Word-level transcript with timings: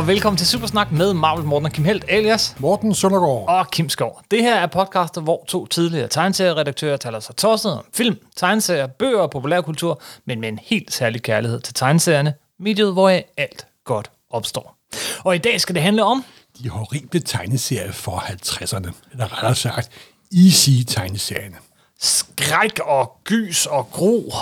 og 0.00 0.06
velkommen 0.06 0.36
til 0.36 0.46
Supersnak 0.46 0.92
med 0.92 1.14
Marvel 1.14 1.44
Morten 1.44 1.66
og 1.66 1.72
Kim 1.72 1.84
Helt, 1.84 2.04
alias 2.08 2.56
Morten 2.58 2.94
Søndergaard. 2.94 3.48
og 3.48 3.70
Kim 3.70 3.88
Skov. 3.88 4.20
Det 4.30 4.42
her 4.42 4.54
er 4.54 4.66
podcastet, 4.66 5.22
hvor 5.22 5.44
to 5.48 5.66
tidligere 5.66 6.08
tegneserieredaktører 6.08 6.96
taler 6.96 7.20
sig 7.20 7.36
tosset 7.36 7.72
om 7.72 7.84
film, 7.94 8.18
tegneserier, 8.36 8.86
bøger 8.86 9.18
og 9.20 9.30
populærkultur, 9.30 10.02
men 10.24 10.40
med 10.40 10.48
en 10.48 10.58
helt 10.62 10.92
særlig 10.92 11.22
kærlighed 11.22 11.60
til 11.60 11.74
tegneserierne, 11.74 12.34
mediet, 12.60 12.92
hvor 12.92 13.08
alt 13.36 13.66
godt 13.84 14.10
opstår. 14.30 14.76
Og 15.24 15.34
i 15.34 15.38
dag 15.38 15.60
skal 15.60 15.74
det 15.74 15.82
handle 15.82 16.04
om 16.04 16.24
De 16.62 16.68
horrible 16.68 17.20
tegneserier 17.20 17.92
for 17.92 18.16
50'erne. 18.18 18.92
Eller 19.12 19.32
rettere 19.36 19.54
sagt, 19.54 19.90
Easy-tegneserierne. 20.32 21.56
skræk 22.00 22.78
og 22.84 23.12
gys 23.24 23.66
og 23.66 23.90
gro. 23.90 24.32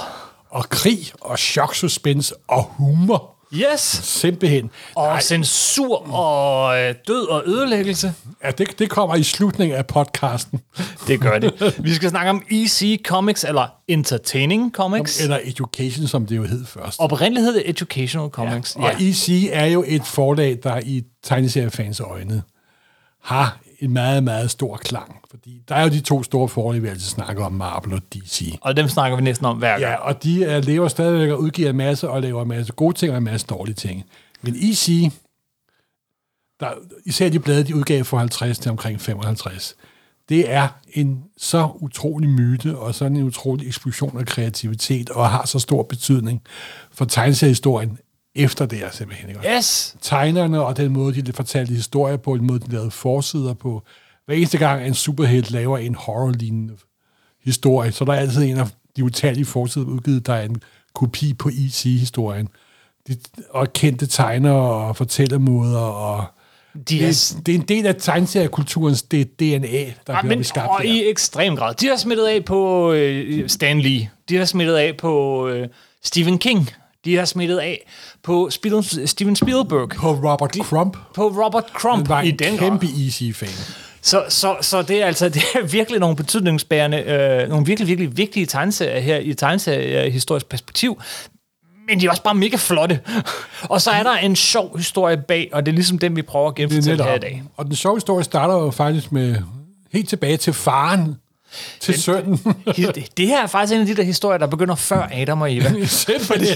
Og 0.50 0.64
krig 0.68 0.98
og 1.20 1.38
choksuspense 1.38 2.34
og 2.48 2.64
humor. 2.64 3.37
Yes! 3.54 3.80
Simpelthen. 4.02 4.70
Og 4.94 5.06
Nej, 5.06 5.20
censur 5.20 6.14
og 6.14 6.78
øh, 6.80 6.94
død 7.06 7.28
og 7.28 7.42
ødelæggelse. 7.46 8.14
ja, 8.44 8.50
det, 8.50 8.78
det 8.78 8.90
kommer 8.90 9.16
i 9.16 9.22
slutningen 9.22 9.76
af 9.78 9.86
podcasten. 9.86 10.60
Det 11.06 11.20
gør 11.20 11.38
det. 11.38 11.74
Vi 11.84 11.94
skal 11.94 12.10
snakke 12.10 12.30
om 12.30 12.42
EC 12.50 13.02
Comics, 13.06 13.44
eller 13.44 13.66
Entertaining 13.88 14.72
Comics. 14.72 15.20
Eller 15.22 15.38
Education, 15.44 16.06
som 16.06 16.26
det 16.26 16.36
jo 16.36 16.44
hed 16.44 16.66
først. 16.66 17.00
Oprindeligt 17.00 17.44
hed 17.46 17.54
det 17.54 17.70
Educational 17.70 18.28
Comics. 18.30 18.76
Og 18.76 18.92
EC 19.02 19.48
er 19.52 19.66
jo 19.66 19.84
et 19.86 20.02
forlag, 20.06 20.58
der 20.62 20.80
i 20.84 21.02
tegneseriefans 21.22 22.00
øjne 22.00 22.42
har 23.22 23.58
en 23.78 23.92
meget, 23.92 24.24
meget 24.24 24.50
stor 24.50 24.76
klang. 24.76 25.16
Fordi 25.30 25.62
der 25.68 25.74
er 25.74 25.82
jo 25.82 25.88
de 25.88 26.00
to 26.00 26.22
store 26.22 26.48
forlag, 26.48 26.82
vi 26.82 26.88
altid 26.88 27.00
snakker 27.00 27.44
om, 27.44 27.52
Marvel 27.52 27.94
og 27.94 28.00
DC. 28.14 28.58
Og 28.60 28.76
dem 28.76 28.88
snakker 28.88 29.16
vi 29.16 29.22
næsten 29.22 29.46
om 29.46 29.58
hver 29.58 29.70
gang. 29.70 29.80
Ja, 29.80 29.94
og 29.94 30.22
de 30.22 30.56
uh, 30.56 30.64
lever 30.64 30.88
stadigvæk 30.88 31.30
og 31.30 31.40
udgiver 31.40 31.70
en 31.70 31.76
masse, 31.76 32.10
og 32.10 32.22
laver 32.22 32.42
en 32.42 32.48
masse 32.48 32.72
gode 32.72 32.94
ting 32.94 33.12
og 33.12 33.18
en 33.18 33.24
masse 33.24 33.46
dårlige 33.46 33.74
ting. 33.74 34.04
Men 34.42 34.54
EC, 34.56 35.12
der, 36.60 36.70
især 37.04 37.28
de 37.28 37.38
blade, 37.38 37.64
de 37.64 37.76
udgav 37.76 38.04
fra 38.04 38.18
50 38.18 38.58
til 38.58 38.70
omkring 38.70 39.00
55, 39.00 39.74
det 40.28 40.52
er 40.52 40.68
en 40.92 41.24
så 41.36 41.70
utrolig 41.74 42.30
myte, 42.30 42.78
og 42.78 42.94
sådan 42.94 43.16
en 43.16 43.22
utrolig 43.22 43.66
eksplosion 43.66 44.18
af 44.18 44.26
kreativitet, 44.26 45.10
og 45.10 45.30
har 45.30 45.46
så 45.46 45.58
stor 45.58 45.82
betydning 45.82 46.42
for 46.92 47.04
tegneseriehistorien 47.04 47.98
efter 48.34 48.66
det 48.66 48.84
er 48.84 48.90
simpelthen. 48.90 49.28
Ikke? 49.28 49.56
Yes! 49.56 49.96
tegnerne 50.02 50.64
og 50.64 50.76
den 50.76 50.92
måde, 50.92 51.22
de 51.22 51.32
fortalte 51.32 51.74
historier 51.74 52.16
på, 52.16 52.36
den 52.36 52.46
måde, 52.46 52.58
de 52.58 52.72
lavede 52.72 52.90
forsider 52.90 53.54
på. 53.54 53.82
Hver 54.26 54.34
eneste 54.34 54.58
gang, 54.58 54.86
en 54.86 54.94
superhelt 54.94 55.50
laver 55.50 55.78
en 55.78 55.94
horror-lignende 55.94 56.74
historie, 57.44 57.92
så 57.92 58.04
der 58.04 58.12
er 58.12 58.16
altid 58.16 58.42
en 58.42 58.56
af 58.56 58.66
de 58.96 59.04
utallige 59.04 59.44
forsider 59.44 59.86
udgivet, 59.86 60.26
der 60.26 60.34
er 60.34 60.42
en 60.42 60.62
kopi 60.94 61.34
på 61.34 61.48
EC-historien. 61.48 62.48
De, 63.08 63.16
og 63.50 63.72
kendte 63.72 64.06
tegnere 64.06 64.54
og 64.54 64.96
fortællermåder, 64.96 65.78
og 65.78 66.24
De 66.88 67.04
er, 67.04 67.06
det, 67.06 67.46
det 67.46 67.54
er 67.54 67.58
en 67.58 67.64
del 67.68 67.86
af 67.86 67.94
tegneseriekulturens 67.98 69.02
det 69.02 69.40
DNA, 69.40 69.58
der 69.58 69.92
ja, 70.08 70.20
bliver 70.20 70.36
men, 70.36 70.44
skabt 70.44 70.68
og 70.70 70.78
der. 70.78 70.84
i 70.84 71.10
ekstrem 71.10 71.56
grad. 71.56 71.74
De 71.74 71.86
har 71.86 71.96
smittet 71.96 72.26
af 72.26 72.44
på 72.44 72.92
øh, 72.92 73.48
Stan 73.48 73.80
Lee. 73.80 74.10
De 74.28 74.36
har 74.36 74.44
smittet 74.44 74.74
af 74.74 74.96
på 74.96 75.48
øh, 75.48 75.68
Stephen 76.02 76.38
King. 76.38 76.70
De 77.04 77.16
har 77.16 77.24
smittet 77.24 77.58
af 77.58 77.90
på 78.22 78.50
Steven 78.50 79.36
Spielberg. 79.36 79.88
På 79.88 80.10
Robert 80.12 80.54
Crump, 80.54 80.96
På 81.14 81.28
Robert 81.28 81.64
Crump 81.74 82.06
han 82.06 82.08
var 82.08 82.22
i 82.22 82.28
en 82.28 82.38
den 82.38 82.56
grad. 82.56 82.58
kæmpe 82.58 82.86
EC-fan. 82.86 83.48
Så, 84.02 84.24
så, 84.28 84.56
så 84.60 84.82
det 84.82 85.02
er 85.02 85.06
altså 85.06 85.28
det 85.34 85.42
er 85.54 85.66
virkelig 85.66 86.00
nogle 86.00 86.16
betydningsbærende, 86.16 86.98
øh, 87.02 87.48
nogle 87.48 87.66
virkelig, 87.66 87.88
virkelig 87.88 88.16
vigtige 88.16 88.46
tegneserier 88.46 89.00
her 89.00 89.18
i 89.18 89.34
tegneseriehistorisk 89.34 90.46
perspektiv. 90.48 91.00
Men 91.88 92.00
de 92.00 92.06
er 92.06 92.10
også 92.10 92.22
bare 92.22 92.34
mega 92.34 92.56
flotte. 92.56 93.00
og 93.72 93.80
så 93.80 93.90
er 93.90 94.02
der 94.02 94.12
en 94.16 94.36
sjov 94.36 94.76
historie 94.76 95.16
bag, 95.16 95.50
og 95.52 95.66
det 95.66 95.72
er 95.72 95.74
ligesom 95.74 95.98
den, 95.98 96.16
vi 96.16 96.22
prøver 96.22 96.48
at 96.50 96.56
Det 96.56 96.64
er 96.64 96.68
genfortælle 96.68 97.04
her 97.04 97.14
i 97.14 97.18
dag. 97.18 97.42
Og 97.56 97.66
den 97.66 97.74
sjove 97.74 97.96
historie 97.96 98.24
starter 98.24 98.54
jo 98.54 98.70
faktisk 98.70 99.12
med 99.12 99.36
helt 99.92 100.08
tilbage 100.08 100.36
til 100.36 100.52
faren, 100.52 101.16
til 101.80 102.02
sønnen. 102.02 102.40
Det, 103.16 103.26
her 103.26 103.42
er 103.42 103.46
faktisk 103.46 103.74
en 103.74 103.80
af 103.80 103.86
de 103.86 103.96
der 103.96 104.02
historier, 104.02 104.38
der 104.38 104.46
begynder 104.46 104.74
før 104.74 105.08
Adam 105.12 105.40
og 105.42 105.56
Eva. 105.56 105.68
Fordi 106.20 106.46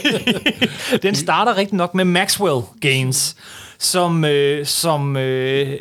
den 1.03 1.15
starter 1.15 1.57
rigtig 1.57 1.77
nok 1.77 1.95
med 1.95 2.05
Maxwell 2.05 2.61
Gaines, 2.81 3.37
som, 3.79 4.25
øh, 4.25 4.67
som 4.67 5.17
øh, 5.17 5.79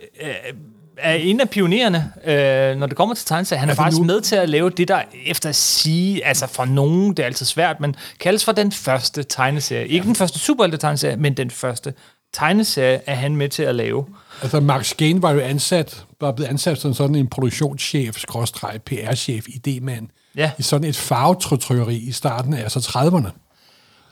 er 0.97 1.13
en 1.13 1.41
af 1.41 1.49
pionererne, 1.49 2.11
øh, 2.25 2.77
når 2.79 2.87
det 2.87 2.97
kommer 2.97 3.15
til 3.15 3.25
tegneserier. 3.25 3.59
Han 3.59 3.69
er, 3.69 3.73
Er 3.73 3.75
faktisk 3.75 3.99
nu- 4.01 4.05
med 4.07 4.21
til 4.21 4.35
at 4.35 4.49
lave 4.49 4.69
det, 4.69 4.87
der 4.87 5.01
efter 5.25 5.49
at 5.49 5.55
sige, 5.55 6.25
altså 6.25 6.47
for 6.47 6.65
nogen, 6.65 7.09
det 7.09 7.19
er 7.19 7.25
altid 7.25 7.45
svært, 7.45 7.79
men 7.79 7.95
kaldes 8.19 8.45
for 8.45 8.51
den 8.51 8.71
første 8.71 9.23
tegneserie. 9.23 9.87
Ikke 9.87 10.05
den 10.05 10.15
første 10.15 10.39
superhelte-tegneserie, 10.39 11.15
men 11.17 11.33
den 11.33 11.51
første 11.51 11.93
tegneserie 12.33 13.01
er 13.05 13.15
han 13.15 13.35
med 13.35 13.49
til 13.49 13.63
at 13.63 13.75
lave. 13.75 14.05
Altså, 14.41 14.59
Max 14.59 14.93
Gain 14.97 15.21
var 15.21 15.31
jo 15.31 15.39
ansat, 15.39 16.05
var 16.21 16.31
blevet 16.31 16.49
ansat 16.49 16.77
som 16.77 16.93
sådan 16.93 17.15
en 17.15 17.27
produktionschef, 17.27 18.17
skråstreg, 18.19 18.79
PR-chef, 18.85 19.45
idémand, 19.47 20.33
Ja. 20.35 20.51
i 20.59 20.61
sådan 20.61 20.89
et 20.89 20.95
farvetrykkeri 20.95 21.95
i 21.95 22.11
starten 22.11 22.53
af 22.53 22.61
altså 22.61 22.79
30'erne. 22.79 23.29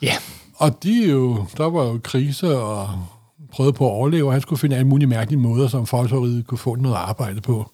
Ja, 0.01 0.15
Og 0.55 0.83
de 0.83 1.09
jo, 1.09 1.45
der 1.57 1.69
var 1.69 1.83
jo 1.83 1.99
krise 2.03 2.57
og 2.57 2.89
prøvede 3.51 3.73
på 3.73 3.85
at 3.87 3.91
overleve, 3.91 4.25
og 4.27 4.31
han 4.33 4.41
skulle 4.41 4.59
finde 4.59 4.75
alle 4.75 4.87
mulige 4.87 5.07
mærkelige 5.07 5.39
måder, 5.39 5.67
som 5.67 5.85
folketoriet 5.87 6.47
kunne 6.47 6.57
få 6.57 6.75
noget 6.75 6.95
arbejde 6.95 7.41
på. 7.41 7.71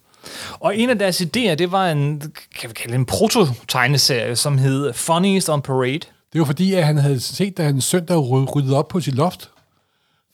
Og 0.59 0.77
en 0.77 0.89
af 0.89 0.99
deres 0.99 1.21
idéer, 1.21 1.55
det 1.55 1.71
var 1.71 1.87
en, 1.91 2.19
kan 2.59 2.69
vi 2.69 2.73
kalde 2.73 2.91
det 2.91 2.99
en 2.99 3.05
prototegneserie, 3.05 4.35
som 4.35 4.57
hed 4.57 4.93
Funniest 4.93 5.49
on 5.49 5.61
Parade. 5.61 5.99
Det 6.33 6.39
var 6.41 6.45
fordi, 6.45 6.73
at 6.73 6.85
han 6.85 6.97
havde 6.97 7.19
set, 7.19 7.57
da 7.57 7.63
han 7.63 7.81
søndag 7.81 8.17
ry- 8.17 8.55
ryddede 8.55 8.77
op 8.77 8.87
på 8.87 8.99
sit 8.99 9.15
loft, 9.15 9.49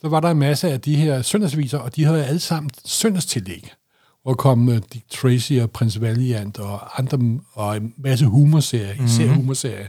så 0.01 0.09
var 0.09 0.19
der 0.19 0.31
en 0.31 0.39
masse 0.39 0.71
af 0.71 0.81
de 0.81 0.95
her 0.95 1.21
søndagsviser, 1.21 1.77
og 1.77 1.95
de 1.95 2.03
havde 2.03 2.25
alle 2.25 2.39
sammen 2.39 2.69
søndagstillæg. 2.85 3.73
Hvor 4.23 4.33
kom 4.33 4.67
uh, 4.67 4.77
Dick 4.93 5.09
Tracy 5.09 5.53
og 5.53 5.71
Prince 5.71 6.01
Valiant 6.01 6.59
og 6.59 6.99
andre, 6.99 7.39
og 7.53 7.77
en 7.77 7.93
masse 7.97 8.25
humorserier, 8.25 9.05
især 9.05 9.23
mm-hmm. 9.23 9.35
humorserier. 9.35 9.87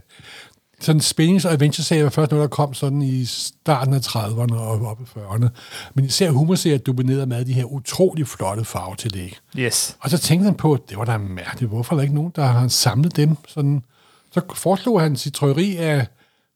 Sådan 0.79 1.01
spændings- 1.01 1.45
og 1.45 1.53
adventure-serier 1.53 2.03
var 2.03 2.09
først 2.09 2.31
noget, 2.31 2.41
der 2.41 2.55
kom 2.55 2.73
sådan 2.73 3.01
i 3.01 3.25
starten 3.25 3.93
af 3.93 3.99
30'erne 3.99 4.55
og 4.55 4.85
op 4.85 5.01
i 5.01 5.03
40'erne. 5.03 5.47
Men 5.93 6.05
især 6.05 6.31
humorserier 6.31 6.77
dominerede 6.77 7.25
med 7.25 7.45
de 7.45 7.53
her 7.53 7.63
utrolig 7.63 8.27
flotte 8.27 8.65
farvetillæg. 8.65 9.37
Yes. 9.57 9.97
Og 9.99 10.09
så 10.09 10.17
tænkte 10.17 10.45
han 10.45 10.55
på, 10.55 10.73
at 10.73 10.79
det 10.89 10.97
var 10.97 11.05
da 11.05 11.17
mærkeligt, 11.17 11.69
hvorfor 11.71 11.93
er 11.93 11.97
der 11.97 12.01
ikke 12.03 12.15
nogen, 12.15 12.31
der 12.35 12.45
har 12.45 12.67
samlet 12.67 13.15
dem? 13.15 13.37
Sådan. 13.47 13.83
Så 14.31 14.41
foreslog 14.53 15.01
han 15.01 15.15
sit 15.15 15.33
trykkeri, 15.33 15.75
at 15.75 16.11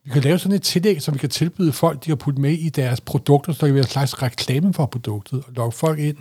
vi 0.07 0.11
kan 0.13 0.21
lave 0.21 0.39
sådan 0.39 0.55
et 0.55 0.61
tillæg, 0.61 1.01
som 1.01 1.13
vi 1.13 1.19
kan 1.19 1.29
tilbyde 1.29 1.71
folk, 1.71 2.03
de 2.03 2.05
kan 2.05 2.17
putte 2.17 2.41
med 2.41 2.51
i 2.51 2.69
deres 2.69 3.01
produkter, 3.01 3.53
så 3.53 3.57
det 3.61 3.67
kan 3.67 3.75
være 3.75 3.83
en 3.83 3.89
slags 3.89 4.21
reklame 4.21 4.73
for 4.73 4.85
produktet 4.85 5.39
og 5.47 5.53
lokke 5.55 5.77
folk 5.77 5.99
ind. 5.99 6.17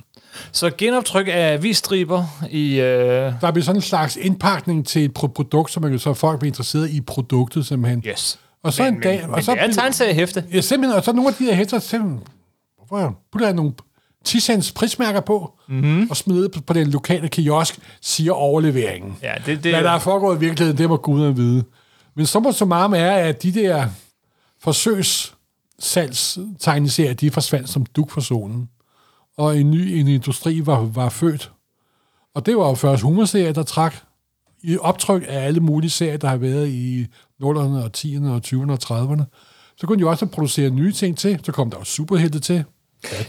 Så 0.53 0.71
genoptryk 0.79 1.27
af 1.31 1.63
visstriber 1.63 2.25
i... 2.51 2.81
Øh, 2.81 3.33
Der 3.41 3.51
bliver 3.51 3.65
sådan 3.65 3.77
en 3.79 3.83
slags 3.83 4.17
indpakning 4.17 4.87
til 4.87 5.05
et 5.05 5.11
pro- 5.19 5.27
produkt, 5.27 5.71
så 5.73 5.81
man 5.81 5.91
kan 5.91 5.99
så 5.99 6.15
folk 6.15 6.39
bliver 6.39 6.51
interesseret 6.51 6.91
i 6.91 7.01
produktet 7.01 7.67
simpelthen. 7.67 8.03
yes. 8.07 8.39
Og 8.63 8.73
så 8.73 8.83
men, 8.83 8.95
en 8.95 9.01
dag... 9.01 9.17
Men, 9.21 9.25
og 9.31 9.37
men 9.37 9.43
så 9.45 9.53
det 9.55 9.61
er 9.63 9.73
tegneseriehæfte. 9.73 10.45
Ja, 10.53 10.61
simpelthen, 10.61 10.99
og 10.99 11.05
så 11.05 11.13
nogle 11.13 11.29
af 11.29 11.35
de 11.35 11.45
her 11.45 11.55
hætter, 11.55 11.79
simpelthen, 11.79 12.21
hvorfor 12.89 13.19
putter 13.33 13.47
jeg 13.47 13.57
nogle 13.57 13.73
10 14.25 14.41
cents 14.41 14.73
prismærker 14.73 15.21
på, 15.21 15.53
mm-hmm. 15.69 16.07
og 16.11 16.17
smider 16.17 16.49
på, 16.49 16.61
på 16.61 16.73
den 16.73 16.87
lokale 16.91 17.29
kiosk, 17.29 17.79
siger 18.03 18.33
overleveringen. 18.33 19.17
Ja, 19.23 19.33
det, 19.47 19.65
det, 19.65 19.73
Hvad 19.73 19.85
der 19.85 19.91
er 19.91 19.99
foregået 19.99 20.37
i 20.37 20.41
virkeligheden, 20.41 20.79
det 20.79 20.89
må 20.89 20.97
guderne 20.97 21.37
vide. 21.37 21.65
Men 22.17 22.27
så 22.27 22.41
må 22.41 22.53
så 22.53 22.65
meget 22.65 23.01
er, 23.01 23.13
at 23.13 23.43
de 23.43 23.53
der 23.53 23.89
forsøgssalgstegneserier, 24.61 27.15
de 27.15 27.31
forsvandt 27.31 27.69
som 27.69 27.87
duk 27.87 28.11
for 28.11 28.21
solen. 28.21 28.69
Og 29.37 29.59
en 29.59 29.71
ny 29.71 29.77
en 29.77 30.09
industri 30.09 30.67
var, 30.67 30.81
var 30.81 31.09
født. 31.09 31.53
Og 32.35 32.47
det 32.47 32.57
var 32.57 32.69
jo 32.69 32.75
først 32.75 33.03
humorserier, 33.03 33.53
der 33.53 33.63
trak 33.63 33.95
i 34.63 34.79
optryk 34.79 35.25
af 35.29 35.47
alle 35.47 35.61
mulige 35.61 35.91
serier, 35.91 36.17
der 36.17 36.29
har 36.29 36.37
været 36.37 36.69
i 36.69 37.07
0'erne 37.43 37.85
og 37.85 37.91
10'erne 37.97 38.29
og 38.29 38.41
20'erne 38.47 38.73
og 38.73 38.79
30'erne. 38.85 39.23
Så 39.77 39.87
kunne 39.87 39.97
de 39.97 40.01
jo 40.01 40.11
også 40.11 40.27
producere 40.27 40.71
nye 40.71 40.93
ting 40.93 41.19
til. 41.19 41.41
Så 41.45 41.53
kom 41.53 41.71
der 41.71 41.79
jo 41.79 41.85
superhelte 41.85 42.41
til 42.41 42.65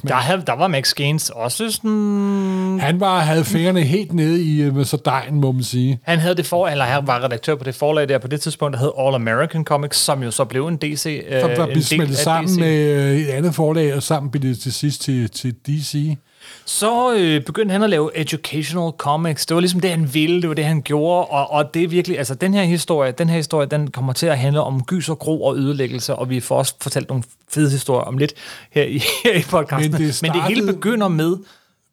der, 0.08 0.14
havde, 0.16 0.44
der 0.48 0.54
var 0.54 0.68
Max 0.68 0.94
Gaines 0.94 1.30
også 1.30 1.72
sådan... 1.72 2.80
Han 2.82 3.00
var, 3.00 3.20
havde 3.20 3.46
fingrene 3.46 3.82
helt 3.82 4.14
nede 4.14 4.44
i 4.44 4.62
øh, 4.62 4.86
så 4.86 4.98
dejen, 5.06 5.36
må 5.42 5.52
man 5.52 5.64
sige. 5.64 6.00
Han 6.04 6.20
havde 6.20 6.36
det 6.36 6.46
for, 6.46 6.68
eller 6.68 6.86
han 6.86 7.08
var 7.08 7.24
redaktør 7.24 7.56
på 7.56 7.64
det 7.64 7.76
forlag 7.76 8.10
der 8.10 8.18
på 8.18 8.28
det 8.28 8.42
tidspunkt, 8.42 8.74
der 8.74 8.80
hed 8.80 8.92
All 9.00 9.16
American 9.16 9.64
Comics, 9.64 9.98
som 9.98 10.24
jo 10.24 10.32
så 10.32 10.46
blev 10.46 10.68
en 10.68 10.78
DC. 10.78 11.24
Øh, 11.28 11.40
Der 11.42 11.56
var 11.58 11.64
en 11.66 11.70
blevet 11.70 11.86
smeltet 11.86 12.18
sammen 12.18 12.54
DC. 12.54 12.60
med 12.60 12.78
øh, 13.12 13.18
et 13.20 13.28
andet 13.28 13.56
forlag, 13.56 13.94
og 13.96 14.04
sammen 14.04 14.32
blev 14.32 14.44
det 14.44 14.60
til 14.60 14.74
sidst 14.74 15.02
til, 15.02 15.30
til 15.30 15.54
DC. 15.68 16.18
Så 16.66 17.14
øh, 17.14 17.44
begyndte 17.46 17.72
han 17.72 17.84
at 17.84 17.90
lave 17.90 18.18
educational 18.18 18.92
comics. 18.98 19.46
Det 19.46 19.56
var 19.56 19.62
ligesom 19.62 19.80
det, 19.80 19.90
han 19.90 20.14
ville, 20.14 20.42
det 20.42 20.50
var 20.50 20.56
det, 20.56 20.66
han 20.66 20.82
gjorde, 20.82 21.26
og, 21.26 21.52
og 21.52 21.74
det 21.74 21.84
er 21.84 21.88
virkelig, 21.88 22.18
altså 22.18 22.36
den 22.36 22.54
her 22.54 22.64
historie, 22.64 23.12
den 23.12 23.30
her 23.30 23.38
historie, 23.38 23.68
den 23.68 23.92
kommer 23.92 24.14
til 24.14 24.26
at 24.26 24.38
handle 24.38 24.62
om 24.62 24.84
gys 24.84 25.10
og 25.10 25.20
gro 25.20 25.44
og 25.44 25.58
ødelæggelse, 25.58 26.16
og 26.16 26.30
vi 26.30 26.40
får 26.40 26.58
også 26.58 26.76
fortalt 26.82 27.10
nogle 27.10 27.24
fede 27.50 27.72
historier 27.72 28.04
om 28.04 28.18
lidt 28.18 28.34
her 28.72 28.84
i, 28.84 28.98
her 29.24 29.34
i 29.34 29.44
podcasten. 29.50 29.92
Men 29.92 30.02
det 30.02 30.20
Men 30.22 30.32
det 30.32 30.44
hele 30.44 30.74
begynder 30.74 31.08
med, 31.08 31.38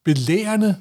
Belærende, 0.05 0.77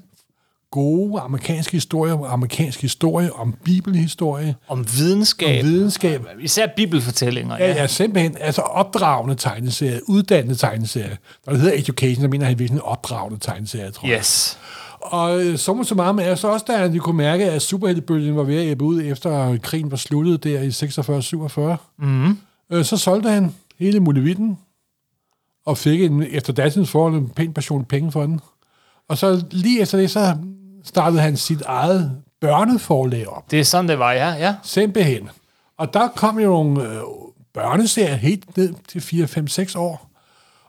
gode 0.73 1.19
amerikanske 1.19 1.71
historier, 1.71 2.13
om 2.13 2.23
amerikansk 2.23 2.81
historie, 2.81 3.33
om 3.33 3.55
bibelhistorie, 3.63 4.55
Om 4.67 4.85
videnskab. 4.97 5.63
om 5.63 5.69
videnskab. 5.69 6.21
Især 6.39 6.67
bibelfortællinger. 6.75 7.57
Ja, 7.57 7.67
ja, 7.67 7.87
simpelthen. 7.87 8.37
Altså 8.39 8.61
opdragende 8.61 9.35
tegneserier, 9.35 9.99
uddannende 10.07 10.55
tegneserier. 10.55 11.15
Når 11.45 11.53
det 11.53 11.61
hedder 11.61 11.77
Education, 11.79 12.21
så 12.21 12.27
mener 12.27 12.45
han 12.45 12.59
virkelig 12.59 12.77
en 12.77 12.81
opdragende 12.81 13.39
tegneserie, 13.39 13.91
tror 13.91 14.07
jeg. 14.07 14.17
Yes. 14.17 14.57
Og 15.01 15.45
øh, 15.45 15.57
så 15.57 15.83
så 15.83 15.95
meget 15.95 16.15
med, 16.15 16.35
så 16.35 16.47
også 16.47 16.65
da 16.67 16.87
de 16.87 16.99
kunne 16.99 17.17
mærke, 17.17 17.51
at 17.51 17.61
superheltebølgen 17.61 18.35
var 18.35 18.43
ved 18.43 18.55
at 18.55 18.71
ebbe 18.71 18.83
ud, 18.83 19.01
efter 19.01 19.57
krigen 19.57 19.91
var 19.91 19.97
sluttet 19.97 20.43
der 20.43 20.61
i 20.61 20.67
46-47, 20.67 21.75
mm. 21.99 22.37
øh, 22.71 22.85
så 22.85 22.97
solgte 22.97 23.29
han 23.29 23.55
hele 23.79 23.99
muligheden, 23.99 24.57
og 25.65 25.77
fik 25.77 26.01
en, 26.01 26.23
efter 26.31 26.53
datidens 26.53 26.89
forhold 26.89 27.15
en 27.15 27.29
pæn 27.29 27.53
portion 27.53 27.85
penge 27.85 28.11
for 28.11 28.21
den. 28.21 28.39
Og 29.09 29.17
så 29.17 29.45
lige 29.51 29.81
efter 29.81 29.97
det, 29.97 30.11
så 30.11 30.35
startede 30.83 31.21
han 31.21 31.38
sit 31.38 31.62
eget 31.62 32.21
børneforlag 32.41 33.27
op. 33.27 33.51
Det 33.51 33.59
er 33.59 33.63
sådan, 33.63 33.89
det 33.89 34.00
var, 34.00 34.12
ja. 34.13 34.30
ja. 34.33 34.56
Simpelthen. 34.63 35.30
Og 35.77 35.94
der 35.94 36.07
kom 36.07 36.39
jo 36.39 36.50
nogle 36.50 36.89
øh, 36.89 37.01
børneserier 37.53 38.15
helt 38.15 38.57
ned 38.57 38.74
til 38.88 39.01
4, 39.01 39.27
5, 39.27 39.47
6 39.47 39.75
år. 39.75 40.09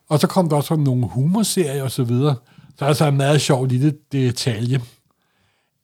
Og 0.08 0.20
så 0.20 0.26
kom 0.26 0.48
der 0.48 0.56
også 0.56 0.76
nogle 0.76 1.06
humorserier 1.06 1.82
og 1.82 1.90
så 1.90 2.04
videre. 2.04 2.36
Så 2.78 2.84
er 2.84 2.88
der 2.88 2.94
så 2.94 3.06
en 3.06 3.16
meget 3.16 3.40
sjov 3.40 3.66
lille 3.66 3.94
detalje. 4.12 4.80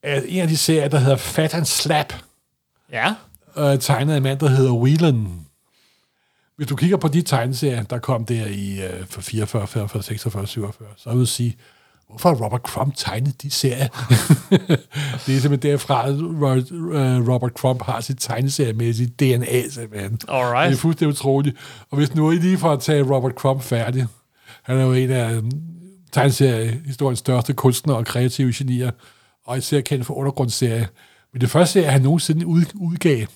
At 0.02 0.22
en 0.28 0.40
af 0.42 0.48
de 0.48 0.56
serier, 0.56 0.88
der 0.88 0.98
hedder 0.98 1.16
Fat 1.16 1.54
and 1.54 1.64
Slap, 1.64 2.12
Ja. 2.92 3.14
øh, 3.56 3.78
tegnet 3.78 4.12
af 4.12 4.16
en 4.16 4.22
mand, 4.22 4.38
der 4.38 4.48
hedder 4.48 4.72
Whelan. 4.72 5.26
Hvis 6.56 6.68
du 6.68 6.76
kigger 6.76 6.96
på 6.96 7.08
de 7.08 7.22
tegneserier, 7.22 7.82
der 7.82 7.98
kom 7.98 8.24
der 8.26 8.46
i 8.46 8.82
øh, 8.84 9.06
for 9.06 9.20
44, 9.20 9.66
45, 9.66 10.02
46, 10.02 10.46
47, 10.46 10.88
så 10.96 11.10
vil 11.10 11.18
jeg 11.18 11.28
sige, 11.28 11.56
hvorfor 12.10 12.28
har 12.28 12.44
Robert 12.44 12.60
Crumb 12.60 12.94
tegnet 12.96 13.42
de 13.42 13.50
serier? 13.50 13.88
det 15.26 15.36
er 15.36 15.40
simpelthen 15.40 15.62
derfra, 15.62 16.08
at 16.08 16.14
Robert, 16.14 16.72
øh, 16.72 17.28
Robert 17.28 17.52
Crumb 17.52 17.82
har 17.82 18.00
sit 18.00 18.16
tegneseriemæssige 18.20 19.06
DNA, 19.06 19.68
simpelthen. 19.68 20.18
Alright. 20.28 20.70
Det 20.70 20.76
er 20.76 20.80
fuldstændig 20.80 21.12
utroligt. 21.12 21.56
Og 21.90 21.96
hvis 21.96 22.14
nu 22.14 22.30
I 22.30 22.36
lige 22.36 22.58
får 22.58 22.72
at 22.72 22.80
tage 22.80 23.14
Robert 23.14 23.32
Crumb 23.32 23.62
færdig, 23.62 24.06
han 24.62 24.78
er 24.78 24.84
jo 24.84 24.92
en 24.92 25.10
af 25.10 25.34
øh, 25.34 25.42
tegneseriehistoriens 26.12 27.18
største 27.18 27.52
kunstnere 27.52 27.96
og 27.96 28.06
kreative 28.06 28.52
genier, 28.56 28.90
og 29.46 29.58
især 29.58 29.80
kendt 29.80 30.06
for 30.06 30.14
undergrundsserie. 30.14 30.88
Men 31.32 31.40
det 31.40 31.50
første 31.50 31.72
serie, 31.72 31.90
han 31.90 32.02
nogensinde 32.02 32.46
ud, 32.46 32.64
udgav, 32.74 33.26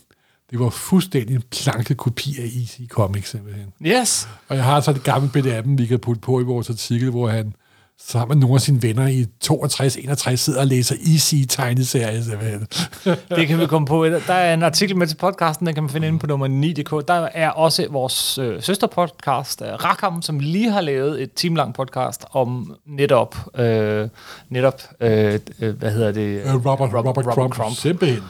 det 0.51 0.61
var 0.61 0.71
fuldstændig 0.71 1.37
en 1.37 1.43
planket 1.51 1.97
kopi 1.97 2.37
af 2.39 2.45
EC 2.45 2.89
Comics, 2.89 3.31
simpelthen. 3.31 3.67
Yes. 3.87 4.29
Og 4.49 4.57
jeg 4.57 4.65
har 4.65 4.81
så 4.81 4.91
et 4.91 5.05
gammelt 5.05 5.33
billede 5.33 5.55
af 5.55 5.63
dem, 5.63 5.79
vi 5.79 5.87
kan 5.87 5.99
putte 5.99 6.21
på 6.21 6.41
i 6.41 6.43
vores 6.43 6.71
artikel, 6.71 7.11
hvor 7.11 7.29
han 7.29 7.55
sammen 8.01 8.39
med 8.39 8.41
nogle 8.41 8.55
af 8.55 8.61
sine 8.61 8.83
venner 8.83 9.07
i 9.07 9.27
62-61 9.45 10.37
sidder 10.37 10.61
og 10.61 10.67
læser 10.67 10.95
EC-tegneserier, 10.95 12.23
simpelthen. 12.23 12.67
Det 13.39 13.49
kan 13.49 13.61
vi 13.61 13.67
komme 13.67 13.87
på. 13.87 14.07
Der 14.07 14.35
er 14.35 14.55
en 14.55 14.63
artikel 14.63 14.97
med 14.97 15.07
til 15.07 15.17
podcasten, 15.17 15.67
den 15.67 15.75
kan 15.75 15.83
man 15.83 15.91
finde 15.91 16.09
inde 16.09 16.19
på 16.19 16.27
nummer 16.27 16.49
9.dk. 16.49 17.09
Der 17.09 17.29
er 17.35 17.51
også 17.51 17.87
vores 17.91 18.39
øh, 18.39 18.63
søsterpodcast, 18.63 19.63
øh, 19.63 19.69
Rakam, 19.69 20.23
som 20.23 20.39
lige 20.39 20.71
har 20.71 20.81
lavet 20.81 21.23
et 21.23 21.33
timelang 21.33 21.75
podcast 21.75 22.25
om 22.33 22.77
netop, 22.87 23.37
øh, 23.59 24.09
netop 24.49 24.83
øh, 25.01 25.41
øh, 25.61 25.79
hvad 25.79 25.91
hedder 25.91 26.13
det? 26.13 26.43
Øh, 26.43 26.55
Robert, 26.55 26.67
Robert, 26.67 26.95
Robert, 26.95 27.17
Robert 27.17 27.35
Crumb, 27.35 27.55
Crumb. 27.55 27.77
simpelthen. 27.77 28.23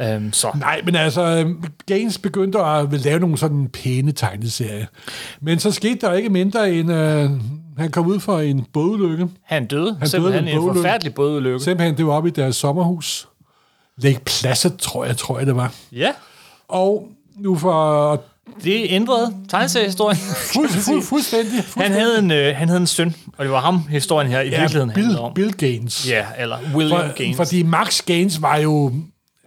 Øhm, 0.00 0.32
så. 0.32 0.48
Nej, 0.58 0.80
men 0.84 0.96
altså, 0.96 1.22
øh, 1.22 1.50
Gaines 1.86 2.18
begyndte 2.18 2.58
at 2.58 2.92
lave 2.92 3.20
nogle 3.20 3.38
sådan 3.38 3.68
pæne 3.68 4.12
tegneserier. 4.12 4.86
Men 5.40 5.58
så 5.58 5.70
skete 5.70 6.06
der 6.06 6.12
ikke 6.12 6.28
mindre 6.28 6.72
end, 6.72 6.92
øh, 6.92 7.30
han 7.78 7.90
kom 7.90 8.06
ud 8.06 8.20
for 8.20 8.38
en 8.40 8.66
bådulykke. 8.72 9.28
Han 9.44 9.66
døde. 9.66 9.96
Han 9.98 10.08
simpelthen 10.08 10.44
døde 10.44 10.54
en 10.54 10.60
bådulykke. 10.60 10.78
forfærdelig 10.82 11.14
bådulykke. 11.14 11.60
Simpelthen, 11.60 11.96
det 11.96 12.06
var 12.06 12.12
oppe 12.12 12.28
i 12.28 12.32
deres 12.32 12.56
sommerhus. 12.56 13.28
Lake 13.98 14.20
Placid, 14.24 14.70
tror 14.70 15.04
jeg, 15.04 15.16
tror 15.16 15.38
jeg, 15.38 15.46
det 15.46 15.56
var. 15.56 15.74
Ja, 15.92 16.12
Og 16.68 17.08
nu 17.36 17.56
for 17.56 18.22
det 18.64 18.86
ændrede 18.88 19.34
tegneseriehistorien. 19.48 20.16
fuld, 20.52 20.68
fuld, 20.68 21.02
fuldstændig, 21.02 21.52
fuldstændig. 21.64 21.82
Han 21.82 21.92
havde, 22.00 22.18
en, 22.18 22.30
øh, 22.30 22.56
han 22.56 22.68
havde 22.68 22.80
en 22.80 22.86
søn, 22.86 23.14
og 23.38 23.44
det 23.44 23.52
var 23.52 23.60
ham, 23.60 23.86
historien 23.88 24.30
her 24.30 24.40
i 24.40 24.48
ja, 24.48 24.60
virkeligheden 24.60 24.92
Bill, 24.94 25.18
om. 25.18 25.34
Bill 25.34 25.52
Gaines. 25.52 26.08
Ja, 26.10 26.26
eller 26.38 26.58
William 26.74 27.00
For, 27.00 27.16
Gaines. 27.16 27.36
Fordi 27.36 27.62
Max 27.62 28.02
Gaines 28.06 28.42
var 28.42 28.56
jo 28.56 28.92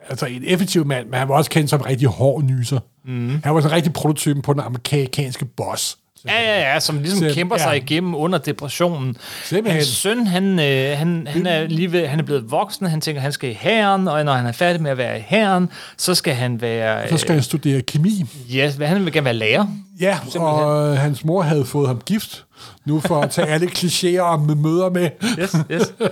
altså 0.10 0.25
en 0.25 0.44
effektiv 0.45 0.86
mand, 0.86 1.07
men 1.10 1.19
han 1.19 1.30
var 1.30 1.36
også 1.36 1.50
kendt 1.50 1.69
som 1.69 1.80
en 1.80 1.86
rigtig 1.86 2.07
hård 2.07 2.44
nyser. 2.44 2.80
Mm. 3.06 3.42
Han 3.44 3.54
var 3.56 3.62
sådan 3.62 3.72
en 3.72 3.75
rigtig 3.75 3.94
prototypen 3.94 4.42
på 4.42 4.54
den 4.54 4.62
amerikanske 4.62 5.45
boss. 5.45 5.98
Ja, 6.27 6.42
ja, 6.42 6.74
ja, 6.74 6.80
som 6.80 7.00
ligesom 7.00 7.30
Så- 7.30 7.36
kæmper 7.36 7.56
ja. 7.60 7.63
sig 7.63 7.77
igennem 7.77 8.16
under 8.16 8.38
depressionen. 8.39 9.18
Simpelthen. 9.44 9.75
Hans 9.75 9.88
søn, 9.88 10.27
han, 10.27 10.60
øh, 10.60 10.98
han, 10.98 11.27
han, 11.30 11.45
er 11.45 11.68
lige 11.68 11.92
ved, 11.92 12.07
han 12.07 12.19
er 12.19 12.24
blevet 12.24 12.51
voksen, 12.51 12.86
han 12.86 13.01
tænker, 13.01 13.22
han 13.22 13.31
skal 13.31 13.50
i 13.50 13.54
hæren, 13.54 14.07
og 14.07 14.25
når 14.25 14.33
han 14.33 14.45
er 14.45 14.51
færdig 14.51 14.81
med 14.81 14.92
at 14.92 14.98
være 14.98 15.19
i 15.19 15.24
hæren, 15.27 15.69
så 15.98 16.16
skal 16.16 16.33
han 16.33 16.62
være... 16.62 17.10
Så 17.10 17.18
skal 17.18 17.33
han 17.33 17.44
studere 17.44 17.81
kemi. 17.81 18.25
Øh, 18.50 18.56
ja, 18.56 18.72
han 18.81 19.06
vil 19.06 19.13
gerne 19.13 19.25
være 19.25 19.33
lærer. 19.33 19.66
Ja, 20.00 20.18
og 20.36 20.88
øh, 20.92 20.98
hans 20.98 21.25
mor 21.25 21.42
havde 21.42 21.66
fået 21.66 21.88
ham 21.88 22.01
gift, 22.06 22.45
nu 22.86 23.00
for 23.00 23.22
at 23.22 23.30
tage 23.30 23.48
alle 23.48 23.68
klichéer 23.68 24.19
om 24.19 24.39
møder 24.57 24.89
med. 24.89 25.10
Yes, 25.39 25.56
yes. 25.72 25.94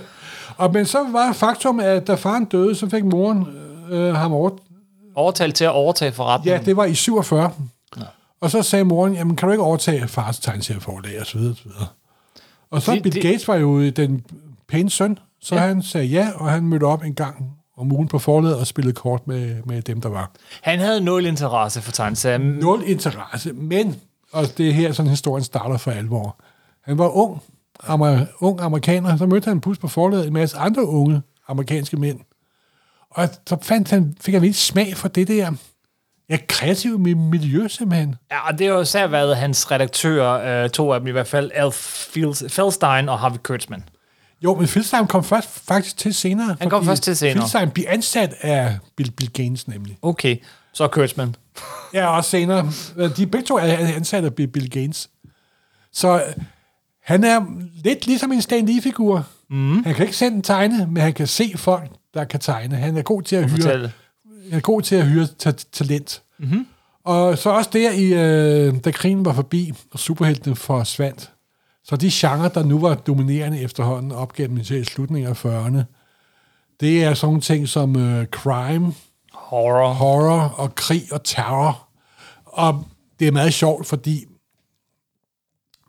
Og, 0.56 0.72
men 0.72 0.86
så 0.86 0.98
var 1.12 1.32
faktum, 1.32 1.80
at 1.80 2.06
da 2.06 2.14
faren 2.14 2.44
døde, 2.44 2.74
så 2.74 2.88
fik 2.88 3.04
moren 3.04 3.46
øh, 3.90 4.14
ham 4.14 4.32
over... 4.32 4.50
Overtalt 5.16 5.54
til 5.54 5.64
at 5.64 5.70
overtage 5.70 6.12
forretningen. 6.12 6.60
Ja, 6.60 6.66
det 6.66 6.76
var 6.76 6.84
i 6.84 6.94
47. 6.94 7.50
Og 8.44 8.50
så 8.50 8.62
sagde 8.62 8.84
moren, 8.84 9.14
jamen 9.14 9.36
kan 9.36 9.46
du 9.48 9.52
ikke 9.52 9.62
overtage 9.64 10.08
fars 10.08 10.38
tegneserieforlag, 10.38 11.20
og 11.20 11.26
så 11.26 11.38
videre, 11.38 11.50
og 11.52 11.56
så 11.56 11.64
videre. 11.68 11.86
Og 12.70 12.82
så 12.82 12.92
Det- 12.92 13.02
Bill 13.02 13.14
det- 13.14 13.22
Gates 13.22 13.48
var 13.48 13.54
jo 13.56 13.90
den 13.90 14.24
pæne 14.68 14.90
søn, 14.90 15.18
så 15.40 15.54
Ja. 15.54 15.60
han 15.60 15.82
sagde 15.82 16.06
ja, 16.06 16.30
og 16.34 16.50
han 16.50 16.62
mødte 16.62 16.84
op 16.84 17.04
en 17.04 17.14
gang 17.14 17.50
om 17.76 17.92
ugen 17.92 18.08
på 18.08 18.18
forlaget 18.18 18.56
og 18.58 18.66
spillede 18.66 18.94
kort 18.94 19.26
med, 19.26 19.62
med 19.66 19.82
dem, 19.82 20.00
der 20.00 20.08
var. 20.08 20.30
Han 20.62 20.78
havde 20.78 21.00
nul 21.00 21.26
interesse 21.26 21.82
for 21.82 21.92
tegneserier. 21.92 22.38
Nul 22.38 22.82
interesse, 22.86 23.52
men, 23.52 23.96
og 24.32 24.44
det 24.58 24.68
er 24.68 24.72
her, 24.72 24.92
sådan 24.92 25.10
historien 25.10 25.44
starter 25.44 25.76
for 25.76 25.90
alvor. 25.90 26.36
Han 26.82 26.98
var 26.98 27.08
ung, 27.08 27.40
amer, 27.82 28.26
ung 28.40 28.60
amerikaner, 28.60 29.16
så 29.16 29.26
mødte 29.26 29.48
han 29.48 29.60
pus 29.60 29.78
på 29.78 29.88
forlaget 29.88 30.26
en 30.26 30.32
masse 30.32 30.56
andre 30.56 30.86
unge 30.86 31.22
amerikanske 31.48 31.96
mænd. 31.96 32.20
Og 33.10 33.28
så 33.46 33.56
fandt 33.62 33.90
han, 33.90 34.16
fik 34.20 34.34
han 34.34 34.42
virkelig 34.42 34.56
smag 34.56 34.96
for 34.96 35.08
det 35.08 35.28
der 35.28 35.52
ja, 36.30 36.38
kreative 36.48 36.96
mi- 36.96 37.14
miljø, 37.30 37.68
simpelthen. 37.68 38.14
Ja, 38.30 38.48
og 38.48 38.58
det 38.58 38.66
har 38.66 38.74
jo 38.74 38.80
især 38.80 39.06
været 39.06 39.36
hans 39.36 39.70
redaktører, 39.70 40.64
øh, 40.64 40.70
to 40.70 40.92
af 40.92 41.00
dem 41.00 41.06
i 41.06 41.10
hvert 41.10 41.26
fald, 41.26 41.50
Alf 41.54 41.74
Feldstein 42.48 43.08
og 43.08 43.18
Harvey 43.18 43.38
Kurtzman. 43.42 43.84
Jo, 44.44 44.54
men 44.54 44.68
Filstein 44.68 45.06
kom 45.06 45.24
først 45.24 45.48
faktisk 45.66 45.96
til 45.96 46.14
senere. 46.14 46.56
Han 46.60 46.70
kom 46.70 46.84
først 46.84 47.02
til 47.02 47.16
senere. 47.16 47.36
Filstein 47.42 47.70
blev 47.70 47.84
ansat 47.88 48.34
af 48.40 48.78
Bill, 48.96 49.10
Bill 49.10 49.32
Gaines 49.32 49.68
nemlig. 49.68 49.98
Okay, 50.02 50.36
så 50.72 50.88
Kurtzman. 50.88 51.34
Ja, 51.94 52.16
også 52.16 52.30
senere. 52.30 52.70
De 53.16 53.26
begge 53.26 53.46
to 53.46 53.56
er 53.56 53.62
ansat 53.62 54.24
af 54.24 54.34
Bill, 54.34 54.48
Bill. 54.48 54.94
Så 55.92 56.14
øh, 56.14 56.44
han 57.02 57.24
er 57.24 57.40
lidt 57.84 58.06
ligesom 58.06 58.32
en 58.32 58.42
Stan 58.42 58.66
Lee-figur. 58.66 59.26
Mm. 59.50 59.84
Han 59.84 59.94
kan 59.94 60.04
ikke 60.04 60.16
sende 60.16 60.42
tegne, 60.42 60.86
men 60.86 61.02
han 61.02 61.12
kan 61.12 61.26
se 61.26 61.52
folk, 61.56 61.90
der 62.14 62.24
kan 62.24 62.40
tegne. 62.40 62.76
Han 62.76 62.96
er 62.96 63.02
god 63.02 63.22
til 63.22 63.36
at 63.36 63.50
hyre, 63.50 63.90
er 64.50 64.60
god 64.60 64.82
til 64.82 64.96
at 64.96 65.06
hyre 65.06 65.26
ta- 65.38 65.50
talent. 65.72 66.22
Mm-hmm. 66.38 66.66
Og 67.04 67.38
så 67.38 67.50
også 67.50 67.70
der, 67.72 67.90
i, 67.92 68.04
øh, 68.04 68.84
da 68.84 68.90
krigen 68.90 69.24
var 69.24 69.32
forbi, 69.32 69.72
og 69.90 69.98
superheltene 69.98 70.56
forsvandt, 70.56 71.30
så 71.84 71.96
de 71.96 72.10
genrer, 72.12 72.48
der 72.48 72.64
nu 72.64 72.78
var 72.78 72.94
dominerende 72.94 73.60
efterhånden 73.60 74.12
op 74.12 74.32
gennem 74.32 74.64
slutningen 74.84 75.30
af 75.30 75.44
40'erne, 75.44 75.82
det 76.80 77.04
er 77.04 77.14
sådan 77.14 77.26
nogle 77.28 77.40
ting 77.40 77.68
som 77.68 77.96
øh, 77.96 78.26
crime, 78.26 78.94
Horror. 79.32 79.92
horror 79.92 80.40
og 80.56 80.74
krig 80.74 81.02
og 81.12 81.24
terror. 81.24 81.88
Og 82.44 82.84
det 83.18 83.28
er 83.28 83.32
meget 83.32 83.54
sjovt, 83.54 83.86
fordi 83.86 84.24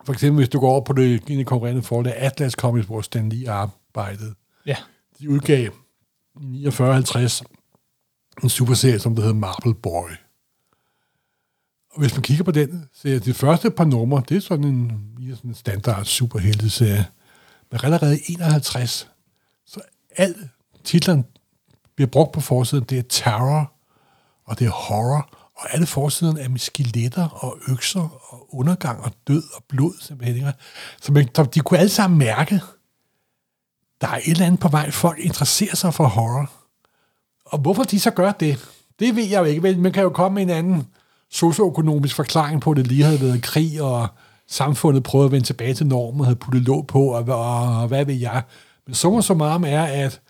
for 0.05 0.13
eksempel 0.13 0.39
hvis 0.39 0.50
du 0.50 0.59
går 0.59 0.69
over 0.71 0.81
på 0.81 0.93
det 0.93 1.24
ene 1.27 1.43
konkurrerende 1.43 1.83
forlag, 1.83 2.13
Atlas 2.17 2.53
Comics, 2.53 2.88
hvor 2.88 3.01
Stan 3.01 3.29
Lee 3.29 3.50
arbejdede, 3.51 4.33
Ja. 4.65 4.75
de 5.19 5.29
udgav 5.29 5.71
i 6.41 6.67
49-50 6.67 7.41
en 8.44 8.50
superserie, 8.50 9.00
som 9.00 9.15
der 9.15 9.22
hedder 9.22 9.36
Marble 9.36 9.74
Boy. 9.74 10.10
Og 11.92 12.00
hvis 12.00 12.15
man 12.15 12.22
kigger 12.22 12.44
på 12.44 12.51
den, 12.51 12.89
så 12.94 13.10
er 13.10 13.20
de 13.20 13.34
første 13.34 13.72
par 13.72 13.86
numre, 13.86 14.24
det 14.30 14.38
er 14.38 14.42
sådan 14.42 14.63
en, 14.63 14.92
sådan 15.36 15.50
en 15.50 15.56
standard 15.56 16.06
superhelteserie. 16.06 17.06
Men 17.72 17.80
allerede 17.84 18.20
51, 18.27 19.10
så 19.65 19.82
al 20.15 20.50
titlen 20.84 21.25
bliver 21.96 22.08
brugt 22.08 22.32
på 22.32 22.42
forsiden, 22.42 22.84
det 22.84 22.98
er 22.98 23.04
terror, 23.10 23.74
og 24.46 24.60
det 24.60 24.68
er 24.68 24.72
horror, 24.72 25.30
og 25.56 25.74
alle 25.74 25.86
forsiderne 25.86 26.42
er 26.42 26.50
med 26.50 26.60
skeletter 26.60 27.30
og 27.30 27.58
økser 27.68 28.24
og 28.30 28.56
undergang 28.56 29.04
og 29.04 29.12
død 29.27 29.44
og 29.56 29.63
blod, 29.70 29.94
simpelthen. 30.01 30.51
Så 31.01 31.12
man, 31.12 31.30
så 31.36 31.44
de 31.44 31.60
kunne 31.60 31.80
alle 31.80 31.89
sammen 31.89 32.18
mærke, 32.18 32.62
der 34.01 34.08
er 34.08 34.18
et 34.18 34.27
eller 34.27 34.46
andet 34.46 34.60
på 34.60 34.68
vej. 34.68 34.92
Folk 34.92 35.20
interesserer 35.20 35.75
sig 35.75 35.94
for 35.94 36.08
horror. 36.08 36.51
Og 37.45 37.59
hvorfor 37.59 37.83
de 37.83 37.99
så 37.99 38.11
gør 38.11 38.31
det, 38.31 38.69
det 38.99 39.15
ved 39.15 39.25
jeg 39.25 39.39
jo 39.39 39.43
ikke. 39.45 39.61
Men 39.61 39.81
man 39.81 39.91
kan 39.91 40.03
jo 40.03 40.09
komme 40.09 40.35
med 40.35 40.43
en 40.43 40.49
anden 40.49 40.87
socioøkonomisk 41.31 42.15
forklaring 42.15 42.61
på, 42.61 42.71
at 42.71 42.77
det 42.77 42.87
lige 42.87 43.03
havde 43.03 43.21
været 43.21 43.43
krig, 43.43 43.81
og 43.81 44.07
samfundet 44.47 45.03
prøvede 45.03 45.25
at 45.25 45.31
vende 45.31 45.45
tilbage 45.45 45.73
til 45.73 45.87
normen, 45.87 46.19
og 46.19 46.25
havde 46.25 46.39
puttet 46.39 46.61
låg 46.61 46.87
på, 46.87 47.03
og, 47.03 47.23
og, 47.23 47.81
og 47.81 47.87
hvad 47.87 48.05
ved 48.05 48.15
jeg. 48.15 48.43
Men 48.85 48.95
summa 48.95 49.21
summarum 49.21 49.63
er, 49.63 49.83
at 49.83 50.21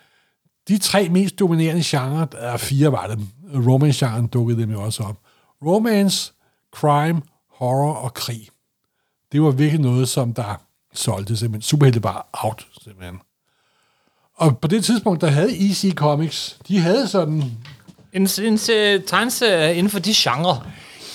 de 0.68 0.78
tre 0.78 1.10
mest 1.10 1.40
dominerende 1.40 1.82
genrer, 1.86 2.26
er 2.38 2.58
fire 2.58 2.92
var 2.92 3.08
det, 3.08 3.20
romance-genren 3.68 4.28
dukkede 4.28 4.62
dem 4.62 4.72
jo 4.72 4.82
også 4.82 5.04
op. 5.04 5.20
Romance, 5.66 6.34
crime, 6.76 7.22
horror 7.50 7.94
og 7.94 8.14
krig. 8.14 8.48
Det 9.32 9.42
var 9.42 9.52
virkelig 9.52 9.82
noget, 9.82 10.10
som 10.10 10.34
der 10.34 10.62
solgte 10.94 11.38
simpelthen. 11.38 11.62
Superhelte 11.62 12.00
bare 12.00 12.22
out, 12.34 12.68
simpelthen. 12.82 13.20
Og 14.38 14.58
på 14.58 14.68
det 14.68 14.86
tidspunkt, 14.86 15.22
der 15.22 15.28
havde 15.28 15.70
EC 15.70 15.94
Comics, 15.94 16.58
de 16.68 16.80
havde 16.80 17.08
sådan... 17.08 17.44
En, 18.14 18.30
en 18.44 18.58
tegneserie 19.08 19.76
inden 19.76 19.90
for 19.90 20.00
de 20.00 20.14
genre. 20.16 20.62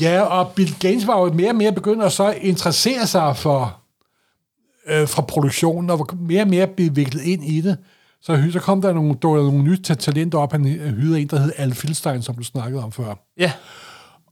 Ja, 0.00 0.20
og 0.20 0.52
Bill 0.52 0.74
Gaines 0.80 1.06
var 1.06 1.20
jo 1.20 1.32
mere 1.32 1.50
og 1.50 1.56
mere 1.56 1.72
begyndt 1.72 2.02
at 2.02 2.12
så 2.12 2.30
interessere 2.30 3.06
sig 3.06 3.36
for 3.36 3.80
øh, 4.86 5.08
fra 5.08 5.22
produktionen, 5.22 5.90
og 5.90 5.98
var 5.98 6.16
mere 6.20 6.42
og 6.42 6.48
mere 6.48 6.66
beviklet 6.66 7.22
ind 7.22 7.44
i 7.44 7.60
det. 7.60 7.78
Så, 8.22 8.48
så 8.52 8.58
kom 8.58 8.82
der 8.82 8.92
nogle, 8.92 9.14
der 9.22 9.28
nogle 9.28 9.62
nye 9.62 9.82
talenter 9.82 10.38
op. 10.38 10.52
Han 10.52 10.64
hyrede 10.64 11.20
en, 11.20 11.26
der 11.26 11.38
hed 11.38 11.52
Al 11.56 11.74
Filstein, 11.74 12.22
som 12.22 12.34
du 12.34 12.42
snakkede 12.42 12.84
om 12.84 12.92
før. 12.92 13.14
Ja. 13.38 13.52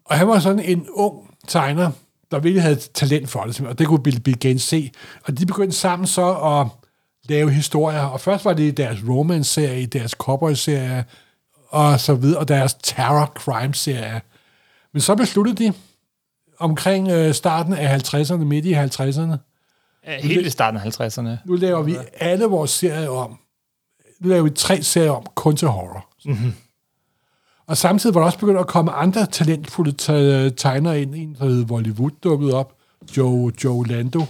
Og 0.05 0.17
han 0.17 0.29
var 0.29 0.39
sådan 0.39 0.61
en 0.61 0.87
ung 0.95 1.15
tegner, 1.49 1.91
der 2.31 2.39
virkelig 2.39 2.63
havde 2.63 2.77
talent 2.77 3.29
for 3.29 3.43
det, 3.43 3.61
og 3.61 3.79
det 3.79 3.87
kunne 3.87 4.03
Bill, 4.03 4.21
Bill 4.21 4.39
Gaines 4.39 4.63
se. 4.63 4.91
Og 5.25 5.39
de 5.39 5.47
begyndte 5.47 5.77
sammen 5.77 6.07
så 6.07 6.31
at 6.35 6.67
lave 7.29 7.51
historier, 7.51 8.01
og 8.01 8.21
først 8.21 8.45
var 8.45 8.53
det 8.53 8.63
i 8.63 8.71
deres 8.71 8.99
romance-serie, 9.09 9.87
deres 9.87 10.11
cowboy-serie, 10.11 11.05
og 11.69 12.01
så 12.01 12.15
videre, 12.15 12.39
og 12.39 12.49
deres 12.49 12.75
terror 12.83 13.33
crime-serie. 13.37 14.21
Men 14.93 15.01
så 15.01 15.15
besluttede 15.15 15.65
de 15.65 15.73
omkring 16.59 17.09
øh, 17.09 17.35
starten 17.35 17.73
af 17.73 17.99
50'erne, 18.15 18.37
midt 18.37 18.65
i 18.65 18.75
50'erne, 18.75 19.37
Helt 20.21 20.47
i 20.47 20.51
starten 20.51 20.81
af 20.81 21.01
50'erne. 21.01 21.29
nu 21.45 21.55
laver 21.55 21.83
vi 21.83 21.97
alle 22.21 22.45
vores 22.45 22.71
serier 22.71 23.09
om. 23.09 23.39
Nu 24.21 24.29
laver 24.29 24.43
vi 24.43 24.51
tre 24.51 24.83
serier 24.83 25.11
om, 25.11 25.27
kun 25.35 25.57
til 25.57 25.69
horror. 25.69 26.07
Mm-hmm. 26.25 26.53
Og 27.67 27.77
samtidig 27.77 28.15
var 28.15 28.21
der 28.21 28.27
også 28.27 28.39
begyndt 28.39 28.61
at 28.61 28.67
komme 28.67 28.91
andre 28.93 29.27
talentfulde 29.27 29.93
te- 29.93 30.51
tegnere 30.51 31.03
ind. 31.03 31.15
En, 31.15 31.37
der 31.39 31.45
hed 31.45 31.69
Hollywood, 31.69 32.11
dukket 32.23 32.53
op. 32.55 32.75
Joe, 33.17 33.53
Joe 33.65 33.87
Lando. 33.87 34.25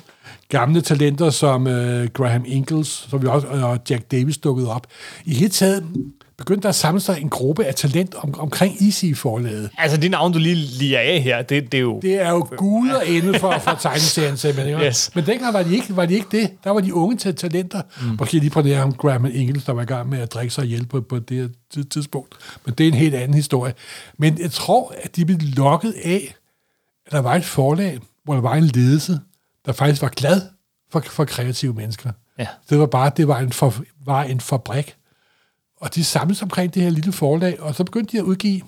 Gamle 0.49 0.81
talenter 0.81 1.31
som 1.31 1.67
uh, 1.67 2.05
Graham 2.07 2.45
Ingalls, 2.47 3.07
som 3.11 3.23
vi 3.23 3.27
også, 3.27 3.47
og 3.47 3.79
Jack 3.91 4.11
Davis 4.11 4.39
dukkede 4.39 4.71
op. 4.71 4.87
I 5.25 5.35
hele 5.35 5.51
taget 5.51 5.85
begyndte 6.39 6.63
der 6.63 6.69
at 6.69 6.75
samle 6.75 7.01
sig 7.01 7.19
en 7.21 7.29
gruppe 7.29 7.65
af 7.65 7.75
talent 7.75 8.15
om, 8.15 8.41
omkring 8.41 8.83
Easy-forlaget. 8.83 9.71
Altså, 9.79 9.97
de 9.97 10.09
navn, 10.09 10.33
du 10.33 10.39
lige 10.39 10.55
lige 10.55 10.99
af 10.99 11.23
her, 11.23 11.43
det, 11.43 11.73
det 11.73 11.79
er 11.79 11.83
jo... 11.83 12.01
Det 12.03 12.23
er 12.23 12.31
jo 12.31 12.49
guder 12.57 13.01
inde 13.01 13.39
for, 13.39 13.59
for 13.59 13.79
tegneserien 13.81 14.37
simpelthen. 14.37 14.75
ikke? 14.75 14.87
Yes. 14.87 15.11
Men 15.15 15.27
dengang 15.27 15.55
var 15.55 15.63
de, 15.63 15.75
ikke, 15.75 15.97
var 15.97 16.07
de 16.07 16.15
ikke 16.15 16.27
det. 16.33 16.51
Der 16.65 16.71
var 16.71 16.81
de 16.81 16.95
unge 16.95 17.17
til 17.17 17.35
talenter. 17.35 17.83
Mm. 18.03 18.17
Måske 18.19 18.39
lige 18.39 18.51
på 18.51 18.63
det 18.63 18.77
her 18.77 18.83
om 18.83 18.93
Graham 18.93 19.27
Ingalls, 19.27 19.65
der 19.65 19.73
var 19.73 19.83
i 19.83 19.85
gang 19.85 20.09
med 20.09 20.19
at 20.19 20.33
drikke 20.35 20.55
sig 20.55 20.65
ihjel 20.65 20.87
på, 20.87 21.01
på 21.01 21.19
det 21.19 21.37
her 21.37 21.49
tid- 21.75 21.85
tidspunkt. 21.85 22.35
Men 22.65 22.75
det 22.75 22.85
er 22.85 22.89
en 22.89 22.95
helt 22.99 23.15
anden 23.15 23.35
historie. 23.35 23.75
Men 24.19 24.39
jeg 24.41 24.51
tror, 24.51 24.95
at 25.03 25.17
de 25.17 25.25
blev 25.25 25.39
lokket 25.57 25.95
af, 26.05 26.35
at 27.07 27.13
der 27.13 27.19
var 27.19 27.35
et 27.35 27.45
forlag, 27.45 27.99
hvor 28.29 28.35
der 28.35 28.43
var 28.43 28.55
en 28.55 28.65
ledelse, 28.65 29.21
der 29.67 29.73
faktisk 29.73 30.03
var 30.03 30.09
glad 30.09 30.43
for, 30.91 31.01
for 31.01 31.25
kreative 31.25 31.75
mennesker. 31.75 32.13
Ja. 32.39 32.47
Det 32.71 32.79
var 32.79 32.87
bare, 32.87 33.11
det 33.17 33.29
var 33.29 33.39
en, 33.39 33.53
for, 33.53 33.75
var 34.05 34.23
en 34.23 34.41
fabrik. 34.41 34.97
Og 35.81 35.95
de 35.95 36.05
samledes 36.05 36.43
omkring 36.43 36.75
det 36.75 36.83
her 36.83 36.91
lille 36.91 37.13
forlag, 37.13 37.61
og 37.61 37.75
så 37.75 37.85
begyndte 37.85 38.13
de 38.13 38.19
at 38.19 38.25
udgive 38.25 38.63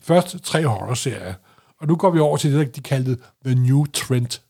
først 0.00 0.36
tre 0.44 0.66
horrorserier. 0.66 1.34
Og 1.80 1.86
nu 1.86 1.96
går 1.96 2.10
vi 2.10 2.18
over 2.18 2.36
til 2.36 2.52
det, 2.52 2.76
de 2.76 2.80
kaldte 2.80 3.16
The 3.44 3.54
New 3.54 3.86
Trend. 3.86 4.40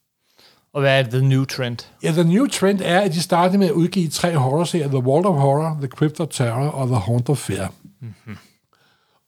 Og 0.73 0.81
hvad 0.81 0.99
er 0.99 1.11
the 1.11 1.23
new 1.23 1.45
trend? 1.45 1.79
Ja, 2.03 2.13
The 2.13 2.25
New 2.25 2.47
Trend 2.47 2.81
er, 2.83 3.01
at 3.01 3.13
de 3.13 3.23
startede 3.23 3.59
med 3.59 3.67
at 3.67 3.73
udgive 3.73 4.09
tre 4.09 4.37
horrorserier. 4.37 4.89
The 4.89 4.99
World 4.99 5.27
of 5.27 5.35
Horror, 5.35 5.77
The 5.81 5.89
Crypt 5.89 6.21
of 6.21 6.29
Terror 6.29 6.69
og 6.69 6.87
The 6.87 6.97
Haunt 6.97 7.29
of 7.29 7.39
Fear. 7.39 7.73
Mm-hmm. 8.01 8.37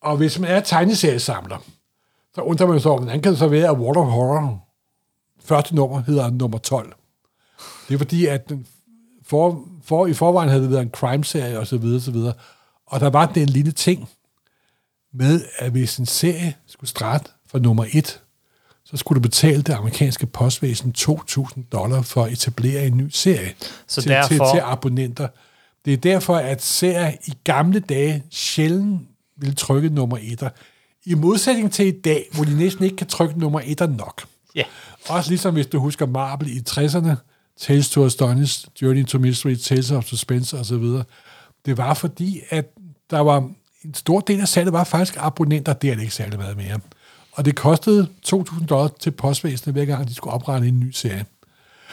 Og 0.03 0.17
hvis 0.17 0.39
man 0.39 0.51
er 0.51 0.61
tegneseriesamler, 0.61 1.59
så 2.35 2.41
undrer 2.41 2.67
man 2.67 2.81
sig 2.81 2.91
over, 2.91 3.01
hvordan 3.01 3.23
kan 3.23 3.33
det 3.33 3.39
så 3.39 3.49
være, 3.49 3.69
at 3.69 3.77
World 3.77 3.97
of 3.97 4.07
Horror 4.07 4.69
første 5.45 5.75
nummer 5.75 6.03
hedder 6.03 6.31
nummer 6.31 6.59
12? 6.59 6.93
Det 7.89 7.95
er 7.95 7.99
fordi, 7.99 8.27
at 8.27 8.49
den 8.49 8.67
for, 9.27 9.69
for, 9.85 10.07
i 10.07 10.15
forvejen 10.15 10.49
havde 10.49 10.63
det 10.63 10.71
været 10.71 10.83
en 10.83 10.91
crime-serie 10.91 11.59
og 11.59 11.67
så 11.67 11.77
videre, 11.77 12.01
så 12.01 12.11
videre. 12.11 12.33
Og 12.87 13.01
der 13.01 13.11
var 13.11 13.27
den 13.27 13.49
lille 13.49 13.73
ting 13.73 14.09
med, 15.15 15.45
at 15.59 15.71
hvis 15.71 15.97
en 15.99 16.07
serie 16.07 16.55
skulle 16.67 16.91
starte 16.91 17.31
fra 17.47 17.59
nummer 17.59 17.85
1, 17.93 18.21
så 18.85 18.97
skulle 18.97 19.17
du 19.19 19.23
betale 19.23 19.63
det 19.63 19.73
amerikanske 19.73 20.27
postvæsen 20.27 20.95
2.000 20.99 21.63
dollar 21.73 22.03
for 22.03 22.25
at 22.25 22.33
etablere 22.33 22.87
en 22.87 22.97
ny 22.97 23.09
serie 23.11 23.55
Så 23.87 24.01
til, 24.03 24.11
derfor- 24.11 24.29
til, 24.29 24.39
til 24.55 24.61
abonnenter. 24.65 25.29
Det 25.85 25.93
er 25.93 25.97
derfor, 25.97 26.37
at 26.37 26.63
serier 26.63 27.13
i 27.27 27.33
gamle 27.45 27.81
dage 27.81 28.23
sjældent 28.31 29.01
ville 29.37 29.55
trykke 29.55 29.89
nummer 29.89 30.19
1. 30.23 30.51
I 31.05 31.15
modsætning 31.15 31.73
til 31.73 31.87
i 31.87 32.01
dag, 32.01 32.29
hvor 32.35 32.45
de 32.45 32.59
næsten 32.59 32.85
ikke 32.85 32.97
kan 32.97 33.07
trykke 33.07 33.39
nummer 33.39 33.61
1 33.65 33.97
nok. 33.99 34.25
Ja. 34.55 34.65
Også 35.09 35.31
ligesom 35.31 35.55
hvis 35.55 35.67
du 35.67 35.79
husker 35.79 36.07
Marvel 36.07 36.57
i 36.57 36.63
60'erne, 36.71 37.15
Tales 37.61 37.91
to 37.91 38.05
Astonish, 38.05 38.67
Journey 38.83 39.05
to 39.05 39.19
Mystery, 39.19 39.55
Tales 39.55 39.91
of 39.91 40.05
Suspense 40.05 40.59
osv. 40.59 40.85
Det 41.67 41.77
var 41.77 41.95
fordi, 41.95 42.41
at 42.51 42.75
der 43.11 43.21
var 43.21 43.51
en 43.85 43.95
stor 43.95 44.21
del 44.21 44.41
af 44.41 44.49
salget 44.49 44.73
var 44.73 44.85
faktisk 44.85 45.17
abonnenter, 45.19 45.73
det 45.73 45.91
er 45.91 45.95
det 45.95 46.03
ikke 46.03 46.15
særlig 46.15 46.39
meget 46.39 46.57
mere. 46.57 46.81
Og 47.33 47.45
det 47.45 47.57
kostede 47.57 48.09
2.000 48.27 48.67
dollar 48.67 48.91
til 49.01 49.11
postvæsenet, 49.11 49.75
hver 49.75 49.85
gang 49.85 50.09
de 50.09 50.15
skulle 50.15 50.35
oprette 50.35 50.69
en 50.69 50.81
ny 50.81 50.91
serie. 50.91 51.27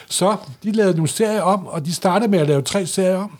Så 0.09 0.37
de 0.63 0.71
lavede 0.71 0.93
nogle 0.93 1.07
serier 1.07 1.41
om, 1.41 1.67
og 1.67 1.85
de 1.85 1.93
startede 1.93 2.31
med 2.31 2.39
at 2.39 2.47
lave 2.47 2.61
tre 2.61 2.85
serier 2.85 3.17
om, 3.17 3.37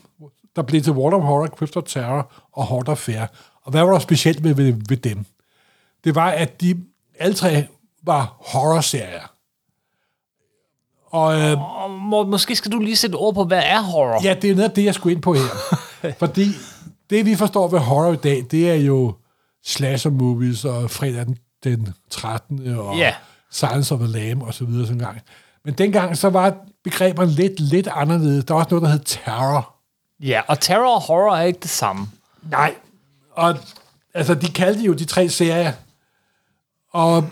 der 0.56 0.62
blev 0.62 0.82
til 0.82 0.94
World 0.94 1.14
of 1.14 1.22
Horror, 1.22 1.48
Crypt 1.48 1.78
of 1.78 1.84
Terror 1.84 2.32
og 2.54 2.66
Hot 2.66 2.88
Affair. 2.90 3.26
Og 3.64 3.72
hvad 3.72 3.82
var 3.82 3.92
der 3.92 4.00
specielt 4.00 4.44
ved, 4.44 4.54
ved, 4.54 4.74
ved 4.90 4.98
dem? 4.98 5.26
Det 6.04 6.16
var, 6.16 6.30
at 6.30 6.62
de 6.62 6.78
alle 7.20 7.36
tre 7.36 7.68
var 8.04 8.36
horror-serier. 8.40 9.29
Og 11.12 11.39
øh, 11.42 11.84
Og 11.84 11.92
må, 11.92 12.25
måske 12.25 12.56
skal 12.56 12.72
du 12.72 12.80
lige 12.80 12.96
sætte 12.96 13.16
ord 13.16 13.34
på, 13.34 13.44
hvad 13.44 13.62
er 13.66 13.82
horror? 13.82 14.22
Ja, 14.24 14.34
det 14.34 14.50
er 14.50 14.56
noget 14.56 14.70
af 14.70 14.75
det, 14.75 14.86
jeg 14.86 14.94
skulle 14.94 15.13
ind 15.13 15.22
på 15.22 15.34
her. 15.34 15.42
Fordi 16.20 16.46
det, 17.10 17.25
vi 17.25 17.36
forstår 17.36 17.68
ved 17.68 17.80
horror 17.80 18.13
i 18.13 18.16
dag, 18.16 18.46
det 18.51 18.70
er 18.72 18.75
jo 18.75 19.13
slasher 19.66 20.12
movies 20.12 20.66
og 20.66 20.92
fredag 20.92 21.25
den, 21.25 21.38
den 21.63 21.94
13. 22.10 22.78
og 22.78 22.98
Ja. 22.98 23.13
Silence 23.51 23.94
of 23.94 24.00
the 24.00 24.08
Lamb 24.12 24.42
og 24.44 24.54
så 24.54 24.66
videre 24.66 24.88
sådan 24.88 25.00
gang. 25.00 25.22
Men 25.66 25.74
dengang 25.74 26.18
så 26.18 26.30
var 26.30 26.56
begreberne 26.84 27.32
lidt, 27.32 27.60
lidt 27.60 27.88
anderledes. 27.92 28.46
Der 28.46 28.54
var 28.54 28.62
også 28.63 28.75
noget, 28.75 28.84
der 28.84 28.89
hed 28.92 29.00
terror. 29.06 29.75
Ja, 30.20 30.42
og 30.48 30.60
terror 30.60 30.96
og 30.96 31.01
horror 31.01 31.36
er 31.36 31.42
ikke 31.44 31.60
det 31.60 31.70
samme. 31.70 32.08
Nej. 32.51 32.75
Og 33.32 33.56
altså, 34.13 34.34
de 34.34 34.48
kaldte 34.48 34.82
jo 34.84 34.94
de 34.94 35.06
tre 35.06 35.30
serier. 35.30 35.74
Og 36.92 37.25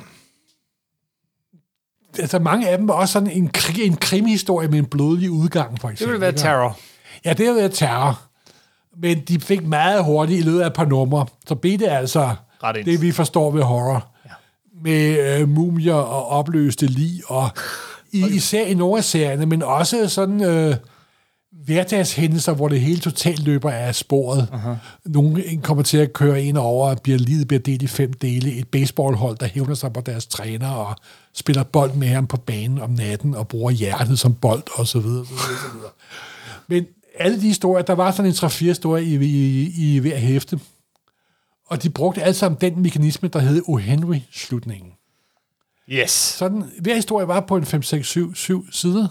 altså, 2.20 2.40
mange 2.40 2.70
af 2.70 2.78
dem 2.78 2.88
var 2.88 2.94
også 2.94 3.12
sådan 3.12 3.30
en, 3.30 3.52
kri- 3.58 3.82
en 3.86 3.96
krimihistorie 3.98 4.68
med 4.68 4.80
en 4.80 4.86
blodig 4.86 5.32
udgang, 5.32 5.82
for 5.82 5.88
Det 5.88 5.94
eksempel. 5.94 6.14
vil 6.14 6.22
være 6.22 6.30
ikke? 6.30 6.40
terror. 6.40 6.78
Ja, 7.26 7.34
det 7.34 7.48
har 7.48 7.54
været 7.54 7.72
terror. 7.74 8.20
Men 9.02 9.20
de 9.28 9.40
fik 9.40 9.66
meget 9.68 10.04
hurtigt 10.04 10.40
i 10.40 10.44
løbet 10.44 10.62
af 10.62 10.68
et 10.68 10.74
par 10.74 10.86
numre. 10.86 11.26
Så 11.48 11.56
blev 11.56 11.78
det 11.80 11.88
altså 11.88 12.36
Ret 12.64 12.78
ens. 12.78 12.86
det, 12.86 13.02
vi 13.02 13.12
forstår 13.12 13.52
ved 13.52 13.64
horror. 13.64 14.08
Ja. 14.26 14.30
Med 14.84 15.40
øh, 15.40 15.50
mumier 15.50 15.94
og 15.94 16.28
opløste 16.28 16.86
lig. 16.88 17.22
Og 17.28 17.50
i, 18.12 18.26
især 18.38 18.66
i 18.66 18.74
nogle 18.74 18.98
af 18.98 19.04
serierne, 19.04 19.46
men 19.46 19.64
også 19.64 20.10
sådan 20.10 20.44
øh, 20.44 20.76
hverdagshændelser, 21.66 22.54
hvor 22.54 22.68
det 22.68 22.82
hele 22.82 23.00
totalt 23.00 23.44
løber 23.44 23.72
af 23.72 23.96
sporet. 23.96 24.50
Uh-huh. 24.52 24.76
Nogle 25.06 25.46
en 25.46 25.62
kommer 25.62 25.84
til 25.84 25.98
at 25.98 26.14
køre 26.14 26.44
ind 26.44 26.58
over, 26.58 26.90
og 26.90 27.02
bliver 27.02 27.18
livet 27.18 27.48
bliver 27.48 27.60
delt 27.60 27.82
i 27.82 27.88
fem 27.88 28.14
dele. 28.14 28.54
Et 28.54 28.68
baseballhold, 28.68 29.38
der 29.38 29.46
hævner 29.46 29.74
sig 29.74 29.94
på 29.94 30.02
deres 30.02 30.26
træner 30.26 30.70
og 30.70 30.96
spiller 31.34 31.64
bold 31.64 31.94
med 31.94 32.08
ham 32.08 32.28
på 32.28 32.38
banen 32.38 32.82
om 32.82 32.90
natten 32.90 33.36
og 33.36 33.48
bruger 33.48 33.72
hjertet 33.72 34.20
som 34.20 34.34
bold 34.34 34.64
og 34.76 34.88
så 34.88 35.00
videre. 35.00 35.26
Så 35.26 35.34
videre, 35.34 35.60
så 35.62 35.78
videre. 35.78 35.92
Men 36.68 36.86
alle 37.20 37.42
de 37.42 37.48
historier, 37.48 37.84
der 37.84 37.94
var 37.94 38.12
sådan 38.12 38.32
en 38.32 38.36
3-4 38.36 38.66
historier 38.66 39.04
i, 39.04 39.26
i, 39.26 39.96
i 39.96 40.00
hver 40.00 40.18
hæfte. 40.18 40.60
Og 41.70 41.84
de 41.84 41.90
brugte 41.90 42.24
alle 42.24 42.34
sammen 42.34 42.58
den 42.62 42.82
mekanisme, 42.82 43.30
der 43.30 43.40
hed 43.40 43.62
O. 43.68 43.78
Henry-slutningen. 43.78 44.94
Yes. 45.90 46.12
Sådan, 46.12 46.64
hver 46.80 46.96
historie 46.96 47.28
var 47.28 47.40
på 47.40 47.58
en 47.58 47.66
5, 47.66 47.84
6, 47.84 48.08
7, 48.08 48.36
7 48.36 48.72
sider, 48.72 49.08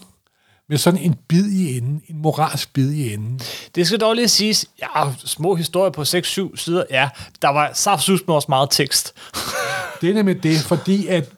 med 0.68 0.78
sådan 0.78 1.00
en 1.00 1.14
bid 1.28 1.46
i 1.46 1.76
enden, 1.76 2.02
en 2.08 2.22
moralsk 2.22 2.72
bid 2.72 2.92
i 2.92 3.12
enden. 3.14 3.40
Det 3.74 3.86
skal 3.86 4.00
dog 4.00 4.14
lige 4.14 4.28
siges, 4.28 4.66
ja, 4.82 5.12
små 5.24 5.54
historier 5.54 5.90
på 5.90 6.02
6-7 6.02 6.56
sider, 6.56 6.84
ja, 6.90 7.08
der 7.42 7.48
var 7.48 7.70
saftsus 7.74 8.20
med 8.26 8.34
også 8.34 8.46
meget 8.48 8.68
tekst. 8.70 9.14
Det 10.00 10.10
er 10.10 10.14
nemlig 10.14 10.42
det, 10.42 10.58
fordi 10.58 11.06
at 11.06 11.32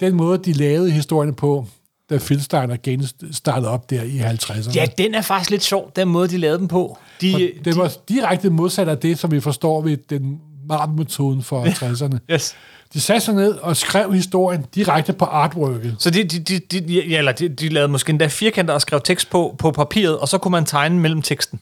den 0.00 0.14
måde, 0.14 0.38
de 0.38 0.52
lavede 0.52 0.90
historierne 0.90 1.34
på, 1.34 1.66
da 2.10 2.18
Philstein 2.18 2.70
og 2.70 2.78
Gaines 2.82 3.14
startede 3.32 3.70
op 3.70 3.90
der 3.90 4.02
i 4.02 4.18
50'erne, 4.18 4.72
Ja, 4.74 4.86
den 4.98 5.14
er 5.14 5.22
faktisk 5.22 5.50
lidt 5.50 5.62
sjov, 5.62 5.92
den 5.96 6.08
måde, 6.08 6.28
de 6.28 6.38
lavede 6.38 6.58
dem 6.58 6.68
på. 6.68 6.98
De, 7.20 7.34
og 7.34 7.40
de, 7.40 7.52
det 7.64 7.76
var 7.76 7.92
direkte 8.08 8.50
modsat 8.50 8.88
af 8.88 8.98
det, 8.98 9.18
som 9.18 9.30
vi 9.30 9.40
forstår 9.40 9.82
ved 9.82 9.96
den 10.10 10.40
Marvel-metoden 10.68 11.42
for 11.42 11.64
60'erne. 11.64 12.18
yes. 12.34 12.56
De 12.94 13.00
satte 13.00 13.20
sig 13.24 13.34
ned 13.34 13.52
og 13.52 13.76
skrev 13.76 14.12
historien 14.12 14.64
direkte 14.74 15.12
på 15.12 15.24
artworket. 15.24 15.96
Så 15.98 16.10
de, 16.10 16.24
de, 16.24 16.38
de, 16.58 16.80
de, 16.80 17.06
ja, 17.08 17.18
eller 17.18 17.32
de, 17.32 17.48
de 17.48 17.68
lavede 17.68 17.88
måske 17.92 18.10
endda 18.10 18.26
firkanter 18.26 18.74
og 18.74 18.80
skrev 18.80 19.00
tekst 19.00 19.30
på, 19.30 19.54
på 19.58 19.70
papiret, 19.70 20.18
og 20.18 20.28
så 20.28 20.38
kunne 20.38 20.52
man 20.52 20.64
tegne 20.64 21.00
mellem 21.00 21.22
teksten. 21.22 21.60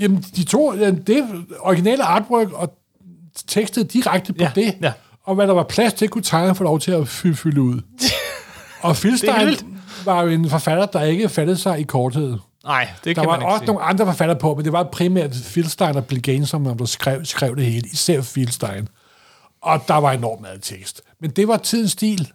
Jamen, 0.00 0.24
de 0.36 0.44
to, 0.44 0.72
det 1.06 1.24
originale 1.60 2.04
artwork 2.04 2.52
og 2.52 2.74
tekstet 3.46 3.92
direkte 3.92 4.32
på 4.32 4.38
Ja, 4.44 4.50
det, 4.54 4.74
ja. 4.82 4.92
og 5.24 5.34
hvad 5.34 5.46
der 5.46 5.52
var 5.54 5.62
plads 5.62 5.92
til, 5.92 6.08
kunne 6.08 6.22
tegnerne 6.22 6.54
få 6.54 6.64
lov 6.64 6.80
til 6.80 6.90
at 6.90 7.08
fylde, 7.08 7.36
fylde 7.36 7.60
ud. 7.62 7.80
og 8.82 8.96
Filstein 8.96 9.56
var 10.04 10.22
jo 10.22 10.28
en 10.28 10.50
forfatter, 10.50 10.86
der 10.86 11.02
ikke 11.02 11.28
fattede 11.28 11.58
sig 11.58 11.80
i 11.80 11.82
korthed. 11.82 12.38
Nej, 12.64 12.88
det 13.04 13.16
Der 13.16 13.22
kan 13.22 13.30
var 13.30 13.36
man 13.36 13.40
ikke 13.40 13.46
også 13.52 13.58
sige. 13.58 13.66
nogle 13.66 13.82
andre 13.82 14.06
forfattere 14.06 14.38
på, 14.38 14.54
men 14.54 14.64
det 14.64 14.72
var 14.72 14.82
primært 14.82 15.34
Filstein 15.34 15.96
og 15.96 16.04
Bill 16.04 16.22
Gaines, 16.22 16.48
som 16.48 16.76
der 16.78 16.84
skrev, 16.84 17.24
skrev 17.24 17.56
det 17.56 17.64
hele, 17.64 17.88
især 17.92 18.22
Filstein. 18.22 18.88
Og 19.62 19.80
der 19.88 19.94
var 19.94 20.12
enormt 20.12 20.40
meget 20.40 20.62
tekst. 20.62 21.02
Men 21.20 21.30
det 21.30 21.48
var 21.48 21.56
tidens 21.56 21.92
stil. 21.92 22.32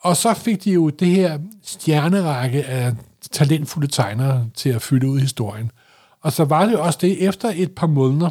Og 0.00 0.16
så 0.16 0.34
fik 0.34 0.64
de 0.64 0.72
jo 0.72 0.88
det 0.88 1.08
her 1.08 1.38
stjernerække 1.62 2.64
af 2.64 2.92
talentfulde 3.30 3.86
tegnere 3.86 4.46
til 4.54 4.68
at 4.68 4.82
fylde 4.82 5.08
ud 5.08 5.20
historien. 5.20 5.70
Og 6.20 6.32
så 6.32 6.44
var 6.44 6.66
det 6.66 6.76
også 6.78 6.98
det, 7.02 7.28
efter 7.28 7.52
et 7.56 7.74
par 7.74 7.86
måneder, 7.86 8.30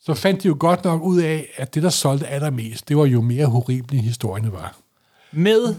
så 0.00 0.14
fandt 0.14 0.42
de 0.42 0.48
jo 0.48 0.56
godt 0.58 0.84
nok 0.84 1.02
ud 1.02 1.20
af, 1.20 1.46
at 1.56 1.74
det, 1.74 1.82
der 1.82 1.90
solgte 1.90 2.26
allermest, 2.26 2.88
det 2.88 2.96
var 2.96 3.04
jo 3.04 3.20
mere 3.20 3.46
horrible 3.46 3.98
historierne 3.98 4.52
var. 4.52 4.76
Med 5.32 5.74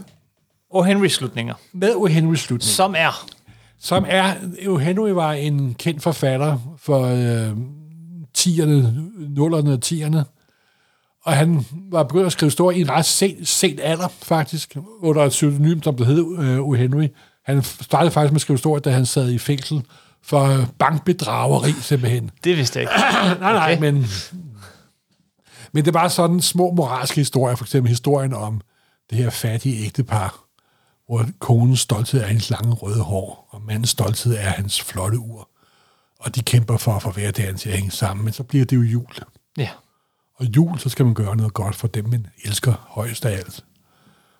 O. 0.70 0.82
Henry-slutninger, 0.82 1.54
Med 1.72 1.94
O. 1.94 2.06
Henry 2.06 2.34
slutning. 2.34 2.62
som 2.62 2.94
er... 2.98 3.26
som 3.78 4.04
er, 4.08 4.34
jo 4.64 4.76
Henry 4.76 5.10
var 5.10 5.32
en 5.32 5.74
kendt 5.74 6.02
forfatter 6.02 6.76
for 6.78 7.02
øh, 7.02 7.50
10'erne, 8.38 8.86
0'erne 9.38 9.70
og 9.70 9.78
10'erne, 9.84 10.35
og 11.26 11.36
han 11.36 11.66
var 11.72 12.02
begyndt 12.02 12.26
at 12.26 12.32
skrive 12.32 12.46
historie 12.50 12.78
i 12.78 12.80
en 12.80 12.90
ret 12.90 13.04
sent, 13.06 13.48
sent 13.48 13.80
alder, 13.80 14.08
faktisk, 14.22 14.76
under 15.00 15.24
et 15.24 15.30
pseudonym, 15.30 15.82
som 15.82 15.96
det 15.96 16.06
hed 16.06 16.20
O. 16.58 16.72
Henry. 16.72 17.08
Han 17.44 17.62
startede 17.62 18.10
faktisk 18.10 18.32
med 18.32 18.36
at 18.36 18.40
skrive 18.40 18.56
historie, 18.56 18.80
da 18.80 18.90
han 18.90 19.06
sad 19.06 19.30
i 19.30 19.38
fængsel 19.38 19.82
for 20.22 20.64
bankbedrageri, 20.78 21.72
simpelthen. 21.72 22.30
Det 22.44 22.56
vidste 22.56 22.78
jeg 22.78 22.82
ikke. 22.82 22.92
nej, 23.40 23.52
nej, 23.52 23.72
Okay. 23.72 23.80
men, 23.80 24.06
men 25.72 25.84
det 25.84 25.94
var 25.94 26.08
sådan 26.08 26.40
små 26.40 26.70
moralske 26.72 27.16
historier, 27.16 27.56
for 27.56 27.64
eksempel 27.64 27.88
historien 27.88 28.32
om 28.34 28.60
det 29.10 29.18
her 29.18 29.30
fattige 29.30 29.84
ægtepar, 29.84 30.40
hvor 31.06 31.26
konens 31.38 31.80
stolthed 31.80 32.20
er 32.20 32.26
hendes 32.26 32.50
lange 32.50 32.72
røde 32.74 33.02
hår, 33.02 33.48
og 33.50 33.62
mandens 33.66 33.90
stolthed 33.90 34.34
er 34.34 34.40
hans 34.50 34.80
flotte 34.82 35.18
ur. 35.18 35.48
Og 36.20 36.34
de 36.34 36.42
kæmper 36.42 36.76
for 36.76 36.92
at 36.92 37.02
få 37.02 37.10
hverdagen 37.10 37.56
til 37.56 37.68
at 37.68 37.76
hænge 37.76 37.90
sammen, 37.90 38.24
men 38.24 38.32
så 38.32 38.42
bliver 38.42 38.64
det 38.64 38.76
jo 38.76 38.82
jul. 38.82 39.06
Ja. 39.58 39.68
Og 40.36 40.44
jul, 40.56 40.78
så 40.78 40.88
skal 40.88 41.04
man 41.04 41.14
gøre 41.14 41.36
noget 41.36 41.54
godt 41.54 41.76
for 41.76 41.88
dem, 41.88 42.08
man 42.08 42.26
elsker 42.44 42.72
højst 42.72 43.24
af 43.24 43.36
alt. 43.38 43.64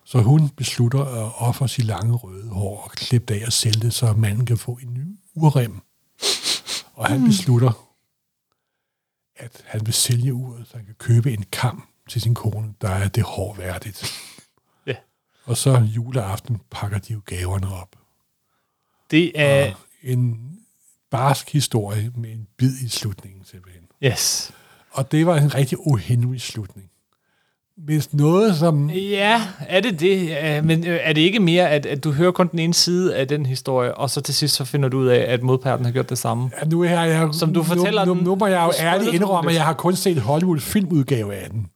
Så 0.03 0.21
hun 0.21 0.49
beslutter 0.49 1.05
at 1.05 1.31
ofre 1.35 1.67
sit 1.67 1.85
lange 1.85 2.15
røde 2.15 2.49
hår 2.49 2.83
og 2.83 2.91
klippe 2.91 3.33
det 3.33 3.41
af 3.41 3.45
og 3.45 3.53
sælge 3.53 3.79
det, 3.79 3.93
så 3.93 4.13
manden 4.13 4.45
kan 4.45 4.57
få 4.57 4.79
en 4.81 4.93
ny 4.93 5.19
urrem. 5.35 5.81
Og 6.93 7.05
han 7.07 7.23
beslutter, 7.23 7.87
at 9.35 9.63
han 9.65 9.85
vil 9.85 9.93
sælge 9.93 10.33
uret, 10.33 10.67
så 10.67 10.77
han 10.77 10.85
kan 10.85 10.95
købe 10.95 11.33
en 11.33 11.45
kam 11.51 11.87
til 12.09 12.21
sin 12.21 12.35
kone, 12.35 12.73
der 12.81 12.89
er 12.89 13.07
det 13.07 13.23
hår 13.23 13.53
værdigt. 13.53 14.13
Ja. 14.85 14.95
Og 15.43 15.57
så 15.57 15.77
juleaften 15.79 16.61
pakker 16.71 16.97
de 16.97 17.13
jo 17.13 17.21
gaverne 17.25 17.73
op. 17.73 17.95
Det 19.11 19.31
er... 19.35 19.71
Og 19.73 19.79
en 20.01 20.53
barsk 21.09 21.49
historie 21.49 22.11
med 22.15 22.31
en 22.31 22.47
bid 22.57 22.81
i 22.81 22.87
slutningen 22.87 23.45
simpelthen. 23.45 23.83
Yes. 24.03 24.53
Og 24.97 25.11
det 25.11 25.25
var 25.25 25.37
en 25.37 25.55
rigtig 25.55 25.77
uhendig 25.87 26.41
slutning. 26.41 26.89
Hvis 27.77 28.13
noget, 28.13 28.57
som... 28.57 28.89
Ja, 28.89 29.41
er 29.59 29.79
det 29.79 29.99
det? 29.99 30.29
Men 30.65 30.87
øh, 30.87 30.99
er 31.03 31.13
det 31.13 31.21
ikke 31.21 31.39
mere, 31.39 31.69
at, 31.69 31.85
at 31.85 32.03
du 32.03 32.11
hører 32.11 32.31
kun 32.31 32.47
den 32.47 32.59
ene 32.59 32.73
side 32.73 33.15
af 33.15 33.27
den 33.27 33.45
historie, 33.45 33.95
og 33.95 34.09
så 34.09 34.21
til 34.21 34.35
sidst 34.35 34.55
så 34.55 34.65
finder 34.65 34.89
du 34.89 34.97
ud 34.97 35.07
af, 35.07 35.33
at 35.33 35.43
modparten 35.43 35.85
har 35.85 35.91
gjort 35.91 36.09
det 36.09 36.17
samme? 36.17 36.49
Ja, 36.61 36.67
nu, 36.67 36.83
er 36.83 36.89
jeg, 36.89 37.29
Som 37.31 37.53
du 37.53 37.63
fortæller 37.63 38.05
nu, 38.05 38.13
nu, 38.13 38.21
nu 38.21 38.35
må 38.35 38.47
jeg 38.47 38.63
jo 38.65 38.71
ærligt 38.85 39.13
indrømme, 39.13 39.49
at 39.49 39.55
jeg 39.55 39.65
har 39.65 39.73
kun 39.73 39.95
set 39.95 40.21
Hollywood-filmudgave 40.21 41.33
af 41.33 41.49
den. 41.49 41.67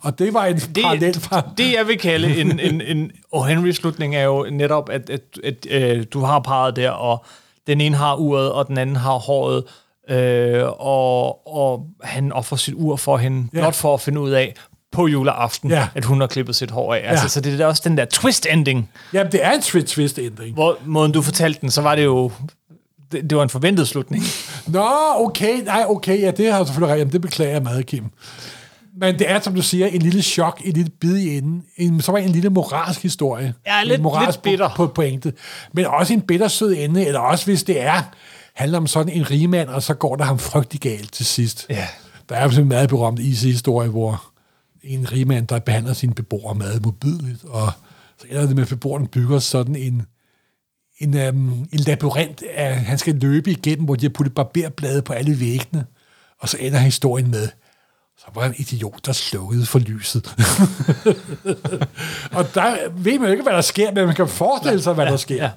Og 0.00 0.18
det 0.18 0.34
var 0.34 0.44
en 0.44 0.56
det, 0.56 0.82
parallel 0.82 1.20
fra... 1.20 1.48
det, 1.58 1.72
jeg 1.72 1.86
vil 1.86 1.98
kalde 1.98 2.40
en, 2.40 2.60
en, 2.60 2.80
en 2.80 3.10
O. 3.32 3.42
Henry-slutning, 3.42 4.16
er 4.16 4.24
jo 4.24 4.46
netop, 4.50 4.90
at, 4.90 5.10
at, 5.10 5.20
at 5.44 5.66
øh, 5.70 6.04
du 6.12 6.20
har 6.20 6.38
parret 6.38 6.76
der, 6.76 6.90
og 6.90 7.24
den 7.66 7.80
ene 7.80 7.96
har 7.96 8.14
uret, 8.14 8.52
og 8.52 8.68
den 8.68 8.78
anden 8.78 8.96
har 8.96 9.18
håret, 9.18 9.64
øh, 10.10 10.62
og, 10.78 11.48
og 11.56 11.86
han 12.02 12.32
offrer 12.32 12.56
sit 12.56 12.74
ur 12.76 12.96
for 12.96 13.16
hende, 13.16 13.48
Ja. 13.54 13.58
blot 13.60 13.74
for 13.74 13.94
at 13.94 14.00
finde 14.00 14.20
ud 14.20 14.30
af 14.30 14.54
på 14.92 15.06
juleaften, 15.06 15.70
Ja. 15.70 15.88
at 15.94 16.04
hun 16.04 16.20
har 16.20 16.26
klippet 16.26 16.56
sit 16.56 16.70
hår 16.70 16.94
af. 16.94 17.02
Altså, 17.04 17.24
Ja. 17.24 17.28
Så 17.28 17.40
det 17.40 17.60
er 17.60 17.66
også 17.66 17.82
den 17.84 17.98
der 17.98 18.04
twist-ending, 18.14 18.78
Jamen, 19.12 19.32
det 19.32 19.44
er 19.44 19.50
en 19.52 19.62
twist 19.62 19.86
twist 19.86 20.18
ændring. 20.18 20.54
hvor 20.54 20.76
måden 20.86 21.12
du 21.12 21.22
fortalte 21.22 21.60
den, 21.60 21.70
så 21.70 21.82
var 21.82 21.94
det 21.94 22.04
jo, 22.04 22.30
det, 23.12 23.30
det 23.30 23.36
var 23.36 23.42
en 23.42 23.48
forventet 23.50 23.88
slutning. 23.88 24.24
Nå, 24.66 24.86
okay, 25.16 25.60
nej, 25.64 25.84
okay, 25.88 26.20
ja, 26.20 26.30
det 26.30 26.50
har 26.52 26.56
jeg 26.58 26.66
selvfølgelig 26.66 26.92
ret. 26.94 26.98
Jamen, 26.98 27.12
det 27.12 27.20
beklager 27.20 27.52
jeg 27.52 27.62
meget, 27.62 27.86
Kim. 27.86 28.04
Men 29.00 29.18
det 29.18 29.30
er, 29.30 29.40
som 29.40 29.54
du 29.54 29.62
siger, 29.62 29.86
en 29.86 30.02
lille 30.02 30.22
chok, 30.22 30.60
en 30.64 30.72
lille 30.72 30.90
bid 31.00 31.16
i 31.16 31.36
enden. 31.38 31.62
En, 31.76 32.00
så 32.00 32.12
var 32.12 32.18
en 32.18 32.28
lille 32.30 32.50
moralsk 32.50 33.02
historie. 33.02 33.54
Ja, 33.66 33.80
En 33.82 33.86
lidt- 33.88 34.02
moralsk 34.02 34.36
lidt 34.36 34.42
bitter. 34.42 34.68
På, 34.68 34.86
på 34.86 34.92
pointe. 34.92 35.32
Men 35.72 35.86
også 35.86 36.12
en 36.12 36.20
bittersød 36.20 36.74
ende, 36.78 37.06
eller 37.06 37.20
også 37.20 37.44
hvis 37.44 37.62
det 37.64 37.82
er, 37.82 38.02
handler 38.56 38.78
om 38.78 38.86
sådan 38.86 39.12
en 39.12 39.30
rigmand, 39.30 39.68
og 39.68 39.82
så 39.82 39.94
går 39.94 40.16
der 40.16 40.24
ham 40.24 40.38
frygtelig 40.38 40.80
galt 40.80 41.12
til 41.12 41.26
sidst. 41.26 41.66
Ja. 41.70 41.86
Der 42.28 42.36
er 42.36 42.52
jo 42.52 42.60
en 42.60 42.68
meget 42.68 42.88
berømt 42.88 43.18
IC-historie, 43.18 43.88
hvor 43.88 44.24
en 44.82 45.12
rigmand, 45.12 45.46
der 45.46 45.58
behandler 45.58 45.92
sine 45.92 46.14
beboere 46.14 46.54
meget 46.54 46.84
modbydeligt, 46.84 47.44
og 47.44 47.72
så 48.18 48.26
ender 48.30 48.46
det 48.46 48.56
med, 48.56 48.62
at 48.62 48.68
beboerne 48.68 49.08
bygger 49.08 49.38
sådan 49.38 49.76
en, 49.76 50.02
en, 50.98 51.16
øhm, 51.16 51.52
en 51.52 51.78
labyrint, 51.86 52.42
af, 52.54 52.76
han 52.76 52.98
skal 52.98 53.14
løbe 53.14 53.50
igennem, 53.50 53.84
hvor 53.84 53.94
de 53.94 54.06
har 54.06 54.10
puttet 54.10 54.34
barberblade 54.34 55.02
på 55.02 55.12
alle 55.12 55.40
væggene, 55.40 55.86
og 56.40 56.48
så 56.48 56.56
ender 56.60 56.78
historien 56.78 57.30
med, 57.30 57.48
så 58.26 58.32
var 58.40 58.46
en 58.46 58.54
idiot, 58.56 59.06
der 59.06 59.12
slukkede 59.12 59.66
for 59.66 59.78
lyset. 59.78 60.26
og 62.36 62.54
der 62.54 62.90
ved 62.90 63.18
man 63.18 63.26
jo 63.28 63.32
ikke, 63.32 63.42
hvad 63.42 63.52
der 63.52 63.60
sker, 63.60 63.92
men 63.92 64.06
man 64.06 64.14
kan 64.14 64.28
forestille 64.28 64.82
sig, 64.82 64.94
hvad 64.94 65.06
der 65.06 65.16
sker. 65.16 65.42
ja. 65.42 65.50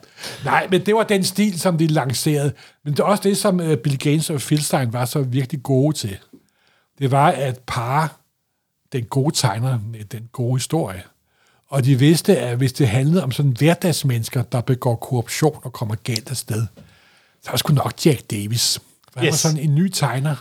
Nej, 0.46 0.68
men 0.72 0.86
det 0.86 0.96
var 0.96 1.04
den 1.04 1.24
stil, 1.24 1.60
som 1.60 1.78
de 1.78 1.88
lancerede. 1.88 2.54
Men 2.86 2.94
det 2.94 3.00
er 3.00 3.04
også 3.04 3.24
det, 3.24 3.38
som 3.38 3.60
uh, 3.60 3.76
Bill 3.76 4.00
Gaines 4.00 4.30
og 4.30 4.42
Filstein 4.42 4.94
var 4.94 5.06
så 5.06 5.22
virkelig 5.22 5.64
gode 5.64 5.98
til. 5.98 6.18
Det 7.00 7.12
var 7.12 7.28
at 7.32 7.60
parre 7.68 8.08
den 8.94 9.04
gode 9.06 9.36
tegner 9.36 9.80
med 9.92 10.04
den 10.06 10.30
gode 10.32 10.56
historie. 10.56 11.04
Og 11.70 11.86
de 11.86 11.96
vidste, 12.00 12.38
at 12.38 12.58
hvis 12.58 12.74
det 12.74 12.88
handlede 12.88 13.24
om 13.24 13.32
sådan 13.32 13.52
hverdagsmennesker, 13.52 14.42
der 14.44 14.62
begår 14.62 14.96
korruption 14.96 15.60
og 15.64 15.74
kommer 15.74 15.96
galt 15.96 16.30
afsted, 16.32 16.66
så 17.44 17.46
var 17.46 17.52
det 17.52 17.60
sgu 17.60 17.74
nok 17.74 17.94
Jack 18.06 18.32
Davis. 18.32 18.80
For 19.14 19.20
han 19.20 19.26
var 19.28 19.34
Yes. 19.34 19.40
sådan 19.40 19.58
en 19.58 19.76
ny 19.76 19.90
tegner, 19.90 20.36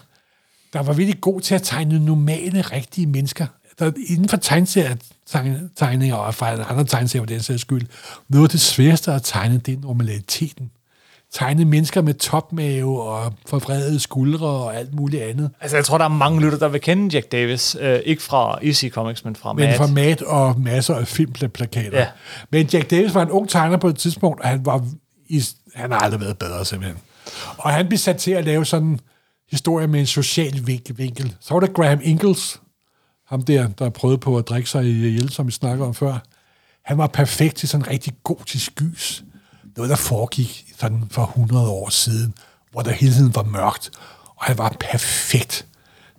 der 0.72 0.82
var 0.82 0.92
virkelig 0.92 1.20
god 1.20 1.40
til 1.40 1.54
at 1.54 1.62
tegne 1.62 2.04
normale, 2.04 2.60
rigtige 2.60 3.06
mennesker. 3.06 3.46
Der, 3.78 3.92
inden 4.06 4.28
for 4.28 4.36
tegneserier-tegninger, 4.36 6.14
og 6.14 6.34
fra 6.34 6.70
andre 6.70 6.84
tegneserier 6.84 7.22
for 7.22 7.26
den 7.26 7.40
sags 7.40 7.60
skyld, 7.60 7.86
noget 8.28 8.44
af 8.44 8.50
det 8.50 8.60
sværeste 8.60 9.12
at 9.12 9.22
tegne, 9.22 9.58
det 9.58 9.74
er 9.74 9.80
normaliteten. 9.80 10.70
Tegne 11.32 11.64
mennesker 11.64 12.02
med 12.02 12.14
topmave 12.14 13.02
og 13.02 13.34
forvredede 13.46 14.00
skuldre 14.00 14.46
og 14.46 14.76
alt 14.76 14.94
muligt 14.94 15.22
andet. 15.22 15.50
Altså, 15.60 15.76
jeg 15.76 15.84
tror, 15.84 15.98
der 15.98 16.04
er 16.04 16.08
mange 16.08 16.40
lytter, 16.40 16.58
der 16.58 16.68
vil 16.68 16.80
kende 16.80 17.14
Jack 17.14 17.32
Davis. 17.32 17.76
Øh, 17.80 18.00
ikke 18.04 18.22
fra 18.22 18.58
EC 18.62 18.90
Comics, 18.92 19.24
men 19.24 19.36
fra 19.36 19.52
Men 19.52 19.64
Mad. 19.64 19.76
format 19.76 20.22
og 20.22 20.60
masser 20.60 20.94
af 20.94 21.08
filmplakater. 21.08 21.98
Ja. 21.98 22.06
Men 22.50 22.66
Jack 22.66 22.90
Davis 22.90 23.14
var 23.14 23.22
en 23.22 23.30
ung 23.30 23.48
tegner 23.48 23.76
på 23.76 23.88
et 23.88 23.96
tidspunkt, 23.96 24.40
og 24.40 24.48
han, 24.48 24.66
var 24.66 24.84
i, 25.28 25.42
han 25.74 25.92
har 25.92 25.98
aldrig 25.98 26.20
været 26.20 26.38
bedre 26.38 26.64
simpelthen. 26.64 26.98
Og 27.58 27.70
han 27.70 27.88
blev 27.88 27.98
sat 27.98 28.16
til 28.16 28.30
at 28.30 28.44
lave 28.44 28.66
sådan 28.66 29.00
historie 29.50 29.86
med 29.86 30.00
en 30.00 30.06
social 30.06 30.66
vinkel. 30.96 31.36
Så 31.40 31.54
var 31.54 31.60
der 31.60 31.72
Graham 31.72 32.00
Ingalls, 32.02 32.60
ham 33.26 33.42
der, 33.42 33.68
der 33.68 33.90
prøvede 33.90 34.18
på 34.18 34.38
at 34.38 34.48
drikke 34.48 34.70
sig 34.70 34.84
ihjel, 34.84 35.30
som 35.30 35.46
vi 35.46 35.52
snakker 35.52 35.86
om 35.86 35.94
før. 35.94 36.18
Han 36.82 36.98
var 36.98 37.06
perfekt 37.06 37.56
til 37.56 37.68
sådan 37.68 37.88
rigtig 37.88 38.14
gotisk 38.24 38.74
gys. 38.74 39.24
Noget, 39.76 39.90
der 39.90 39.96
foregik 39.96 40.64
sådan 40.78 41.04
for 41.10 41.22
100 41.22 41.68
år 41.68 41.88
siden, 41.88 42.34
hvor 42.70 42.82
der 42.82 42.90
hele 42.90 43.12
tiden 43.12 43.34
var 43.34 43.42
mørkt. 43.42 43.90
Og 44.36 44.44
han 44.44 44.58
var 44.58 44.76
perfekt 44.80 45.66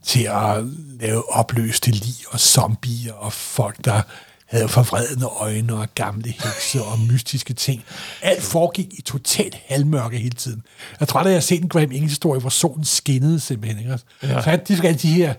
til 0.04 0.24
at 0.24 0.64
lave 1.00 1.34
opløste 1.34 1.92
lig 1.92 2.16
og 2.32 2.40
zombier 2.40 3.14
og 3.14 3.34
folk, 3.34 3.86
der 3.86 4.02
havde 4.50 4.68
forvredne 4.68 5.26
øjne 5.26 5.74
og 5.74 5.88
gamle 5.96 6.32
hekse 6.32 6.84
og 6.84 7.00
mystiske 7.00 7.54
ting. 7.54 7.84
Alt 8.22 8.44
foregik 8.44 8.88
i 8.94 9.02
totalt 9.02 9.58
halvmørke 9.66 10.18
hele 10.18 10.36
tiden. 10.36 10.64
Jeg 11.00 11.08
tror, 11.08 11.20
at 11.20 11.26
jeg 11.26 11.34
har 11.34 11.40
set 11.40 11.62
en 11.62 11.70
Graham 11.70 11.92
Ingles 11.92 12.12
historie, 12.12 12.42
hvor 12.42 12.50
solen 12.50 12.86
skinnede 12.86 13.40
simpelthen. 13.40 13.80
Ikke? 13.80 14.00
Ja. 14.24 14.42
Så 14.42 14.50
han 14.50 14.60
de 14.68 14.88
alle 14.88 15.00
de 15.00 15.14
her 15.14 15.34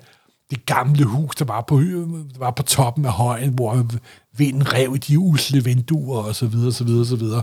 det 0.51 0.67
gamle 0.67 1.05
hus, 1.05 1.37
der 1.37 1.45
var 1.45 1.61
på, 1.61 1.81
der 1.81 2.39
var 2.39 2.51
på 2.51 2.63
toppen 2.63 3.05
af 3.05 3.13
højen, 3.13 3.51
hvor 3.51 3.87
vinden 4.37 4.73
rev 4.73 4.93
i 4.95 4.99
de 4.99 5.19
usle 5.19 5.65
vinduer, 5.65 6.23
og 6.23 6.35
så 6.35 6.47
videre, 6.47 6.73
så 6.73 6.85
videre, 6.85 7.07
så 7.07 7.17
videre. 7.17 7.43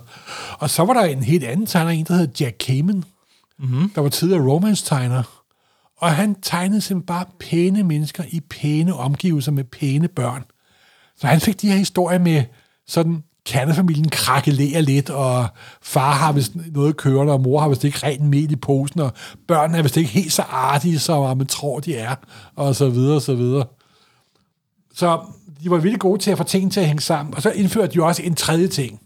Og 0.60 0.70
så 0.70 0.86
var 0.86 0.94
der 0.94 1.04
en 1.04 1.24
helt 1.24 1.44
anden 1.44 1.66
tegner, 1.66 1.92
en 1.92 2.06
der 2.06 2.14
hed 2.14 2.28
Jack 2.40 2.56
Kamen, 2.60 3.06
mm-hmm. 3.60 3.90
der 3.90 4.02
var 4.02 4.10
tidligere 4.10 4.44
romance-tegner, 4.44 5.24
og 5.98 6.16
han 6.16 6.36
tegnede 6.42 6.82
simpelthen 6.82 7.06
bare 7.06 7.26
pæne 7.40 7.84
mennesker 7.84 8.24
i 8.30 8.40
pæne 8.40 8.94
omgivelser 8.94 9.52
med 9.52 9.64
pæne 9.64 10.08
børn. 10.08 10.44
Så 11.18 11.28
han 11.28 11.42
fik 11.42 11.62
de 11.62 11.70
her 11.70 11.78
historier 11.78 12.20
med 12.20 12.44
sådan 12.88 13.24
kernefamilien 13.46 14.10
krakelerer 14.10 14.82
lidt, 14.82 15.10
og 15.10 15.48
far 15.82 16.14
har 16.14 16.32
vist 16.32 16.52
noget 16.72 16.98
kørende, 16.98 17.34
og 17.34 17.42
mor 17.42 17.60
har 17.60 17.70
vist 17.70 17.84
ikke 17.84 18.00
rent 18.04 18.24
mel 18.24 18.52
i 18.52 18.56
posen, 18.56 19.00
og 19.00 19.12
børnene 19.48 19.78
er 19.78 19.82
vist 19.82 19.98
ikke 19.98 20.10
helt 20.10 20.34
så 20.34 20.42
artige, 20.42 21.00
som 21.00 21.38
man 21.38 21.48
tror, 21.48 21.80
de 21.80 21.96
er, 21.96 22.16
og 22.56 22.76
så 22.76 22.90
videre, 22.90 23.16
og 23.16 23.22
så 23.22 23.36
videre. 23.36 23.66
Så 24.94 25.20
de 25.64 25.70
var 25.70 25.78
virkelig 25.78 26.00
gode 26.00 26.22
til 26.22 26.32
at 26.32 26.38
få 26.38 26.44
tingene 26.44 26.72
til 26.72 26.80
at 26.80 26.86
hænge 26.88 27.02
sammen. 27.02 27.36
Og 27.36 27.42
så 27.42 27.52
indførte 27.52 27.94
de 27.94 28.04
også 28.04 28.24
en 28.24 28.36
tredje 28.36 28.68
ting. 28.68 29.00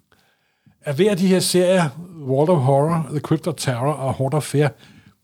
At 0.82 0.95
hver 0.95 1.12
af 1.12 1.17
de 1.17 1.28
her 1.28 1.39
serier, 1.39 1.89
World 2.28 2.50
of 2.50 2.62
Horror, 2.62 3.08
The 3.10 3.19
Crypt 3.19 3.47
of 3.47 3.54
Terror 3.58 3.93
og 3.93 4.13
Horde 4.13 4.38
of 4.38 4.43
Fear, 4.43 4.71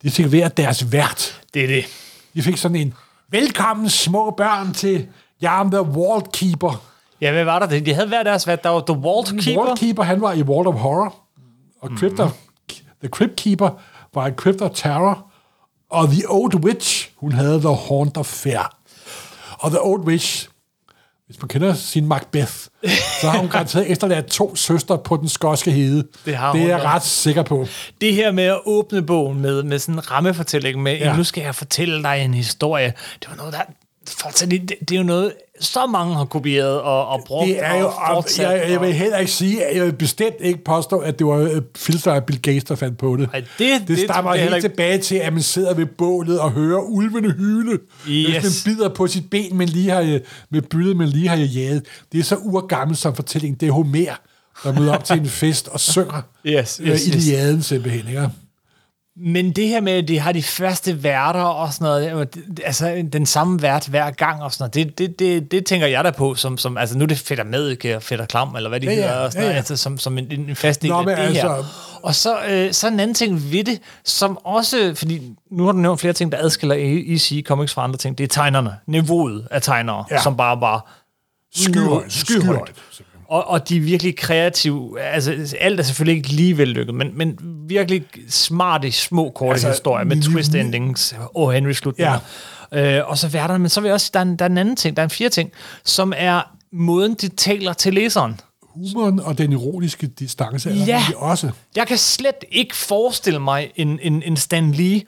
de 0.04 0.12
fik 0.12 0.26
hver 0.26 0.48
deres 0.48 0.92
vært. 0.92 1.42
Det 1.54 1.64
er 1.64 1.68
det. 1.68 1.86
De 2.34 2.42
fik 2.42 2.58
sådan 2.58 2.78
en, 2.78 2.94
velkommen 3.30 3.90
små 3.90 4.32
børn 4.32 4.74
til 4.74 5.08
Jeg 5.42 5.54
am 5.54 5.72
the 5.72 5.80
Vault 5.80 6.32
Keeper. 6.32 6.84
Ja, 7.22 7.32
hvad 7.32 7.44
var 7.44 7.60
der 7.60 7.66
det? 7.66 7.86
De 7.86 7.94
havde 7.94 8.08
hver 8.08 8.24
deres 8.24 8.44
hvad? 8.44 8.58
Der 8.64 8.70
var 8.70 8.84
The 8.88 9.02
Vault 9.02 9.44
Keeper. 9.44 9.64
Vault 9.64 9.80
Keeper, 9.80 10.04
han 10.04 10.22
var 10.22 10.34
i 10.34 10.42
World 10.42 10.68
of 10.68 10.76
Horror. 10.76 11.16
Og 11.82 11.90
Crypt 11.98 12.20
of, 12.20 12.32
The 13.02 13.10
Crypt 13.10 13.36
Keeper 13.36 13.70
var 14.14 14.28
i 14.28 14.32
Crypt 14.32 14.62
of 14.62 14.72
Terror. 14.74 15.32
Og 15.90 16.08
The 16.08 16.24
Old 16.30 16.56
Witch, 16.56 17.10
hun 17.18 17.32
havde 17.32 17.60
The 17.60 17.76
Haunt 17.88 18.18
of 18.18 18.26
Fear. 18.26 18.78
Og 19.52 19.70
The 19.70 19.82
Old 19.82 20.02
Witch, 20.02 20.50
hvis 21.26 21.42
man 21.42 21.48
kender 21.48 21.74
sin 21.74 22.08
Macbeth, 22.08 22.54
så 23.22 23.30
har 23.30 23.38
hun 23.38 23.50
garanteret 23.58 23.92
efterladt 23.92 24.26
to 24.26 24.56
søstre 24.56 24.98
på 24.98 25.18
den 25.18 25.30
skotske 25.30 25.72
hede. 25.72 26.08
Det 26.26 26.36
har 26.36 26.54
det 26.54 26.62
er 26.62 26.68
jeg 26.68 26.80
ja. 26.80 26.96
ret 26.96 27.04
sikker 27.04 27.44
på. 27.44 27.68
Det 28.02 28.14
her 28.16 28.32
med 28.32 28.44
at 28.44 28.60
åbne 28.66 29.02
bogen 29.02 29.42
med, 29.42 29.64
med 29.64 29.80
sådan 29.80 29.96
en 29.96 30.12
rammefortælling 30.12 30.84
med, 30.84 30.98
ja. 30.98 31.10
Ja. 31.10 31.18
nu 31.18 31.24
skal 31.24 31.44
jeg 31.44 31.56
fortælle 31.56 32.04
dig 32.04 32.22
en 32.26 32.34
historie. 32.34 32.94
Det 33.20 33.30
var 33.30 33.36
noget, 33.36 33.54
der... 33.54 33.62
Fortsat, 34.08 34.52
det, 34.52 34.74
det 34.80 34.92
er 34.92 34.98
jo 34.98 35.04
noget, 35.04 35.34
så 35.60 35.86
mange 35.86 36.16
har 36.16 36.26
kopieret 36.26 36.82
og, 36.82 37.08
og 37.08 37.24
brugt 37.26 37.48
Det 37.48 37.66
er 37.66 37.76
jo, 37.80 37.86
og 37.88 37.94
og 38.18 38.26
jeg, 38.38 38.66
jeg 38.70 38.82
vil 38.82 38.88
og- 38.90 38.94
heller 38.96 39.18
ikke 39.18 39.32
sige, 39.32 39.66
at 39.66 39.78
jeg 39.78 39.86
vil 39.86 39.94
bestemt 39.94 40.36
ikke 40.40 40.64
påstå, 40.64 40.98
at 40.98 41.20
det 41.20 41.28
var 41.28 41.36
øh, 41.38 41.62
filter 41.76 42.14
af 42.14 42.24
Bill 42.26 42.42
Gates, 42.42 42.64
der 42.64 42.76
fandt 42.76 42.98
på 42.98 43.16
det. 43.16 43.30
Ej, 43.34 43.40
det- 43.40 43.48
det 43.60 43.88
det 43.88 44.00
stammer 44.00 44.34
heller 44.36 44.52
helt 44.54 44.66
ikke. 44.66 44.74
tilbage 44.74 44.98
til, 44.98 45.16
at 45.16 45.34
man 45.34 45.42
sidder 45.42 45.74
ved 45.74 45.86
bålet 45.86 46.40
og 46.40 46.52
hører 46.52 46.80
ulvene 46.82 47.32
hyle, 47.32 47.80
Yes. 48.10 48.44
mens 48.44 48.66
man 48.66 48.74
bider 48.76 48.90
på 48.90 49.08
sit 49.08 49.30
ben, 49.30 49.58
men 49.58 49.70
lige 49.70 49.90
har, 49.90 50.02
øh, 50.02 50.20
med 50.50 50.62
byldet, 50.62 50.98
man 50.98 51.08
lige 51.08 51.28
har 51.28 51.36
jaget. 51.36 51.86
Det 52.12 52.20
er 52.20 52.24
så 52.24 52.36
urgammelt 52.36 52.98
som 53.00 53.16
fortælling. 53.16 53.60
Det 53.60 53.68
er 53.68 53.72
Homer, 53.72 54.06
der 54.64 54.74
møder 54.80 54.96
op 54.96 55.04
til 55.04 55.20
en 55.20 55.26
fest 55.28 55.68
og 55.68 55.80
synger 55.80 56.22
Yes, 56.46 56.80
øh, 56.84 56.88
yes, 56.88 57.06
yes. 57.06 57.08
Iliaden 57.08 57.62
simpelthen. 57.64 58.08
Ikke? 58.08 58.30
Men 59.20 59.52
det 59.52 59.68
her 59.68 59.82
med, 59.82 59.94
at 59.94 60.08
de 60.08 60.20
har 60.20 60.32
de 60.32 60.44
faste 60.44 61.04
værter 61.04 61.42
og 61.42 61.74
sådan 61.74 61.86
noget, 61.86 62.30
altså 62.66 63.08
den 63.14 63.26
samme 63.26 63.62
vært 63.62 63.88
hver 63.88 64.12
gang 64.12 64.44
og 64.44 64.54
sådan 64.54 64.64
noget, 64.64 64.74
det, 64.74 64.98
det, 64.98 65.20
det, 65.20 65.52
det 65.52 65.66
tænker 65.66 65.88
jeg 65.88 66.04
da 66.04 66.12
på, 66.12 66.36
som, 66.36 66.58
som 66.58 66.78
altså 66.78 66.98
nu 66.98 67.04
er 67.04 67.08
det 67.08 67.18
fedt 67.20 67.48
med 67.48 67.70
ikke 67.70 67.96
og 67.96 68.04
fedt 68.04 68.28
klam, 68.30 68.56
eller 68.56 68.70
hvad 68.70 68.80
de 68.80 68.86
Ja, 68.86 68.94
hedder, 68.94 69.14
og 69.14 69.32
sådan 69.32 69.42
ja, 69.42 69.46
noget, 69.46 69.54
ja. 69.54 69.58
altså 69.58 69.78
som, 69.78 69.98
som 69.98 70.18
en, 70.18 70.32
en 70.32 70.56
fast 70.56 70.82
del 70.82 70.90
Nå, 70.90 71.00
af 71.00 71.06
det 71.06 71.14
altså- 71.14 71.42
her. 71.48 71.64
Og 72.04 72.16
så, 72.16 72.38
øh, 72.50 72.74
så 72.74 72.88
en 72.88 73.00
anden 73.00 73.14
ting 73.14 73.52
ved 73.52 73.64
det, 73.64 73.80
som 74.06 74.38
også, 74.44 74.94
fordi 74.96 75.22
nu 75.52 75.66
har 75.66 75.72
du 75.72 75.78
nævnt 75.78 76.00
flere 76.00 76.14
ting, 76.14 76.32
der 76.32 76.38
adskiller 76.42 76.76
EC 76.80 77.44
Comics 77.46 77.74
fra 77.74 77.84
andre 77.84 77.98
ting, 77.98 78.18
det 78.18 78.24
er 78.24 78.28
tegnerne, 78.28 78.76
niveauet 78.88 79.48
af 79.52 79.62
tegnere, 79.62 80.06
ja. 80.10 80.16
Ja. 80.16 80.22
som 80.22 80.38
bare 80.38 80.62
var 80.62 80.94
Skyhøjt. 81.56 82.14
skyhøjt. 82.14 82.72
Skyhøjt. 82.92 83.07
Og, 83.30 83.48
og 83.50 83.70
de 83.70 83.78
er 83.78 83.82
virkelig 83.82 84.18
kreative. 84.18 85.02
Altså, 85.02 85.56
alt 85.60 85.80
er 85.80 85.84
selvfølgelig 85.84 86.18
ikke 86.18 86.30
lige 86.30 86.58
vellykket, 86.58 86.96
men, 86.96 87.08
men 87.18 87.40
virkelig 87.68 88.04
smarte, 88.30 88.92
små, 88.92 89.30
korte 89.36 89.52
altså, 89.52 89.68
historier 89.70 90.06
med 90.06 90.22
twist 90.22 90.56
endings 90.56 91.16
og 91.36 91.54
Henry 91.54 91.72
slutninger. 91.72 92.20
Ja. 92.72 92.98
Øh, 93.00 93.10
og 93.10 93.18
så 93.18 93.28
værterne, 93.28 93.60
men 93.60 93.70
så 93.70 93.82
vil 93.82 93.88
jeg 93.88 93.94
også, 93.94 94.10
der 94.14 94.20
er, 94.20 94.24
en, 94.24 94.36
der 94.36 94.46
er 94.46 94.50
en 94.50 94.58
anden 94.58 94.76
ting, 94.76 94.96
der 94.98 95.02
er 95.02 95.06
en 95.06 95.10
fjerde 95.10 95.34
ting, 95.34 95.52
som 95.86 96.14
er 96.18 96.42
måden, 96.74 97.14
de 97.14 97.28
taler 97.28 97.74
til 97.74 97.94
læseren. 97.94 98.40
Humoren 98.64 99.20
og 99.20 99.38
den 99.38 99.52
ironiske 99.52 100.08
distance 100.08 100.70
er 100.70 100.74
Ja. 100.74 100.84
ja. 100.86 101.18
også. 101.18 101.50
Jeg 101.76 101.88
kan 101.88 101.98
slet 101.98 102.36
ikke 102.52 102.76
forestille 102.76 103.40
mig 103.40 103.72
en, 103.76 104.00
en, 104.02 104.24
en 104.24 104.38
Stan 104.38 104.72
Lee, 104.72 105.02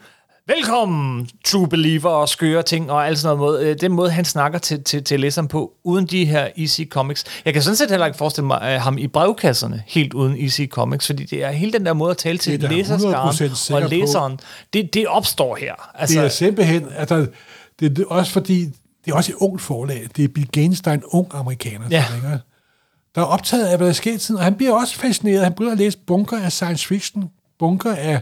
velkommen, 0.56 1.28
true 1.44 1.68
believer 1.68 2.10
og 2.10 2.28
skøre 2.28 2.62
ting 2.62 2.90
og 2.90 3.06
alt 3.06 3.18
sådan 3.18 3.36
noget 3.36 3.52
måde. 3.52 3.66
Øh, 3.70 3.76
Den 3.80 3.92
måde, 3.92 4.10
han 4.10 4.24
snakker 4.24 4.58
til, 4.58 4.84
til, 4.84 5.04
til 5.04 5.20
læseren 5.20 5.48
på, 5.48 5.72
uden 5.84 6.06
de 6.06 6.24
her 6.24 6.48
EC 6.56 6.88
Comics. 6.88 7.24
Jeg 7.44 7.52
kan 7.52 7.62
sådan 7.62 7.76
set 7.76 7.90
heller 7.90 8.06
ikke 8.06 8.18
forestille 8.18 8.46
mig 8.46 8.76
uh, 8.76 8.82
ham 8.82 8.98
i 8.98 9.06
brevkasserne, 9.06 9.82
helt 9.86 10.14
uden 10.14 10.36
EC 10.38 10.68
Comics, 10.68 11.06
fordi 11.06 11.24
det 11.24 11.44
er 11.44 11.50
hele 11.50 11.72
den 11.72 11.86
der 11.86 11.92
måde 11.92 12.10
at 12.10 12.16
tale 12.16 12.38
til 12.38 12.60
Det 12.60 12.64
er 12.64 12.68
da 12.68 12.74
100% 12.74 12.76
læserskaren 12.76 13.82
og 13.82 13.82
på. 13.82 13.88
læseren. 13.88 14.40
Det, 14.72 14.94
det 14.94 15.06
opstår 15.06 15.56
her. 15.56 15.74
Altså, 15.94 16.18
Det 16.18 16.24
er 16.24 16.28
simpelthen, 16.28 16.84
der, 17.08 17.26
det, 17.80 17.98
er 17.98 18.04
også 18.08 18.32
fordi, 18.32 18.64
det 19.04 19.10
er 19.10 19.14
også 19.14 19.32
et 19.32 19.36
ungt 19.36 19.62
forlag. 19.62 20.08
Det 20.16 20.24
er 20.24 20.28
Bill 20.28 20.48
Gaines, 20.52 20.80
der 20.80 20.90
er 20.90 20.94
en 20.94 21.04
ung 21.06 21.28
amerikaner. 21.34 21.86
Ja. 21.90 22.04
ikke? 22.16 22.28
Der 23.14 23.20
er 23.20 23.26
optaget 23.26 23.66
af, 23.66 23.76
hvad 23.76 23.86
der 23.86 23.92
sker 23.92 24.14
i 24.14 24.18
tiden, 24.18 24.38
og 24.38 24.44
han 24.44 24.54
bliver 24.54 24.72
også 24.72 24.96
fascineret. 24.96 25.42
Han 25.42 25.52
begynder 25.52 25.72
at 25.72 25.78
læse 25.78 25.98
bunker 26.06 26.38
af 26.42 26.52
science 26.52 26.86
fiction, 26.86 27.24
bunker 27.58 27.94
af, 27.94 28.20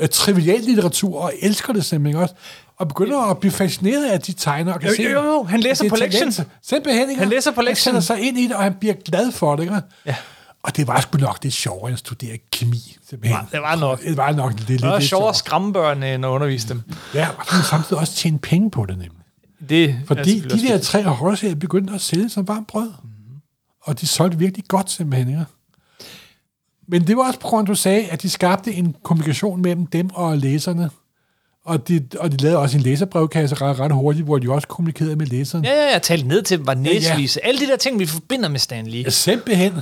af 0.00 0.10
trivial 0.10 0.60
litteratur, 0.60 1.20
og 1.20 1.32
elsker 1.40 1.72
det 1.72 1.84
simpelthen 1.84 2.22
også. 2.22 2.34
Og 2.76 2.88
begynder 2.88 3.18
at 3.18 3.38
blive 3.38 3.52
fascineret 3.52 4.06
af 4.06 4.20
de 4.20 4.32
tegner. 4.32 4.72
Og 4.72 4.80
kan 4.80 4.88
Jo, 4.88 4.96
se, 4.96 5.02
jo, 5.02 5.24
jo, 5.24 5.42
han 5.42 5.60
læser 5.60 5.84
det 5.84 5.90
på 5.90 5.96
lektion. 5.96 6.32
Simpelthen, 6.62 7.10
ikke? 7.10 7.20
Han 7.20 7.28
læser 7.28 7.50
på 7.50 7.62
lektion. 7.62 7.94
Han 7.94 8.02
sætter 8.02 8.16
sig 8.16 8.28
ind 8.28 8.38
i 8.38 8.46
det, 8.46 8.56
og 8.56 8.62
han 8.62 8.74
bliver 8.74 8.94
glad 9.04 9.32
for 9.32 9.56
det. 9.56 9.62
Ikke? 9.62 9.80
Ja. 10.06 10.16
Og 10.62 10.76
det 10.76 10.86
var 10.86 11.00
sgu 11.00 11.18
nok 11.18 11.42
det 11.42 11.52
sjovere 11.52 11.88
end 11.88 11.92
at 11.92 11.98
studere 11.98 12.38
kemi. 12.52 12.96
Simpelthen. 13.08 13.38
Det 13.52 13.60
var 13.60 13.76
nok. 13.76 14.02
Det 14.02 14.16
var 14.16 14.32
nok 14.32 14.50
lidt, 14.52 14.68
lidt, 14.68 14.82
det 14.82 14.88
er 14.88 14.98
lidt 14.98 15.08
sjovere 15.08 15.28
at 15.28 15.36
skræmme 15.36 15.72
børn, 15.72 16.02
end 16.02 16.24
at 16.24 16.28
undervise 16.28 16.68
dem. 16.68 16.82
Ja, 17.14 17.28
og 17.38 17.46
så 17.46 17.62
samtidig 17.62 18.00
også 18.00 18.14
tjene 18.14 18.38
penge 18.38 18.70
på 18.70 18.86
det 18.86 18.98
nemlig. 18.98 19.20
Det 19.68 19.96
Fordi 20.06 20.40
de 20.40 20.58
der 20.58 20.78
tre 20.78 21.02
horrorserier 21.02 21.54
begyndte 21.54 21.94
at 21.94 22.00
sælge 22.00 22.28
som 22.28 22.48
varmt 22.48 22.66
brød. 22.66 22.88
Mm-hmm. 22.88 23.36
Og 23.82 24.00
de 24.00 24.06
solgte 24.06 24.38
virkelig 24.38 24.64
godt 24.68 24.90
simpelthen. 24.90 25.30
Ja. 25.30 25.44
Men 26.90 27.06
det 27.06 27.16
var 27.16 27.26
også 27.26 27.40
på 27.40 27.48
grund 27.48 27.66
du 27.66 27.74
sagde, 27.74 28.08
at 28.08 28.22
de 28.22 28.30
skabte 28.30 28.72
en 28.72 28.96
kommunikation 29.02 29.62
mellem 29.62 29.86
dem 29.86 30.10
og 30.14 30.38
læserne. 30.38 30.90
Og 31.64 31.88
de, 31.88 32.08
og 32.18 32.32
de 32.32 32.36
lavede 32.36 32.58
også 32.58 32.76
en 32.76 32.82
læserbrevkasse 32.82 33.54
ret, 33.54 33.78
ret 33.78 33.92
hurtigt, 33.92 34.24
hvor 34.24 34.38
de 34.38 34.52
også 34.52 34.68
kommunikerede 34.68 35.16
med 35.16 35.26
læserne. 35.26 35.68
Ja, 35.68 35.74
ja, 35.74 35.92
jeg 35.92 36.02
talte 36.02 36.28
ned 36.28 36.42
til 36.42 36.58
dem, 36.58 36.66
var 36.66 36.74
næsvise. 36.74 37.44
Alle 37.44 37.60
de 37.60 37.66
der 37.66 37.76
ting, 37.76 37.98
vi 37.98 38.06
forbinder 38.06 38.48
med 38.48 38.58
Stan 38.58 38.86
Lee. 38.86 39.02
Ja, 39.02 39.10
simpelthen. 39.10 39.72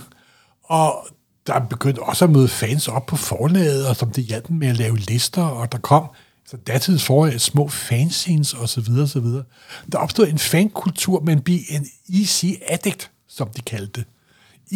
Og 0.64 1.07
der 1.47 1.59
begyndte 1.59 2.01
også 2.03 2.25
at 2.25 2.31
møde 2.31 2.49
fans 2.49 2.88
op 2.88 3.07
på 3.07 3.16
forlaget, 3.16 3.87
og 3.87 3.97
som 3.97 4.11
det 4.11 4.25
hjalp 4.25 4.49
dem 4.49 4.57
med 4.57 4.68
at 4.68 4.77
lave 4.77 4.99
lister, 4.99 5.42
og 5.42 5.73
der 5.73 5.79
kom 5.79 6.05
så 6.47 6.57
datidens 6.57 7.05
forlag, 7.05 7.40
små 7.40 7.68
fanscenes 7.68 8.55
og 8.55 8.68
så 8.68 8.81
videre, 8.81 9.03
og 9.03 9.09
så 9.09 9.21
videre. 9.21 9.44
Der 9.92 9.99
opstod 9.99 10.27
en 10.27 10.38
fankultur, 10.38 11.21
men 11.21 11.40
blive 11.40 11.73
en 11.73 11.87
EC 12.09 12.61
addict, 12.66 13.11
som 13.29 13.49
de 13.49 13.61
kaldte 13.61 14.01
det. 14.01 14.05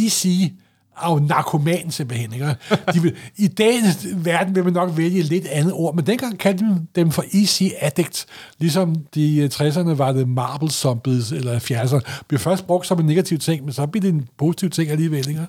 EC 0.05 0.53
af 0.97 1.23
narkoman 1.23 1.91
simpelthen. 1.91 2.33
Ikke? 2.33 2.57
De 2.95 3.03
vil, 3.03 3.17
I 3.37 3.49
dagens 3.49 4.07
verden 4.15 4.55
vil 4.55 4.65
man 4.65 4.73
nok 4.73 4.97
vælge 4.97 5.19
et 5.19 5.25
lidt 5.25 5.47
andet 5.47 5.73
ord, 5.73 5.95
men 5.95 6.07
dengang 6.07 6.39
kaldte 6.39 6.65
man 6.65 6.89
dem 6.95 7.11
for 7.11 7.25
EC 7.33 7.73
addict, 7.81 8.27
ligesom 8.59 8.97
de 9.15 9.37
øh, 9.37 9.51
60'erne 9.55 9.95
var 9.95 10.13
det 10.13 10.29
marble 10.29 10.71
zombies, 10.71 11.33
eller 11.33 11.59
70'erne. 11.59 12.23
Blev 12.29 12.41
først 12.41 12.67
brugt 12.67 12.87
som 12.87 13.01
en 13.01 13.07
negativ 13.07 13.39
ting, 13.39 13.65
men 13.65 13.73
så 13.73 13.87
blev 13.87 14.03
det 14.03 14.09
en 14.09 14.29
positiv 14.39 14.71
ting 14.71 14.91
alligevel. 14.91 15.29
Ikke? 15.29 15.47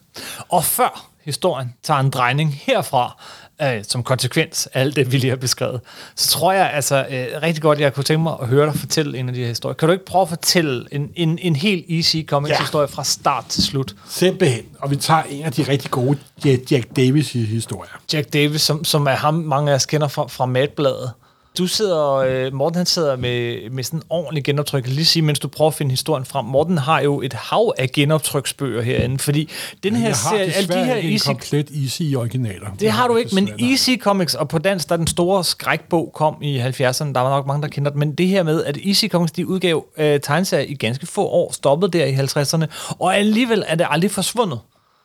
Og 0.49 0.63
før 0.63 1.10
historien 1.23 1.73
tager 1.84 1.99
en 1.99 2.10
drejning 2.10 2.53
herfra, 2.62 3.23
øh, 3.63 3.84
som 3.88 4.04
konsekvens 4.04 4.67
af 4.73 4.82
alt 4.82 4.95
det, 4.95 5.12
vi 5.12 5.17
lige 5.17 5.30
har 5.30 5.38
beskrevet, 5.38 5.82
så 6.15 6.28
tror 6.28 6.54
jeg 6.54 6.71
altså 6.73 7.06
øh, 7.10 7.41
rigtig 7.43 7.62
godt, 7.62 7.80
jeg 7.80 7.93
kunne 7.93 8.04
tænke 8.04 8.23
mig 8.23 8.36
at 8.41 8.47
høre 8.47 8.65
dig 8.65 8.76
fortælle 8.76 9.17
en 9.17 9.28
af 9.28 9.34
de 9.34 9.39
her 9.39 9.47
historier. 9.47 9.73
Kan 9.73 9.88
du 9.88 9.93
ikke 9.93 10.06
prøve 10.06 10.21
at 10.21 10.30
fortælle 10.30 10.88
en, 10.91 11.10
en, 11.15 11.39
en 11.41 11.56
helt 11.56 11.86
easy 11.89 12.17
comics-historie 12.26 12.88
fra 12.88 13.04
start 13.04 13.45
til 13.45 13.63
slut? 13.63 13.95
Simpelthen. 14.10 14.63
Og 14.80 14.91
vi 14.91 14.95
tager 14.95 15.23
en 15.30 15.43
af 15.43 15.52
de 15.52 15.63
rigtig 15.63 15.91
gode 15.91 16.17
Jack, 16.45 16.71
Jack 16.71 16.95
Davis-historier. 16.95 17.91
Jack 18.13 18.34
Davis, 18.34 18.62
som, 18.62 18.84
som 18.84 19.08
er 19.08 19.12
ham, 19.12 19.34
mange 19.34 19.71
af 19.71 19.76
os 19.76 19.86
kender 19.86 20.08
fra, 20.08 20.28
fra 20.28 20.45
Madbladet. 20.45 21.12
Du 21.57 21.67
sidder, 21.67 22.13
øh, 22.13 22.53
Morten 22.53 22.77
han 22.77 22.85
sidder 22.85 23.15
med, 23.15 23.69
med 23.69 23.83
sådan 23.83 23.99
en 23.99 24.03
ordentlig 24.09 24.43
genoptryk. 24.43 24.87
Lige 24.87 25.05
sige, 25.05 25.23
mens 25.23 25.39
du 25.39 25.47
prøver 25.47 25.71
at 25.71 25.75
finde 25.75 25.91
historien 25.91 26.25
frem. 26.25 26.45
Morten 26.45 26.77
har 26.77 27.01
jo 27.01 27.21
et 27.21 27.33
hav 27.33 27.73
af 27.77 27.91
genoptryksbøger 27.91 28.81
herinde, 28.81 29.19
fordi 29.19 29.49
den 29.83 29.95
her 29.95 30.13
serie, 30.13 30.53
alle 30.53 30.73
de 30.73 30.85
her 30.85 30.95
ikke 30.95 31.11
easy 31.11 31.27
komplet 31.27 31.69
Easy 31.83 32.01
originaler. 32.15 32.67
Det 32.79 32.91
har 32.91 33.07
du 33.07 33.15
ikke, 33.15 33.35
men. 33.35 33.49
Easy 33.59 33.89
Comics, 33.99 34.35
og 34.35 34.47
på 34.47 34.57
dansk, 34.57 34.89
der 34.89 34.97
den 34.97 35.07
store 35.07 35.43
skrækbog 35.43 36.11
kom 36.13 36.37
i 36.41 36.59
70'erne, 36.59 37.13
der 37.13 37.19
var 37.19 37.29
nok 37.29 37.47
mange, 37.47 37.61
der 37.61 37.67
kender 37.67 37.91
det, 37.91 37.99
men 37.99 38.15
det 38.15 38.27
her 38.27 38.43
med, 38.43 38.63
at 38.63 38.77
Easy 38.85 39.05
Comics, 39.07 39.31
de 39.31 39.47
udgav 39.47 39.85
øh, 39.97 40.19
tegneserier 40.19 40.65
i 40.69 40.73
ganske 40.73 41.05
få 41.05 41.25
år, 41.25 41.51
stoppede 41.53 41.97
der 41.97 42.05
i 42.05 42.13
50'erne, 42.13 42.95
og 42.99 43.17
alligevel 43.17 43.63
er 43.67 43.75
det 43.75 43.87
aldrig 43.89 44.11
forsvundet. 44.11 44.59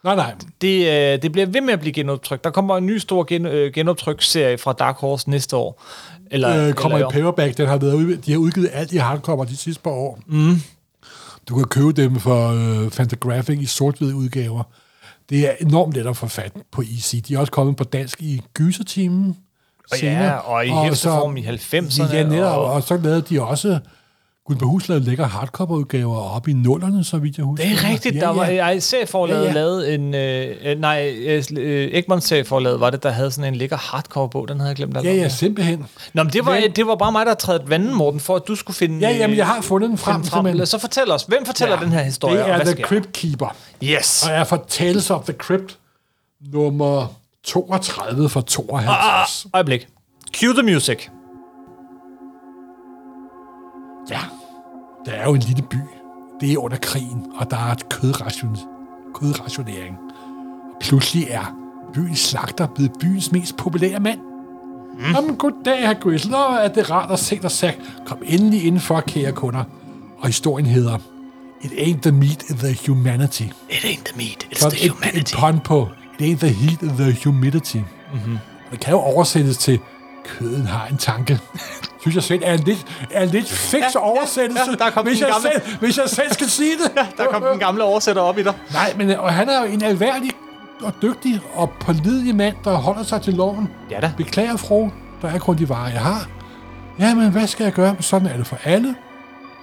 Nej, 0.04 0.16
nej. 0.16 0.34
Det, 0.60 0.86
øh, 0.86 1.22
det 1.22 1.32
bliver 1.32 1.46
ved 1.46 1.60
med 1.60 1.72
at 1.72 1.80
blive 1.80 1.92
genoptrykt. 1.92 2.44
Der 2.44 2.50
kommer 2.50 2.76
en 2.76 2.86
ny 2.86 2.98
stor 2.98 3.24
gen, 3.28 3.46
øh, 3.46 3.72
genoptryksserie 3.72 4.58
fra 4.58 4.72
Dark 4.72 4.96
Horse 4.96 5.30
næste 5.30 5.56
år. 5.56 5.82
Eller, 6.30 6.66
øh, 6.68 6.72
kommer 6.74 6.98
eller 6.98 7.10
i 7.10 7.12
paperback. 7.12 7.56
Den 7.58 7.66
har 7.68 7.76
været, 7.76 8.26
de 8.26 8.32
har 8.32 8.38
udgivet 8.38 8.70
alt 8.72 8.92
i 8.92 8.96
hardcover 8.96 9.44
de 9.44 9.56
sidste 9.56 9.82
par 9.82 9.90
år. 9.90 10.18
Mm. 10.26 10.54
Du 11.48 11.54
kan 11.56 11.64
købe 11.64 11.92
dem 11.92 12.16
for 12.16 12.48
øh, 12.84 12.90
Fantagraphic 12.90 13.58
i 13.60 13.66
sort-hvide 13.66 14.14
udgaver. 14.14 14.62
Det 15.30 15.48
er 15.48 15.52
enormt 15.60 15.94
let 15.94 16.06
at 16.06 16.16
få 16.16 16.26
fat 16.26 16.52
på 16.72 16.82
EC. 16.82 17.22
De 17.22 17.34
er 17.34 17.38
også 17.38 17.52
kommet 17.52 17.76
på 17.76 17.84
dansk 17.84 18.22
i 18.22 18.42
Gysertimen. 18.54 19.36
Og 19.92 20.02
ja, 20.02 20.30
og 20.36 20.66
i 20.66 20.70
hipsterform 20.84 21.36
i 21.36 21.40
90'erne, 21.42 22.14
Ja, 22.14 22.22
netop, 22.22 22.56
og- 22.58 22.64
og, 22.64 22.72
og 22.72 22.82
så 22.82 22.96
lavede 22.96 23.20
de 23.22 23.40
også 23.42 23.78
Guldberghus 24.48 24.88
lavede 24.88 25.04
lækre 25.04 25.24
hardcover-udgaver 25.24 26.16
op 26.36 26.48
i 26.48 26.52
nullerne, 26.52 27.04
så 27.04 27.18
vidt 27.18 27.36
jeg 27.36 27.44
husker. 27.44 27.64
Det 27.66 27.74
er 27.84 27.88
rigtigt. 27.90 28.14
Ja, 28.14 28.20
der 28.20 28.28
var, 28.28 28.46
ja. 28.46 28.66
jeg 28.66 28.82
serieforlaget 28.82 29.42
Ja, 29.42 29.46
ja. 29.48 29.52
lavet 29.54 29.94
en... 29.94 30.14
Øh, 30.14 30.56
øh, 30.64 30.78
nej, 30.80 31.14
øh, 31.18 31.44
øh, 31.56 31.88
Egmonts 31.92 32.26
serieforlaget 32.26 32.80
var 32.80 32.90
det, 32.90 33.02
der 33.02 33.10
havde 33.10 33.30
sådan 33.30 33.52
en 33.54 33.58
lækker 33.58 33.76
hardcore-bog. 33.76 34.48
Den 34.48 34.56
havde 34.60 34.68
jeg 34.68 34.76
glemt 34.76 34.96
alt 34.96 35.06
Ja, 35.06 35.12
ja, 35.14 35.28
simpelthen. 35.28 35.86
Nå, 36.14 36.22
men 36.22 36.32
det 36.32 36.46
var, 36.46 36.52
Men- 36.60 36.72
det 36.72 36.86
var 36.86 36.94
bare 36.96 37.12
mig, 37.12 37.26
der 37.26 37.34
trædte 37.34 37.70
vandet, 37.70 37.96
Morten, 37.96 38.20
for 38.20 38.36
at 38.36 38.42
du 38.48 38.54
skulle 38.54 38.76
finde... 38.76 38.98
Ja, 39.08 39.16
jamen, 39.16 39.36
jeg 39.36 39.46
har 39.46 39.60
fundet 39.60 39.90
den 39.90 39.98
frem. 39.98 40.24
frem. 40.24 40.44
simpelthen. 40.44 40.66
Så 40.66 40.78
fortæl 40.78 41.10
os, 41.10 41.22
hvem 41.22 41.46
fortæller 41.46 41.76
ja, 41.78 41.84
den 41.84 41.92
her 41.92 42.02
historie? 42.02 42.38
Det 42.38 42.48
er 42.50 42.64
The? 42.64 42.82
Crypt 42.84 43.12
Keeper, 43.12 43.56
Yes. 43.84 44.22
og 44.26 44.32
er 44.34 44.44
fra 44.44 44.58
Tales 44.68 45.10
of 45.10 45.24
the 45.24 45.32
Crypt, 45.32 45.78
nummer 46.52 47.06
32 47.44 48.28
fra 48.28 48.40
52. 48.40 49.44
Ah, 49.46 49.50
øjeblik. 49.54 49.88
Cue 50.40 50.52
the 50.52 50.62
music. 50.62 50.98
Ja, 54.10 54.18
der 55.08 55.14
er 55.14 55.24
jo 55.24 55.34
en 55.34 55.40
lille 55.40 55.62
by. 55.62 55.76
Det 56.40 56.52
er 56.52 56.58
under 56.58 56.76
krigen, 56.76 57.26
og 57.34 57.50
der 57.50 57.56
er 57.56 57.72
et 57.72 57.88
kødration, 57.88 58.58
kødrationering. 59.14 59.98
Og 60.74 60.80
pludselig 60.80 61.26
er 61.30 61.54
byens 61.94 62.18
slagter 62.18 62.66
blevet 62.66 62.92
byens 63.00 63.32
mest 63.32 63.56
populære 63.56 64.00
mand. 64.00 64.20
Mm. 64.98 65.04
Jamen, 65.14 65.36
goddag, 65.36 65.78
herr 65.80 65.94
Grizzle. 66.00 66.30
Nå, 66.30 66.36
er 66.38 66.68
det 66.68 66.90
rart 66.90 67.10
at 67.10 67.18
se 67.18 67.38
dig, 67.42 67.50
Zack. 67.50 67.78
Kom 68.06 68.18
endelig 68.24 68.64
indenfor, 68.64 69.00
kære 69.00 69.32
kunder. 69.32 69.64
Og 70.18 70.26
historien 70.26 70.66
hedder 70.66 70.98
It 71.60 71.72
ain't 71.72 72.00
the 72.00 72.12
meat, 72.12 72.44
the 72.48 72.76
humanity. 72.86 73.42
It 73.42 73.84
ain't 73.84 74.04
the 74.04 74.16
meat, 74.16 74.46
it's 74.52 74.58
Så 74.60 74.70
the 74.70 74.78
et, 74.78 74.84
et 74.84 74.90
humanity. 74.90 75.34
pun 75.40 75.60
på 75.60 75.88
It 76.18 76.34
ain't 76.34 76.38
the 76.38 76.48
heat, 76.48 76.78
the 76.80 77.16
humidity. 77.24 77.76
Mm-hmm. 77.76 78.38
Det 78.70 78.80
kan 78.80 78.92
jo 78.92 78.98
oversættes 79.00 79.58
til 79.58 79.78
Køden 80.24 80.66
har 80.66 80.86
en 80.86 80.96
tanke. 80.96 81.38
Synes 82.00 82.14
jeg 82.14 82.22
selv 82.22 82.42
er 82.44 82.54
en 82.54 82.60
lidt, 82.60 82.86
er 83.10 83.22
en 83.22 83.28
lidt 83.28 83.48
fix 83.50 83.82
ja, 83.94 84.00
oversættelse, 84.00 84.76
ja, 84.80 84.90
kom 84.90 85.06
hvis, 85.06 85.20
jeg 85.20 85.28
gamle. 85.28 85.50
selv, 85.52 85.78
hvis 85.80 85.98
jeg 85.98 86.08
selv 86.08 86.32
skal 86.32 86.46
sige 86.46 86.72
det. 86.84 87.04
Der 87.16 87.24
kom 87.24 87.42
den 87.50 87.58
gamle 87.58 87.84
oversætter 87.84 88.22
op 88.22 88.38
i 88.38 88.42
dig. 88.42 88.54
Nej, 88.72 88.94
men 88.96 89.10
og 89.10 89.32
han 89.32 89.48
er 89.48 89.60
jo 89.60 89.66
en 89.72 89.82
alværdig 89.82 90.30
og 90.82 90.92
dygtig 91.02 91.40
og 91.54 91.70
pålidelig 91.80 92.34
mand, 92.34 92.56
der 92.64 92.74
holder 92.74 93.02
sig 93.02 93.22
til 93.22 93.34
loven. 93.34 93.70
Ja 93.90 94.00
da. 94.00 94.12
Beklager, 94.16 94.56
fru, 94.56 94.90
der 95.22 95.28
er 95.28 95.38
kun 95.38 95.58
de 95.58 95.68
varer, 95.68 95.90
jeg 95.90 96.00
har. 96.00 96.28
Jamen, 96.98 97.30
hvad 97.30 97.46
skal 97.46 97.64
jeg 97.64 97.72
gøre? 97.72 97.96
Sådan 98.00 98.28
er 98.28 98.36
det 98.36 98.46
for 98.46 98.58
alle. 98.64 98.94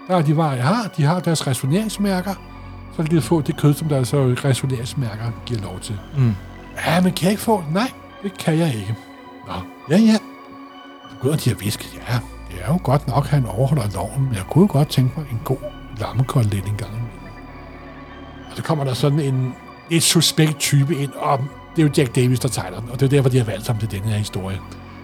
Der 0.08 0.18
er 0.18 0.22
de 0.22 0.38
varer, 0.38 0.56
jeg 0.56 0.66
har. 0.66 0.90
De 0.98 1.04
har 1.04 1.20
deres 1.20 1.48
resoneringsmærker. 1.48 2.34
Så 2.96 3.04
kan 3.04 3.12
de 3.12 3.22
få 3.22 3.42
det 3.42 3.58
kød, 3.58 3.74
som 3.74 3.90
deres 3.90 4.14
resoneringsmærker 4.14 5.26
giver 5.46 5.62
lov 5.62 5.80
til. 5.80 6.00
Mm. 6.18 6.36
Ja, 6.86 7.02
men 7.02 7.14
kan 7.14 7.24
jeg 7.24 7.32
ikke 7.32 7.44
få? 7.44 7.64
Nej, 7.72 7.92
det 8.24 8.38
kan 8.38 8.58
jeg 8.58 8.68
ikke. 8.68 8.96
Nå, 9.48 9.54
ja, 9.90 9.98
ja. 9.98 10.18
Begynder 11.22 11.38
de 11.38 11.52
at 11.52 11.62
viske. 11.62 11.86
Ja, 12.10 12.14
det 12.52 12.62
er 12.64 12.68
jo 12.68 12.80
godt 12.84 13.08
nok, 13.08 13.28
han 13.28 13.46
overholder 13.46 13.84
loven, 13.94 14.24
men 14.26 14.34
jeg 14.34 14.44
kunne 14.50 14.68
godt 14.68 14.90
tænke 14.90 15.12
mig 15.20 15.26
en 15.32 15.42
god 15.44 15.58
lammekold 16.00 16.46
lidt 16.46 16.66
en 16.66 16.76
gang. 16.78 16.92
Og 18.52 18.58
så 18.58 18.64
kommer 18.64 18.84
der 18.84 18.94
sådan 18.94 19.20
en 19.20 19.54
et 19.90 20.04
suspekt 20.04 20.60
type 20.60 20.96
ind, 20.96 21.12
og 21.16 21.40
det 21.76 21.82
er 21.82 21.86
jo 21.88 21.92
Jack 21.98 22.16
Davis, 22.16 22.40
der 22.40 22.50
tegner 22.50 22.80
den, 22.80 22.90
og 22.92 23.00
det 23.00 23.06
er 23.06 23.10
derfor, 23.10 23.30
de 23.30 23.38
har 23.38 23.46
valgt 23.46 23.68
ham 23.68 23.78
til 23.78 23.92
denne 23.92 24.08
her 24.08 24.18
historie. 24.18 24.58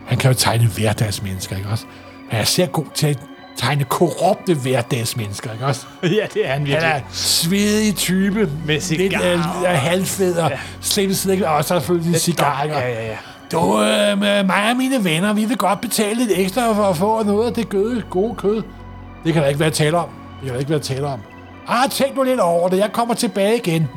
Han 0.08 0.18
kan 0.18 0.32
jo 0.32 0.38
tegne 0.38 0.68
hverdagsmennesker, 0.68 1.56
ikke 1.58 1.70
også? 1.70 1.86
Han 2.30 2.40
er 2.42 2.46
ser 2.46 2.66
god 2.66 2.86
til 2.96 3.08
at 3.08 3.20
tegne 3.58 3.84
korrupte 3.84 4.54
hverdagsmennesker, 4.54 5.54
ikke 5.54 5.66
også? 5.66 5.86
Ja, 6.04 6.08
det 6.34 6.48
er 6.48 6.48
han 6.48 6.58
Han 6.58 6.66
virkelig. 6.66 6.88
er 6.90 7.02
svedig 7.12 7.96
type, 7.96 8.50
Med 8.66 8.74
lidt 8.76 8.84
cigar. 8.84 9.22
af, 9.22 9.40
af 9.66 9.78
halvfed 9.78 10.38
og 10.38 10.50
ja. 10.50 10.60
slet 10.82 11.46
og 11.46 11.64
så 11.64 11.68
selvfølgelig 11.80 12.22
cigar? 12.22 12.64
Ja, 12.64 12.80
ja, 12.80 13.06
ja. 13.08 13.18
Du, 13.52 13.82
øh, 13.82 14.20
med 14.20 14.44
mig 14.44 14.72
og 14.72 14.78
mine 14.78 15.04
venner, 15.04 15.34
vi 15.34 15.46
vil 15.46 15.58
godt 15.58 15.82
betale 15.82 16.16
lidt 16.16 16.32
ekstra 16.40 16.74
for 16.74 16.84
at 16.84 16.98
få 16.98 17.24
noget 17.24 17.48
af 17.48 17.54
det 17.54 17.70
gode, 17.70 18.04
gode 18.10 18.36
kød. 18.36 18.64
Det 19.24 19.34
kan 19.34 19.42
der 19.42 19.48
ikke 19.48 19.60
være 19.60 19.70
tale 19.70 19.98
om. 19.98 20.10
Det 20.40 20.46
kan 20.46 20.54
der 20.54 20.60
ikke 20.60 20.72
være 20.72 20.80
tale 20.80 21.08
om. 21.08 21.20
Ah, 21.68 21.90
tænk 21.90 22.16
nu 22.16 22.24
lidt 22.24 22.40
over 22.40 22.70
det. 22.70 22.78
Jeg 22.78 22.90
kommer 22.94 23.14
tilbage 23.14 23.58
igen. 23.58 23.88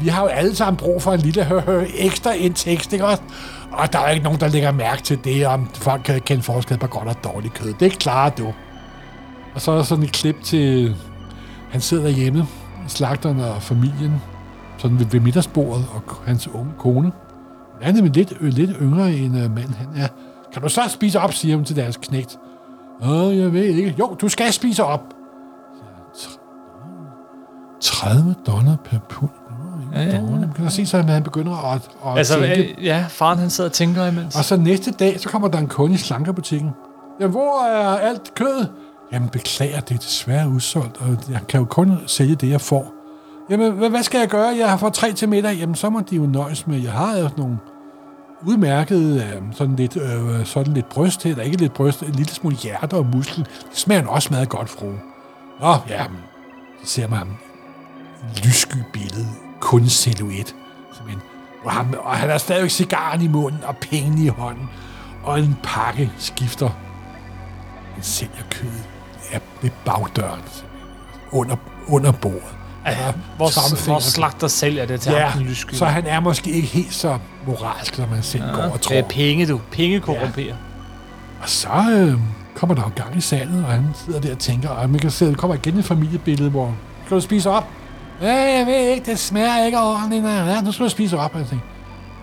Vi 0.00 0.08
har 0.08 0.22
jo 0.22 0.28
alle 0.28 0.56
sammen 0.56 0.76
brug 0.76 1.02
for 1.02 1.12
en 1.12 1.20
lille 1.20 1.44
hø, 1.44 1.60
hø, 1.60 1.84
ekstra 1.98 2.32
indtægt, 2.32 2.92
ikke 2.92 3.06
også? 3.06 3.22
Og 3.72 3.92
der 3.92 3.98
er 3.98 4.10
ikke 4.10 4.24
nogen, 4.24 4.40
der 4.40 4.48
lægger 4.48 4.72
mærke 4.72 5.02
til 5.02 5.24
det, 5.24 5.46
om 5.46 5.68
folk 5.74 6.02
kan 6.04 6.20
kende 6.20 6.42
forskel 6.42 6.78
på 6.78 6.86
godt 6.86 7.08
og 7.08 7.24
dårligt 7.24 7.54
kød. 7.54 7.74
Det 7.80 7.98
klarer 7.98 8.30
du. 8.30 8.52
Og 9.54 9.60
så 9.60 9.70
er 9.70 9.76
der 9.76 9.82
sådan 9.82 10.04
et 10.04 10.12
klip 10.12 10.42
til... 10.42 10.96
Han 11.70 11.80
sidder 11.80 12.04
derhjemme, 12.04 12.46
slagteren 12.88 13.40
og 13.40 13.62
familien, 13.62 14.22
sådan 14.78 14.98
ved, 14.98 15.06
ved 15.06 15.20
middagsbordet, 15.20 15.86
og 15.94 16.14
hans 16.26 16.48
unge 16.48 16.72
kone. 16.78 17.12
Han 17.80 17.90
er 17.90 17.94
nemlig 18.02 18.16
lidt, 18.16 18.32
øh, 18.40 18.52
lidt 18.52 18.70
yngre 18.80 19.12
end 19.12 19.34
uh, 19.36 19.54
mand 19.54 19.74
han 19.74 19.88
er. 19.96 20.08
Kan 20.52 20.62
du 20.62 20.68
så 20.68 20.80
spise 20.88 21.20
op, 21.20 21.32
siger 21.32 21.56
hun 21.56 21.64
til 21.64 21.76
deres 21.76 21.96
knægt. 21.96 22.38
Åh, 23.02 23.38
jeg 23.38 23.52
ved 23.52 23.62
ikke. 23.64 23.94
Jo, 23.98 24.16
du 24.20 24.28
skal 24.28 24.52
spise 24.52 24.84
op. 24.84 25.00
Så 26.14 26.28
jeg, 26.28 26.38
"Tr- 26.38 26.38
30 27.80 28.34
dollar 28.46 28.76
per 28.84 28.98
pund. 29.08 29.30
Ja, 29.94 30.00
ja, 30.02 30.06
ja. 30.06 30.20
Kan 30.56 30.64
du 30.64 30.70
se 30.70 30.86
så, 30.86 30.96
at 30.98 31.04
han 31.04 31.22
begynder 31.22 31.72
at, 31.72 31.80
at 32.06 32.18
Altså, 32.18 32.34
tænke. 32.40 32.74
øh, 32.78 32.84
ja, 32.84 33.04
faren 33.08 33.38
han 33.38 33.50
sidder 33.50 33.70
og 33.70 33.74
tænker 33.74 34.06
imens. 34.06 34.36
Og 34.36 34.44
så 34.44 34.56
næste 34.56 34.90
dag, 34.90 35.20
så 35.20 35.28
kommer 35.28 35.48
der 35.48 35.58
en 35.58 35.66
kunde 35.68 35.94
i 35.94 35.98
slankerbutikken. 35.98 36.70
Jamen, 37.20 37.30
hvor 37.32 37.64
er 37.66 37.96
alt 37.98 38.34
kød? 38.34 38.66
Jamen, 39.12 39.28
beklager, 39.28 39.80
det 39.80 39.94
er 39.94 39.98
desværre 39.98 40.48
udsolgt, 40.48 40.96
og 41.00 41.16
jeg 41.30 41.40
kan 41.48 41.60
jo 41.60 41.66
kun 41.66 41.98
sælge 42.06 42.34
det, 42.34 42.50
jeg 42.50 42.60
får. 42.60 42.92
Jamen, 43.50 43.72
hvad, 43.72 43.90
hvad 43.90 44.02
skal 44.02 44.18
jeg 44.18 44.28
gøre? 44.28 44.56
Jeg 44.58 44.70
har 44.70 44.76
fået 44.76 44.92
tre 44.92 45.12
til 45.12 45.28
middag. 45.28 45.56
Jamen, 45.56 45.74
så 45.74 45.90
må 45.90 46.00
de 46.00 46.16
jo 46.16 46.26
nøjes 46.26 46.66
med. 46.66 46.82
Jeg 46.82 46.92
har 46.92 47.18
jo 47.18 47.28
nogle 47.36 47.58
udmærkede, 48.42 49.24
øh, 49.24 49.42
sådan 49.52 49.76
lidt, 49.76 49.96
øh, 49.96 50.46
sådan 50.46 50.72
lidt 50.72 50.88
bryst, 50.88 51.26
eller 51.26 51.42
ikke 51.42 51.56
lidt 51.56 51.74
bryst, 51.74 52.02
en 52.02 52.12
lille 52.12 52.32
smule 52.32 52.56
hjerte 52.56 52.94
og 52.94 53.06
muskel. 53.06 53.44
Det 53.70 53.78
smager 53.78 54.06
også 54.06 54.28
meget 54.30 54.48
godt, 54.48 54.68
fru. 54.68 54.86
Nå, 55.60 55.76
ja, 55.88 56.04
så 56.84 56.86
ser 56.90 57.08
man 57.08 57.18
ham 57.18 57.28
lyssky 58.44 58.76
billede, 58.92 59.26
kun 59.60 59.88
silhuet. 59.88 60.54
Men, 61.06 61.22
Og, 61.64 61.72
ham, 61.72 61.94
og 61.98 62.16
han 62.16 62.30
har 62.30 62.38
stadigvæk 62.38 62.70
cigaren 62.70 63.22
i 63.22 63.28
munden 63.28 63.64
og 63.64 63.76
penge 63.76 64.24
i 64.24 64.28
hånden. 64.28 64.70
Og 65.22 65.38
en 65.40 65.58
pakke 65.62 66.12
skifter. 66.18 66.68
Han 67.94 68.02
sælger 68.02 68.42
kødet 68.50 68.88
ja, 69.32 69.38
ved 69.62 69.70
bagdøren. 69.84 70.40
Under, 71.32 71.56
under 71.88 72.12
bordet. 72.12 72.56
Ja, 72.86 73.06
Og 73.08 73.14
hvor, 73.36 73.46
tommelfingeren- 73.48 73.84
hvor 73.90 73.98
slagter 74.00 74.48
sælger 74.48 74.86
det 74.86 75.00
til 75.00 75.12
Ja, 75.12 75.26
ham, 75.26 75.42
lyssky. 75.42 75.74
så 75.74 75.84
han 75.86 76.06
er 76.06 76.20
måske 76.20 76.50
ikke 76.50 76.68
helt 76.68 76.94
så 76.94 77.18
moralsk, 77.46 77.94
som 77.94 78.08
man 78.08 78.22
selv 78.22 78.44
ja, 78.44 78.50
går 78.50 78.62
og 78.62 78.80
tror. 78.80 78.94
Det 78.94 78.98
er 79.04 79.08
penge, 79.08 79.46
du. 79.46 79.60
Penge 79.72 80.00
korrumperer. 80.00 80.54
Og 81.42 81.48
så 81.48 81.68
øh, 81.92 82.18
kommer 82.56 82.74
der 82.74 82.82
jo 82.82 82.90
gang 83.02 83.16
i 83.16 83.20
salget, 83.20 83.64
og 83.64 83.70
han 83.72 83.84
sidder 84.04 84.20
der 84.20 84.32
og 84.32 84.38
tænker, 84.38 84.68
og 84.68 84.90
man 84.90 85.00
kan 85.00 85.10
se, 85.10 85.26
der 85.26 85.34
kommer 85.34 85.54
igen 85.54 85.78
et 85.78 85.84
familiebillede, 85.84 86.50
hvor 86.50 86.74
skal 87.04 87.16
du 87.16 87.20
spise 87.20 87.50
op? 87.50 87.68
Ja, 88.22 88.58
jeg 88.58 88.66
ved 88.66 88.88
ikke, 88.94 89.10
det 89.10 89.18
smager 89.18 89.64
ikke 89.66 89.78
ordentligt. 89.80 90.24
Ja, 90.24 90.60
nu 90.60 90.72
skal 90.72 90.84
du 90.84 90.90
spise 90.90 91.18
op. 91.18 91.34
Og 91.34 91.40
jeg 91.40 91.48
tænker, 91.48 91.64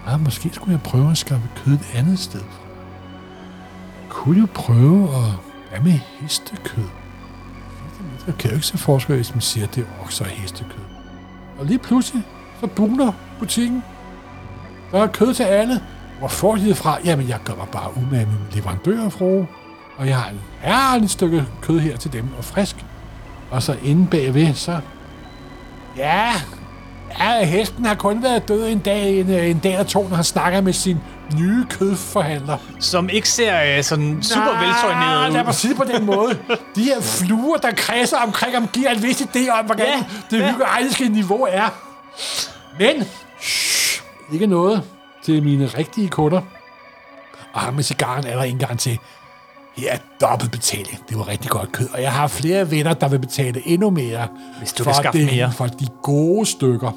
ah, 0.08 0.20
måske 0.24 0.50
skulle 0.54 0.72
jeg 0.72 0.82
prøve 0.82 1.12
at 1.12 1.18
skaffe 1.18 1.48
kød 1.66 1.74
et 1.74 1.86
andet 1.96 2.20
sted 2.20 2.40
fra. 2.40 2.62
Kunne 4.10 4.40
jo 4.40 4.48
prøve 4.54 5.04
at... 5.16 5.24
Hvad 5.72 5.80
med 5.92 6.00
hestekød? 6.22 6.84
Så 8.26 8.34
kan 8.40 8.50
jo 8.50 8.56
ikke 8.56 8.68
se 8.68 8.78
forskel, 8.78 9.16
hvis 9.16 9.34
man 9.36 9.42
siger, 9.42 9.68
at 9.68 9.76
det 9.76 9.82
er 9.82 10.04
okser 10.04 10.26
og 10.26 10.32
hestekød. 10.32 10.84
Og 11.60 11.66
lige 11.66 11.80
pludselig, 11.80 12.24
så 12.60 12.68
buner 12.68 13.12
butikken. 13.40 13.84
Der 14.92 15.04
er 15.04 15.08
kød 15.08 15.34
til 15.34 15.44
alle. 15.44 15.82
Hvor 16.20 16.28
får 16.28 16.56
de 16.56 16.66
det 16.66 16.78
fra? 16.78 16.98
Jamen, 17.06 17.30
jeg 17.30 17.40
gør 17.46 17.56
mig 17.56 17.68
bare 17.72 17.98
umage 17.98 18.26
med 18.26 18.26
min 18.26 18.48
leverandør, 18.52 19.10
fru. 19.10 19.46
Og 19.98 20.08
jeg 20.08 20.18
har 20.18 20.30
en 20.30 20.42
herligt 20.60 21.12
stykke 21.12 21.46
kød 21.62 21.80
her 21.80 21.98
til 21.98 22.14
dem, 22.14 22.26
og 22.38 22.44
frisk. 22.44 22.86
Og 23.52 23.64
så 23.64 23.76
inde 23.84 24.08
bagved, 24.08 24.54
så... 24.54 24.80
Ja, 25.98 26.32
ja, 27.20 27.46
hesten 27.46 27.86
har 27.86 27.96
kun 27.96 28.24
været 28.24 28.48
død 28.48 28.68
en 28.68 28.80
dag, 28.80 29.20
en, 29.20 29.30
en 29.30 29.60
dag 29.60 29.72
eller 29.72 29.84
to, 29.84 30.08
når 30.08 30.16
han 30.16 30.24
snakker 30.24 30.62
med 30.62 30.74
sin 30.74 30.98
nye 31.40 31.66
kødforhandler. 31.70 32.58
Som 32.80 33.10
ikke 33.10 33.30
ser 33.30 33.78
øh, 33.78 33.84
sådan 33.84 34.24
super 34.24 34.60
veltøjneret 34.66 35.28
ud. 35.28 35.34
Lad 35.34 35.44
mig 35.44 35.56
sige 35.56 35.76
på 35.76 35.84
den 35.84 36.06
måde. 36.06 36.38
De 36.76 36.84
her 36.84 37.02
fluer, 37.18 37.58
der 37.58 37.72
kredser 37.72 38.18
omkring 38.18 38.54
ham, 38.54 38.68
giver 38.68 38.90
en 38.90 39.04
vis 39.04 39.22
idé 39.22 39.60
om, 39.60 39.66
hvordan 39.66 39.86
Ja, 39.88 40.04
det 40.32 40.40
ja. 40.40 40.54
hygiejniske 40.54 41.10
niveau 41.10 41.48
er. 41.50 41.70
Men, 42.80 43.04
shh, 43.42 44.02
ikke 44.34 44.48
noget 44.48 44.84
til 45.24 45.44
mine 45.44 45.66
rigtige 45.66 46.08
kunder. 46.10 46.42
Og 47.54 47.62
ham 47.62 47.74
med 47.74 47.84
cigaren 47.84 48.28
er 48.28 48.36
der 48.36 48.44
en 48.44 48.58
gang 48.60 48.80
til. 48.80 49.00
Her 49.78 49.92
er 49.94 49.98
dobbelt 50.22 50.52
betaling. 50.52 51.00
Det 51.10 51.18
var 51.18 51.28
rigtig 51.28 51.50
godt 51.50 51.72
kød. 51.72 51.88
Og 51.94 52.02
jeg 52.02 52.12
har 52.12 52.28
flere 52.28 52.72
venner, 52.72 52.94
der 52.94 53.08
vil 53.08 53.20
betale 53.20 53.68
endnu 53.68 53.90
mere. 53.90 54.28
Hvis 54.60 54.74
du 54.74 54.84
for 54.84 54.92
kan 54.92 55.02
skaffe 55.04 55.20
det, 55.20 55.32
mere. 55.34 55.52
For 55.52 55.68
de 55.68 55.88
gode 56.04 56.46
stykker. 56.46 56.92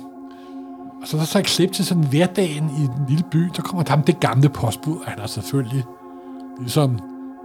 Og 1.04 1.08
så 1.08 1.16
er 1.16 1.20
der 1.20 1.26
så 1.26 1.38
et 1.38 1.44
klip 1.44 1.72
til 1.72 1.84
sådan 1.84 2.04
hverdagen 2.04 2.70
i 2.78 2.80
den 2.80 3.06
lille 3.08 3.24
by. 3.30 3.50
Der 3.56 3.62
kommer 3.62 3.82
der 3.82 3.96
det 3.96 4.20
gamle 4.20 4.48
postbud. 4.48 4.96
Og 4.96 5.06
han 5.06 5.18
er 5.18 5.26
selvfølgelig 5.26 5.84
ligesom 6.60 6.98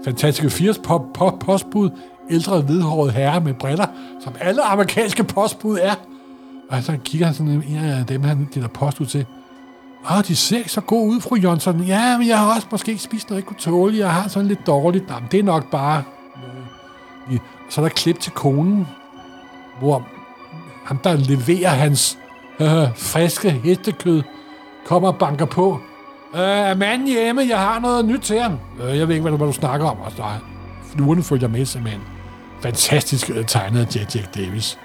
fantastiske 0.05 0.49
80 0.49 0.77
pop, 0.77 1.01
pop 1.13 1.39
postbud. 1.39 1.89
Ældre 2.29 2.61
hvidhåret 2.61 3.13
herre 3.13 3.41
med 3.41 3.53
briller, 3.53 3.85
som 4.23 4.33
alle 4.39 4.63
amerikanske 4.63 5.23
postbud 5.23 5.77
er. 5.81 5.93
Og 6.69 6.83
så 6.83 6.97
kigger 7.03 7.25
han 7.25 7.35
sådan 7.35 7.63
en 7.67 7.75
af 7.77 8.05
dem, 8.05 8.23
han 8.23 8.49
deler 8.53 8.67
post 8.67 9.01
ud 9.01 9.05
til. 9.05 9.25
Ah, 10.05 10.27
de 10.27 10.35
ser 10.35 10.57
ikke 10.57 10.71
så 10.71 10.81
gode 10.81 11.15
ud, 11.15 11.21
fru 11.21 11.35
Jonsson. 11.35 11.83
Ja, 11.83 12.17
men 12.17 12.27
jeg 12.27 12.39
har 12.39 12.55
også 12.55 12.67
måske 12.71 12.91
ikke 12.91 13.03
spist 13.03 13.29
noget, 13.29 13.41
jeg 13.41 13.47
kunne 13.47 13.59
tåle. 13.59 13.97
Jeg 13.97 14.13
har 14.13 14.29
sådan 14.29 14.47
lidt 14.47 14.67
dårligt. 14.67 15.05
Jamen, 15.09 15.29
det 15.31 15.39
er 15.39 15.43
nok 15.43 15.71
bare... 15.71 16.03
så 17.69 17.81
er 17.81 17.85
der 17.85 17.89
klip 17.89 18.19
til 18.19 18.31
konen, 18.31 18.87
hvor 19.79 20.07
ham, 20.85 20.97
der 20.97 21.15
leverer 21.15 21.69
hans 21.69 22.17
øh, 22.59 22.87
friske 22.95 23.49
hestekød, 23.51 24.21
kommer 24.85 25.09
og 25.09 25.17
banker 25.17 25.45
på. 25.45 25.79
Øh, 26.35 26.41
er 26.41 26.75
manden 26.75 27.07
hjemme? 27.07 27.45
Jeg 27.49 27.59
har 27.59 27.79
noget 27.79 28.05
nyt 28.05 28.21
til 28.21 28.39
ham. 28.39 28.59
Øh, 28.83 28.97
jeg 28.97 29.07
ved 29.07 29.15
ikke, 29.15 29.21
hvad 29.21 29.31
du, 29.31 29.37
hvad 29.37 29.47
du 29.47 29.53
snakker 29.53 29.87
om. 29.87 29.99
Og 29.99 30.11
så 30.11 30.23
er 30.23 30.39
fluerne 30.93 31.23
følger 31.23 31.47
med, 31.47 31.65
simpelthen. 31.65 32.01
Fantastisk 32.61 33.29
øh, 33.29 33.45
tegnet 33.45 33.97
af 33.97 34.15
Jack 34.15 34.35
Davis. 34.35 34.79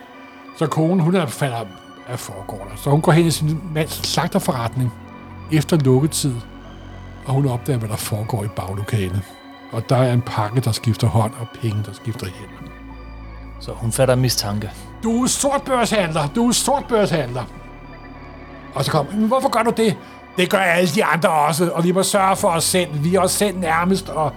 Så 0.59 0.67
konen, 0.67 1.01
hun 1.01 1.15
er 1.15 1.27
falder 1.27 1.65
af 2.09 2.19
foregår 2.19 2.67
der. 2.71 2.77
Så 2.77 2.91
hun 2.91 3.01
går 3.01 3.13
hen 3.13 3.27
i 3.27 3.31
sin 3.31 3.61
mands 3.75 4.07
slagterforretning 4.09 4.93
efter 5.53 5.77
lukketid, 5.77 6.35
og 7.27 7.35
hun 7.35 7.49
opdager, 7.49 7.79
hvad 7.79 7.89
der 7.89 7.97
foregår 7.97 8.45
i 8.45 8.49
baglokalet. 8.49 9.23
Og 9.73 9.89
der 9.89 9.97
er 9.97 10.13
en 10.13 10.23
pakke, 10.23 10.61
der 10.61 10.73
skifter 10.73 11.07
hånd, 11.07 11.33
og 11.41 11.47
penge, 11.61 11.83
der 11.87 11.93
skifter 11.93 12.27
hænder. 12.27 12.73
Så 13.61 13.73
hun 13.73 13.93
fatter 13.93 14.15
mistanke. 14.15 14.71
Du 15.03 15.23
er 15.23 15.27
sortbørshandler. 15.27 16.29
Du 16.35 16.49
er 16.49 16.53
sortbørshandler. 16.53 17.45
Og 18.75 18.85
så 18.85 18.91
kom, 18.91 19.07
"Men 19.13 19.27
hvorfor 19.27 19.49
gør 19.49 19.63
du 19.63 19.73
det? 19.77 19.97
Det 20.37 20.51
gør 20.51 20.59
alle 20.59 20.91
de 20.91 21.05
andre 21.05 21.29
også, 21.29 21.71
og 21.71 21.85
vi 21.85 21.93
må 21.93 22.03
sørge 22.03 22.37
for 22.37 22.49
os 22.49 22.65
selv. 22.65 22.89
Vi 23.05 23.15
er 23.15 23.21
os 23.21 23.31
selv 23.31 23.59
nærmest, 23.59 24.09
og 24.09 24.33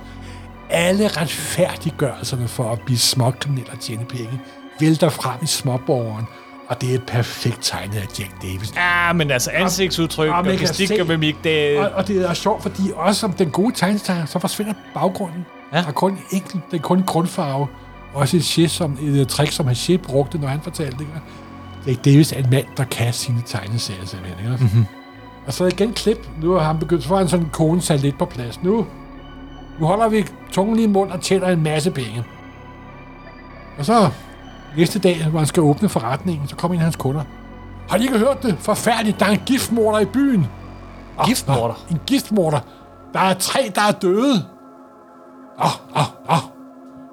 alle 0.70 1.08
retfærdiggørelserne 1.08 2.48
for 2.48 2.72
at 2.72 2.82
blive 2.82 2.98
småkriminel 2.98 3.68
og 3.72 3.80
tjene 3.80 4.06
penge 4.06 4.42
vælter 4.80 5.10
frem 5.10 5.36
i 5.44 5.46
småborgeren, 5.46 6.26
og 6.68 6.82
det 6.82 6.96
er 6.96 7.00
perfekt 7.08 7.58
tegnet 7.62 7.96
af 7.96 8.20
Jack 8.20 8.42
Davis. 8.42 8.74
Ja, 8.76 9.14
men 9.14 9.32
altså 9.32 9.52
ansigtsudtryk 9.54 10.30
Og 10.30 10.36
og, 10.36 10.40
og 10.40 10.58
gestik 10.58 10.92
og 11.00 11.08
mimik, 11.08 11.36
det... 11.44 11.78
Og, 11.80 11.90
og 11.90 12.08
det 12.08 12.30
er 12.30 12.34
sjovt, 12.34 12.62
fordi 12.62 12.92
også 12.96 13.20
som 13.20 13.34
den 13.34 13.50
gode 13.50 13.76
tegnestegner, 13.76 14.26
så 14.26 14.40
forsvinder 14.40 14.74
baggrunden. 14.94 15.46
Ja. 15.74 15.78
Der 15.78 15.88
er 15.88 15.92
kun 15.92 16.20
enkelt, 16.32 16.64
det 16.72 16.78
er 16.78 16.82
kun 16.82 17.04
grundfarve. 17.04 17.68
Også 18.14 18.38
et, 18.38 18.46
shit, 18.46 18.72
som, 18.72 18.98
et, 19.02 19.22
et 19.22 19.28
trick, 19.28 19.52
som 19.52 19.68
Haché 19.68 19.98
brugte, 19.98 20.38
når 20.38 20.48
han 20.48 20.62
fortalte 20.62 20.98
det. 20.98 21.08
Jack 21.88 22.06
Davis 22.06 22.32
er 22.32 22.38
en 22.38 22.50
mand, 22.50 22.66
der 22.78 22.84
kan 22.84 23.14
sine 23.14 23.42
tegneserier 23.46 24.06
simpelthen. 24.06 24.52
Ikke? 24.54 24.64
Mm-hmm. 24.64 24.86
Og 25.48 25.54
så 25.54 25.66
igen 25.66 25.94
klip. 25.94 26.30
Nu 26.42 26.52
har 26.52 26.60
han 26.64 26.80
begyndt, 26.80 27.04
så 27.04 27.10
får 27.10 27.18
han 27.18 27.28
sådan 27.28 27.46
en 27.46 27.52
kone 27.54 27.82
sat 27.82 28.00
lidt 28.00 28.18
på 28.20 28.26
plads. 28.26 28.64
Nu, 28.64 28.86
nu 29.80 29.86
holder 29.86 30.10
vi 30.10 30.26
tungen 30.52 30.76
lige 30.76 30.88
i 30.88 30.92
mund 30.92 31.12
og 31.12 31.22
tjener 31.22 31.48
en 31.48 31.64
masse 31.64 31.92
penge. 31.92 32.24
Og 33.80 33.86
så 33.86 34.10
næste 34.78 35.00
dag, 35.00 35.26
hvor 35.30 35.40
han 35.40 35.48
skal 35.48 35.64
åbne 35.64 35.90
forretningen, 35.90 36.48
så 36.48 36.56
kommer 36.56 36.76
en 36.76 36.80
af 36.80 36.84
hans 36.84 36.96
kunder. 36.96 37.22
Har 37.90 37.98
I 37.98 38.02
ikke 38.02 38.18
hørt 38.18 38.44
det? 38.44 38.56
Forfærdeligt, 38.60 39.20
der 39.20 39.26
er 39.26 39.30
en 39.30 39.42
giftmorder 39.46 40.00
i 40.00 40.06
byen. 40.06 40.48
Åh, 41.20 41.26
Giftmorder? 41.26 41.86
nå, 41.90 41.96
En 41.96 42.02
giftmorder. 42.08 42.60
Der 43.14 43.20
er 43.20 43.34
tre, 43.34 43.72
der 43.76 43.82
er 43.82 43.92
døde. 43.92 44.46
Åh, 45.60 45.72
åh, 45.96 46.30
åh. 46.30 46.38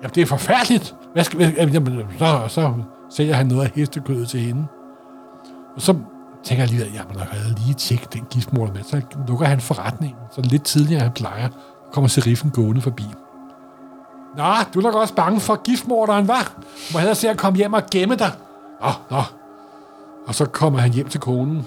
Jamen, 0.03 0.15
det 0.15 0.23
er 0.23 0.27
forfærdeligt. 0.27 0.95
Hvad 1.13 1.25
skal, 1.25 1.55
jamen, 1.59 2.03
så, 2.19 2.41
så 2.49 2.73
sælger 3.17 3.35
han 3.35 3.47
noget 3.47 3.65
af 3.65 3.71
hestekødet 3.75 4.29
til 4.29 4.41
hende. 4.41 4.67
Og 5.77 5.83
så 5.83 5.95
tænker 6.45 6.63
jeg 6.65 6.71
lige, 6.71 6.85
at 6.85 6.95
jamen, 6.95 7.15
jeg 7.17 7.27
havde 7.31 7.55
lige 7.65 7.75
tjekket 7.75 8.13
den 8.13 8.27
giftmorder 8.31 8.73
med. 8.73 8.83
Så 8.83 9.01
lukker 9.29 9.47
han 9.47 9.61
forretningen, 9.61 10.19
så 10.33 10.41
lidt 10.41 10.63
tidligere 10.65 11.03
han 11.03 11.13
plejer. 11.13 11.49
Kommer 11.93 12.09
seriffen 12.09 12.51
gående 12.51 12.81
forbi. 12.81 13.05
Nå, 14.37 14.45
du 14.75 14.79
er 14.79 14.83
nok 14.83 14.95
også 14.95 15.15
bange 15.15 15.41
for 15.41 15.63
giftmorderen, 15.63 16.31
hva'? 16.31 16.53
Må 16.93 16.99
hellere 16.99 17.15
se 17.15 17.29
at 17.29 17.39
komme 17.39 17.57
hjem 17.57 17.73
og 17.73 17.83
gemme 17.91 18.15
dig. 18.17 18.31
Nå, 18.81 18.89
nå. 19.11 19.23
Og 20.27 20.35
så 20.35 20.45
kommer 20.47 20.79
han 20.79 20.91
hjem 20.93 21.09
til 21.09 21.21
konen. 21.21 21.67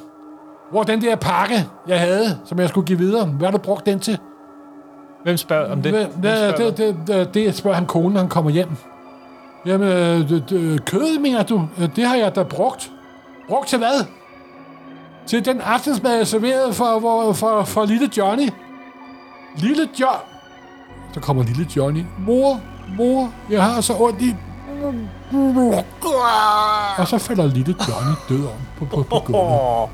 Hvor 0.72 0.84
den 0.84 1.02
der 1.02 1.16
pakke, 1.16 1.68
jeg 1.88 2.00
havde, 2.00 2.40
som 2.46 2.60
jeg 2.60 2.70
skulle 2.70 2.88
give 2.88 2.98
videre? 2.98 3.26
Hvad 3.26 3.48
har 3.48 3.52
du 3.52 3.58
brugt 3.58 3.86
den 3.86 4.00
til? 4.00 4.18
Hvem 5.24 5.38
spørger 5.38 5.72
om 5.72 5.82
det? 5.82 5.92
Hvem 5.92 6.10
hvad- 6.20 6.52
spørger 6.54 6.72
det, 6.72 6.96
det, 7.08 7.08
det, 7.08 7.34
det 7.34 7.56
spørger 7.56 7.76
han 7.76 7.86
konen, 7.86 8.12
når 8.14 8.20
han 8.20 8.30
kommer 8.30 8.52
hjem. 8.52 8.70
Jamen, 9.68 9.88
øh, 9.88 10.30
det, 10.30 10.50
det, 10.50 10.86
kød, 10.86 11.20
mener 11.20 11.44
du? 11.44 11.68
Øh, 11.78 11.90
Det 11.96 12.08
har 12.08 12.16
jeg 12.16 12.36
da 12.36 12.44
brugt. 12.44 12.92
Brugt 13.50 13.68
til 13.68 13.78
hvad? 13.78 14.06
Til 15.28 15.46
den 15.46 15.62
aftensmad, 15.62 16.18
jeg 16.18 16.28
serverede 16.28 16.74
for, 16.74 17.00
for, 17.00 17.34
for, 17.34 17.64
for 17.64 17.86
lille 17.86 18.10
Johnny. 18.18 18.50
Lille 19.58 19.90
John. 20.00 20.20
Så 21.14 21.20
kommer 21.20 21.44
lille 21.44 21.68
Johnny. 21.76 22.04
Mor, 22.20 22.60
mor, 22.98 23.32
jeg 23.50 23.64
har 23.64 23.82
så 23.82 23.94
ondt 24.00 24.22
i... 24.22 24.36
Og 26.98 27.08
så 27.08 27.18
falder 27.18 27.46
lille 27.48 27.76
Johnny 27.88 28.14
død 28.30 28.46
om 28.46 28.52
på, 28.80 28.86
på, 28.86 29.04
på 29.04 29.20
gulvet. 29.26 29.90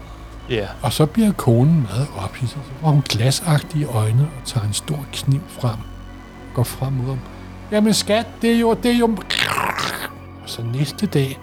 Ja. 0.50 0.68
Og 0.82 0.94
så 0.94 1.06
bliver 1.06 1.32
konen 1.32 1.82
meget 1.92 2.08
ophidset. 2.24 2.58
Så 2.66 2.72
får 2.82 2.88
hun 2.88 3.02
glasagtige 3.10 3.86
øjne 3.86 4.22
og 4.42 4.46
tager 4.48 4.68
en 4.68 4.74
stor 4.74 5.00
kniv 5.14 5.42
frem. 5.50 5.78
Går 6.54 6.64
frem 6.64 6.94
mod 6.94 7.06
ham. 7.06 7.20
Jamen 7.74 7.94
skat, 7.94 8.28
det 8.42 8.52
er 8.54 8.60
jo... 8.60 8.74
Det 8.74 8.92
er 8.92 8.98
jo... 8.98 9.18
Og 10.44 10.50
så 10.50 10.62
næste 10.62 11.06
dag, 11.08 11.40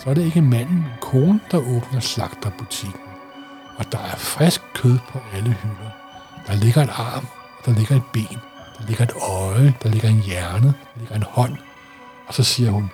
så 0.00 0.10
er 0.10 0.14
det 0.14 0.24
ikke 0.24 0.42
manden, 0.42 0.76
men 0.76 0.92
konen, 1.00 1.40
der 1.50 1.58
åbner 1.58 2.00
slagterbutikken. 2.00 3.00
Og 3.76 3.92
der 3.92 3.98
er 3.98 4.16
frisk 4.16 4.62
kød 4.74 4.98
på 5.08 5.18
alle 5.34 5.56
hylder. 5.62 5.90
Der 6.46 6.54
ligger 6.54 6.82
en 6.82 6.90
arm, 6.90 7.26
og 7.58 7.66
der 7.66 7.72
ligger 7.72 7.96
et 7.96 8.02
ben. 8.12 8.38
Der 8.78 8.86
ligger 8.86 9.04
et 9.04 9.12
øje, 9.30 9.74
der 9.82 9.88
ligger 9.88 10.08
en 10.08 10.20
hjerne, 10.20 10.66
der 10.66 11.00
ligger 11.00 11.16
en 11.16 11.22
hånd. 11.22 11.56
Og 12.26 12.34
så 12.34 12.44
siger 12.44 12.70
hun, 12.70 12.90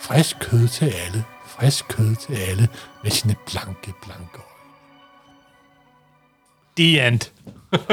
frisk 0.00 0.36
kød 0.40 0.68
til 0.68 0.84
alle, 0.84 1.24
frisk 1.46 1.88
kød 1.88 2.16
til 2.16 2.34
alle, 2.34 2.68
med 3.02 3.10
sine 3.10 3.34
blanke, 3.46 3.92
blanke 4.02 4.34
øjne. 4.34 4.74
The 6.76 7.06
end. 7.08 7.20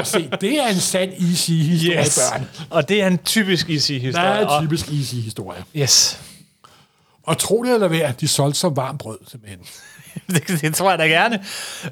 Se, 0.04 0.30
det 0.42 0.60
er 0.64 0.68
en 0.68 0.76
sand 0.76 1.12
easy-historie, 1.14 2.00
Yes. 2.00 2.20
børn. 2.34 2.48
Og 2.70 2.90
det 2.90 3.02
er 3.02 3.08
en 3.08 3.18
typisk 3.18 3.70
easy 3.70 3.92
historie. 3.92 4.26
er 4.28 4.46
Og- 4.46 4.62
en 4.64 4.68
typisk 4.68 4.88
easy-historie. 4.92 5.64
Yes. 5.76 6.22
Og 7.24 7.38
tro 7.38 7.64
det 7.64 7.74
eller 7.74 7.88
være, 7.88 8.14
de 8.22 8.28
solgte 8.28 8.60
som 8.60 8.76
varmt 8.76 9.00
brød, 9.00 9.18
simpelthen. 9.28 9.60
det, 10.34 10.62
det 10.62 10.76
tror 10.76 10.90
jeg 10.90 11.00
da 11.00 11.04
gerne. 11.08 11.44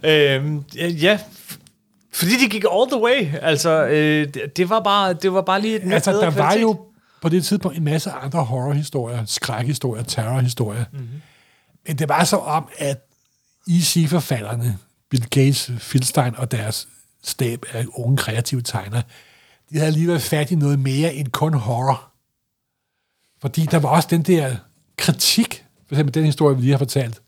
Øhm, 0.04 0.64
ja, 0.78 1.20
fordi 2.14 2.32
de 2.44 2.50
gik 2.50 2.64
all 2.72 2.90
the 2.92 3.02
way. 3.02 3.28
Altså, 3.42 3.86
øh, 3.86 4.28
det, 4.34 4.58
det, 4.58 4.70
var 4.70 4.80
bare, 4.80 5.14
det 5.14 5.34
var 5.34 5.42
bare 5.42 5.62
lige 5.62 5.76
et 5.76 5.94
Altså, 5.94 6.12
der 6.12 6.26
var 6.26 6.32
kvalitet. 6.32 6.62
jo 6.62 6.80
på 7.22 7.30
det 7.30 7.46
tidspunkt 7.46 7.78
en 7.78 7.84
masse 7.84 8.12
andre 8.12 8.44
horrorhistorier, 8.44 9.26
skrækhistorier, 9.26 10.04
terrorhistorier. 10.04 10.86
Mm-hmm. 10.92 11.08
Men 11.88 11.98
det 12.00 12.10
var 12.10 12.24
så 12.24 12.38
om, 12.38 12.68
at 12.78 12.98
EC-forfatterne, 13.70 14.78
Bill 15.10 15.26
Gates, 15.30 15.72
Philstein 15.80 16.36
og 16.38 16.52
deres 16.52 16.88
stab 17.26 17.66
af 17.74 17.86
unge 17.94 18.18
kreative 18.18 18.62
tegnere, 18.62 19.02
de 19.72 19.80
havde 19.80 19.92
lige 19.92 20.08
været 20.08 20.22
fat 20.22 20.52
i 20.52 20.56
noget 20.56 20.80
mere 20.80 21.14
end 21.14 21.28
kun 21.28 21.54
horror. 21.54 22.12
Fordi 23.42 23.66
der 23.66 23.80
var 23.80 23.90
også 23.90 24.08
den 24.12 24.24
der 24.24 24.56
kritik, 24.98 25.66
for 25.88 25.96
eksempel 25.96 26.14
den 26.14 26.26
historie, 26.26 26.56
vi 26.56 26.62
lige 26.62 26.72
har 26.72 26.78
fortalt, 26.78 27.22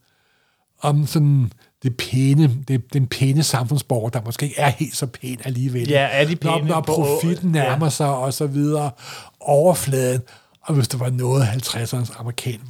om 0.81 1.07
sådan 1.07 1.51
det 1.83 1.97
pæne, 1.97 2.57
det, 2.67 2.93
den 2.93 3.07
pæne 3.07 3.43
samfundsborger, 3.43 4.09
der 4.09 4.21
måske 4.25 4.45
ikke 4.45 4.59
er 4.59 4.69
helt 4.69 4.95
så 4.95 5.05
pæn 5.07 5.37
alligevel. 5.45 5.89
Ja, 5.89 6.07
er 6.11 6.25
de 6.25 6.37
når, 6.41 6.57
pæne 6.57 6.67
når 6.67 6.81
på- 6.81 6.93
profitten 6.95 7.55
ja. 7.55 7.61
nærmer 7.63 7.89
sig, 7.89 8.09
og 8.09 8.33
så 8.33 8.47
videre, 8.47 8.91
overfladen. 9.39 10.21
Og 10.61 10.75
hvis 10.75 10.87
der 10.87 10.97
var 10.97 11.09
noget 11.09 11.43
50'ernes 11.43 12.19
amerikan, 12.19 12.61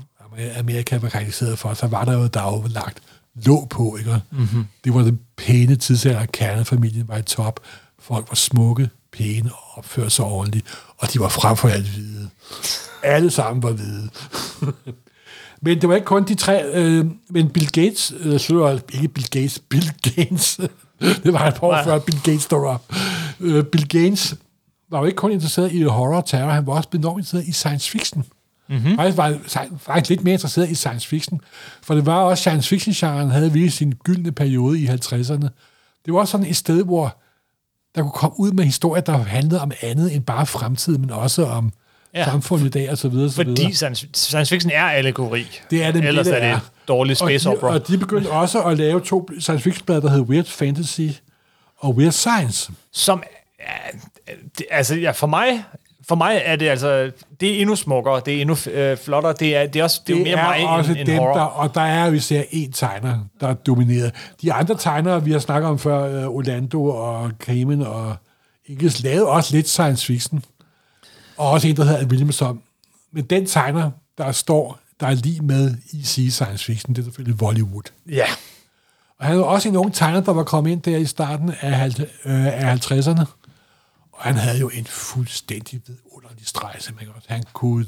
Amerika 0.58 0.98
var 0.98 1.10
karakteriseret 1.10 1.60
for, 1.60 1.74
så 1.74 1.88
var 1.88 2.06
der 2.06 2.13
jo, 2.13 2.28
der 2.28 2.44
jo 2.44 2.63
lagt 2.68 3.00
låg 3.45 3.69
på, 3.69 3.95
ikke? 3.97 4.21
Mm-hmm. 4.32 4.65
Det 4.84 4.93
var 4.93 5.02
den 5.02 5.19
pæne 5.38 5.76
tidsalder, 5.76 6.26
kernefamilien 6.26 7.08
var 7.08 7.17
i 7.17 7.21
top. 7.21 7.60
Folk 8.00 8.30
var 8.30 8.36
smukke, 8.36 8.89
pæne 9.12 9.52
og 9.54 9.78
opførte 9.78 10.10
sig 10.10 10.26
ordentligt, 10.26 10.65
og 10.97 11.13
de 11.13 11.19
var 11.19 11.30
frem 11.30 11.58
for 11.58 11.67
alt 11.67 11.88
hvide. 11.88 12.30
Alle 13.04 13.32
sammen 13.32 13.63
var 13.63 13.71
hvide. 13.71 14.10
Men 15.62 15.82
det 15.82 15.89
var 15.89 15.95
ikke 15.95 16.06
kun 16.06 16.23
de 16.23 16.36
tre, 16.36 16.65
øh, 16.73 17.06
men 17.30 17.50
Bill 17.50 17.71
Gates, 17.71 18.13
øh, 18.19 18.39
så 18.39 18.80
ikke 18.93 19.08
Bill 19.08 19.30
Gates, 19.30 19.60
Bill 19.69 19.91
Gates, 20.04 20.60
det 21.00 21.34
var 21.34 21.47
et 21.47 21.54
par 21.54 21.67
år 21.67 21.84
før 21.84 22.00
Bill 22.00 22.21
Gates 22.23 22.43
stod 22.43 22.67
op. 22.67 22.93
Øh, 23.39 23.63
Bill 23.63 23.88
Gates 23.88 24.36
var 24.89 25.00
jo 25.00 25.06
ikke 25.06 25.15
kun 25.15 25.32
interesseret 25.32 25.71
i 25.71 25.82
horror 25.82 26.17
og 26.17 26.26
terror, 26.26 26.52
han 26.52 26.67
var 26.67 26.73
også 26.73 26.89
enormt 26.93 27.19
interesseret 27.19 27.47
i 27.47 27.52
science 27.52 27.91
fiction. 27.91 28.26
Mm-hmm. 28.69 28.95
Faktisk 28.95 29.17
var 29.17 29.23
han 29.60 29.80
faktisk 29.80 30.10
lidt 30.10 30.23
mere 30.23 30.34
interesseret 30.34 30.69
i 30.69 30.75
science 30.75 31.08
fiction, 31.08 31.41
for 31.84 31.95
det 31.95 32.06
var 32.06 32.15
også 32.15 32.41
science 32.41 32.69
fiction-genren 32.69 33.32
havde 33.32 33.53
virkelig 33.53 33.73
sin 33.73 33.93
gyldne 34.03 34.32
periode 34.32 34.80
i 34.80 34.87
50'erne. 34.87 35.48
Det 36.06 36.13
var 36.13 36.19
også 36.19 36.31
sådan 36.31 36.46
et 36.48 36.56
sted, 36.56 36.83
hvor 36.83 37.17
der 37.96 38.02
kunne 38.02 38.12
komme 38.12 38.39
ud 38.39 38.52
med 38.52 38.63
historier, 38.63 39.02
der 39.02 39.17
handlede 39.17 39.62
om 39.62 39.71
andet 39.81 40.15
end 40.15 40.23
bare 40.23 40.46
fremtiden, 40.46 41.02
men 41.02 41.12
også 41.12 41.46
om 41.46 41.73
Ja. 42.13 42.25
samfundet 42.25 42.65
i 42.65 42.69
dag 42.69 42.92
og 42.92 42.98
så 42.98 43.10
videre. 43.10 43.29
Så 43.31 43.44
videre. 43.44 43.56
Fordi 43.58 43.73
science, 43.73 44.08
science 44.13 44.50
fiction 44.56 44.71
er 44.71 44.83
allegori. 44.83 45.48
Det 45.71 45.83
er 45.83 45.92
det, 45.92 46.06
Ellers 46.06 46.27
det, 46.27 46.44
er 46.44 46.54
det 46.54 46.62
dårlig 46.87 47.17
space 47.17 47.50
og 47.50 47.54
de, 47.54 47.58
opera. 47.58 47.73
Og 47.73 47.87
de 47.87 47.98
begyndte 47.98 48.27
også 48.31 48.62
at 48.63 48.77
lave 48.77 49.02
to 49.02 49.29
science 49.39 49.63
fiction 49.63 49.85
blader, 49.85 50.02
der 50.02 50.10
hed 50.10 50.21
Weird 50.21 50.46
Fantasy 50.46 51.02
og 51.77 51.96
Weird 51.96 52.12
Science. 52.12 52.71
Som, 52.92 53.23
ja, 53.60 53.98
det, 54.58 54.65
altså 54.71 54.96
ja, 54.96 55.12
for 55.12 55.27
mig, 55.27 55.63
for 56.08 56.15
mig 56.15 56.41
er 56.45 56.55
det 56.55 56.69
altså, 56.69 57.12
det 57.39 57.55
er 57.55 57.62
endnu 57.62 57.75
smukkere, 57.75 58.21
det 58.25 58.35
er 58.37 58.41
endnu 58.41 58.55
øh, 58.71 58.97
flottere, 58.97 59.33
det 59.33 59.55
er, 59.55 59.67
det 59.67 59.79
er 59.79 59.83
også 59.83 60.01
det 60.08 60.13
er 60.13 60.17
jo 60.17 60.23
mere 60.23 60.35
mig 60.35 60.67
også 60.67 60.91
end, 60.91 60.99
end 60.99 61.08
dem, 61.08 61.17
horror. 61.17 61.33
der, 61.33 61.43
og 61.43 61.75
der 61.75 61.81
er 61.81 62.05
jo 62.05 62.13
især 62.13 62.41
én 62.41 62.71
tegner, 62.71 63.19
der 63.41 63.47
er 63.47 63.53
domineret. 63.53 64.12
De 64.41 64.53
andre 64.53 64.77
tegnere, 64.77 65.23
vi 65.23 65.31
har 65.31 65.39
snakket 65.39 65.69
om 65.69 65.79
før, 65.79 66.27
uh, 66.27 66.35
Orlando 66.35 66.85
og 66.85 67.31
Kamen 67.39 67.81
og 67.81 68.15
Ingels, 68.65 69.03
lavede 69.03 69.27
også 69.27 69.55
lidt 69.55 69.69
science 69.69 70.05
fiction. 70.05 70.43
Og 71.37 71.51
også 71.51 71.67
en, 71.67 71.75
der 71.75 71.83
hedder 71.83 72.05
Williamson. 72.05 72.62
Men 73.12 73.23
den 73.23 73.45
tegner, 73.45 73.91
der 74.17 74.31
står, 74.31 74.79
der 74.99 75.08
er 75.08 75.13
lige 75.13 75.41
med 75.41 75.75
i 75.93 76.03
sige 76.03 76.31
science 76.31 76.65
fiction, 76.65 76.95
det 76.95 77.01
er 77.01 77.05
selvfølgelig 77.05 77.39
Hollywood. 77.45 77.83
Ja. 78.10 78.25
Og 79.19 79.25
han 79.25 79.33
havde 79.33 79.45
også 79.45 79.69
en 79.69 79.75
ung 79.75 79.93
tegner, 79.93 80.21
der 80.21 80.33
var 80.33 80.43
kommet 80.43 80.71
ind 80.71 80.81
der 80.81 80.97
i 80.97 81.05
starten 81.05 81.53
af, 81.62 81.87
øh, 82.25 82.45
af 82.45 82.75
50'erne. 82.75 83.25
Og 84.18 84.24
han 84.24 84.36
havde 84.36 84.60
jo 84.60 84.70
en 84.74 84.86
fuldstændig 84.86 85.82
vidunderlig 85.88 86.48
simpelthen. 86.80 87.13
også. 87.15 87.28
Han 87.30 87.44
kunne... 87.54 87.86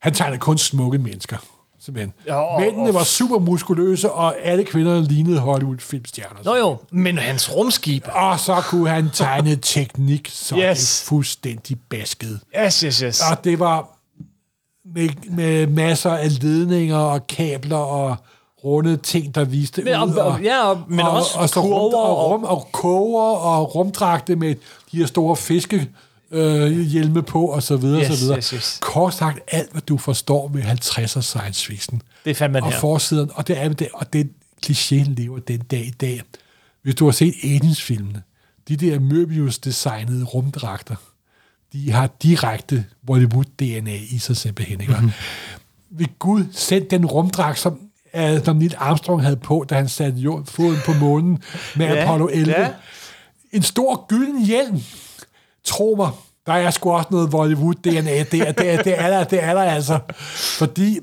Han 0.00 0.14
tegnede 0.14 0.38
kun 0.40 0.58
smukke 0.58 0.98
mennesker, 0.98 1.36
simpelthen. 1.80 2.12
Ja, 2.26 2.34
og- 2.34 2.60
Mændene 2.60 2.88
og- 2.90 2.94
var 2.94 3.02
super 3.04 3.38
muskuløse, 3.38 4.12
og 4.12 4.40
alle 4.40 4.64
kvinder 4.64 5.00
lignede 5.00 5.38
Hollywood-filmstjerner. 5.40 6.40
Nå 6.44 6.56
jo, 6.56 6.76
men 6.92 7.18
hans 7.18 7.54
rumskib. 7.54 8.04
Og 8.12 8.40
så 8.40 8.60
kunne 8.68 8.90
han 8.90 9.10
tegne 9.10 9.56
teknik, 9.62 10.28
så 10.32 10.56
Yes. 10.56 10.78
det 11.00 11.08
fuldstændig 11.08 11.76
basket. 11.88 12.40
Yes, 12.64 12.80
yes, 12.80 12.98
yes. 12.98 13.20
Og 13.30 13.44
det 13.44 13.58
var 13.58 13.98
med, 14.94 15.08
med 15.30 15.66
masser 15.66 16.10
af 16.10 16.42
ledninger 16.42 16.96
og 16.98 17.26
kabler 17.26 17.76
og 17.76 18.16
runde 18.64 18.96
ting, 18.96 19.34
der 19.34 19.44
viste 19.44 19.82
Men, 19.82 19.94
ud. 20.02 20.14
og- 20.14 20.26
og- 20.26 20.42
ja, 20.42 20.68
og- 20.68 20.82
men 20.88 21.00
og, 21.00 21.10
også 21.10 21.38
og, 21.60 21.64
rum, 21.64 21.70
kurver 21.70 21.98
og, 21.98 22.16
og- 22.18 22.30
rum, 22.32 22.44
og 22.44 22.68
koger 22.72 23.22
og 23.36 23.74
rumdragte 23.74 24.36
med 24.36 24.54
de 24.92 24.96
her 24.96 25.06
store 25.06 25.36
fiske 25.36 25.88
øh, 26.30 26.80
hjelme 26.80 27.22
på, 27.22 27.44
og 27.46 27.62
så 27.62 27.76
videre, 27.76 28.00
Yes, 28.00 28.08
så 28.18 28.24
videre. 28.24 28.36
yes, 28.38 28.50
yes. 28.50 28.78
Kort 28.80 29.14
sagt, 29.14 29.38
alt, 29.48 29.72
hvad 29.72 29.82
du 29.82 29.98
forstår 29.98 30.48
med 30.48 30.62
50'er 30.62 31.20
science 31.20 31.66
fiction. 31.66 32.02
Det 32.24 32.36
fandt 32.36 32.52
man 32.52 32.62
Og 32.62 32.72
her. 32.72 32.80
forsiden, 32.80 33.30
og 33.34 33.48
det 33.48 33.58
er 33.58 33.68
det, 33.68 33.88
og 33.94 34.12
den 34.12 34.30
klichéen 34.66 35.14
lever 35.14 35.38
den 35.38 35.58
dag 35.60 35.86
i 35.86 35.90
dag. 35.90 36.22
Hvis 36.82 36.94
du 36.94 37.04
har 37.04 37.12
set 37.12 37.34
Aliens-filmene, 37.44 38.22
de 38.68 38.76
der 38.76 38.98
Möbius-designede 38.98 40.24
rumdragter, 40.24 40.94
de 41.72 41.90
har 41.92 42.10
direkte 42.22 42.84
Bollywood-DNA 43.06 44.14
i 44.14 44.18
sig 44.18 44.36
simpelthen. 44.36 44.80
Ikke? 44.80 44.92
Mm-hmm. 44.92 45.10
Ved 45.90 46.06
Gud, 46.18 46.44
send 46.52 46.88
den 46.88 47.06
rumdragt, 47.06 47.58
som, 47.58 47.80
uh, 48.18 48.44
som 48.44 48.56
Neil 48.56 48.74
Armstrong 48.78 49.22
havde 49.22 49.36
på, 49.36 49.66
da 49.70 49.74
han 49.74 49.88
satte 49.88 50.18
jord, 50.18 50.46
foden 50.46 50.78
på 50.86 50.92
månen 50.92 51.38
med 51.76 51.86
ja, 51.86 52.02
Apollo 52.04 52.28
11. 52.32 52.60
ja. 52.60 52.68
Ja. 53.52 53.56
En 53.56 53.62
stor 53.62 54.06
gylden 54.08 54.44
hjelm. 54.44 54.80
Tro 55.64 55.94
mig, 55.96 56.10
der 56.46 56.52
er 56.52 56.70
sgu 56.70 56.90
også 56.90 57.08
noget 57.10 57.30
Bollywood-DNA. 57.30 58.24
Det 58.32 58.48
er, 58.48 58.52
det, 58.52 58.70
er, 58.70 58.82
det, 58.82 59.00
er 59.00 59.10
der, 59.10 59.24
det 59.24 59.44
er 59.44 59.54
der 59.54 59.62
altså. 59.62 59.98
Fordi 60.58 60.98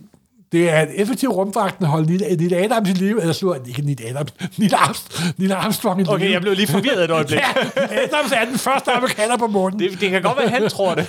det 0.51 0.69
er 0.69 0.81
en 0.81 0.89
effektiv 0.95 1.29
rumdragt, 1.29 1.79
der 1.79 1.85
holder 1.85 2.07
Neil, 2.07 2.37
Neil 2.37 2.53
Adams 2.53 2.89
i 2.89 2.93
live, 2.93 3.21
eller 3.21 3.33
slår 3.33 3.57
ikke 3.67 3.81
Neil 3.81 4.07
Adams, 4.07 4.33
Neil 4.57 4.75
Armstrong, 4.75 5.33
Neil 5.37 5.51
Armstrong 5.51 5.99
i 5.99 6.03
live. 6.03 6.13
Okay, 6.13 6.31
jeg 6.31 6.41
blev 6.41 6.53
lige 6.53 6.67
forvirret 6.67 7.03
et 7.03 7.11
øjeblik. 7.11 7.39
Ja, 7.39 7.51
Adams 7.77 8.31
er 8.31 8.45
den 8.45 8.57
første 8.57 8.91
amerikaner 8.91 9.37
på 9.37 9.47
månen. 9.47 9.79
Det, 9.79 10.01
det 10.01 10.09
kan 10.09 10.21
godt 10.21 10.37
være, 10.37 10.49
han 10.49 10.69
tror 10.69 10.95
det. 10.95 11.07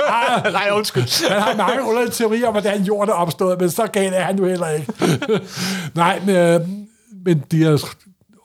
Nej, 0.52 0.68
undskyld. 0.72 1.28
Han 1.28 1.42
har 1.42 1.56
mange 1.56 1.82
underlige 1.82 2.12
teorier 2.12 2.46
om, 2.46 2.52
hvordan 2.54 2.82
jorden 2.82 3.10
er 3.10 3.14
opstået, 3.14 3.60
men 3.60 3.70
så 3.70 3.86
galt 3.86 4.14
er 4.14 4.22
han 4.22 4.38
jo 4.38 4.46
heller 4.46 4.68
ikke. 4.68 4.92
Nej, 5.94 6.20
men, 6.26 6.36
øh, 6.36 6.60
men 7.24 7.44
de 7.50 7.62
har 7.62 7.80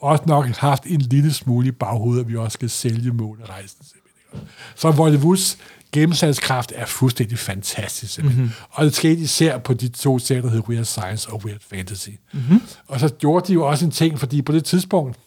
også 0.04 0.24
nok 0.28 0.46
haft 0.46 0.84
en 0.86 1.02
lille 1.02 1.34
smule 1.34 1.68
i 1.68 1.72
baghovedet, 1.72 2.22
at 2.22 2.30
vi 2.30 2.36
også 2.36 2.54
skal 2.54 2.70
sælge 2.70 3.12
månerejsen. 3.12 3.84
simpelthen. 3.84 4.50
Så 4.76 4.92
Hollywoods 4.92 5.58
gennemslagskraft 5.92 6.72
er 6.76 6.86
fuldstændig 6.86 7.40
fantastisk. 7.40 8.24
Mm-hmm. 8.24 8.50
Og 8.70 8.86
det 8.86 8.96
skete 8.96 9.22
især 9.22 9.58
på 9.58 9.74
de 9.74 9.88
to 9.88 10.20
serier, 10.20 10.42
der 10.42 10.50
hedder 10.50 10.70
Weird 10.70 10.86
Science 10.86 11.30
og 11.30 11.42
Weird 11.46 11.62
Fantasy. 11.62 12.10
Mm-hmm. 12.34 12.62
Og 12.88 13.00
så 13.00 13.10
gjorde 13.10 13.48
de 13.48 13.54
jo 13.54 13.68
også 13.68 13.86
en 13.86 13.92
ting, 13.92 14.20
fordi 14.20 14.42
på 14.42 14.52
det 14.52 14.66
tidspunkt, 14.66 15.20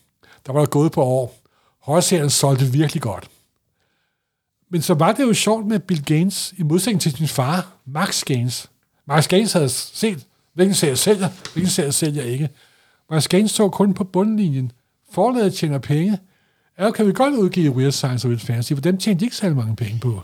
der 0.47 0.53
var 0.53 0.61
der 0.61 0.67
gået 0.67 0.93
på 0.93 1.03
år, 1.03 1.43
Horrorserien 1.83 2.31
solgte 2.31 2.67
virkelig 2.67 3.03
godt. 3.03 3.29
Men 4.71 4.83
så 4.83 4.95
var 4.95 5.13
det 5.13 5.23
jo 5.23 5.35
sjovt 5.35 5.67
med 5.67 5.79
Bill 5.79 6.05
Gaines, 6.05 6.55
i 6.57 6.63
modsætning 6.63 7.01
til 7.01 7.17
sin 7.17 7.29
far, 7.29 7.73
Max 7.85 8.25
Gaines. 8.25 8.71
Max 9.07 9.29
Gaines 9.29 9.53
havde 9.53 9.69
set, 9.69 10.27
hvilken 10.55 10.75
serie 10.75 10.97
sælger, 10.97 11.29
hvilken 11.53 11.71
serie 11.71 11.93
sælger 11.93 12.23
ikke. 12.23 12.49
Gaines 13.29 13.51
så 13.51 13.69
kun 13.69 13.95
på 13.95 14.05
bundlinjen. 14.05 14.73
Forlaget 15.13 15.55
tjener 15.55 15.79
penge. 15.79 16.19
Ja, 16.79 16.91
kan 16.91 17.07
vi 17.07 17.13
godt 17.13 17.35
udgive 17.35 17.71
Weird 17.71 17.93
Science 17.93 18.27
og 18.27 18.29
Weird 18.29 18.41
Fantasy, 18.41 18.73
for 18.73 18.81
dem 18.81 18.99
tjente 18.99 19.21
de 19.21 19.25
ikke 19.25 19.37
særlig 19.37 19.57
mange 19.57 19.77
penge 19.77 19.99
på. 20.01 20.23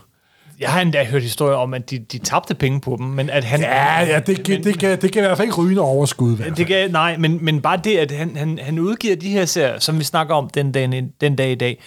Jeg 0.59 0.69
har 0.69 0.81
endda 0.81 1.03
hørt 1.03 1.21
historier 1.21 1.55
om, 1.57 1.73
at 1.73 1.89
de, 1.89 1.99
de 1.99 2.17
tabte 2.17 2.55
penge 2.55 2.81
på 2.81 2.95
dem, 2.99 3.05
men 3.05 3.29
at 3.29 3.43
han... 3.43 3.61
Ja, 3.61 3.99
ja 3.99 4.19
det, 4.19 4.43
kan, 4.43 4.63
det, 4.63 4.79
kan, 4.79 5.01
det 5.01 5.11
kan 5.11 5.23
i 5.23 5.25
hvert 5.25 5.37
fald 5.37 5.47
ikke 5.47 5.61
ryge 5.61 5.81
overskud. 5.81 6.37
Det 6.37 6.67
kan, 6.67 6.91
nej, 6.91 7.17
men, 7.17 7.45
men 7.45 7.61
bare 7.61 7.79
det, 7.83 7.97
at 7.97 8.11
han, 8.11 8.35
han, 8.35 8.59
han 8.61 8.79
udgiver 8.79 9.15
de 9.15 9.29
her 9.29 9.45
serier, 9.45 9.79
som 9.79 9.99
vi 9.99 10.03
snakker 10.03 10.35
om 10.35 10.49
den 10.49 10.71
dag, 10.71 11.09
den 11.21 11.35
dag 11.35 11.51
i 11.51 11.55
dag, 11.55 11.83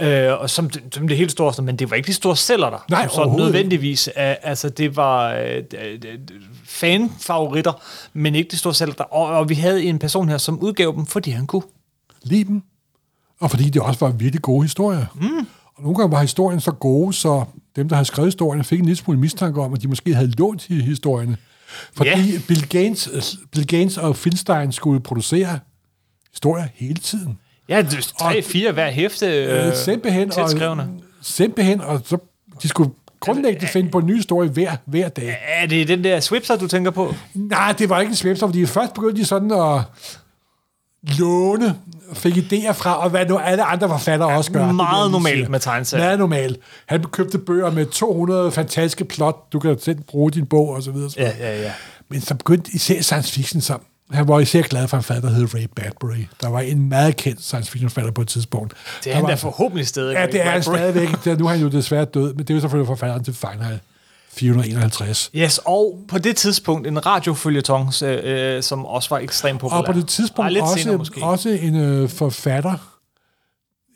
øh, 0.00 0.40
og 0.40 0.50
som, 0.50 0.70
som 0.92 1.08
det 1.08 1.16
helt 1.16 1.30
store, 1.30 1.62
men 1.62 1.76
det 1.76 1.90
var 1.90 1.96
ikke 1.96 2.06
de 2.06 2.12
store 2.12 2.36
sælger 2.36 2.70
der. 2.70 2.84
Nej, 2.90 3.02
som 3.02 3.10
sådan 3.10 3.36
nødvendigvis. 3.36 4.08
Uh, 4.16 4.22
altså, 4.42 4.68
det 4.68 4.96
var 4.96 5.34
uh, 5.34 5.40
fanfavoritter, 6.66 7.72
men 8.12 8.34
ikke 8.34 8.50
de 8.50 8.56
store 8.56 8.86
der. 8.86 9.04
Og, 9.04 9.26
og 9.26 9.48
vi 9.48 9.54
havde 9.54 9.84
en 9.84 9.98
person 9.98 10.28
her, 10.28 10.38
som 10.38 10.58
udgav 10.58 10.92
dem, 10.96 11.06
fordi 11.06 11.30
han 11.30 11.46
kunne. 11.46 11.62
lide 12.22 12.44
dem, 12.44 12.62
og 13.40 13.50
fordi 13.50 13.70
det 13.70 13.82
også 13.82 14.00
var 14.06 14.12
virkelig 14.12 14.42
gode 14.42 14.62
historier. 14.64 15.06
Mm. 15.14 15.46
Og 15.76 15.82
nogle 15.82 15.96
gange 15.96 16.12
var 16.12 16.20
historien 16.20 16.60
så 16.60 16.72
gode, 16.72 17.12
så 17.12 17.44
dem, 17.76 17.88
der 17.88 17.96
havde 17.96 18.06
skrevet 18.06 18.26
historierne, 18.26 18.64
fik 18.64 18.78
en 18.78 18.84
lille 18.84 18.96
smule 18.96 19.18
mistanke 19.20 19.60
om, 19.60 19.74
at 19.74 19.82
de 19.82 19.88
måske 19.88 20.14
havde 20.14 20.30
lånt 20.30 20.62
historierne. 20.62 21.36
Fordi 21.96 22.10
Ja. 22.10 22.38
Bill, 22.48 22.68
Gaines, 22.68 23.08
Bill 23.52 23.66
Gaines 23.66 23.98
og 23.98 24.16
Finstein 24.16 24.72
skulle 24.72 25.00
producere 25.00 25.58
historier 26.32 26.66
hele 26.74 26.94
tiden. 26.94 27.38
Ja, 27.68 27.82
det 27.82 27.94
er 27.98 28.12
tre, 28.18 28.42
fire 28.42 28.72
hver 28.72 28.90
hæfte. 28.90 29.26
Øh, 29.26 29.66
Øh, 29.66 29.74
simpelthen, 29.74 30.32
og, 30.38 30.50
simpelthen, 31.22 31.80
og 31.80 32.00
så 32.04 32.18
de 32.62 32.68
skulle 32.68 32.90
grundlæggende 33.20 33.66
finde 33.66 33.90
på 33.90 33.98
en 33.98 34.06
ny 34.06 34.16
historie 34.16 34.48
hver, 34.48 34.76
hver 34.84 35.08
dag. 35.08 35.38
Er 35.48 35.66
det 35.66 35.88
den 35.88 36.04
der 36.04 36.20
Swipser, 36.20 36.56
du 36.56 36.68
tænker 36.68 36.90
på? 36.90 37.14
Nej, 37.34 37.74
det 37.78 37.88
var 37.88 38.00
ikke 38.00 38.10
en 38.10 38.16
svipser, 38.16 38.46
fordi 38.46 38.66
først 38.66 38.94
begyndte 38.94 39.20
de 39.20 39.24
sådan 39.24 39.50
at 39.50 39.80
låne, 41.18 41.76
fik 42.12 42.36
idéer 42.36 42.72
fra, 42.72 43.02
og 43.02 43.10
hvad 43.10 43.26
nu 43.26 43.38
alle 43.38 43.64
andre 43.64 43.88
forfattere 43.88 44.28
også 44.28 44.52
gør. 44.52 44.72
Meget 44.72 45.10
normalt 45.10 45.50
med 45.50 45.60
tegneserier. 45.60 46.04
Meget 46.04 46.18
normalt. 46.18 46.58
Han 46.86 47.04
købte 47.04 47.38
bøger 47.38 47.70
med 47.70 47.86
200 47.86 48.50
fantastiske 48.50 49.04
plot, 49.04 49.52
du 49.52 49.58
kan 49.58 49.78
selv 49.78 50.00
bruge 50.00 50.30
din 50.30 50.46
bog, 50.46 50.68
og 50.68 50.82
så 50.82 50.90
videre. 50.90 51.10
Ja, 51.16 51.32
ja, 51.38 51.62
ja. 51.62 51.72
Men 52.08 52.20
så 52.20 52.34
begyndte 52.34 52.70
især 52.74 53.02
science 53.02 53.32
fiction, 53.32 53.60
så 53.60 53.78
han 54.12 54.28
var 54.28 54.40
især 54.40 54.62
glad 54.62 54.88
for 54.88 54.96
en 54.96 55.02
forfatter, 55.02 55.28
der 55.28 55.36
hed 55.36 55.54
Ray 55.54 55.66
Bradbury. 55.76 56.24
Der 56.40 56.48
var 56.48 56.60
en 56.60 56.88
meget 56.88 57.16
kendt 57.16 57.42
science 57.42 57.70
fiction 57.70 57.90
forfatter 57.90 58.10
på 58.12 58.20
et 58.20 58.28
tidspunkt. 58.28 58.74
Det 59.04 59.06
er 59.06 59.10
Der 59.10 59.14
han 59.14 59.22
var- 59.22 59.28
da 59.28 59.34
forhåbentlig 59.34 59.86
stadig. 59.86 60.14
Ja, 60.14 60.26
det 60.26 60.40
er 60.46 60.50
han 60.50 60.62
stadigvæk. 60.62 61.08
Nu 61.38 61.46
er 61.46 61.50
han 61.50 61.60
jo 61.60 61.68
desværre 61.68 62.04
død, 62.04 62.34
men 62.34 62.38
det 62.38 62.50
er 62.50 62.54
jo 62.54 62.60
selvfølgelig 62.60 62.86
forfatteren 62.86 63.24
til 63.24 63.34
Fahrenheit 63.34 63.78
451. 64.32 65.30
Yes, 65.34 65.60
og 65.64 65.98
på 66.08 66.18
det 66.18 66.36
tidspunkt 66.36 66.86
en 66.86 67.06
radiofølgetong, 67.06 67.92
øh, 68.02 68.20
øh, 68.56 68.62
som 68.62 68.86
også 68.86 69.08
var 69.10 69.18
ekstremt 69.18 69.60
populær. 69.60 69.78
Og 69.78 69.86
på 69.86 69.92
det 69.92 70.08
tidspunkt 70.08 70.52
Ej, 70.56 70.60
også, 70.62 70.78
senere 70.82 70.98
måske. 70.98 71.22
også 71.24 71.48
en 71.48 71.76
øh, 71.76 72.08
forfatter, 72.08 72.92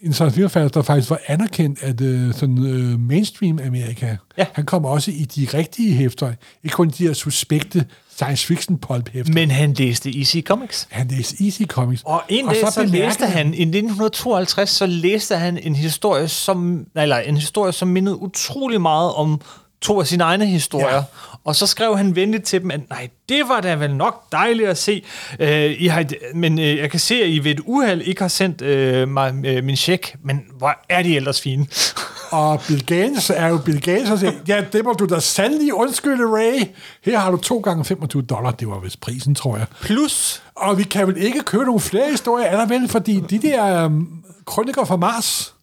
en 0.02 0.12
science 0.12 0.34
fiction 0.34 0.50
forfatter, 0.50 0.68
der 0.68 0.82
faktisk 0.82 1.10
var 1.10 1.20
anerkendt 1.26 1.82
af 1.82 1.96
det, 1.96 2.34
sådan, 2.34 2.66
øh, 2.66 3.00
mainstream 3.00 3.58
Amerika. 3.66 4.16
Ja. 4.38 4.46
Han 4.52 4.64
kom 4.64 4.84
også 4.84 5.10
i 5.10 5.24
de 5.24 5.48
rigtige 5.54 5.94
hæfter, 5.94 6.32
ikke 6.64 6.74
kun 6.74 6.88
de 6.98 7.06
her 7.06 7.12
suspekte 7.12 7.84
science 8.20 8.46
fiction 8.46 8.78
pulp 8.78 9.08
hæfter. 9.12 9.32
Men 9.32 9.50
han 9.50 9.72
læste 9.72 10.20
EC 10.20 10.44
Comics. 10.44 10.88
Han 10.90 11.08
læste 11.08 11.44
Easy 11.44 11.62
Comics. 11.62 12.02
Og 12.06 12.22
en 12.28 12.46
dag 12.46 12.56
så, 12.66 12.70
så 12.70 12.84
læste 12.84 13.26
han, 13.26 13.46
i 13.46 13.62
1952, 13.62 14.70
så 14.70 14.86
læste 14.86 15.36
han 15.36 15.58
en 15.58 15.76
historie, 15.76 16.28
som, 16.28 16.86
eller 16.96 17.16
en 17.16 17.36
historie, 17.36 17.72
som 17.72 17.88
mindede 17.88 18.16
utrolig 18.16 18.80
meget 18.80 19.12
om 19.12 19.40
to 19.80 20.00
af 20.00 20.06
sine 20.06 20.24
egne 20.24 20.46
historier. 20.46 20.94
Ja. 20.94 21.02
Og 21.44 21.56
så 21.56 21.66
skrev 21.66 21.96
han 21.96 22.16
venligt 22.16 22.44
til 22.44 22.60
dem, 22.60 22.70
at 22.70 22.80
nej, 22.90 23.08
det 23.28 23.48
var 23.48 23.60
da 23.60 23.74
vel 23.74 23.94
nok 23.94 24.32
dejligt 24.32 24.68
at 24.68 24.78
se. 24.78 25.02
Øh, 25.38 25.74
I 25.78 25.86
har, 25.86 26.04
men 26.34 26.58
øh, 26.58 26.76
jeg 26.76 26.90
kan 26.90 27.00
se, 27.00 27.14
at 27.14 27.28
I 27.28 27.44
ved 27.44 27.50
et 27.50 27.60
uheld 27.64 28.02
ikke 28.02 28.20
har 28.20 28.28
sendt 28.28 28.62
øh, 28.62 29.08
mig 29.08 29.34
øh, 29.44 29.64
min 29.64 29.76
check, 29.76 30.16
men 30.24 30.44
hvor 30.58 30.78
er 30.88 31.02
de 31.02 31.16
ellers 31.16 31.40
fine. 31.40 31.66
Og 32.30 32.60
Bill 32.68 32.86
Gaines 32.86 33.30
er 33.30 33.46
jo 33.46 33.58
Bill 33.58 33.80
Gaines, 33.80 34.10
og 34.10 34.18
siger, 34.18 34.32
ja, 34.48 34.64
det 34.72 34.84
må 34.84 34.92
du 34.92 35.06
da 35.06 35.20
sandelig 35.20 35.74
undskylde, 35.74 36.24
Ray. 36.24 36.66
Her 37.04 37.18
har 37.18 37.30
du 37.30 37.36
to 37.36 37.58
gange 37.58 37.84
25 37.84 38.22
dollar. 38.22 38.50
Det 38.50 38.68
var 38.68 38.78
vist 38.78 39.00
prisen, 39.00 39.34
tror 39.34 39.56
jeg. 39.56 39.66
Plus, 39.82 40.42
Og 40.54 40.78
vi 40.78 40.82
kan 40.82 41.06
vel 41.06 41.16
ikke 41.16 41.40
købe 41.42 41.64
nogle 41.64 41.80
flere 41.80 42.10
historier, 42.10 42.46
er 42.46 42.56
der 42.56 42.66
vel? 42.66 42.88
Fordi 42.88 43.20
de 43.30 43.38
der 43.38 43.84
um, 43.86 44.24
krøniker 44.46 44.84
fra 44.84 44.96
Mars, 44.96 45.54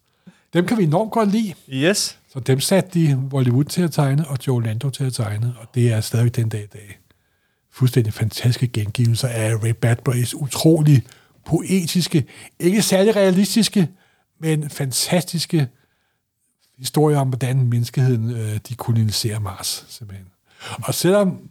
dem 0.53 0.65
kan 0.65 0.78
vi 0.78 0.84
enormt 0.84 1.11
godt 1.11 1.32
lide. 1.32 1.53
yes. 1.70 2.18
Så 2.34 2.39
dem 2.39 2.59
satte 2.59 2.89
de 2.93 3.28
Hollywood 3.32 3.63
til 3.63 3.82
at 3.82 3.91
tegne, 3.91 4.28
og 4.28 4.38
Joe 4.47 4.63
Lando 4.63 4.89
til 4.89 5.03
at 5.03 5.13
tegne, 5.13 5.53
og 5.61 5.68
det 5.76 5.93
er 5.93 6.01
stadig 6.01 6.36
den 6.36 6.49
dag 6.49 6.63
i 6.63 6.68
dag. 6.74 6.99
Fuldstændig 7.74 8.13
fantastiske 8.13 8.68
gengivelser 8.68 9.28
af 9.28 9.55
Ray 9.63 9.74
Bradburys 9.82 10.34
utrolig 10.36 11.03
poetiske, 11.45 12.26
ikke 12.59 12.82
særlig 12.82 13.15
realistiske, 13.15 13.88
men 14.41 14.70
fantastiske 14.70 15.68
historier 16.78 17.19
om, 17.19 17.28
hvordan 17.28 17.67
menneskeheden 17.67 18.32
øh, 18.32 18.59
de 18.69 18.75
koloniserer 18.75 19.39
Mars, 19.39 19.86
simpelthen. 19.89 20.28
Og 20.84 20.93
selvom 20.93 21.49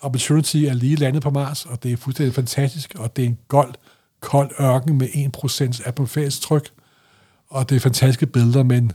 Opportunity 0.00 0.56
er 0.56 0.74
lige 0.74 0.96
landet 0.96 1.22
på 1.22 1.30
Mars, 1.30 1.66
og 1.66 1.82
det 1.82 1.92
er 1.92 1.96
fuldstændig 1.96 2.34
fantastisk, 2.34 2.94
og 2.98 3.16
det 3.16 3.24
er 3.24 3.28
en 3.28 3.38
gold, 3.48 3.74
kold 4.20 4.50
ørken 4.60 4.98
med 4.98 5.08
1% 5.08 5.88
atmosfærisk 5.88 6.40
tryk, 6.40 6.70
og 7.48 7.68
det 7.68 7.76
er 7.76 7.80
fantastiske 7.80 8.26
billeder, 8.26 8.62
men 8.62 8.92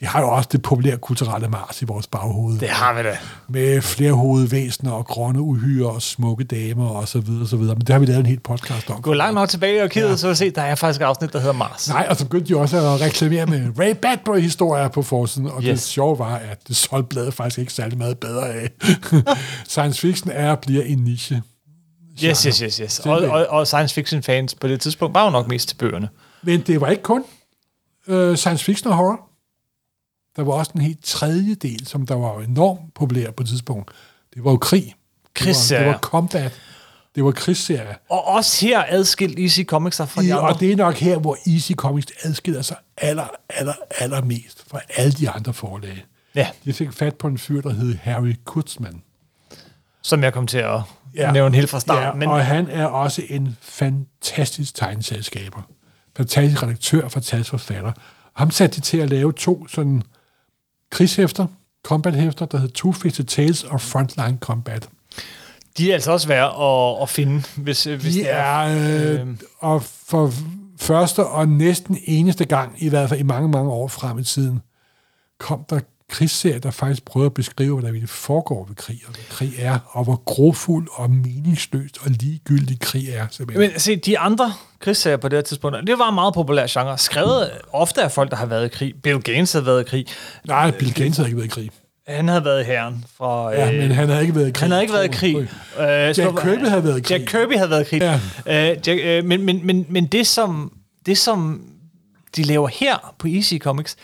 vi 0.00 0.06
har 0.06 0.20
jo 0.20 0.28
også 0.28 0.48
det 0.52 0.62
populære 0.62 0.96
kulturelle 0.96 1.48
Mars 1.48 1.82
i 1.82 1.84
vores 1.84 2.06
baghoved. 2.06 2.58
Det 2.58 2.68
har 2.68 2.94
vi 2.94 3.02
da. 3.02 3.18
Med 3.48 3.82
flere 3.82 4.12
hovedvæsener 4.12 4.92
og 4.92 5.06
grønne 5.06 5.40
uhyre 5.40 5.90
og 5.90 6.02
smukke 6.02 6.44
damer 6.44 6.88
og 6.88 7.08
så 7.08 7.20
videre, 7.20 7.42
og 7.42 7.48
så 7.48 7.56
videre. 7.56 7.74
Men 7.74 7.80
det 7.80 7.88
har 7.88 7.98
vi 7.98 8.06
lavet 8.06 8.20
en 8.20 8.26
helt 8.26 8.42
podcast 8.42 8.90
om. 8.90 9.02
Gå 9.02 9.12
langt 9.12 9.34
nok 9.34 9.48
tilbage 9.48 9.82
og 9.82 9.90
kigge, 9.90 10.08
ja. 10.08 10.16
så 10.16 10.26
vil 10.26 10.36
se, 10.36 10.50
der 10.50 10.62
er 10.62 10.74
faktisk 10.74 11.00
et 11.00 11.04
afsnit, 11.04 11.32
der 11.32 11.38
hedder 11.38 11.54
Mars. 11.54 11.88
Nej, 11.88 12.06
og 12.10 12.16
så 12.16 12.24
begyndte 12.24 12.54
de 12.54 12.58
også 12.58 12.76
at 12.76 13.00
reklamere 13.00 13.46
med 13.46 13.72
Ray 13.78 13.94
Bradbury-historier 14.02 14.88
på 14.88 15.02
forsiden, 15.02 15.50
og 15.50 15.62
yes. 15.62 15.68
det 15.68 15.80
sjove 15.80 16.18
var, 16.18 16.34
at 16.36 16.68
det 16.68 16.76
solgte 16.76 17.08
bladet 17.08 17.34
faktisk 17.34 17.58
ikke 17.58 17.72
særlig 17.72 17.98
meget 17.98 18.18
bedre 18.18 18.48
af. 18.48 18.70
Science 19.68 20.00
fiction 20.00 20.30
er 20.34 20.50
og 20.50 20.58
bliver 20.58 20.82
en 20.82 20.98
niche. 20.98 21.42
Yes, 22.24 22.42
yes, 22.42 22.58
yes, 22.58 22.76
yes. 22.76 22.98
Og, 22.98 23.18
og, 23.18 23.46
og 23.46 23.66
science 23.66 23.94
fiction 23.94 24.22
fans 24.22 24.54
på 24.54 24.68
det 24.68 24.80
tidspunkt 24.80 25.14
var 25.14 25.24
jo 25.24 25.30
nok 25.30 25.48
mest 25.48 25.68
til 25.68 25.76
bøgerne. 25.76 26.08
Men 26.42 26.60
det 26.60 26.80
var 26.80 26.88
ikke 26.88 27.02
kun 27.02 27.24
uh, 28.08 28.34
science 28.34 28.64
fiction 28.64 28.90
og 28.90 28.96
horror. 28.96 29.20
Der 30.36 30.44
var 30.44 30.52
også 30.52 30.72
en 30.74 30.80
helt 30.80 31.04
tredje 31.04 31.54
del, 31.54 31.86
som 31.86 32.06
der 32.06 32.14
var 32.14 32.40
enormt 32.40 32.94
populær 32.94 33.30
på 33.30 33.42
et 33.42 33.48
tidspunkt. 33.48 33.90
Det 34.34 34.44
var 34.44 34.50
jo 34.50 34.56
krig. 34.56 34.94
Det 35.38 35.46
var, 35.46 35.78
det 35.78 35.86
var 35.86 35.98
combat. 35.98 36.52
Det 37.14 37.24
var 37.24 37.30
krigsserie. 37.30 37.96
Og 38.08 38.24
også 38.26 38.66
her 38.66 38.84
adskilt 38.88 39.38
Easy 39.38 39.62
Comics 39.64 39.96
fra 39.96 40.22
de 40.22 40.26
ja, 40.26 40.36
andre. 40.36 40.54
Og 40.54 40.60
det 40.60 40.72
er 40.72 40.76
nok 40.76 40.94
her, 40.94 41.18
hvor 41.18 41.36
Easy 41.46 41.72
Comics 41.72 42.06
adskiller 42.22 42.62
sig 42.62 42.76
aller, 42.96 43.26
aller, 43.48 43.72
aller 43.98 44.24
mest 44.24 44.64
fra 44.70 44.80
alle 44.88 45.12
de 45.12 45.30
andre 45.30 45.52
forlag. 45.52 46.04
Ja. 46.34 46.48
De 46.64 46.72
fik 46.72 46.92
fat 46.92 47.14
på 47.14 47.26
en 47.28 47.38
fyr, 47.38 47.60
der 47.60 47.72
hed 47.72 47.96
Harry 48.02 48.34
Kurtzman. 48.44 49.02
Som 50.02 50.22
jeg 50.22 50.32
kom 50.32 50.46
til 50.46 50.58
at 50.58 50.80
ja. 51.14 51.32
nævne 51.32 51.56
helt 51.56 51.70
fra 51.70 51.80
starten. 51.80 52.22
Ja, 52.22 52.26
men... 52.26 52.28
og 52.28 52.46
han 52.46 52.68
er 52.70 52.86
også 52.86 53.22
en 53.28 53.56
fantastisk 53.60 54.74
tegneselskaber. 54.74 55.62
Fantastisk 56.16 56.62
redaktør, 56.62 57.08
fantastisk 57.08 57.50
forfatter. 57.50 57.92
Ham 58.32 58.50
satte 58.50 58.76
de 58.76 58.80
til 58.80 58.98
at 58.98 59.10
lave 59.10 59.32
to 59.32 59.66
sådan 59.68 60.02
krigshæfter, 60.90 61.46
combat-hæfter, 61.84 62.46
der 62.46 62.58
hedder 62.58 62.74
Two-Fisted 62.78 63.24
Tales 63.24 63.64
og 63.64 63.80
Frontline 63.80 64.38
Combat. 64.40 64.88
De 65.78 65.90
er 65.90 65.94
altså 65.94 66.12
også 66.12 66.28
værd 66.28 66.54
at, 66.60 67.02
at 67.02 67.08
finde, 67.08 67.42
hvis, 67.56 67.82
de 67.82 67.96
hvis 67.96 68.14
det 68.14 68.30
er... 68.30 68.36
er 68.36 69.20
øh, 69.20 69.26
og 69.58 69.82
for 69.82 70.32
første 70.78 71.26
og 71.26 71.48
næsten 71.48 71.98
eneste 72.04 72.44
gang, 72.44 72.82
i 72.82 72.88
hvert 72.88 73.08
fald 73.08 73.20
i 73.20 73.22
mange, 73.22 73.48
mange 73.48 73.70
år 73.70 73.88
frem 73.88 74.18
i 74.18 74.24
tiden, 74.24 74.62
kom 75.38 75.64
der 75.70 75.80
krigsserier, 76.08 76.58
der 76.58 76.70
faktisk 76.70 77.04
prøver 77.04 77.26
at 77.26 77.34
beskrive, 77.34 77.80
hvad 77.80 77.92
der 77.92 78.06
foregår 78.06 78.64
ved 78.68 78.76
krig, 78.76 79.00
og 79.06 79.14
hvad 79.14 79.24
krig 79.30 79.52
er, 79.58 79.78
og 79.90 80.04
hvor 80.04 80.22
grofuld 80.24 80.88
og 80.92 81.10
meningsløst 81.10 81.98
og 82.04 82.10
ligegyldig 82.10 82.80
krig 82.80 83.08
er. 83.08 83.26
Simpelthen. 83.30 83.70
Men 83.70 83.80
se, 83.80 83.96
de 83.96 84.18
andre 84.18 84.52
krigsserier 84.80 85.16
på 85.16 85.28
det 85.28 85.36
her 85.36 85.42
tidspunkt, 85.42 85.76
det 85.86 85.98
var 85.98 86.08
en 86.08 86.14
meget 86.14 86.34
populær 86.34 86.66
genre, 86.66 86.98
skrevet 86.98 87.50
ofte 87.72 88.02
af 88.02 88.12
folk, 88.12 88.30
der 88.30 88.36
har 88.36 88.46
været 88.46 88.64
i 88.64 88.68
krig. 88.68 88.94
Bill 89.02 89.22
Gaines 89.22 89.52
havde 89.52 89.66
været 89.66 89.80
i 89.80 89.84
krig. 89.84 90.06
Nej, 90.44 90.70
Bill 90.70 90.94
Gaines 90.94 91.16
havde 91.16 91.28
ikke 91.28 91.36
været 91.36 91.46
i 91.46 91.50
krig. 91.50 91.70
Han 92.08 92.28
havde 92.28 92.44
været 92.44 92.62
i 92.62 92.64
herren. 92.64 93.04
Fra, 93.16 93.52
ja, 93.52 93.72
øh, 93.72 93.78
men 93.78 93.90
han 93.90 94.08
havde 94.08 94.22
ikke 94.22 94.34
været 94.34 94.48
i 94.48 94.50
krig. 94.50 94.62
Han 94.62 94.70
havde 94.70 94.82
ikke 94.82 94.94
været 94.94 95.04
i 95.04 95.08
krig. 95.08 95.36
Uh, 95.36 95.44
Jack 95.78 96.40
Kirby 96.40 96.66
havde 96.66 96.84
været 96.84 96.98
i 96.98 97.00
krig. 97.00 97.18
Jack 97.18 97.30
Kirby 97.30 97.56
havde 97.56 97.70
været 97.70 97.92
i 97.92 97.98
krig. 97.98 98.20
Ja. 98.46 98.72
Uh, 98.72 98.88
Jack, 98.88 99.24
uh, 99.24 99.28
men, 99.28 99.44
men, 99.44 99.66
men, 99.66 99.86
men 99.88 100.06
det, 100.06 100.26
som, 100.26 100.72
det, 101.06 101.18
som 101.18 101.62
de 102.36 102.42
laver 102.42 102.68
her 102.68 103.14
på 103.18 103.28
Easy 103.28 103.54
Comics, 103.58 103.96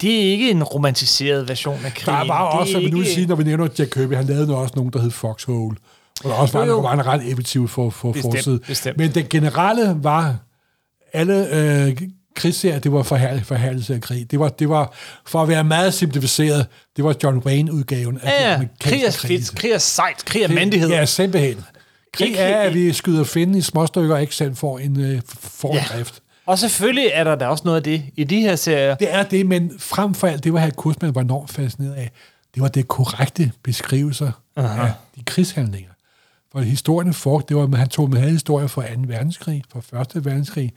det 0.00 0.16
er 0.16 0.30
ikke 0.32 0.50
en 0.50 0.62
romantiseret 0.62 1.48
version 1.48 1.84
af 1.84 1.94
krigen. 1.94 2.28
Der 2.28 2.34
var 2.34 2.40
også, 2.40 2.72
som 2.72 2.82
vi 2.82 2.90
nu 2.90 3.04
sige, 3.04 3.26
når 3.26 3.34
vi 3.34 3.44
nævner 3.44 3.68
Jack 3.78 3.90
Kirby, 3.90 4.14
han 4.14 4.24
lavede 4.24 4.56
også 4.56 4.72
nogen, 4.76 4.92
der 4.92 5.00
hed 5.00 5.10
Foxhole. 5.10 5.76
Og 6.24 6.30
der 6.30 6.36
også 6.36 6.58
var, 6.58 6.64
jo, 6.64 6.72
jo. 6.72 6.80
var 6.80 6.92
en 6.92 7.06
ret 7.06 7.30
effektiv 7.30 7.68
for, 7.68 7.90
for 7.90 8.12
bestemt, 8.12 8.34
forside. 8.34 8.60
Bestemt. 8.66 8.96
Men 8.96 9.14
det 9.14 9.28
generelle 9.28 9.96
var, 10.02 10.36
alle 11.12 11.54
øh, 11.54 11.96
krigsserier, 12.36 12.78
det 12.78 12.92
var 12.92 13.02
forhærlig, 13.02 13.46
forhærligelse 13.46 13.94
af 13.94 14.00
krig. 14.00 14.30
Det 14.30 14.40
var, 14.40 14.48
det 14.48 14.68
var, 14.68 14.94
for 15.26 15.42
at 15.42 15.48
være 15.48 15.64
meget 15.64 15.94
simplificeret, 15.94 16.66
det 16.96 17.04
var 17.04 17.14
John 17.22 17.38
Wayne-udgaven 17.38 18.18
af 18.22 18.40
ja, 18.40 18.50
ja. 18.50 18.66
krig 18.80 19.04
er 19.04 19.10
fedt, 19.10 19.54
krig 19.54 19.70
er 19.70 19.78
sejt, 19.78 20.24
krig 20.24 20.42
er 20.42 20.48
mandighed. 20.48 20.88
Ja, 20.88 21.04
simpelthen. 21.04 21.64
Krig 22.12 22.34
er, 22.36 22.56
at 22.56 22.74
vi 22.74 22.92
skyder 22.92 23.24
fjenden 23.24 23.56
i 23.56 23.60
småstykker 23.60 24.14
og 24.14 24.20
ikke 24.20 24.34
selv 24.34 24.56
får 24.56 24.78
en 24.78 25.00
øh, 25.00 25.20
fordrift. 25.28 26.14
Ja. 26.14 26.29
Og 26.46 26.58
selvfølgelig 26.58 27.10
er 27.12 27.24
der 27.24 27.34
da 27.34 27.46
også 27.46 27.64
noget 27.64 27.76
af 27.76 27.82
det 27.82 28.04
i 28.16 28.24
de 28.24 28.40
her 28.40 28.56
serier. 28.56 28.94
Det 28.94 29.14
er 29.14 29.22
det, 29.22 29.46
men 29.46 29.72
frem 29.78 30.14
for 30.14 30.26
alt, 30.26 30.44
det 30.44 30.52
var 30.52 30.60
her 30.60 30.70
Kursman 30.70 31.14
var 31.14 31.20
enormt 31.20 31.50
fascineret 31.50 31.94
af, 31.94 32.10
det 32.54 32.62
var 32.62 32.68
det 32.68 32.88
korrekte 32.88 33.52
beskrivelser 33.62 34.32
Aha. 34.56 34.86
af 34.86 34.92
de 35.16 35.24
krigshandlinger. 35.24 35.90
For 36.52 36.60
historien 36.60 37.14
for, 37.14 37.38
det 37.38 37.56
var, 37.56 37.76
han 37.76 37.88
tog 37.88 38.10
med 38.10 38.30
historier 38.30 38.66
fra 38.66 38.82
2. 38.82 39.00
verdenskrig, 39.06 39.62
fra 39.72 40.00
1. 40.00 40.24
verdenskrig, 40.24 40.72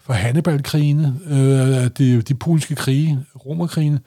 fra 0.00 0.14
Hannibal-krigene, 0.14 1.20
øh, 1.26 1.90
de, 1.98 2.22
de 2.22 2.34
polske 2.34 2.74
krige, 2.74 3.18
romerkrigene, 3.46 4.00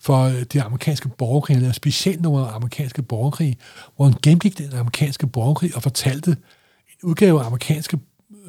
for 0.00 0.30
de 0.52 0.62
amerikanske 0.62 1.08
borgerkrig, 1.08 1.56
eller 1.56 1.72
specielt 1.72 2.20
nogle 2.20 2.46
amerikanske 2.46 3.02
borgerkrig, 3.02 3.58
hvor 3.96 4.04
han 4.04 4.14
gennemgik 4.22 4.58
den 4.58 4.72
amerikanske 4.72 5.26
borgerkrig 5.26 5.76
og 5.76 5.82
fortalte 5.82 6.30
en 6.30 7.08
udgave 7.08 7.40
af 7.40 7.46
amerikanske 7.46 7.98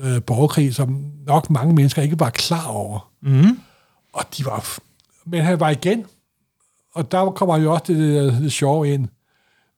øh, 0.03 0.21
borgerkrig, 0.21 0.75
som 0.75 1.05
nok 1.25 1.49
mange 1.49 1.73
mennesker 1.73 2.01
ikke 2.01 2.19
var 2.19 2.30
klar 2.30 2.67
over. 2.67 3.09
Mm. 3.21 3.59
Og 4.13 4.23
de 4.38 4.45
var... 4.45 4.77
Men 5.25 5.41
han 5.41 5.59
var 5.59 5.69
igen, 5.69 6.05
og 6.93 7.11
der 7.11 7.32
kommer 7.32 7.57
jo 7.57 7.73
også 7.73 7.84
det, 7.88 7.97
det, 7.97 8.34
det 8.41 8.51
sjove 8.51 8.93
ind. 8.93 9.07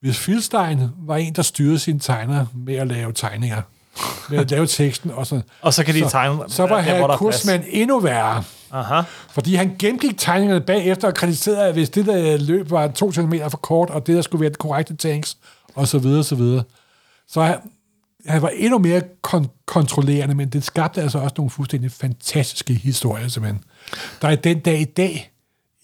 Hvis 0.00 0.18
Filstein 0.18 0.80
var 0.98 1.16
en, 1.16 1.32
der 1.34 1.42
styrede 1.42 1.78
sine 1.78 1.98
tegner 1.98 2.46
med 2.54 2.74
at 2.74 2.86
lave 2.86 3.12
tegninger, 3.12 3.62
med 4.30 4.38
at 4.38 4.50
lave 4.50 4.66
teksten, 4.66 5.10
og 5.10 5.26
så, 5.26 5.40
og 5.62 5.74
så 5.74 5.84
kan 5.84 5.94
de 5.94 6.00
så, 6.00 6.08
tegne, 6.08 6.38
så 6.48 6.66
var 6.66 6.80
her 6.80 7.16
kursmand 7.16 7.64
endnu 7.68 8.00
værre. 8.00 8.44
Aha. 8.70 9.02
Fordi 9.30 9.54
han 9.54 9.76
gennemgik 9.78 10.18
tegningerne 10.18 10.60
bagefter 10.60 11.08
og 11.08 11.14
kritiserede, 11.14 11.62
at 11.62 11.72
hvis 11.72 11.90
det 11.90 12.06
der 12.06 12.38
løb 12.38 12.70
var 12.70 12.88
to 12.88 13.12
cm 13.12 13.34
for 13.50 13.58
kort, 13.58 13.90
og 13.90 14.06
det 14.06 14.16
der 14.16 14.22
skulle 14.22 14.40
være 14.40 14.50
det 14.50 14.58
korrekte 14.58 14.96
tanks, 14.96 15.36
og 15.74 15.88
så 15.88 15.98
videre, 15.98 16.24
så 16.24 16.34
videre. 16.34 16.64
Så 17.28 17.58
han, 18.26 18.42
var 18.42 18.48
endnu 18.48 18.78
mere 18.78 19.02
kon- 19.26 19.64
kontrollerende, 19.66 20.34
men 20.34 20.48
det 20.48 20.64
skabte 20.64 21.02
altså 21.02 21.18
også 21.18 21.34
nogle 21.36 21.50
fuldstændig 21.50 21.92
fantastiske 21.92 22.74
historier, 22.74 23.28
simpelthen. 23.28 23.64
Der 24.22 24.28
er 24.28 24.36
den 24.36 24.60
dag 24.60 24.80
i 24.80 24.84
dag, 24.84 25.32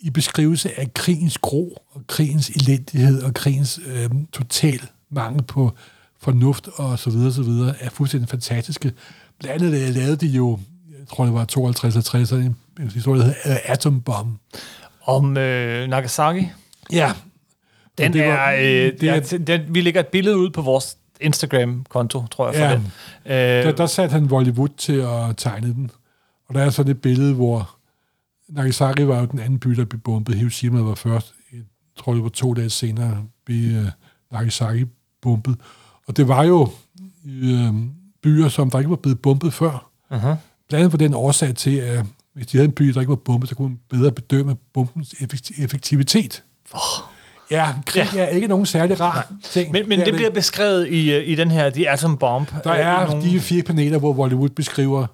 i 0.01 0.11
beskrivelse 0.11 0.81
af 0.81 0.95
krigens 0.95 1.39
gro, 1.39 1.83
og 1.91 2.01
krigens 2.07 2.49
elendighed, 2.49 3.23
og 3.23 3.35
krigens 3.35 3.81
øh, 3.87 4.11
total 4.33 4.81
mangel 5.11 5.43
på 5.43 5.73
fornuft, 6.21 6.69
og 6.75 6.99
så 6.99 7.11
videre, 7.11 7.33
så 7.33 7.43
videre, 7.43 7.75
er 7.81 7.91
fuldstændig 7.91 8.29
fantastiske. 8.29 8.93
Blandt 9.39 9.65
andet 9.65 9.95
lavede 9.95 10.17
de 10.17 10.27
jo, 10.27 10.59
jeg 10.99 11.09
tror 11.09 11.25
det 11.25 11.35
var 11.35 11.45
52 11.45 11.95
eller 11.95 12.03
60, 12.03 12.33
en 12.33 12.57
historie, 12.95 13.21
der 13.21 13.33
hedder 13.45 13.59
Atom 13.65 14.01
Bomb. 14.01 14.39
Om 15.03 15.37
øh, 15.37 15.89
Nagasaki? 15.89 16.49
Ja. 16.93 17.13
Den 17.99 18.13
det 18.13 18.27
var, 18.27 18.51
er, 18.51 18.87
øh, 18.87 18.93
det 19.01 19.09
er, 19.09 19.39
den, 19.39 19.75
vi 19.75 19.81
lægger 19.81 20.01
et 20.01 20.07
billede 20.07 20.37
ud 20.37 20.51
på 20.51 20.63
vores 20.63 20.98
Instagram-konto, 21.21 22.27
tror 22.27 22.47
jeg, 22.47 22.55
for 22.55 22.65
ja. 22.65 22.75
den. 22.75 22.93
Øh, 23.27 23.65
der, 23.65 23.73
der 23.73 23.87
satte 23.87 24.13
han 24.13 24.29
Bollywood 24.29 24.69
til 24.69 24.93
at 24.93 25.37
tegne 25.37 25.67
den. 25.67 25.91
Og 26.49 26.55
der 26.55 26.61
er 26.61 26.71
sådan 26.71 26.91
et 26.91 27.01
billede, 27.01 27.35
hvor 27.35 27.75
Nagasaki 28.49 29.07
var 29.07 29.21
jo 29.21 29.27
den 29.27 29.39
anden 29.39 29.59
by, 29.59 29.71
der 29.71 29.85
blev 29.85 30.01
bombet. 30.01 30.35
Hiroshima 30.35 30.81
var 30.81 30.95
først. 30.95 31.35
Jeg 31.53 31.63
tror, 31.97 32.15
det 32.15 32.23
var 32.23 32.29
to 32.29 32.55
dage 32.55 32.71
senere, 32.71 33.25
blev 33.45 33.81
uh, 33.81 33.87
Nagasaki 34.33 34.85
bombet. 35.23 35.57
Og 36.07 36.17
det 36.17 36.29
var 36.29 36.45
jo 36.45 36.61
uh, 37.25 37.75
byer, 38.23 38.49
som 38.49 38.71
der 38.71 38.79
ikke 38.79 38.91
var 38.91 38.97
blevet 38.97 39.21
bombet 39.21 39.53
før. 39.53 39.91
Uh-huh. 40.11 40.35
Blandt 40.69 40.73
andet 40.73 40.91
på 40.91 40.97
den 40.97 41.15
årsag 41.15 41.55
til, 41.55 41.77
at 41.77 42.05
hvis 42.33 42.47
de 42.47 42.59
havde 42.59 42.69
en 42.69 42.73
by, 42.73 42.89
der 42.89 43.01
ikke 43.01 43.11
var 43.11 43.17
bombet, 43.17 43.49
så 43.49 43.55
kunne 43.55 43.69
man 43.69 43.79
bedre 43.89 44.13
bedømme 44.13 44.57
bombens 44.73 45.15
effektivitet. 45.59 46.45
Oh. 46.73 47.08
Ja, 47.51 47.75
krig 47.87 48.09
ja. 48.15 48.23
er 48.23 48.29
ikke 48.29 48.49
nogen 48.49 48.67
særlig 48.67 49.01
rar 49.01 49.27
Nej. 49.31 49.41
ting. 49.43 49.73
Men, 49.73 49.89
men 49.89 49.99
det, 49.99 50.07
det 50.07 50.15
bliver 50.15 50.31
beskrevet 50.31 50.89
i, 50.89 51.13
øh, 51.13 51.29
i 51.29 51.35
den 51.35 51.51
her 51.51 51.71
The 51.71 51.91
Atom 51.91 52.19
Bomb. 52.19 52.65
Der 52.65 52.73
er 52.73 53.07
nogle... 53.07 53.31
de 53.31 53.41
fire 53.41 53.63
paneler, 53.63 53.99
hvor 53.99 54.13
Hollywood 54.13 54.49
beskriver 54.49 55.07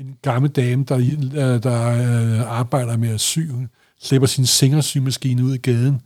en 0.00 0.16
gammel 0.22 0.50
dame, 0.50 0.84
der, 0.84 0.96
øh, 0.96 1.62
der 1.62 1.88
øh, 1.88 2.58
arbejder 2.58 2.96
med 2.96 3.14
at 3.14 3.20
sy. 3.20 3.38
slipper 4.02 4.26
sin 4.26 4.46
singersymaskine 4.46 5.44
ud 5.44 5.54
i 5.54 5.58
gaden. 5.58 6.00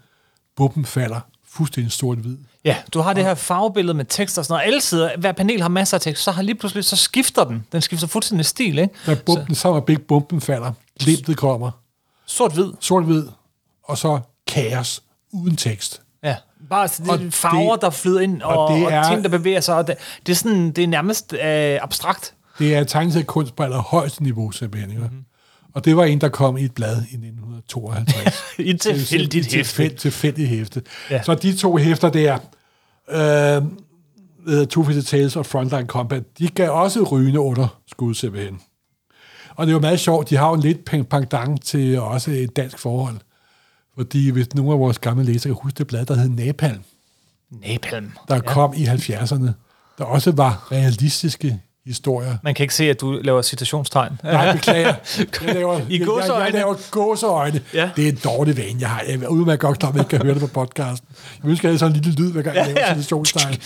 Bumpen 0.56 0.84
falder 0.84 1.20
fuldstændig 1.48 1.92
stort-hvid. 1.92 2.36
Ja, 2.64 2.76
du 2.94 3.00
har 3.00 3.12
det 3.12 3.24
her 3.24 3.34
farvebillede 3.34 3.94
med 3.94 4.04
tekst 4.04 4.38
og 4.38 4.44
sådan 4.44 4.52
noget. 4.52 4.66
Alle 4.66 4.80
sider, 4.80 5.10
hver 5.18 5.32
panel 5.32 5.62
har 5.62 5.68
masser 5.68 5.96
af 5.96 6.00
tekst, 6.00 6.24
så 6.24 6.30
har 6.30 6.42
lige 6.42 6.54
pludselig, 6.54 6.84
så 6.84 6.96
skifter 6.96 7.44
den. 7.44 7.66
Den 7.72 7.80
skifter 7.80 8.06
fuldstændig 8.06 8.46
stil, 8.46 8.78
ikke? 8.78 8.94
Da 9.06 9.14
bumpen, 9.14 9.54
så, 9.54 9.68
er 9.68 9.80
begge 9.80 10.02
bumpen 10.02 10.40
falder. 10.40 10.72
Glimtet 11.00 11.36
kommer. 11.36 11.70
Sort-hvid. 12.26 12.72
Sort-hvid. 12.80 13.24
Og 13.84 13.98
så 13.98 14.20
kaos 14.46 15.02
uden 15.34 15.56
tekst. 15.56 16.02
Ja, 16.24 16.36
bare 16.70 16.88
det 16.88 17.08
og 17.08 17.32
farver, 17.32 17.72
det, 17.72 17.82
der 17.82 17.90
flyder 17.90 18.20
ind, 18.20 18.42
og, 18.42 18.66
og, 18.66 18.76
det 18.76 18.82
er, 18.82 19.00
og 19.00 19.10
ting, 19.10 19.24
der 19.24 19.28
bevæger 19.28 19.60
sig. 19.60 19.74
Og 19.74 19.86
det, 19.86 19.96
det, 20.26 20.32
er, 20.32 20.36
sådan, 20.36 20.70
det 20.70 20.84
er 20.84 20.88
nærmest 20.88 21.32
øh, 21.32 21.78
abstrakt. 21.82 22.34
Det 22.58 22.74
er 22.74 22.84
tegnet 22.84 23.26
kunst 23.26 23.56
på 23.56 23.62
allerhøjeste 23.62 24.22
niveau, 24.22 24.50
simpelthen. 24.50 24.98
Mm-hmm. 24.98 25.24
Og 25.74 25.84
det 25.84 25.96
var 25.96 26.04
en, 26.04 26.20
der 26.20 26.28
kom 26.28 26.56
i 26.56 26.64
et 26.64 26.74
blad 26.74 26.96
i 26.96 27.14
1952. 27.14 28.42
I 28.58 28.70
et 28.70 28.80
tilfældigt 28.80 29.44
hæfte. 29.44 29.58
Tilfæld, 29.58 29.96
tilfældigt 29.96 30.48
hæfte. 30.48 30.82
Ja. 31.10 31.22
Så 31.22 31.34
de 31.34 31.56
to 31.56 31.76
hæfter 31.76 32.10
der, 32.10 32.38
øh, 33.10 34.66
Two 34.66 34.84
Fisted 34.84 35.02
Tales 35.02 35.36
og 35.36 35.46
Frontline 35.46 35.86
Combat, 35.86 36.22
de 36.38 36.48
gav 36.48 36.70
også 36.70 37.02
rygende 37.02 37.40
under 37.40 37.80
skud, 37.90 38.14
simpelthen. 38.14 38.60
Og 39.56 39.66
det 39.66 39.74
var 39.74 39.80
meget 39.80 40.00
sjovt, 40.00 40.30
de 40.30 40.36
har 40.36 40.48
jo 40.48 40.54
en 40.54 40.60
lidt 40.60 40.84
pendant 40.84 41.64
til 41.64 42.00
også 42.00 42.30
et 42.30 42.56
dansk 42.56 42.78
forhold. 42.78 43.16
Fordi 43.96 44.30
hvis 44.30 44.54
nogle 44.54 44.72
af 44.72 44.78
vores 44.78 44.98
gamle 44.98 45.24
læsere 45.24 45.54
kan 45.54 45.62
huske 45.62 45.78
det 45.78 45.86
blad, 45.86 46.06
der 46.06 46.14
hed 46.14 46.28
Napalm, 46.28 46.80
Napalm. 47.50 48.10
der 48.28 48.34
ja. 48.34 48.40
kom 48.40 48.74
i 48.76 48.84
70'erne, 48.86 49.48
der 49.98 50.04
også 50.04 50.30
var 50.32 50.68
realistiske 50.72 51.60
historier. 51.86 52.36
Man 52.42 52.54
kan 52.54 52.64
ikke 52.64 52.74
se, 52.74 52.90
at 52.90 53.00
du 53.00 53.12
laver 53.12 53.42
citationstegn. 53.42 54.12
Nej, 54.22 54.52
beklager. 54.52 54.94
Jeg 55.46 55.54
laver, 55.54 55.78
I 55.78 55.98
jeg, 55.98 56.00
jeg, 56.00 56.40
jeg 56.44 56.52
laver 56.52 56.90
gåseøjne. 56.90 57.60
Ja. 57.74 57.90
Det 57.96 58.04
er 58.04 58.12
en 58.12 58.18
dårlig 58.24 58.56
vane, 58.56 58.80
jeg 58.80 58.88
har. 58.90 59.02
Jeg 59.08 59.14
er 59.22 59.28
udmærket 59.28 59.60
godt 59.60 59.78
klar, 59.78 59.88
at 59.88 59.94
man 59.94 60.00
ikke 60.04 60.10
kan 60.10 60.22
høre 60.22 60.34
det 60.34 60.40
på 60.42 60.46
podcasten. 60.46 61.08
Jeg 61.42 61.50
ønsker, 61.50 61.68
at 61.68 61.72
jeg 61.72 61.78
sådan 61.78 61.96
en 61.96 62.02
lille 62.02 62.22
lyd, 62.24 62.32
hver 62.32 62.42
gang 62.42 62.56
jeg 62.56 62.66
Ja, 62.66 62.72
laver 62.72 62.86
ja. 62.88 62.94
citationstegn. 62.94 63.56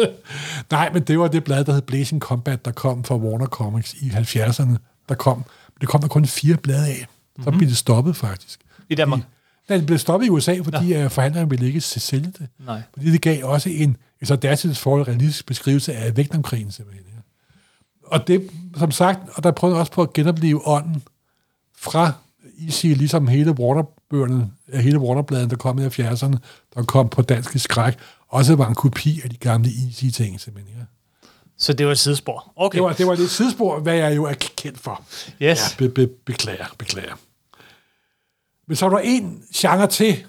Nej, 0.70 0.90
men 0.92 1.02
det 1.02 1.18
var 1.18 1.28
det 1.28 1.44
blad, 1.44 1.64
der 1.64 1.72
hed 1.72 1.82
Blazing 1.82 2.20
Combat, 2.22 2.64
der 2.64 2.70
kom 2.72 3.04
fra 3.04 3.16
Warner 3.16 3.46
Comics 3.46 3.94
i 3.94 4.08
70'erne. 4.08 4.76
Der 5.08 5.14
kom, 5.14 5.44
det 5.80 5.88
kom 5.88 6.00
der 6.00 6.08
kun 6.08 6.26
fire 6.26 6.56
blade 6.56 6.86
af. 6.86 7.06
Så 7.44 7.50
Mhm. 7.50 7.58
blev 7.58 7.68
det 7.70 7.76
stoppet, 7.76 8.16
faktisk. 8.16 8.60
I 8.88 8.94
Danmark. 8.94 9.20
Nej, 9.68 9.78
det 9.78 9.86
blev 9.86 9.98
stoppet 9.98 10.26
i 10.26 10.30
USA, 10.30 10.58
fordi 10.64 10.86
ja. 10.86 11.06
forhandlerne 11.06 11.50
ville 11.50 11.66
ikke 11.66 11.80
sælge 11.80 12.32
det. 12.38 12.48
Nej. 12.66 12.82
Fordi 12.94 13.10
det 13.10 13.22
gav 13.22 13.44
også 13.44 13.68
en, 13.68 13.96
en 14.20 14.26
så 14.26 14.36
datidens 14.36 14.78
forhold 14.78 15.08
realistisk 15.08 15.46
beskrivelse 15.46 15.94
af 15.94 16.16
Vietnamkrigen, 16.16 16.70
simpelthen. 16.70 17.06
Ja. 17.06 17.20
Og 18.06 18.28
det, 18.28 18.50
som 18.76 18.90
sagt, 18.90 19.18
og 19.34 19.42
der 19.42 19.50
prøvede 19.50 19.78
også 19.78 19.92
på 19.92 20.02
at 20.02 20.12
genopleve 20.12 20.68
ånden 20.68 21.02
fra 21.76 22.12
EC, 22.58 22.82
ligesom 22.82 23.28
hele 23.28 23.50
Warner-bøgerne, 23.50 24.50
øh, 24.68 24.80
hele 24.80 24.98
Warner-bladen, 24.98 25.50
der 25.50 25.56
kom 25.56 25.78
i 25.78 25.86
70'erne, 25.86 26.36
der 26.74 26.82
kom 26.82 27.08
på 27.08 27.22
dansk 27.22 27.58
skræk, 27.58 27.94
også 28.28 28.56
var 28.56 28.68
en 28.68 28.74
kopi 28.74 29.20
af 29.24 29.30
de 29.30 29.36
gamle 29.36 29.70
EC-ting, 29.70 30.40
simpelthen. 30.40 30.76
Ja. 30.78 30.84
Så 31.58 31.72
det 31.72 31.86
var 31.86 31.92
et 31.92 31.98
sidespor. 31.98 32.52
Okay. 32.56 32.76
Det, 32.76 32.84
var, 32.84 32.92
det 32.92 33.06
var 33.06 33.14
lidt 33.14 33.30
sidespor, 33.30 33.80
hvad 33.80 33.94
jeg 33.94 34.16
jo 34.16 34.24
er 34.24 34.34
kendt 34.56 34.78
for. 34.78 35.04
Yes. 35.26 35.36
Ja, 35.40 35.54
be, 35.78 35.88
be, 35.88 36.06
beklager, 36.06 36.66
beklager. 36.78 37.14
Men 38.68 38.76
så 38.76 38.86
er 38.86 38.90
der 38.90 38.98
en 38.98 39.42
genre 39.54 39.86
til, 39.86 40.24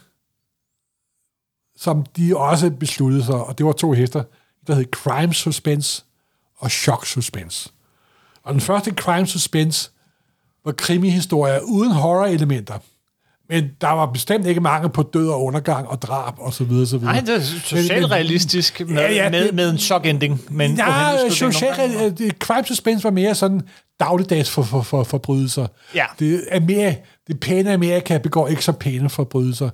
som 1.77 2.05
de 2.17 2.37
også 2.37 2.69
besluttede 2.79 3.23
sig, 3.25 3.35
og 3.35 3.57
det 3.57 3.65
var 3.65 3.71
to 3.71 3.91
hester, 3.91 4.23
der 4.67 4.75
hed 4.75 4.85
Crime 4.93 5.33
Suspense 5.33 6.03
og 6.57 6.71
Shock 6.71 7.05
Suspense. 7.05 7.69
Og 8.43 8.53
den 8.53 8.61
første 8.61 8.91
Crime 8.91 9.27
Suspense 9.27 9.89
var 10.65 10.71
krimihistorier 10.71 11.59
uden 11.59 11.91
horror-elementer. 11.91 12.77
Men 13.49 13.69
der 13.81 13.87
var 13.89 14.05
bestemt 14.05 14.45
ikke 14.45 14.61
mange 14.61 14.89
på 14.89 15.03
død 15.03 15.27
og 15.29 15.43
undergang 15.43 15.87
og 15.87 16.01
drab 16.01 16.33
og 16.37 16.53
så 16.53 16.63
videre, 16.63 16.87
så 16.87 16.97
videre. 16.97 17.13
Nej, 17.13 17.21
det 17.21 17.35
er 17.35 17.39
socialt 17.41 18.11
realistisk 18.11 18.79
med, 18.79 18.87
Ja, 18.95 19.11
ja, 19.11 19.29
med, 19.29 19.45
det- 19.45 19.53
med 19.53 19.69
en 19.69 19.77
shock 19.77 20.05
ending. 20.05 20.41
Men 20.49 20.75
Ja, 20.77 21.29
social, 21.29 22.33
crime 22.39 22.65
suspense 22.65 23.03
var 23.03 23.09
mere 23.11 23.35
sådan 23.35 23.61
dagligdags 23.99 24.49
for, 24.51 24.63
for, 24.63 24.81
for 24.81 25.03
forbrydelser. 25.03 25.67
Ja. 25.95 26.05
Det, 26.19 26.43
er 26.47 26.59
mere, 26.59 26.95
det 27.27 27.39
pæne 27.39 27.73
Amerika 27.73 28.17
begår 28.17 28.47
ikke 28.47 28.65
så 28.65 28.71
pæne 28.71 29.09
forbrydelser. 29.09 29.69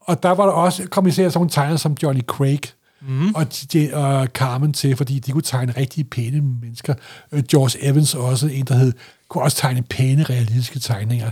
Og 0.00 0.22
der 0.22 0.30
var 0.30 0.44
der 0.44 0.52
også, 0.52 0.88
kom 0.88 1.06
især 1.06 1.28
sådan 1.28 1.38
nogle 1.38 1.50
tegner 1.50 1.76
som 1.76 1.96
Johnny 2.02 2.22
Craig 2.22 2.60
mm. 3.00 3.34
og, 3.34 3.46
DJ, 3.52 3.92
og 3.92 4.26
Carmen 4.26 4.72
til, 4.72 4.96
fordi 4.96 5.18
de 5.18 5.32
kunne 5.32 5.42
tegne 5.42 5.74
rigtig 5.76 6.10
pæne 6.10 6.40
mennesker. 6.40 6.94
Øh, 7.32 7.42
George 7.50 7.84
Evans 7.84 8.14
også, 8.14 8.46
en 8.46 8.64
der 8.64 8.74
hed, 8.74 8.92
kunne 9.28 9.44
også 9.44 9.56
tegne 9.56 9.82
pæne, 9.82 10.22
realistiske 10.22 10.78
tegninger. 10.78 11.30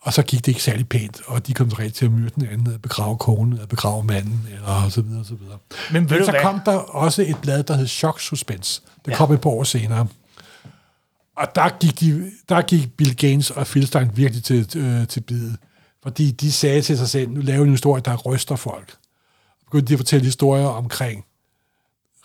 Og 0.00 0.12
så 0.12 0.22
gik 0.22 0.38
det 0.38 0.48
ikke 0.48 0.62
særlig 0.62 0.88
pænt, 0.88 1.20
og 1.26 1.46
de 1.46 1.54
kom 1.54 1.68
rigtig 1.68 1.94
til 1.94 2.04
at 2.04 2.12
myrde 2.12 2.30
den 2.34 2.46
anden, 2.46 2.74
at 2.74 2.82
begrave 2.82 3.16
konen, 3.16 3.58
at 3.62 3.68
begrave 3.68 4.04
manden, 4.04 4.48
eller 4.52 4.88
så 4.88 5.02
videre, 5.02 5.24
så 5.24 5.34
videre. 5.34 5.58
Men 5.92 6.10
ved 6.10 6.18
du 6.18 6.24
så 6.24 6.30
hvad? 6.30 6.40
kom 6.40 6.60
der 6.66 6.76
også 6.76 7.22
et 7.22 7.36
blad, 7.42 7.62
der 7.62 7.76
hed 7.76 7.86
Shock 7.86 8.20
Suspense. 8.20 8.82
Det 9.04 9.10
ja. 9.10 9.16
kom 9.16 9.32
et 9.32 9.40
par 9.40 9.50
år 9.50 9.64
senere. 9.64 10.06
Og 11.36 11.54
der 11.54 11.78
gik, 11.78 12.00
de, 12.00 12.32
der 12.48 12.62
gik 12.62 12.96
Bill 12.96 13.16
Gaines 13.16 13.50
og 13.50 13.66
Phil 13.66 13.86
Stein 13.86 14.10
virkelig 14.14 14.44
til, 14.44 14.68
øh, 14.76 15.08
til 15.08 15.20
bide. 15.20 15.56
Fordi 16.02 16.30
de 16.30 16.52
sagde 16.52 16.82
til 16.82 16.98
sig 16.98 17.08
selv, 17.08 17.30
nu 17.30 17.40
laver 17.40 17.62
vi 17.62 17.66
en 17.66 17.74
historie, 17.74 18.02
der 18.04 18.16
ryster 18.16 18.56
folk. 18.56 18.96
Og 19.60 19.64
begyndte 19.64 19.88
de 19.88 19.94
at 19.94 19.98
fortælle 19.98 20.24
historier 20.24 20.66
omkring 20.66 21.24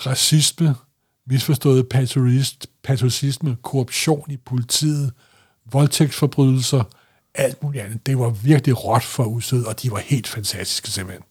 racisme, 0.05 0.75
misforstået 1.27 1.89
patriotisme, 2.83 3.57
korruption 3.63 4.31
i 4.31 4.37
politiet, 4.37 5.13
voldtægtsforbrydelser, 5.71 6.83
alt 7.35 7.63
muligt 7.63 7.83
andet. 7.83 8.05
Det 8.05 8.19
var 8.19 8.29
virkelig 8.29 8.85
råt 8.85 9.03
for 9.03 9.23
usød, 9.23 9.65
og 9.65 9.81
de 9.81 9.91
var 9.91 9.97
helt 9.97 10.27
fantastiske 10.27 10.89
simpelthen. 10.91 11.23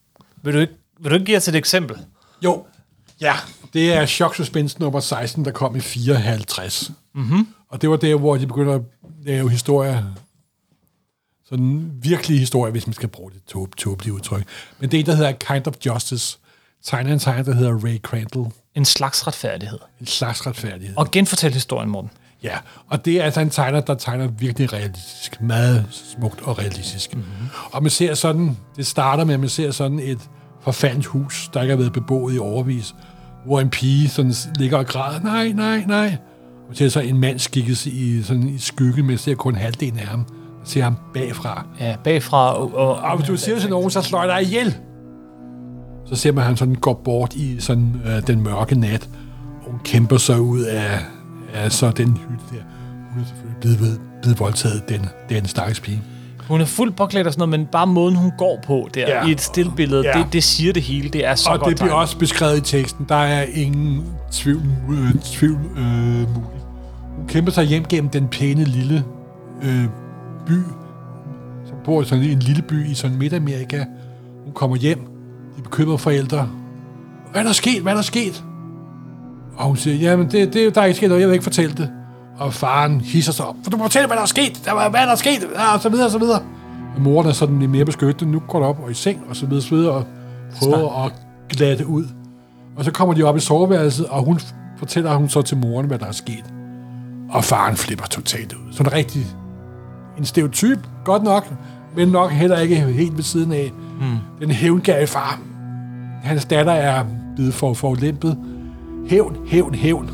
Vil 0.42 0.54
du, 0.54 0.58
ikke, 0.58 0.72
vil 1.00 1.10
du 1.10 1.14
ikke 1.14 1.26
give 1.26 1.36
os 1.36 1.48
et 1.48 1.54
eksempel? 1.54 1.96
Jo. 2.44 2.66
Ja, 3.20 3.34
det 3.72 3.92
er 3.92 4.06
Shock 4.06 4.36
Suspense 4.36 4.80
nummer 4.80 5.00
16, 5.00 5.44
der 5.44 5.50
kom 5.50 5.76
i 5.76 5.80
54. 5.80 6.90
Mm-hmm. 7.14 7.48
Og 7.68 7.82
det 7.82 7.90
var 7.90 7.96
der, 7.96 8.14
hvor 8.14 8.36
de 8.36 8.46
begynder 8.46 8.74
at 8.74 8.82
lave 9.22 9.50
historier, 9.50 10.02
sådan 11.48 11.90
virkelige 12.02 12.38
historier, 12.38 12.72
hvis 12.72 12.86
man 12.86 12.94
skal 12.94 13.08
bruge 13.08 13.30
det 13.30 13.42
tåb, 13.46 13.76
tåbelige 13.76 14.12
udtryk. 14.12 14.44
Men 14.78 14.90
det 14.90 14.96
er 14.96 15.00
en, 15.00 15.06
der 15.06 15.14
hedder 15.14 15.32
Kind 15.32 15.66
of 15.66 15.74
Justice. 15.86 16.38
Tegner 16.84 17.12
en 17.12 17.18
tegner, 17.18 17.42
der 17.42 17.54
hedder 17.54 17.84
Ray 17.84 17.98
Crandall. 17.98 18.52
En 18.74 18.84
slags 18.84 19.26
retfærdighed. 19.26 19.78
En 20.00 20.06
slags 20.06 20.46
retfærdighed. 20.46 20.96
Og 20.96 21.10
genfortæl 21.10 21.52
historien, 21.52 21.90
Morten. 21.90 22.10
Ja, 22.42 22.58
og 22.86 23.04
det 23.04 23.20
er 23.20 23.24
altså 23.24 23.40
en 23.40 23.50
tegner, 23.50 23.80
der 23.80 23.94
tegner 23.94 24.26
virkelig 24.26 24.72
realistisk. 24.72 25.40
Meget 25.40 25.86
smukt 25.90 26.40
og 26.42 26.58
realistisk. 26.58 27.14
Mm-hmm. 27.14 27.48
Og 27.72 27.82
man 27.82 27.90
ser 27.90 28.14
sådan, 28.14 28.56
det 28.76 28.86
starter 28.86 29.24
med, 29.24 29.34
at 29.34 29.40
man 29.40 29.48
ser 29.48 29.70
sådan 29.70 29.98
et 29.98 30.18
forfaldt 30.60 31.06
hus, 31.06 31.50
der 31.54 31.62
ikke 31.62 31.72
har 31.72 31.78
været 31.78 31.92
beboet 31.92 32.34
i 32.34 32.38
overvis, 32.38 32.94
hvor 33.44 33.60
en 33.60 33.70
pige 33.70 34.08
sådan 34.08 34.34
ligger 34.56 34.78
og 34.78 34.86
græder, 34.86 35.20
nej, 35.20 35.48
nej, 35.48 35.84
nej. 35.86 36.16
Og 36.70 36.76
ser 36.76 36.88
så 36.88 37.00
en 37.00 37.18
mand 37.20 37.38
skikkes 37.38 37.86
i, 37.86 38.22
sådan 38.22 38.48
i 38.48 38.58
skygge, 38.58 39.02
men 39.02 39.18
ser 39.18 39.34
kun 39.34 39.54
halvdelen 39.54 39.98
af 39.98 40.06
ham. 40.06 40.24
Ser 40.64 40.82
ham 40.82 40.96
bagfra. 41.14 41.66
Ja, 41.80 41.96
bagfra 42.04 42.54
og... 42.56 42.74
og, 42.74 42.96
Og 42.96 43.16
hvis 43.16 43.28
du 43.28 43.36
siger 43.36 43.58
til 43.60 43.70
nogen, 43.70 43.90
så 43.90 44.02
slår 44.02 44.24
jeg 44.24 44.28
dig 44.40 44.42
ihjel. 44.48 44.74
Så 46.06 46.14
ser 46.14 46.32
man, 46.32 46.40
at 46.42 46.46
han 46.46 46.56
sådan 46.56 46.74
går 46.74 47.00
bort 47.04 47.34
i 47.34 47.56
sådan 47.60 48.00
øh, 48.06 48.26
den 48.26 48.42
mørke 48.42 48.74
nat. 48.80 49.08
Og 49.64 49.70
hun 49.70 49.80
kæmper 49.84 50.16
sig 50.16 50.40
ud 50.40 50.60
af, 50.60 50.98
af 51.54 51.72
så 51.72 51.90
den 51.90 52.06
hytte 52.16 52.44
der. 52.56 52.62
Hun 53.12 53.22
er 53.22 53.26
selvfølgelig 53.26 53.60
blevet, 53.60 53.80
ved, 53.80 53.98
blevet 54.22 54.40
voldtaget, 54.40 54.88
den, 54.88 55.06
den 55.28 55.46
stakkels 55.46 55.80
pige. 55.80 56.02
Hun 56.48 56.60
er 56.60 56.64
fuldt 56.64 56.96
påklædt 56.96 57.26
og 57.26 57.32
sådan 57.32 57.48
noget, 57.48 57.60
men 57.60 57.68
bare 57.72 57.86
måden, 57.86 58.16
hun 58.16 58.32
går 58.38 58.58
på 58.66 58.88
der 58.94 59.00
Ja. 59.08 59.26
i 59.26 59.30
et 59.30 59.40
stillbillede, 59.40 60.02
Ja. 60.14 60.18
det, 60.22 60.32
det 60.32 60.44
siger 60.44 60.72
det 60.72 60.82
hele. 60.82 61.08
Det 61.08 61.26
er 61.26 61.34
så 61.34 61.50
og 61.50 61.58
godt 61.58 61.68
det 61.68 61.76
bliver 61.76 61.88
tegnet. 61.88 62.02
også 62.02 62.18
beskrevet 62.18 62.56
i 62.58 62.60
teksten. 62.60 63.06
Der 63.08 63.14
er 63.14 63.42
ingen 63.54 64.04
tvivl, 64.32 64.62
øh, 64.90 65.14
tvivl 65.22 65.58
øh, 65.76 66.34
mulig. 66.34 66.57
Kæmper 67.28 67.52
sig 67.52 67.64
hjem 67.64 67.84
gennem 67.84 68.10
den 68.10 68.28
pæne 68.28 68.64
lille 68.64 69.04
øh, 69.62 69.84
by, 70.46 70.58
som 71.66 71.76
bor 71.84 72.02
i 72.02 72.04
sådan 72.04 72.24
en 72.24 72.38
lille 72.38 72.62
by 72.62 72.86
i 72.86 72.94
sådan 72.94 73.16
Midt-Amerika. 73.16 73.84
Hun 74.44 74.52
kommer 74.54 74.76
hjem. 74.76 74.98
De 75.56 75.62
bekymrede 75.62 75.98
forældre. 75.98 76.48
Hvad 77.32 77.40
er 77.42 77.46
der 77.46 77.52
sket? 77.52 77.82
Hvad 77.82 77.92
er 77.92 77.96
der 77.96 78.02
sket? 78.02 78.44
Og 79.56 79.66
hun 79.66 79.76
siger, 79.76 79.96
jamen 79.96 80.30
det, 80.30 80.54
det, 80.54 80.74
der 80.74 80.80
er 80.80 80.84
ikke 80.84 80.96
sket 80.96 81.08
noget, 81.08 81.20
jeg 81.20 81.28
vil 81.28 81.34
ikke 81.34 81.44
fortælle 81.44 81.74
det. 81.74 81.90
Og 82.38 82.54
faren 82.54 83.00
hisser 83.00 83.32
sig 83.32 83.46
op. 83.46 83.56
For 83.62 83.70
du 83.70 83.76
må 83.76 83.84
fortælle, 83.84 84.06
hvad 84.06 84.16
der 84.16 84.22
er 84.22 84.26
sket. 84.26 84.60
Der 84.64 84.72
var, 84.72 84.90
hvad 84.90 85.00
er 85.00 85.06
der 85.06 85.14
sket? 85.14 85.46
Ja, 85.54 85.74
og 85.74 85.80
så 85.80 85.88
videre, 85.88 86.06
og 86.06 86.10
så 86.10 86.18
videre. 86.18 86.42
Og 86.96 87.02
moren 87.02 87.28
er 87.28 87.32
sådan 87.32 87.58
lidt 87.58 87.70
mere 87.70 87.84
beskyttet. 87.84 88.28
Nu 88.28 88.42
går 88.48 88.60
der 88.60 88.66
op 88.66 88.80
og 88.84 88.90
i 88.90 88.94
seng, 88.94 89.22
og 89.28 89.36
så 89.36 89.46
videre, 89.46 89.62
så 89.62 89.74
videre, 89.74 89.92
og 89.92 90.04
prøver 90.58 91.04
at 91.04 91.12
glatte 91.48 91.86
ud. 91.86 92.04
Og 92.76 92.84
så 92.84 92.90
kommer 92.90 93.14
de 93.14 93.22
op 93.22 93.36
i 93.36 93.40
soveværelset, 93.40 94.06
og 94.06 94.24
hun 94.24 94.40
fortæller 94.78 95.14
hun 95.14 95.28
så 95.28 95.42
til 95.42 95.56
moren, 95.56 95.86
hvad 95.86 95.98
der 95.98 96.06
er 96.06 96.12
sket. 96.12 96.44
Og 97.30 97.44
faren 97.44 97.76
flipper 97.76 98.06
totalt 98.06 98.52
ud. 98.52 98.72
Sådan 98.72 98.92
rigtig 98.92 99.26
en 100.18 100.24
stereotyp, 100.24 100.78
godt 101.04 101.22
nok, 101.22 101.52
men 101.96 102.08
nok 102.08 102.30
heller 102.30 102.58
ikke 102.58 102.76
helt 102.76 103.16
ved 103.16 103.22
siden 103.24 103.52
af. 103.52 103.72
Mm. 104.00 104.16
Den 104.40 104.50
hævngave 104.50 105.06
far. 105.06 105.40
Hans 106.22 106.44
datter 106.44 106.72
er 106.72 107.04
blevet 107.36 107.54
for 107.54 107.74
forulæmpet. 107.74 108.38
Hævn, 109.08 109.36
hævn, 109.46 109.74
hævn. 109.74 110.10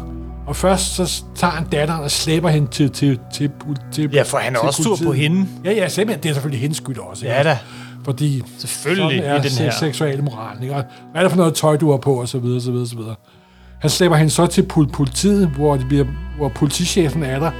Og 0.46 0.56
først 0.56 0.94
så 0.94 1.24
tager 1.34 1.50
han 1.50 1.66
datteren 1.72 2.04
og 2.04 2.10
slæber 2.10 2.48
hende 2.48 2.68
til, 2.70 2.90
til, 2.90 3.18
til, 3.34 3.50
til 3.92 4.10
Ja, 4.12 4.22
for 4.22 4.38
han 4.38 4.54
er 4.54 4.58
til 4.58 4.66
også 4.66 4.82
sur 4.82 4.96
på 5.06 5.12
hende. 5.12 5.46
Ja, 5.64 5.72
ja, 5.72 5.88
simpelthen. 5.88 6.22
Det 6.22 6.28
er 6.28 6.32
selvfølgelig 6.34 6.60
hendes 6.60 6.76
skyld 6.76 6.98
også. 6.98 7.26
Ja 7.26 7.38
ikke? 7.38 7.48
da. 7.50 7.58
Fordi 8.04 8.42
Selvfølgelig 8.58 9.18
sådan 9.20 9.30
er 9.30 9.34
i 9.34 9.48
den 9.48 9.50
her. 9.58 9.70
se- 9.70 9.78
seksuelle 9.78 10.22
moral. 10.22 10.62
Ikke? 10.62 10.74
Og 10.74 10.84
hvad 11.12 11.20
er 11.22 11.24
det 11.24 11.30
for 11.32 11.36
noget 11.38 11.54
tøj, 11.54 11.76
du 11.76 11.90
har 11.90 11.96
på, 11.98 12.14
og 12.20 12.28
så 12.28 12.38
videre, 12.38 12.60
så 12.60 12.70
videre, 12.70 12.86
så 12.86 12.96
videre. 12.96 13.14
Han 13.84 13.90
slæber 13.90 14.16
hende 14.16 14.30
så 14.30 14.46
til 14.46 14.62
pol- 14.62 14.90
politiet, 14.92 15.48
hvor, 15.48 15.76
det 15.76 15.88
bliver, 15.88 16.04
hvor 16.36 16.48
politichefen 16.48 17.22
er 17.22 17.38
der, 17.38 17.50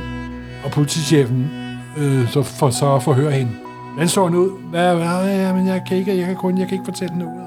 og 0.65 0.71
politichefen 0.71 1.51
øh, 1.97 2.29
så, 2.31 2.43
for, 2.43 2.71
så 2.71 2.99
forhører 2.99 3.31
hende. 3.31 3.53
Hvordan 3.93 4.09
så 4.09 4.21
hun 4.23 4.35
ud? 4.35 4.51
Hvad, 4.71 4.95
hvad, 4.95 5.27
ja, 5.27 5.55
men 5.55 5.67
jeg 5.67 5.83
kan, 5.89 5.97
ikke, 5.97 6.19
jeg, 6.19 6.27
kan 6.27 6.37
kun, 6.37 6.59
jeg 6.59 6.69
kan 6.69 6.75
ikke 6.75 6.85
fortælle 6.85 7.19
noget. 7.19 7.47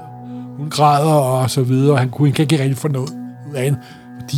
Hun 0.58 0.70
græder 0.70 1.14
og 1.14 1.50
så 1.50 1.62
videre, 1.62 1.92
og 1.92 1.98
han 1.98 2.08
kunne 2.10 2.28
ikke 2.28 2.42
rigtig 2.42 2.76
få 2.76 2.88
noget 2.88 3.10
ud 3.50 3.54
af 3.54 3.64
hende, 3.64 3.78
fordi 4.20 4.36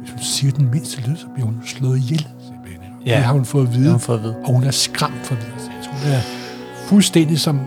hvis 0.00 0.10
hun 0.10 0.18
siger 0.18 0.52
den 0.52 0.70
mindste 0.70 1.00
lyd, 1.00 1.16
så 1.16 1.26
bliver 1.34 1.46
hun 1.46 1.62
slået 1.66 1.98
ihjel. 1.98 2.26
Ja. 3.06 3.16
Det 3.16 3.24
har 3.24 3.32
hun 3.32 3.44
fået 3.44 3.66
at 3.66 3.74
vide. 3.74 3.84
har 3.84 3.90
hun 3.90 4.00
fået 4.00 4.16
at 4.18 4.22
vide. 4.22 4.36
Og 4.44 4.52
hun 4.52 4.64
er 4.64 4.70
skræmt 4.70 5.20
for 5.26 5.34
det. 5.34 5.52
Altså, 5.54 5.90
hun 5.90 6.12
er 6.12 6.20
fuldstændig 6.88 7.40
som... 7.40 7.60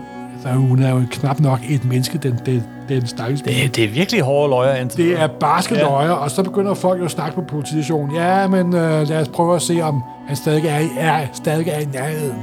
Altså, 0.46 0.60
hun 0.60 0.82
er 0.82 0.90
jo 0.90 1.02
knap 1.10 1.40
nok 1.40 1.60
et 1.68 1.84
menneske, 1.84 2.18
den, 2.18 2.40
den, 2.46 2.62
den 2.88 3.06
stakkels 3.06 3.42
Det, 3.42 3.76
det 3.76 3.84
er 3.84 3.88
virkelig 3.88 4.20
hårde 4.20 4.50
løjer 4.50 4.74
indtil 4.76 5.04
det 5.04 5.20
er 5.20 5.26
barske 5.40 5.74
Ja. 5.74 5.80
løjer, 5.82 6.10
og 6.10 6.30
så 6.30 6.42
begynder 6.42 6.74
folk 6.74 7.00
jo 7.00 7.04
at 7.04 7.10
snakke 7.10 7.34
på 7.34 7.42
politistationen. 7.42 8.14
Ja, 8.16 8.46
men 8.48 8.66
øh, 8.74 9.08
lad 9.08 9.20
os 9.20 9.28
prøve 9.28 9.54
at 9.56 9.62
se, 9.62 9.80
om 9.82 10.02
han 10.26 10.36
stadig 10.36 10.64
er, 10.66 10.80
er, 10.98 11.26
stadig 11.32 11.68
er 11.68 11.78
i 11.78 11.84
nærheden. 11.92 12.36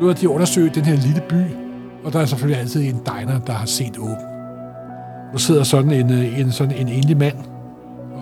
Nu 0.00 0.06
har 0.06 0.14
de 0.14 0.28
undersøgt 0.28 0.74
den 0.74 0.84
her 0.84 0.96
lille 0.96 1.22
by, 1.28 1.42
Og 2.04 2.12
der 2.12 2.20
er 2.20 2.24
selvfølgelig 2.24 2.60
altid 2.60 2.84
en 2.84 3.00
diner, 3.06 3.38
der 3.46 3.52
har 3.52 3.66
set 3.66 3.98
åben. 3.98 4.16
Der 5.32 5.38
sidder 5.38 5.62
sådan 5.62 5.90
en, 5.90 6.12
øh, 6.12 6.40
en, 6.40 6.52
sådan 6.52 6.76
en 6.76 6.88
enlig 6.88 7.16
mand 7.16 7.34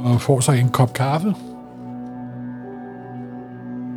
og 0.04 0.20
får 0.20 0.40
sig 0.40 0.60
en 0.60 0.68
kop 0.68 0.92
kaffe. 0.92 1.34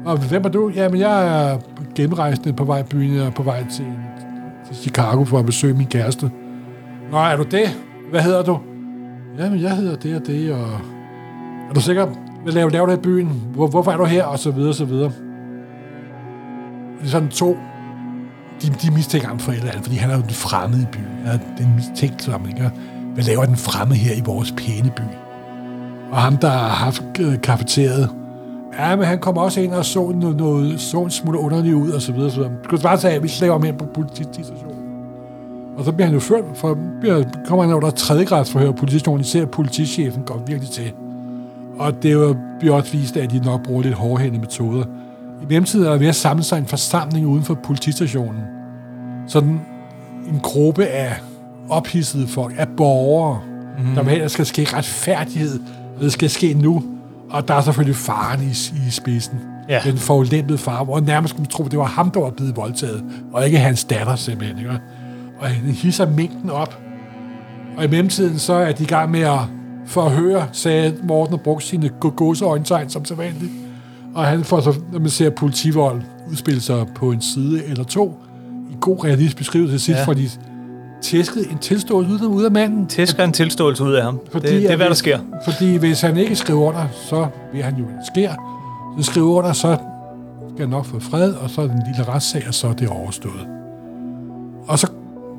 Og 0.06 0.18
hvem 0.18 0.46
er 0.46 0.50
du? 0.50 0.70
Jamen, 0.76 1.00
jeg 1.00 1.28
er 1.52 1.58
gennemrejsende 1.96 2.54
på 2.54 2.64
vej 2.64 2.80
i 2.80 2.84
byen 2.84 3.20
og 3.20 3.34
på 3.34 3.44
vej 3.44 3.64
til, 3.72 3.86
til 4.68 4.76
Chicago 4.76 5.24
for 5.24 5.40
at 5.40 5.46
besøge 5.46 5.74
min 5.74 5.88
kæreste. 5.88 6.32
Nå, 7.12 7.18
er 7.18 7.36
du 7.36 7.44
det? 7.44 7.78
Hvad 8.10 8.22
hedder 8.22 8.44
du? 8.44 8.60
Jamen, 9.40 9.62
jeg 9.62 9.76
hedder 9.76 9.96
det 9.96 10.16
og 10.16 10.28
det, 10.28 10.52
og... 10.52 10.68
Er 11.70 11.74
du 11.74 11.82
sikker? 11.82 12.08
Hvad 12.44 12.54
laver, 12.54 12.70
laver 12.70 12.86
du 12.86 12.92
i 12.92 12.98
byen? 12.98 13.32
Hvor, 13.54 13.68
hvorfor 13.68 13.92
er 13.92 13.98
du 13.98 14.06
her? 14.06 14.24
Og 14.24 14.40
så 14.40 14.52
videre, 14.52 14.70
og 14.70 14.76
så 14.76 14.86
videre. 14.86 15.12
Det 17.00 17.06
er 17.06 17.10
sådan 17.10 17.30
to... 17.30 17.58
De, 18.62 18.68
de 18.68 18.92
mistænker 18.92 19.28
ham 19.28 19.40
for 19.40 19.52
et 19.52 19.58
eller 19.58 19.70
andet, 19.70 19.84
fordi 19.84 19.98
han 19.98 20.10
er 20.10 20.16
jo 20.16 20.22
den 20.22 20.30
fremmede 20.30 20.82
i 20.82 20.86
byen. 20.92 21.26
Ja, 21.26 21.32
det 21.32 21.66
er 21.66 21.76
mistænkt 21.76 22.24
som, 22.24 22.48
ikke? 22.48 22.72
Hvad 23.14 23.24
laver 23.24 23.46
den 23.46 23.56
fremmede 23.58 24.00
her 24.00 24.16
i 24.16 24.22
vores 24.26 24.52
pæne 24.52 24.92
by? 24.96 25.02
Og 26.12 26.18
ham, 26.18 26.38
der 26.38 26.50
har 26.50 26.68
haft 26.68 27.04
øh, 27.20 27.38
ja, 28.80 28.96
men 28.96 29.06
han 29.06 29.20
kom 29.20 29.38
også 29.38 29.62
ind 29.62 29.74
og 29.74 29.86
så 29.86 30.12
noget, 30.16 30.38
noget 30.38 30.82
så 30.82 30.98
en 30.98 31.10
smule 31.10 31.40
underligt 31.40 31.76
ud, 31.76 31.92
og 31.92 32.02
så 32.02 32.12
videre, 32.12 32.32
så 32.32 32.38
videre. 32.38 32.52
Kan 32.70 32.80
bare 32.80 32.98
sige, 32.98 33.12
at 33.12 33.24
vi 33.24 33.28
slæver 33.28 33.54
ham 33.54 33.64
ind 33.64 33.78
på 33.78 33.86
politistationen. 33.86 34.78
Og 35.78 35.86
så 35.86 35.92
bliver 35.92 36.06
han 36.06 36.14
jo 36.14 36.20
ført, 36.20 36.44
for 36.56 36.78
bliver, 37.02 37.24
kommer 37.48 37.66
han 37.66 37.74
under 37.74 37.90
tredje 37.90 38.26
grads 38.26 38.52
forhør 38.52 38.72
politistationen, 38.72 39.22
især 39.22 39.46
politichefen 39.46 40.24
går 40.24 40.44
virkelig 40.48 40.70
til. 40.70 40.94
Og 41.80 42.04
det 42.04 42.12
er 42.12 42.14
jo 42.14 42.36
bliver 42.60 42.76
også 42.76 42.92
vist, 42.92 43.18
at 43.18 43.32
de 43.32 43.40
nok 43.40 43.64
bruger 43.64 43.84
lidt 43.84 43.94
hårdhændede 43.94 44.42
metoder. 44.42 44.84
I 45.42 45.46
mellemtiden 45.50 45.86
er 45.86 45.90
der 45.90 45.98
ved 45.98 46.08
at 46.08 46.16
samle 46.16 46.44
sig 46.44 46.58
en 46.58 46.66
forsamling 46.66 47.28
uden 47.28 47.44
for 47.44 47.54
politistationen. 47.54 48.42
Sådan 49.28 49.62
en 50.28 50.40
gruppe 50.44 50.86
af 50.86 51.16
ophidsede 51.70 52.28
folk, 52.28 52.54
af 52.58 52.68
borgere, 52.78 53.40
mm. 53.78 53.96
der 53.96 54.02
at 54.02 54.22
der 54.22 54.28
skal 54.28 54.46
ske 54.46 54.68
retfærdighed, 54.74 55.60
og 55.98 56.04
det 56.04 56.12
skal 56.12 56.30
ske 56.30 56.54
nu. 56.54 56.84
Og 57.30 57.48
der 57.48 57.54
er 57.54 57.62
selvfølgelig 57.62 57.96
faren 57.96 58.42
i, 58.44 58.52
i 58.88 58.90
spidsen. 58.92 59.40
Ja. 59.70 59.80
Den 59.84 59.98
forulæmpede 59.98 60.58
far, 60.58 60.84
hvor 60.84 61.00
nærmest 61.00 61.38
man 61.38 61.48
tro, 61.48 61.66
at 61.66 61.72
det 61.72 61.80
var 61.80 61.86
ham, 61.86 62.12
der 62.12 62.20
var 62.20 62.30
blevet 62.30 62.56
voldtaget, 62.56 63.04
og 63.34 63.46
ikke 63.46 63.58
hans 63.60 63.84
datter 63.84 64.16
simpelthen. 64.16 64.58
Ikke? 64.58 64.80
Og 65.40 65.48
han 65.48 65.72
hisser 65.72 66.10
mængden 66.10 66.50
op. 66.50 66.80
Og 67.78 67.84
i 67.84 67.88
mellemtiden 67.88 68.40
så 68.40 68.54
er 68.54 68.72
de 68.72 68.84
i 68.84 68.88
gang 68.88 69.12
med 69.12 69.20
at 69.20 69.40
forhøre, 69.86 70.48
sagde 70.52 70.94
Morten 71.04 71.34
og 71.34 71.42
brugte 71.42 71.66
sine 71.68 71.90
gåseøjntegn 72.00 72.90
som 72.90 73.06
sædvanligt. 73.06 73.52
Og 74.16 74.26
han 74.26 74.44
får 74.44 74.62
så, 74.62 74.74
når 74.92 75.00
man 75.00 75.10
ser 75.10 75.30
politivold 75.30 76.02
udspille 76.32 76.62
sig 76.62 76.88
på 76.96 77.12
en 77.12 77.22
side 77.22 77.66
eller 77.66 77.84
to, 77.84 78.20
i 78.72 78.76
god 78.82 79.04
realistisk 79.04 79.38
beskrivelse 79.38 79.74
til 79.74 79.80
sidst, 79.80 79.96
Ja. 79.96 80.02
ja. 80.02 80.08
fordi 80.08 80.30
tæsket 81.02 81.52
en 81.52 81.58
tilståelse 81.58 82.28
ud, 82.28 82.44
af 82.44 82.52
manden. 82.52 82.88
Tæsker 82.88 83.24
en 83.24 83.32
tilståelse 83.32 83.84
ud 83.84 83.94
af 83.94 84.04
ham. 84.04 84.20
Fordi, 84.32 84.48
det, 84.48 84.62
det 84.62 84.72
er, 84.72 84.76
hvad 84.76 84.88
der 84.88 84.94
sker. 84.94 85.20
Fordi 85.46 85.78
hvis 85.78 86.02
han 86.02 86.18
ikke 86.18 86.36
skriver 86.36 86.62
under, 86.62 86.88
så 87.10 87.28
vil 87.54 87.64
han 87.64 87.76
jo, 87.76 87.86
sker. 88.14 88.34
Så 88.98 89.04
skriver 89.04 89.32
under, 89.32 89.54
så 89.54 89.78
skal 90.50 90.60
han 90.60 90.70
nok 90.70 90.86
få 90.86 91.00
fred, 91.00 91.34
og 91.34 91.50
så 91.50 91.62
er 91.62 91.68
den 91.68 91.82
lille 91.88 92.14
retssag, 92.14 92.44
og 92.48 92.54
så 92.54 92.68
er 92.68 92.74
det 92.74 92.90
overstået. 92.90 93.48
Og 94.68 94.80
så 94.80 94.88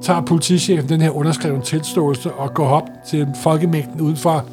tager 0.02 0.20
politichefen 0.20 0.88
den 0.88 1.00
her 1.00 1.10
underskrevne 1.10 1.62
tilståelse 1.62 2.32
og 2.32 2.54
går 2.54 2.68
op 2.68 2.88
til 3.06 3.28
folkemængden 3.42 4.00
udenfor. 4.00 4.44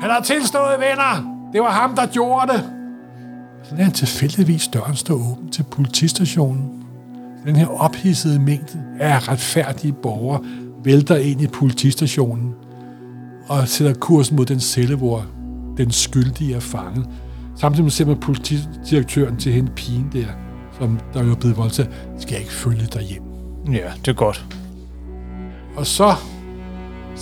Han 0.00 0.10
har 0.10 0.20
tilstået, 0.20 0.76
venner! 0.78 1.34
Det 1.52 1.60
var 1.60 1.70
ham, 1.70 1.94
der 1.96 2.06
gjorde 2.06 2.52
det! 2.52 2.64
Så 3.62 3.70
lader 3.70 3.84
han 3.84 3.92
tilfældigvis 3.92 4.68
døren 4.68 4.96
stå 4.96 5.14
åben 5.14 5.50
til 5.50 5.62
politistationen. 5.62 6.84
Den 7.44 7.56
her 7.56 7.66
ophidsede 7.66 8.38
mængde 8.38 8.84
af 9.00 9.28
retfærdige 9.28 9.92
borgere 9.92 10.40
vælter 10.84 11.16
ind 11.16 11.40
i 11.40 11.46
politistationen 11.46 12.54
og 13.48 13.68
sætter 13.68 13.94
kursen 13.94 14.36
mod 14.36 14.46
den 14.46 14.60
celle, 14.60 14.96
hvor 14.96 15.26
den 15.76 15.90
skyldige 15.90 16.54
er 16.54 16.60
fanget. 16.60 17.06
Samtidig 17.56 17.84
med 17.84 17.90
ser 17.90 18.06
man 18.06 18.20
politidirektøren 18.20 19.36
til 19.36 19.52
hende 19.52 19.70
pigen 19.76 20.08
der, 20.12 20.26
som 20.78 21.00
der 21.14 21.24
jo 21.24 21.30
er 21.30 21.36
blevet 21.36 21.56
voldtaget, 21.56 21.90
skal 22.18 22.32
jeg 22.32 22.40
ikke 22.40 22.52
følge 22.52 22.86
dig 22.92 23.02
hjem. 23.02 23.22
Ja, 23.72 23.90
det 24.00 24.08
er 24.08 24.12
godt. 24.12 24.46
Og 25.76 25.86
så 25.86 26.14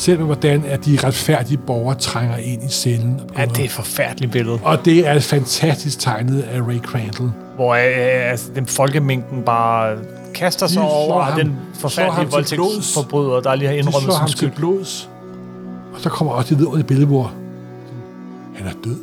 man, 0.08 0.16
hvordan 0.16 0.64
at 0.64 0.84
de 0.84 0.98
retfærdige 1.04 1.56
borgere 1.58 1.94
trænger 1.98 2.36
ind 2.36 2.62
i 2.64 2.68
cellen. 2.68 3.20
Ja, 3.38 3.44
det 3.44 3.58
er 3.60 3.64
et 3.64 3.70
forfærdeligt 3.70 4.32
billede. 4.32 4.58
og 4.62 4.84
det 4.84 5.06
er 5.08 5.20
fantastisk 5.20 5.98
tegnet 5.98 6.42
af 6.42 6.60
Ray 6.60 6.78
Crandall. 6.80 7.30
Hvor 7.54 7.74
øh, 7.74 8.30
altså, 8.30 8.46
den 8.54 8.66
folkemængden 8.66 9.42
bare 9.42 9.98
kaster 10.34 10.66
sig 10.66 10.82
De 10.82 10.88
over 10.88 11.22
ham- 11.22 11.38
den 11.40 11.56
forfærdelige 11.74 12.30
voldtægtsforbryder, 12.30 13.40
der 13.40 13.54
lige 13.54 13.68
har 13.68 13.74
indrømmet 13.74 14.12
sin 14.14 14.26
til 14.26 14.36
skyld. 14.36 14.50
blods. 14.50 15.08
Og 15.94 16.00
så 16.00 16.08
kommer 16.08 16.32
også 16.34 16.48
det 16.50 16.58
vidunderlige 16.58 16.86
billede, 16.86 17.06
hvor 17.06 17.32
han 18.56 18.66
er 18.66 18.72
død. 18.84 18.96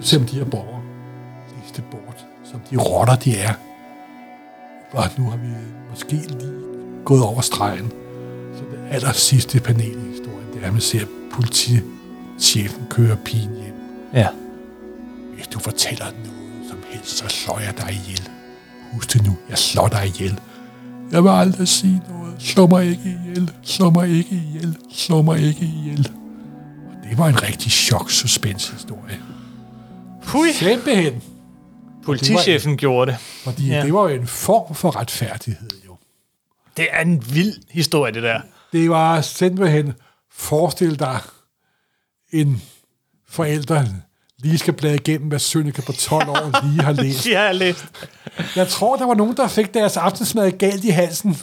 Selvom 0.00 0.28
de 0.28 0.36
her 0.36 0.44
borgere 0.44 0.80
læste 1.62 1.82
bort, 1.90 2.26
som 2.52 2.60
de 2.70 2.76
rotter, 2.76 3.14
de 3.16 3.38
er. 3.38 3.52
Og 4.92 5.04
nu 5.18 5.24
har 5.30 5.36
vi 5.36 5.48
måske 5.90 6.12
lige 6.12 6.52
gået 7.04 7.22
over 7.22 7.40
stregen. 7.40 7.92
Det 8.94 9.00
aller 9.02 9.12
sidste 9.12 9.60
panel 9.60 10.06
i 10.06 10.10
historien, 10.10 10.48
det 10.54 10.62
er, 10.62 10.66
at 10.66 10.72
man 10.72 10.80
ser 10.80 11.04
politichefen 11.32 12.86
køre 12.90 13.16
pigen 13.24 13.54
hjem. 13.54 13.74
Ja. 14.12 14.28
Hvis 15.34 15.46
du 15.46 15.58
fortæller 15.58 16.04
noget 16.04 16.68
som 16.68 16.78
helst, 16.90 17.16
så 17.16 17.28
slår 17.28 17.58
jeg 17.58 17.76
dig 17.76 17.90
ihjel. 17.90 18.28
Husk 18.92 19.12
det 19.12 19.26
nu, 19.26 19.36
jeg 19.48 19.58
slår 19.58 19.88
dig 19.88 20.06
ihjel. 20.06 20.40
Jeg 21.12 21.24
vil 21.24 21.30
aldrig 21.30 21.68
sige 21.68 22.02
noget. 22.08 22.34
Slå 22.38 22.66
mig 22.66 22.90
ikke 22.90 23.18
ihjel. 23.24 23.52
Slå 23.62 23.90
mig 23.90 24.08
ikke 24.08 24.34
ihjel. 24.34 24.76
Slå 24.92 25.22
mig 25.22 25.40
ikke 25.40 25.60
ihjel. 25.62 26.10
Og 26.88 27.08
det 27.10 27.18
var 27.18 27.28
en 27.28 27.42
rigtig 27.42 27.72
chok-suspense-historie. 27.72 29.18
Hui. 30.24 30.52
Simpelthen. 30.52 31.22
Politichefen 32.04 32.76
gjorde 32.76 33.10
det. 33.10 33.20
Fordi 33.20 33.68
ja. 33.68 33.82
det 33.82 33.94
var 33.94 34.02
jo 34.02 34.20
en 34.20 34.26
form 34.26 34.74
for 34.74 34.96
retfærdighed, 34.96 35.70
jo. 35.86 35.96
Det 36.76 36.86
er 36.90 37.00
en 37.00 37.34
vild 37.34 37.54
historie, 37.70 38.12
det 38.12 38.22
der. 38.22 38.40
Det 38.74 38.90
var 38.90 39.20
simpelthen, 39.20 39.92
forestil 40.32 40.98
dig 40.98 41.20
en 42.32 42.62
forælder 43.28 43.84
lige 44.38 44.58
skal 44.58 44.74
blade 44.74 44.94
igennem, 44.94 45.28
hvad 45.28 45.38
Sønneke 45.38 45.82
på 45.82 45.92
12 45.92 46.28
år 46.28 46.66
lige 46.66 46.82
har 46.82 46.92
læst. 46.92 47.24
De 47.24 47.34
har 47.34 47.44
jeg 47.44 47.54
læst. 47.54 47.84
Jeg 48.56 48.68
tror, 48.68 48.96
der 48.96 49.06
var 49.06 49.14
nogen, 49.14 49.36
der 49.36 49.48
fik 49.48 49.74
deres 49.74 49.96
aftensmad 49.96 50.50
galt 50.50 50.84
i 50.84 50.88
halsen. 50.88 51.36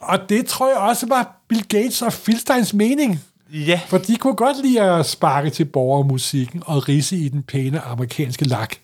Og 0.00 0.28
det 0.28 0.46
tror 0.46 0.68
jeg 0.68 0.76
også 0.76 1.06
var 1.06 1.44
Bill 1.48 1.68
Gates 1.68 2.02
og 2.02 2.12
Philsteins 2.12 2.74
mening. 2.74 3.20
Ja. 3.52 3.80
For 3.88 3.98
de 3.98 4.16
kunne 4.16 4.36
godt 4.36 4.62
lide 4.62 4.80
at 4.82 5.06
sparke 5.06 5.50
til 5.50 5.64
borgermusikken 5.64 6.62
og 6.66 6.88
risse 6.88 7.16
i 7.16 7.28
den 7.28 7.42
pæne 7.42 7.80
amerikanske 7.80 8.44
lak. 8.44 8.74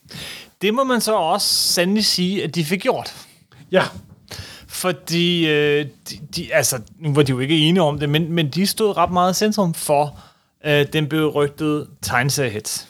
Det 0.63 0.75
må 0.75 0.85
man 0.85 1.01
så 1.01 1.15
også 1.15 1.47
sandelig 1.47 2.05
sige, 2.05 2.45
at 2.45 2.55
de 2.55 2.65
fik 2.65 2.81
gjort. 2.81 3.15
Ja, 3.73 3.85
Fordi, 4.73 5.49
øh, 5.49 5.87
de, 6.11 6.19
de, 6.37 6.55
altså, 6.55 6.81
nu 6.99 7.15
var 7.15 7.23
de 7.23 7.31
jo 7.31 7.39
ikke 7.39 7.59
enige 7.59 7.83
om 7.83 7.99
det, 7.99 8.09
men, 8.09 8.33
men 8.33 8.49
de 8.49 8.67
stod 8.67 8.97
ret 8.97 9.11
meget 9.11 9.37
centrum 9.37 9.75
for 9.75 10.19
øh, 10.67 10.87
den 10.93 11.07
berygtede 11.07 11.87
tegneseriehits. 12.03 12.89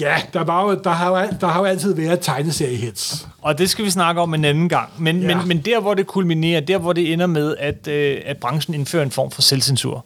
ja 0.00 0.16
der, 0.32 0.44
var 0.44 0.62
jo, 0.64 0.80
der, 0.84 0.90
har 0.90 1.36
der 1.40 1.46
har 1.46 1.60
jo 1.60 1.64
altid 1.64 1.94
været 1.94 2.20
tegneseriehits. 2.20 3.28
Og 3.42 3.58
det 3.58 3.70
skal 3.70 3.84
vi 3.84 3.90
snakke 3.90 4.20
om 4.20 4.34
en 4.34 4.44
anden 4.44 4.68
gang. 4.68 4.90
Men. 4.98 5.22
Ja. 5.22 5.36
men, 5.36 5.48
men 5.48 5.58
der, 5.58 5.80
hvor 5.80 5.94
det 5.94 6.06
kulminerer, 6.06 6.60
der, 6.60 6.78
hvor 6.78 6.92
det 6.92 7.12
ender 7.12 7.26
med, 7.26 7.56
at, 7.58 7.88
øh, 7.88 8.20
at 8.24 8.36
branchen 8.36 8.74
indfører 8.74 9.02
en 9.02 9.10
form 9.10 9.30
for 9.30 9.42
selvcensur, 9.42 10.04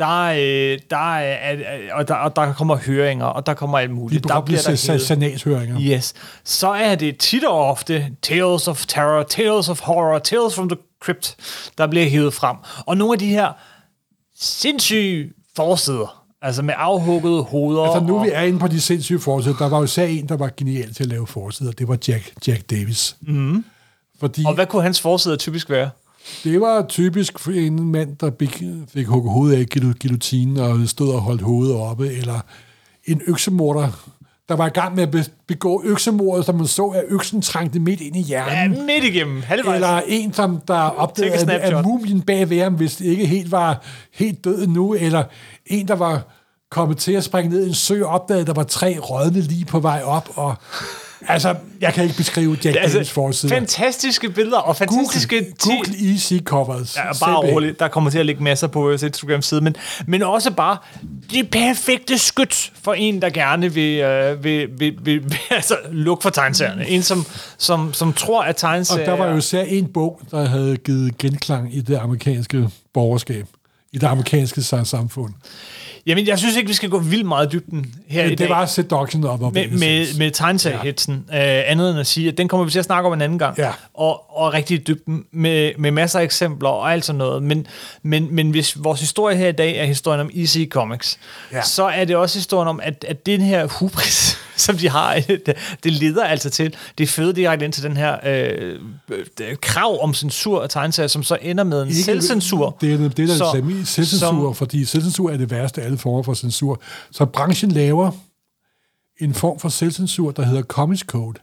der, 0.00 0.26
øh, 0.26 0.78
der, 0.90 1.18
er, 1.18 1.94
og 1.94 2.08
der, 2.08 2.14
og 2.14 2.36
der 2.36 2.52
kommer 2.52 2.76
høringer, 2.76 3.24
og 3.24 3.46
der 3.46 3.54
kommer 3.54 3.78
alt 3.78 3.90
De 3.90 3.94
muligt. 3.94 4.24
Der 4.24 4.28
berømte 4.28 4.46
bliver 4.46 4.62
der 4.62 4.98
sanatshøringer. 4.98 5.80
Yes. 5.80 6.14
Så 6.44 6.68
er 6.68 6.94
det 6.94 7.18
tit 7.18 7.44
og 7.44 7.64
ofte 7.64 8.06
Tales 8.22 8.68
of 8.68 8.86
Terror, 8.86 9.22
Tales 9.22 9.68
of 9.68 9.80
Horror, 9.80 10.18
Tales 10.18 10.54
from 10.54 10.68
the 10.68 10.78
Crypt, 11.02 11.36
der 11.78 11.86
bliver 11.86 12.08
hævet 12.08 12.34
frem. 12.34 12.56
Og 12.86 12.96
nogle 12.96 13.12
af 13.12 13.18
de 13.18 13.26
her 13.26 13.52
sindssyge 14.40 15.32
forsider, 15.56 16.24
altså 16.42 16.62
med 16.62 16.74
afhuggede 16.76 17.42
hoveder. 17.42 17.82
Altså 17.82 18.00
nu 18.00 18.18
og, 18.18 18.24
vi 18.24 18.30
er 18.32 18.42
inde 18.42 18.58
på 18.58 18.68
de 18.68 18.80
sindssyge 18.80 19.20
forsider, 19.20 19.56
der 19.56 19.68
var 19.68 19.78
jo 19.78 19.84
især 19.84 20.06
en, 20.06 20.28
der 20.28 20.36
var 20.36 20.50
genial 20.56 20.94
til 20.94 21.02
at 21.02 21.08
lave 21.08 21.26
forsider. 21.26 21.72
Det 21.72 21.88
var 21.88 21.98
Jack, 22.08 22.32
Jack 22.48 22.70
Davis. 22.70 23.16
Mm. 23.20 23.64
Fordi 24.20 24.44
og 24.46 24.54
hvad 24.54 24.66
kunne 24.66 24.82
hans 24.82 25.00
forsider 25.00 25.36
typisk 25.36 25.70
være? 25.70 25.90
Det 26.44 26.60
var 26.60 26.86
typisk 26.88 27.38
for 27.38 27.50
en 27.52 27.84
mand, 27.92 28.16
der 28.16 28.30
fik, 28.94 29.06
hugget 29.06 29.32
hovedet 29.32 29.56
af 29.60 29.66
guillotinen 30.02 30.56
og 30.56 30.88
stod 30.88 31.14
og 31.14 31.20
holdt 31.20 31.42
hovedet 31.42 31.76
oppe, 31.76 32.12
eller 32.12 32.40
en 33.04 33.20
øksemorder, 33.26 33.88
der 34.48 34.56
var 34.56 34.66
i 34.66 34.70
gang 34.70 34.94
med 34.94 35.02
at 35.02 35.10
be- 35.10 35.24
begå 35.48 35.82
øksemordet, 35.84 36.46
som 36.46 36.54
man 36.54 36.66
så, 36.66 36.86
at 36.86 37.04
øksen 37.08 37.42
trængte 37.42 37.80
midt 37.80 38.00
ind 38.00 38.16
i 38.16 38.20
Ja, 38.20 38.44
hjernen. 38.50 38.86
midt 38.86 39.04
igennem, 39.04 39.42
halvvejs. 39.42 39.74
Eller 39.76 40.00
en, 40.06 40.32
som 40.32 40.60
der 40.68 40.74
opdagede, 40.74 41.52
at, 41.52 41.74
at 41.74 41.84
mumien 41.84 42.20
bag 42.22 42.50
ved 42.50 42.60
ham, 42.62 42.74
hvis 42.74 42.96
det 42.96 43.04
ikke 43.04 43.26
helt 43.26 43.50
var 43.52 43.82
helt 44.14 44.44
død 44.44 44.66
nu, 44.66 44.94
eller 44.94 45.24
en, 45.66 45.88
der 45.88 45.94
var 45.94 46.22
kommet 46.70 46.98
til 46.98 47.12
at 47.12 47.24
springe 47.24 47.50
ned 47.50 47.64
i 47.64 47.68
en 47.68 47.74
sø 47.74 48.02
og 48.04 48.10
opdagede, 48.10 48.40
at 48.40 48.46
der 48.46 48.52
var 48.54 48.62
tre 48.62 48.98
rådne 48.98 49.40
lige 49.40 49.64
på 49.64 49.80
vej 49.80 50.02
op, 50.04 50.28
og 50.34 50.54
Altså, 51.28 51.54
jeg 51.80 51.94
kan 51.94 52.04
ikke 52.04 52.16
beskrive 52.16 52.58
Jack 52.64 52.76
Altså, 52.76 52.88
Daniels 52.96 53.10
forside. 53.10 53.52
fantastiske 53.52 54.30
billeder 54.30 54.58
og 54.58 54.76
fantastiske... 54.76 55.36
Google, 55.38 55.54
Google 55.86 56.10
Easy 56.12 56.34
Covers. 56.44 56.96
Ja, 56.96 57.12
bare 57.20 57.36
roligt. 57.36 57.80
Der 57.80 57.88
kommer 57.88 58.10
til 58.10 58.18
at 58.18 58.26
ligge 58.26 58.42
masser 58.42 58.66
på 58.66 58.80
vores 58.80 59.02
Instagram-side, 59.02 59.60
men, 59.60 59.76
men 60.06 60.22
også 60.22 60.50
bare 60.50 60.76
det 61.30 61.50
perfekte 61.50 62.18
skyt 62.18 62.72
for 62.82 62.92
en, 62.94 63.22
der 63.22 63.30
gerne 63.30 63.72
vil, 63.74 64.00
øh, 64.00 64.44
vil, 64.44 64.68
vil, 64.78 64.94
vil, 65.02 65.24
vil 65.24 65.38
altså, 65.50 65.76
lukke 65.92 66.22
for 66.22 66.30
tegneserierne. 66.30 66.88
En, 66.88 67.02
som, 67.02 67.26
som, 67.58 67.94
som 67.94 68.12
tror, 68.12 68.42
at 68.42 68.48
Og 68.48 68.56
tegneserier... 68.56 69.04
der 69.04 69.16
var 69.16 69.26
jo 69.30 69.36
især 69.36 69.62
en 69.62 69.86
bog, 69.86 70.20
der 70.30 70.48
havde 70.48 70.76
givet 70.76 71.18
genklang 71.18 71.74
i 71.76 71.80
det 71.80 71.96
amerikanske 71.96 72.68
borgerskab. 72.94 73.46
I 73.92 73.98
det 73.98 74.06
amerikanske 74.06 74.60
sam- 74.60 74.84
samfund. 74.84 75.32
Jamen, 76.06 76.26
jeg 76.26 76.38
synes 76.38 76.56
ikke, 76.56 76.68
vi 76.68 76.74
skal 76.74 76.88
gå 76.90 76.98
vildt 76.98 77.26
meget 77.26 77.52
dybden 77.52 77.94
her 78.08 78.24
i 78.24 78.28
Men 78.28 78.38
dag. 78.38 78.48
det 78.48 78.54
var 78.54 78.66
Seduction 78.66 79.24
of 79.24 79.40
med, 79.40 79.68
med, 79.70 80.18
med 80.18 80.30
tegneseriehitsen, 80.30 81.24
ja. 81.32 81.58
øh, 81.60 81.70
andet 81.70 81.90
end 81.90 82.00
at 82.00 82.06
sige, 82.06 82.28
at 82.28 82.38
den 82.38 82.48
kommer 82.48 82.64
vi 82.64 82.70
til 82.70 82.78
at 82.78 82.84
snakke 82.84 83.06
om 83.06 83.12
en 83.12 83.20
anden 83.22 83.38
gang, 83.38 83.58
Ja. 83.58 83.72
og, 83.94 84.36
og 84.38 84.54
rigtig 84.54 84.74
i 84.80 84.82
dybden, 84.82 85.24
med, 85.32 85.72
med 85.78 85.90
masser 85.90 86.18
af 86.18 86.22
eksempler 86.24 86.68
og 86.68 86.92
alt 86.92 87.04
sådan 87.04 87.18
noget, 87.18 87.42
men, 87.42 87.66
men, 88.02 88.34
men 88.34 88.50
hvis 88.50 88.84
vores 88.84 89.00
historie 89.00 89.36
her 89.36 89.48
i 89.48 89.52
dag 89.52 89.76
er 89.76 89.84
historien 89.84 90.20
om 90.20 90.30
EC 90.34 90.68
Comics, 90.70 91.18
Ja. 91.52 91.62
så 91.62 91.84
er 91.84 92.04
det 92.04 92.16
også 92.16 92.38
historien 92.38 92.68
om, 92.68 92.80
at, 92.82 93.04
at 93.08 93.26
den 93.26 93.40
her 93.40 93.66
hubris, 93.66 94.36
som 94.66 94.76
de 94.76 94.88
har, 94.88 95.14
det, 95.28 95.42
det 95.84 95.92
leder 95.92 96.24
altså 96.24 96.50
til, 96.50 96.76
det 96.98 97.08
føder 97.08 97.32
direkte 97.32 97.64
ind 97.64 97.72
til 97.72 97.82
den 97.82 97.96
her 97.96 98.16
øh, 98.26 98.78
øh, 99.40 99.56
krav 99.56 100.02
om 100.02 100.14
censur 100.14 100.62
af 100.62 100.68
tegneserier, 100.68 101.08
som 101.08 101.22
så 101.22 101.38
ender 101.42 101.64
med 101.64 101.82
en 101.82 101.88
Ikke- 101.88 102.02
selvcensur. 102.02 102.76
Det 102.80 102.92
er 102.94 102.98
det, 103.08 103.16
der 103.28 103.36
Så- 103.36 103.44
er 103.44 103.84
selvcensur, 103.84 104.28
som- 104.28 104.54
fordi 104.54 104.84
selvcensur 104.84 105.30
er 105.30 105.36
det 105.36 105.50
værste 105.50 105.80
af 105.82 105.84
alle 105.86 105.98
former 105.98 106.22
for 106.22 106.34
censur. 106.34 106.80
Så 107.10 107.24
branchen 107.24 107.70
laver 107.70 108.10
en 109.20 109.34
form 109.34 109.58
for 109.58 109.68
selvcensur, 109.68 110.30
der 110.30 110.42
hedder 110.42 110.62
Comics 110.62 111.02
Code. 111.02 111.38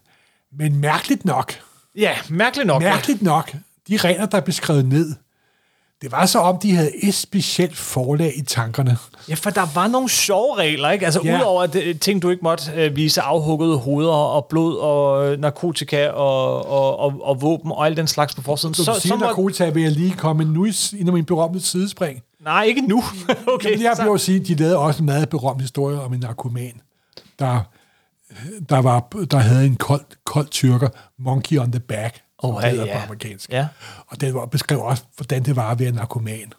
Men 0.57 0.75
mærkeligt 0.75 1.25
nok, 1.25 1.53
Ja, 1.95 2.11
mærkeligt 2.29 2.67
nok. 2.67 2.81
mærkeligt 2.81 3.21
nok, 3.21 3.51
de 3.89 3.97
regler, 3.97 4.25
der 4.25 4.37
er 4.37 4.41
beskrevet 4.41 4.85
ned, 4.85 5.13
det 6.01 6.11
var 6.11 6.25
så 6.25 6.39
om, 6.39 6.57
de 6.59 6.75
havde 6.75 6.91
et 7.05 7.13
specielt 7.13 7.77
forlag 7.77 8.33
i 8.37 8.41
tankerne. 8.41 8.97
Ja, 9.29 9.33
for 9.33 9.49
der 9.49 9.65
var 9.73 9.87
nogle 9.87 10.09
sjove 10.09 10.55
regler, 10.57 10.89
ikke? 10.89 11.05
Altså, 11.05 11.21
Ja. 11.23 11.37
udover 11.39 11.63
at, 11.63 11.75
øh, 11.75 11.99
ting, 11.99 12.21
du 12.21 12.29
ikke 12.29 12.43
måtte 12.43 12.71
øh, 12.75 12.95
vise 12.95 13.21
afhuggede 13.21 13.77
hoveder 13.77 14.11
og 14.11 14.45
blod 14.49 14.77
og 14.77 15.27
øh, 15.33 15.39
narkotika 15.39 16.09
og, 16.09 16.65
og, 16.69 16.99
og, 16.99 17.13
og 17.21 17.41
våben 17.41 17.71
og 17.71 17.85
alt 17.85 17.97
den 17.97 18.07
slags 18.07 18.35
på 18.35 18.41
forsiden. 18.41 18.73
Så, 18.73 18.83
så, 18.83 18.99
siger, 18.99 19.15
må- 19.15 19.25
narkotika, 19.25 19.69
vil 19.69 19.83
jeg 19.83 19.91
lige 19.91 20.13
komme 20.13 20.43
nu 20.45 20.65
i, 20.65 20.73
ind 20.97 21.09
i 21.09 21.11
min 21.11 21.25
berømte 21.25 21.59
sidespring. 21.61 22.21
Nej, 22.43 22.63
ikke 22.63 22.81
nu. 22.81 23.03
okay, 23.53 23.69
Jamen, 23.71 23.83
jeg 23.83 23.93
så- 23.95 24.11
vil 24.11 24.19
sige, 24.19 24.39
de 24.39 24.55
lavede 24.55 24.77
også 24.77 24.99
en 24.99 25.05
meget 25.05 25.29
berømt 25.29 25.61
historie 25.61 26.01
om 26.01 26.13
en 26.13 26.19
narkoman, 26.19 26.81
der, 27.39 27.59
der, 28.69 28.77
var, 28.81 29.07
der 29.31 29.37
havde 29.37 29.65
en 29.65 29.75
kold, 29.75 30.01
kold 30.25 30.47
tyrker, 30.47 30.89
Monkey 31.19 31.57
on 31.59 31.71
the 31.71 31.79
Back, 31.79 32.21
det 32.41 32.69
hedder 32.69 32.85
ja. 32.85 32.97
på 32.97 33.03
amerikansk. 33.03 33.49
Ja. 33.49 33.67
Og 34.07 34.21
den 34.21 34.33
var 34.33 34.45
beskrev 34.45 34.79
også, 34.79 35.03
hvordan 35.15 35.43
det 35.43 35.55
var 35.55 35.71
at 35.71 35.79
være 35.79 35.91
narkoman, 35.91 36.53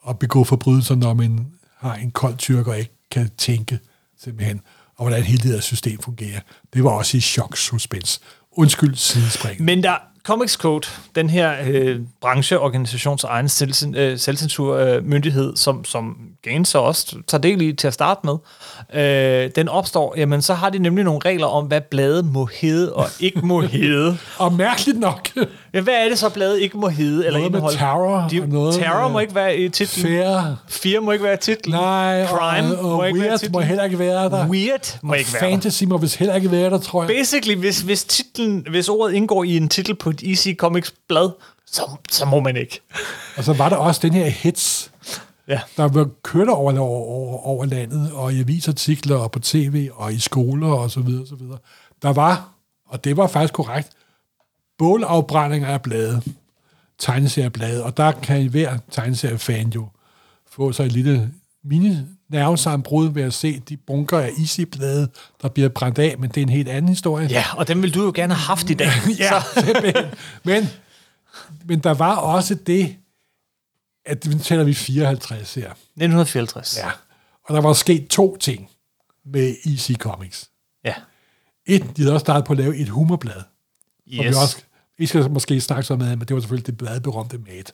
og 0.00 0.18
begå 0.18 0.44
forbrydelser, 0.44 0.94
når 0.94 1.14
man 1.14 1.46
har 1.76 1.94
en 1.94 2.10
kold 2.10 2.36
tyrker 2.36 2.72
og 2.72 2.78
ikke 2.78 2.94
kan 3.10 3.30
tænke, 3.38 3.78
simpelthen, 4.22 4.60
og 4.96 5.04
hvordan 5.04 5.22
hele 5.22 5.42
det 5.42 5.52
her 5.52 5.60
system 5.60 6.02
fungerer. 6.02 6.40
Det 6.74 6.84
var 6.84 6.90
også 6.90 7.16
i 7.16 7.20
chok 7.20 7.56
suspense. 7.56 8.20
Undskyld 8.52 8.94
sidespring. 8.94 9.62
Men 9.62 9.82
der, 9.82 9.96
Comics 10.28 10.52
Code, 10.52 10.86
den 11.14 11.30
her 11.30 11.54
øh, 11.66 12.00
brancheorganisations 12.20 13.24
egen 13.24 13.48
selvcen, 13.48 13.94
øh, 13.94 14.18
selvcensurmyndighed, 14.18 15.50
øh, 15.50 15.56
som, 15.56 15.84
som 15.84 16.16
Gaines 16.42 16.68
så 16.68 16.78
også 16.78 17.16
tager 17.26 17.40
del 17.40 17.62
i 17.62 17.72
til 17.72 17.86
at 17.86 17.94
starte 17.94 18.20
med, 18.24 18.36
øh, 18.94 19.50
den 19.56 19.68
opstår, 19.68 20.14
jamen 20.16 20.42
så 20.42 20.54
har 20.54 20.70
de 20.70 20.78
nemlig 20.78 21.04
nogle 21.04 21.20
regler 21.24 21.46
om, 21.46 21.66
hvad 21.66 21.80
blade 21.80 22.22
må 22.22 22.48
hedde 22.60 22.94
og 22.94 23.06
ikke 23.20 23.46
må 23.46 23.60
hedde. 23.60 24.18
Og 24.38 24.52
mærkeligt 24.52 24.98
nok, 24.98 25.28
Ja, 25.74 25.80
hvad 25.80 25.94
er 25.94 26.08
det 26.08 26.18
så, 26.18 26.28
bladet 26.28 26.58
ikke 26.60 26.78
må 26.78 26.88
hedde 26.88 27.26
eller 27.26 27.38
Noget 27.38 27.52
med 27.52 27.58
indeholde? 27.58 27.78
terror 27.78 28.28
De, 28.30 28.42
og 28.42 28.48
noget 28.48 28.74
terror 28.74 29.02
med- 29.02 29.12
må 29.12 29.18
ikke 29.18 29.34
være 29.34 29.56
i 29.56 29.68
titlen. 29.68 30.06
fair, 30.06 30.54
Fear 30.68 31.00
må 31.00 31.12
ikke 31.12 31.24
være 31.24 31.36
titlen. 31.36 31.74
nej, 31.74 32.26
Crime 32.26 32.78
og, 32.78 32.84
må 32.84 32.90
og 33.00 33.06
ikke 33.08 33.20
være 33.20 33.28
weird 33.28 33.38
titlen. 33.40 33.52
må 33.52 33.60
heller 33.60 33.84
ikke 33.84 33.98
være 33.98 34.24
der. 34.30 34.48
Weird 34.48 34.98
må 35.02 35.14
ikke 35.14 35.32
være 35.32 35.42
der. 35.42 35.48
Fantasy 35.50 35.84
må 35.84 35.98
vist 35.98 36.16
heller 36.16 36.34
ikke 36.34 36.50
være 36.50 36.70
der, 36.70 36.78
tror 36.78 37.02
jeg. 37.02 37.08
Basically, 37.08 37.58
hvis, 37.58 37.80
hvis, 37.80 38.04
titlen, 38.04 38.66
hvis 38.70 38.88
ordet 38.88 39.14
indgår 39.14 39.44
i 39.44 39.56
en 39.56 39.68
titel 39.68 39.94
på 39.94 40.10
et 40.10 40.22
EC 40.22 40.56
Comics 40.56 40.94
blad, 41.08 41.30
så, 41.66 41.82
så 42.10 42.24
må 42.24 42.40
man 42.40 42.56
ikke. 42.56 42.80
Og 43.36 43.44
så 43.44 43.52
var 43.52 43.68
der 43.68 43.76
også 43.76 44.00
den 44.02 44.12
her 44.12 44.26
hits, 44.28 44.90
Ja. 45.48 45.60
der 45.76 45.88
var 45.88 46.08
kørt 46.22 46.48
over, 46.48 46.78
over, 46.78 47.00
over, 47.06 47.46
over 47.46 47.64
landet, 47.64 48.10
og 48.12 48.32
i 48.32 48.40
avisartikler, 48.40 49.16
og 49.16 49.30
på 49.30 49.38
tv, 49.38 49.88
og 49.94 50.12
i 50.12 50.18
skoler, 50.18 50.68
og 50.68 50.90
så 50.90 51.00
videre, 51.00 51.22
og 51.22 51.28
så 51.28 51.34
videre. 51.34 51.58
Der 52.02 52.12
var, 52.12 52.48
og 52.88 53.04
det 53.04 53.16
var 53.16 53.26
faktisk 53.26 53.54
korrekt, 53.54 53.88
bålafbrændinger 54.78 55.68
af 55.68 55.82
blade, 55.82 56.22
tegneserieblade, 56.98 57.84
og 57.84 57.96
der 57.96 58.12
kan 58.12 58.48
hver 58.48 58.78
tegneseriefan 58.90 59.68
jo 59.68 59.88
få 60.50 60.72
sig 60.72 60.86
et 60.86 60.92
lille 60.92 61.32
mini 61.64 61.96
nervesambrud 62.28 63.08
ved 63.12 63.22
at 63.22 63.34
se 63.34 63.60
de 63.60 63.76
bunker 63.76 64.18
af 64.18 64.30
easy-blade, 64.38 65.08
der 65.42 65.48
bliver 65.48 65.68
brændt 65.68 65.98
af, 65.98 66.14
men 66.18 66.30
det 66.30 66.36
er 66.36 66.42
en 66.42 66.48
helt 66.48 66.68
anden 66.68 66.88
historie. 66.88 67.26
Ja, 67.26 67.44
og 67.56 67.68
dem 67.68 67.82
vil 67.82 67.94
du 67.94 68.04
jo 68.04 68.12
gerne 68.14 68.34
have 68.34 68.42
haft 68.46 68.70
i 68.70 68.74
dag. 68.74 68.88
Ja, 69.18 69.42
simpelthen. 69.64 70.04
Men, 70.44 70.68
men 71.64 71.78
der 71.78 71.94
var 71.94 72.16
også 72.16 72.54
det, 72.54 72.96
at 74.06 74.26
nu 74.26 74.38
tæller 74.38 74.64
vi 74.64 74.74
54 74.74 75.54
her. 75.54 75.70
1954. 75.70 76.76
Ja. 76.78 76.90
Og 77.44 77.54
der 77.54 77.60
var 77.60 77.72
sket 77.72 78.08
to 78.08 78.36
ting 78.36 78.68
med 79.24 79.54
EC 79.64 79.96
Comics. 79.98 80.50
ja. 80.84 80.94
Et, 81.66 81.96
de 81.96 82.02
havde 82.02 82.14
også 82.14 82.24
startet 82.24 82.44
på 82.44 82.52
at 82.52 82.56
lave 82.58 82.76
et 82.76 82.88
humorblad. 82.88 83.34
Som 83.34 83.44
Yes. 84.24 84.30
vi 84.30 84.34
også, 84.42 84.56
vi 84.98 85.06
skal 85.06 85.30
måske 85.30 85.60
snakke 85.60 85.82
så 85.84 85.96
med, 85.96 86.06
men 86.16 86.20
det 86.20 86.34
var 86.34 86.40
selvfølgelig 86.40 86.66
det 86.66 86.78
bladberømte 86.78 87.38
Mad. 87.38 87.64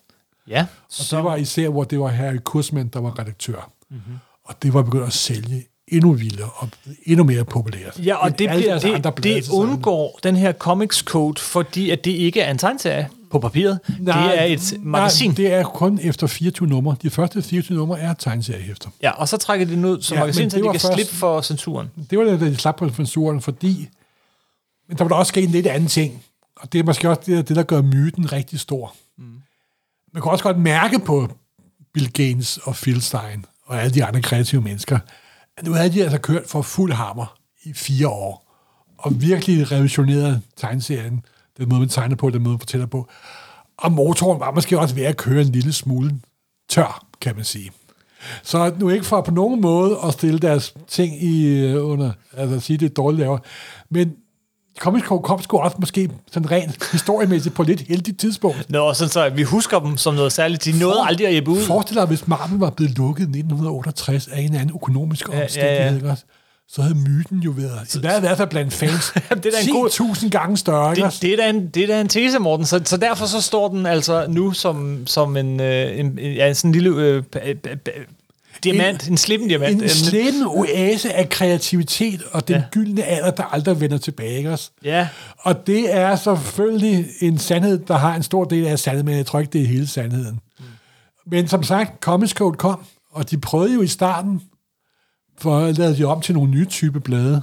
Ja. 0.48 0.60
Og 0.60 0.66
Så, 0.88 1.16
det 1.16 1.24
var 1.24 1.36
især, 1.36 1.68
hvor 1.68 1.84
det 1.84 2.00
var 2.00 2.08
Harry 2.08 2.36
Kursman, 2.44 2.88
der 2.88 3.00
var 3.00 3.18
redaktør. 3.18 3.70
Mhm. 3.90 3.98
Mm-hmm. 3.98 4.18
Og 4.44 4.54
det 4.62 4.74
var 4.74 4.82
begyndt 4.82 5.06
at 5.06 5.12
sælge 5.12 5.64
endnu 5.88 6.12
vildere 6.12 6.50
og 6.56 6.68
endnu 7.06 7.24
mere 7.24 7.44
populært. 7.44 8.00
ja, 8.06 8.14
og 8.16 8.28
det, 8.38 8.48
bliver, 8.48 8.62
deres 8.62 8.84
andre 8.84 9.12
det, 9.16 9.24
det 9.24 9.48
undgår 9.50 10.18
den 10.22 10.36
her 10.36 10.52
Comics 10.52 10.98
Code, 10.98 11.40
fordi 11.40 11.90
at 11.90 12.04
det 12.04 12.10
ikke 12.10 12.40
er 12.40 12.50
en 12.50 12.58
tegneserie 12.58 13.08
på 13.30 13.38
papiret. 13.38 13.78
Nej, 14.00 14.30
det 14.30 14.40
er 14.40 14.44
et 14.44 14.74
magasin. 14.80 15.28
Nej, 15.30 15.34
det 15.36 15.52
er 15.52 15.62
kun 15.64 15.98
efter 16.02 16.26
24 16.26 16.68
numre. 16.68 16.96
De 17.02 17.10
første 17.10 17.42
24 17.42 17.78
numre 17.78 18.00
er 18.00 18.14
tegneseriehæfter. 18.14 18.88
Ja, 19.02 19.10
og 19.10 19.28
så 19.28 19.36
trækker 19.36 19.66
de 19.66 19.72
den 19.72 19.84
ud 19.84 20.02
som 20.02 20.14
Ja, 20.14 20.20
magasin, 20.20 20.50
så 20.50 20.56
det 20.56 20.64
de 20.64 20.70
kan 20.70 20.80
først- 20.80 20.94
slippe 20.94 21.14
for 21.14 21.40
censuren. 21.40 21.90
Det 22.10 22.18
var 22.18 22.24
det, 22.24 22.40
da 22.40 22.46
de 22.46 22.56
slap 22.56 22.76
på 22.76 22.88
censuren, 22.90 23.40
fordi... 23.40 23.88
Men 24.88 24.98
der 24.98 25.04
var 25.04 25.08
der 25.08 25.16
også 25.16 25.30
sket 25.30 25.44
en 25.44 25.50
lidt 25.50 25.66
anden 25.66 25.88
ting. 25.88 26.22
Og 26.64 26.72
det 26.72 26.78
er 26.78 26.84
måske 26.84 27.10
også 27.10 27.22
det, 27.26 27.48
det 27.48 27.56
der 27.56 27.62
gør 27.62 27.82
myten 27.82 28.32
rigtig 28.32 28.60
stor. 28.60 28.94
Mm. 29.18 29.24
Man 30.12 30.22
kan 30.22 30.32
også 30.32 30.44
godt 30.44 30.58
mærke 30.58 30.98
på 30.98 31.28
Bill 31.94 32.12
Gaines 32.12 32.58
og 32.58 32.74
Phil 32.74 33.02
Stein 33.02 33.44
og 33.64 33.82
alle 33.82 33.94
de 33.94 34.04
andre 34.04 34.22
kreative 34.22 34.60
mennesker, 34.60 34.98
at 35.56 35.66
nu 35.66 35.72
havde 35.72 35.92
de 35.92 36.02
altså 36.02 36.18
kørt 36.18 36.42
for 36.46 36.62
fuld 36.62 36.92
hammer 36.92 37.38
i 37.64 37.72
fire 37.72 38.08
år. 38.08 38.44
Og 38.98 39.20
virkelig 39.20 39.72
revisioneret 39.72 40.42
tegneserien. 40.56 41.24
Den 41.58 41.68
måde, 41.68 41.80
man 41.80 41.88
tegner 41.88 42.16
på, 42.16 42.30
den 42.30 42.42
måde, 42.42 42.52
man 42.52 42.58
fortæller 42.58 42.86
på. 42.86 43.08
Og 43.76 43.92
motoren 43.92 44.40
var 44.40 44.50
måske 44.50 44.78
også 44.78 44.94
ved 44.94 45.04
at 45.04 45.16
køre 45.16 45.40
en 45.40 45.52
lille 45.52 45.72
smule 45.72 46.20
tør, 46.68 47.06
kan 47.20 47.36
man 47.36 47.44
sige. 47.44 47.70
Så 48.42 48.74
nu 48.78 48.88
ikke 48.88 49.06
for 49.06 49.20
på 49.20 49.30
nogen 49.30 49.60
måde 49.60 49.98
at 50.04 50.12
stille 50.12 50.38
deres 50.38 50.74
ting 50.88 51.22
i 51.22 51.46
øh, 51.46 51.86
under, 51.86 52.12
altså 52.32 52.56
at 52.56 52.62
sige, 52.62 52.76
det 52.76 52.90
er 52.90 52.94
dårligt 52.94 53.20
laver, 53.20 53.38
men 53.90 54.16
Comics 54.78 55.06
Code 55.06 55.22
kom 55.22 55.42
sgu 55.42 55.58
også 55.58 55.76
måske 55.80 56.10
sådan 56.32 56.50
rent 56.50 56.90
historiemæssigt 56.92 57.54
på 57.54 57.62
et 57.62 57.68
lidt 57.68 57.80
heldigt 57.88 58.20
tidspunkt. 58.20 58.70
Nå, 58.70 58.94
sådan 58.94 59.10
så 59.10 59.28
vi 59.30 59.42
husker 59.42 59.78
dem 59.78 59.96
som 59.96 60.14
noget 60.14 60.32
særligt. 60.32 60.64
De 60.64 60.78
nåede 60.78 61.00
aldrig 61.04 61.26
at 61.26 61.32
jæbe 61.34 61.50
ud. 61.50 61.60
Forestil 61.62 61.96
dig, 61.96 62.04
hvis 62.06 62.28
Marvel 62.28 62.58
var 62.58 62.70
blevet 62.70 62.98
lukket 62.98 63.20
i 63.22 63.24
1968 63.24 64.28
af 64.28 64.38
en 64.38 64.44
eller 64.44 64.60
anden 64.60 64.76
økonomisk 64.76 65.28
ja, 65.32 65.42
omstændighed, 65.42 66.00
ja. 66.02 66.08
ja, 66.08 66.14
så 66.68 66.82
havde 66.82 66.94
myten 66.94 67.38
jo 67.38 67.50
været, 67.50 67.94
i 67.94 67.98
hvert- 67.98 68.16
i 68.16 68.20
hvert 68.20 68.36
fald 68.36 68.48
blandt 68.48 68.72
fans, 68.74 69.12
det 69.42 69.46
er 69.46 69.68
en 69.68 69.72
god- 69.74 69.88
10.000 70.16 70.28
gange 70.28 70.56
større. 70.56 70.94
Det, 70.94 71.18
det, 71.22 71.32
er 71.32 71.36
da 71.36 71.50
en, 71.50 71.66
det 71.68 71.82
er 71.82 71.86
da 71.86 72.00
en 72.00 72.08
tese, 72.08 72.38
Morten. 72.38 72.66
Så, 72.66 72.80
så 72.84 72.96
derfor 72.96 73.26
så 73.26 73.40
står 73.40 73.68
den 73.68 73.86
altså 73.86 74.26
nu 74.28 74.52
som, 74.52 75.06
som 75.06 75.36
en, 75.36 75.60
øh, 75.60 75.98
en, 75.98 76.18
en 76.18 76.34
ja, 76.34 76.52
sådan 76.54 76.68
en 76.68 76.72
lille 76.72 76.90
øh, 76.90 77.22
diamant, 78.64 79.06
en, 79.06 79.12
en 79.12 79.16
slippen 79.16 79.48
diamant. 79.48 79.82
en 79.82 79.88
slitten 79.88 80.46
oase 80.46 81.12
af 81.12 81.28
kreativitet 81.28 82.22
og 82.32 82.48
den 82.48 82.56
Ja. 82.56 82.62
gyldne 82.70 83.04
alder, 83.04 83.30
der 83.30 83.42
aldrig 83.42 83.80
vender 83.80 83.98
tilbage. 83.98 84.36
Ikke 84.38 84.50
også? 84.50 84.70
Ja, 84.84 85.08
Og 85.38 85.66
det 85.66 85.94
er 85.94 86.16
selvfølgelig 86.16 87.06
en 87.20 87.38
sandhed, 87.38 87.78
der 87.78 87.96
har 87.96 88.14
en 88.16 88.22
stor 88.22 88.44
del 88.44 88.66
af 88.66 88.78
sandheden, 88.78 89.06
men 89.06 89.16
jeg 89.16 89.26
tror 89.26 89.40
ikke, 89.40 89.52
det 89.52 89.62
er 89.62 89.66
hele 89.66 89.86
sandheden. 89.86 90.40
Mm. 90.58 90.64
Men 91.26 91.48
som 91.48 91.62
sagt, 91.62 92.00
Comics 92.00 92.32
Code 92.32 92.56
kom, 92.56 92.80
og 93.12 93.30
de 93.30 93.38
prøvede 93.38 93.74
jo 93.74 93.82
i 93.82 93.86
starten, 93.86 94.40
for 95.38 95.58
at 95.58 95.78
lave 95.78 95.96
de 95.96 96.04
om 96.04 96.20
til 96.20 96.34
nogle 96.34 96.50
nye 96.50 96.64
type 96.66 97.00
blade. 97.00 97.42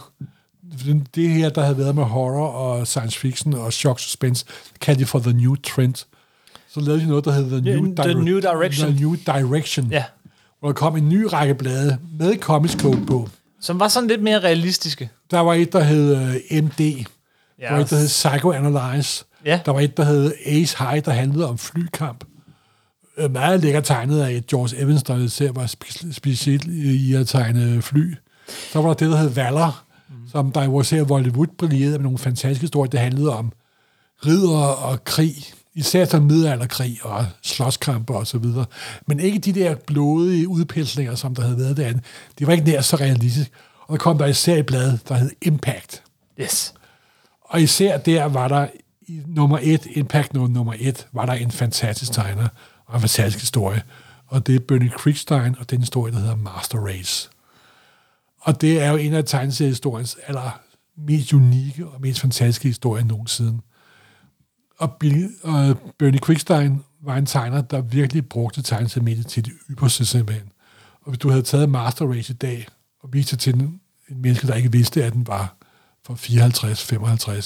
Det 1.16 1.30
her, 1.30 1.50
der 1.50 1.62
havde 1.62 1.78
været 1.78 1.96
med 1.96 2.04
horror 2.04 2.48
og 2.48 2.88
science 2.88 3.20
fiction 3.20 3.54
og 3.54 3.74
shock 3.74 4.00
suspense, 4.00 4.46
kaldte 4.82 5.02
de 5.02 5.06
for 5.06 5.20
The 5.20 5.34
New 5.34 5.56
Trend. 5.56 5.96
Så 6.70 6.80
lavede 6.80 7.02
de 7.02 7.08
noget, 7.08 7.26
der 7.26 7.32
hed 7.32 7.50
The 7.50 7.62
New, 7.62 7.96
The 7.96 8.14
New 8.14 8.40
Direction. 8.40 8.92
The 8.92 9.02
New 9.02 9.16
Direction. 9.16 9.88
ja. 9.92 10.04
Hvor 10.62 10.70
der 10.70 10.74
kom 10.74 10.96
en 10.96 11.10
ny 11.10 11.24
række 11.24 11.56
blade 11.56 11.98
med 12.20 12.38
Comics 12.40 12.74
Code 12.74 13.06
på. 13.06 13.30
Som 13.62 13.80
var 13.80 13.88
sådan 13.88 14.10
lidt 14.10 14.24
mere 14.24 14.40
realistiske. 14.40 15.10
Der 15.32 15.40
var 15.40 15.54
et, 15.54 15.74
der 15.74 15.80
hed 15.84 16.16
øh, 16.16 16.64
MD, 16.64 16.78
Der 17.60 17.72
var 17.72 17.80
et, 17.80 17.90
der 17.90 17.96
hed 17.96 18.08
Psychoanalyze. 18.08 19.26
Ja. 19.46 19.60
Der 19.66 19.72
var 19.72 19.80
et, 19.80 19.98
der 19.98 20.04
hed 20.04 20.34
Ace 20.46 20.78
High, 20.80 21.06
der 21.06 21.12
handlede 21.12 21.50
om 21.50 21.58
flykamp. 21.58 22.24
Øh, 23.18 23.32
Meget 23.32 23.62
lækkert 23.62 23.84
tegnet 23.84 24.22
af 24.22 24.44
George 24.50 24.78
Evans, 24.82 25.04
der 25.04 25.28
ser 25.28 25.52
var 25.52 25.66
spe- 25.66 26.14
specielt 26.14 26.66
i 26.66 27.14
at 27.14 27.28
tegne 27.28 27.82
fly. 27.82 28.16
Så 28.72 28.82
var 28.82 28.88
der 28.88 28.94
det, 28.94 29.10
der 29.12 29.18
hed 29.18 29.30
Valor, 29.30 29.84
mm. 30.10 30.16
som 30.32 30.52
der 30.52 30.64
jo 30.64 30.84
ser 30.84 31.04
Hollywood 31.04 31.48
brillerede 31.58 31.92
med 31.98 32.04
nogle 32.04 32.18
fantastiske 32.18 32.62
historier. 32.62 32.90
Det 32.90 33.00
handlede 33.00 33.38
om 33.38 33.52
ridder 34.26 34.66
og 34.66 35.04
krig, 35.04 35.36
især 35.76 36.06
som 36.06 36.24
middelalderkrig 36.24 37.00
og 37.04 37.26
slåskampe 37.42 38.14
og 38.14 38.28
så 38.28 38.38
videre. 38.38 38.66
Men 39.08 39.20
ikke 39.20 39.40
de 39.40 39.54
der 39.54 39.76
blodige 39.76 40.48
udpenslinger, 40.48 41.16
som 41.16 41.36
der 41.36 41.42
havde 41.42 41.58
været 41.58 41.78
derinde. 41.78 42.02
Det 42.40 42.48
var 42.48 42.54
ikke 42.54 42.66
nær 42.66 42.82
så 42.82 42.96
realistisk. 42.96 43.52
Og 43.88 43.92
der 43.92 43.98
kom 43.98 44.18
der 44.18 44.26
især 44.26 44.56
et 44.56 44.66
blad, 44.66 44.98
der 45.08 45.16
hed 45.16 45.32
Impact. 45.42 46.04
Yes. 46.42 46.74
Og 47.42 47.62
især 47.62 47.98
der 47.98 48.26
var 48.26 48.48
der 48.48 48.68
i 49.08 49.22
nummer 49.28 49.60
et, 49.62 49.88
Impact 49.92 50.34
nummer, 50.34 50.50
nummer 50.50 50.74
et, 50.80 51.08
var 51.14 51.26
der 51.26 51.34
en 51.34 51.52
fantastisk 51.52 52.12
tegner 52.12 52.48
og 52.86 52.96
en 52.96 53.02
fantastisk 53.02 53.40
historie. 53.40 53.84
Og 54.28 54.48
det 54.48 54.56
er 54.56 54.60
Bernie 54.60 54.90
Kriegstein 54.90 55.56
og 55.60 55.70
den 55.70 55.80
historie, 55.80 56.14
der 56.14 56.20
hedder 56.20 56.36
Master 56.36 56.80
Race. 56.80 57.30
Og 58.42 58.62
det 58.62 58.82
er 58.82 58.90
jo 58.90 58.98
en 58.98 59.14
af 59.14 59.26
tegneseriehistoriens 59.26 60.18
aller 60.28 60.60
mest 60.98 61.34
unikke 61.34 61.88
og 61.88 62.02
mest 62.02 62.20
fantastiske 62.20 62.68
historier 62.68 63.04
nogensinde. 63.04 63.60
Og, 64.82 64.94
Bill, 65.00 65.30
og 65.44 65.78
Bernie 65.98 66.20
Quickstein 66.26 66.84
var 67.02 67.16
en 67.16 67.26
tegner, 67.26 67.62
der 67.62 67.82
virkelig 67.82 68.30
brugte 68.30 68.62
tegneseriemediet 68.62 69.28
til 69.28 69.46
det 69.46 69.54
ypperste 69.70 70.06
simpelthen. 70.06 70.52
Og 71.02 71.10
hvis 71.10 71.20
du 71.20 71.30
havde 71.30 71.42
taget 71.42 71.70
Master 71.70 72.12
Race 72.12 72.34
i 72.34 72.36
dag 72.36 72.68
og 73.00 73.14
vist 73.14 73.32
det 73.32 73.40
til 73.40 73.56
en, 73.56 73.82
en 74.10 74.22
menneske, 74.22 74.48
der 74.48 74.54
ikke 74.54 74.72
vidste, 74.72 75.04
at 75.04 75.14
den 75.14 75.28
var 75.28 75.56
fra 76.06 76.14
54-55, 76.14 77.42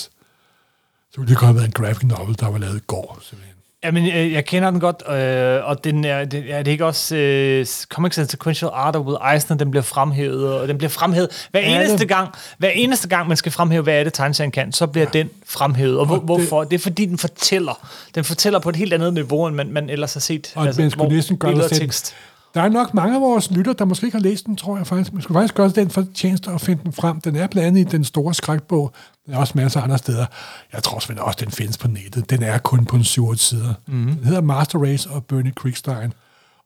så 1.11 1.17
ville 1.17 1.29
det 1.29 1.37
godt 1.37 1.47
have 1.47 1.55
været 1.55 1.65
en 1.65 1.71
graphic 1.71 2.03
novel, 2.03 2.39
der 2.39 2.47
var 2.47 2.57
lavet 2.57 2.77
i 2.77 2.85
går, 2.87 3.19
simpelthen. 3.21 3.54
Jamen, 3.85 4.05
øh, 4.07 4.33
jeg 4.33 4.45
kender 4.45 4.69
den 4.71 4.79
godt, 4.79 5.03
øh, 5.09 5.65
og 5.69 5.83
den 5.83 6.05
er, 6.05 6.25
det, 6.25 6.43
er 6.49 6.63
det 6.63 6.71
ikke 6.71 6.85
også 6.85 7.15
øh, 7.15 7.65
Comics 7.89 8.17
and 8.17 8.27
Sequential 8.27 8.71
Art 8.73 8.95
of 8.95 9.05
Will 9.05 9.17
Eisner, 9.33 9.57
den 9.57 9.71
bliver 9.71 9.83
fremhævet, 9.83 10.53
og 10.53 10.67
den 10.67 10.77
bliver 10.77 10.89
fremhævet 10.89 11.47
hver 11.51 11.59
Ja, 11.61 11.79
eneste 11.79 11.97
det- 11.97 12.07
gang, 12.07 12.29
hver 12.57 12.69
eneste 12.69 13.07
gang, 13.07 13.27
man 13.27 13.37
skal 13.37 13.51
fremhæve, 13.51 13.83
hvad 13.83 13.93
er 13.99 14.03
det, 14.03 14.13
tegneserien 14.13 14.51
kan, 14.51 14.71
så 14.71 14.87
bliver 14.87 15.07
ja. 15.13 15.19
den 15.19 15.29
fremhævet. 15.47 15.97
Og, 15.99 16.05
hvor, 16.05 16.15
Og 16.15 16.19
det- 16.21 16.25
hvorfor? 16.25 16.63
Det 16.63 16.73
er 16.73 16.79
fordi, 16.79 17.05
den 17.05 17.17
fortæller. 17.17 17.87
Den 18.15 18.23
fortæller 18.23 18.59
på 18.59 18.69
et 18.69 18.75
helt 18.75 18.93
andet 18.93 19.13
niveau, 19.13 19.47
end 19.47 19.55
man, 19.55 19.71
man 19.71 19.89
ellers 19.89 20.13
har 20.13 20.19
set. 20.21 20.51
Og 20.55 20.65
altså, 20.65 20.81
man 20.81 20.91
skulle 20.91 21.15
næsten 21.15 21.37
gøre 21.37 21.55
det 21.55 21.71
tekst. 21.71 22.15
Der 22.55 22.61
er 22.61 22.69
nok 22.69 22.93
mange 22.93 23.15
af 23.15 23.21
vores 23.21 23.51
lytter, 23.51 23.73
der 23.73 23.85
måske 23.85 24.05
ikke 24.05 24.17
har 24.17 24.23
læst 24.23 24.45
den, 24.45 24.55
tror 24.55 24.77
jeg 24.77 24.87
faktisk. 24.87 25.13
Man 25.13 25.21
skulle 25.21 25.35
faktisk 25.35 25.55
gøre 25.55 25.69
den 25.69 25.89
fortjeneste 25.89 26.51
at 26.51 26.61
finde 26.61 26.83
den 26.83 26.93
frem. 26.93 27.21
Den 27.21 27.35
er 27.35 27.47
blandt 27.47 27.67
andet 27.67 27.81
i 27.81 27.97
den 27.97 28.03
store 28.03 28.33
skrækbog. 28.33 28.93
Der 29.27 29.33
er 29.33 29.37
også 29.37 29.53
masser 29.55 29.79
af 29.79 29.83
andre 29.83 29.97
steder. 29.97 30.25
Jeg 30.73 30.83
tror 30.83 30.99
selvfølgelig 30.99 31.23
også, 31.23 31.37
den 31.41 31.51
findes 31.51 31.77
på 31.77 31.87
nettet. 31.87 32.29
Den 32.29 32.43
er 32.43 32.57
kun 32.57 32.85
på 32.85 32.95
en 32.95 33.03
7 33.03 33.35
sider. 33.35 33.73
Mm. 33.87 34.15
Den 34.15 34.25
hedder 34.25 34.41
Master 34.41 34.79
Race 34.79 35.09
og 35.09 35.25
Bernie 35.25 35.51
Kriegstein. 35.51 36.13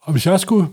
Og 0.01 0.11
hvis 0.11 0.25
jeg 0.25 0.39
skulle 0.39 0.67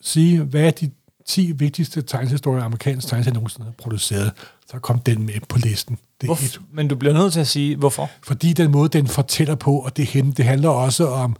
sige, 0.00 0.40
hvad 0.40 0.62
er 0.62 0.70
de 0.70 0.90
10 1.26 1.52
vigtigste 1.52 2.02
tegnehistorier, 2.02 2.64
amerikansk 2.64 3.08
tegneserie 3.08 3.34
nogensinde 3.34 3.64
har 3.64 3.74
produceret, 3.82 4.32
så 4.70 4.78
kom 4.78 4.98
den 4.98 5.26
med 5.26 5.34
på 5.48 5.58
listen. 5.58 5.98
Det 6.20 6.30
er 6.30 6.32
et? 6.32 6.60
Men 6.72 6.88
du 6.88 6.96
bliver 6.96 7.14
nødt 7.14 7.32
til 7.32 7.40
at 7.40 7.48
sige, 7.48 7.76
hvorfor? 7.76 8.10
fordi 8.22 8.52
den 8.52 8.70
måde, 8.70 8.88
den 8.88 9.06
fortæller 9.06 9.54
på, 9.54 9.78
og 9.78 9.96
det, 9.96 10.36
det 10.36 10.44
handler 10.44 10.68
også 10.68 11.08
om 11.08 11.36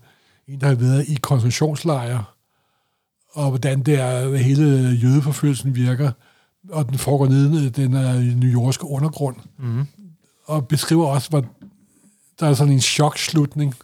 en, 0.48 0.60
der 0.60 0.66
har 0.66 0.74
været 0.74 1.08
i 1.08 1.14
koncentrationslejre, 1.14 2.24
og 3.34 3.48
hvordan 3.48 3.82
det 3.82 4.00
er, 4.00 4.36
hele 4.36 4.64
jødeforfølgelsen 5.02 5.74
virker, 5.74 6.12
og 6.68 6.88
den 6.88 6.98
foregår 6.98 7.26
nede 7.26 7.66
i 7.66 7.68
den 7.68 7.94
øh, 7.94 8.20
New 8.20 8.62
Yorkske 8.62 8.84
undergrund, 8.84 9.36
mm. 9.58 9.86
og 10.44 10.68
beskriver 10.68 11.06
også, 11.06 11.30
hvor 11.30 11.46
der 12.40 12.46
er 12.46 12.54
sådan 12.54 12.72
en 12.72 12.80
chokslutning, 12.80 13.74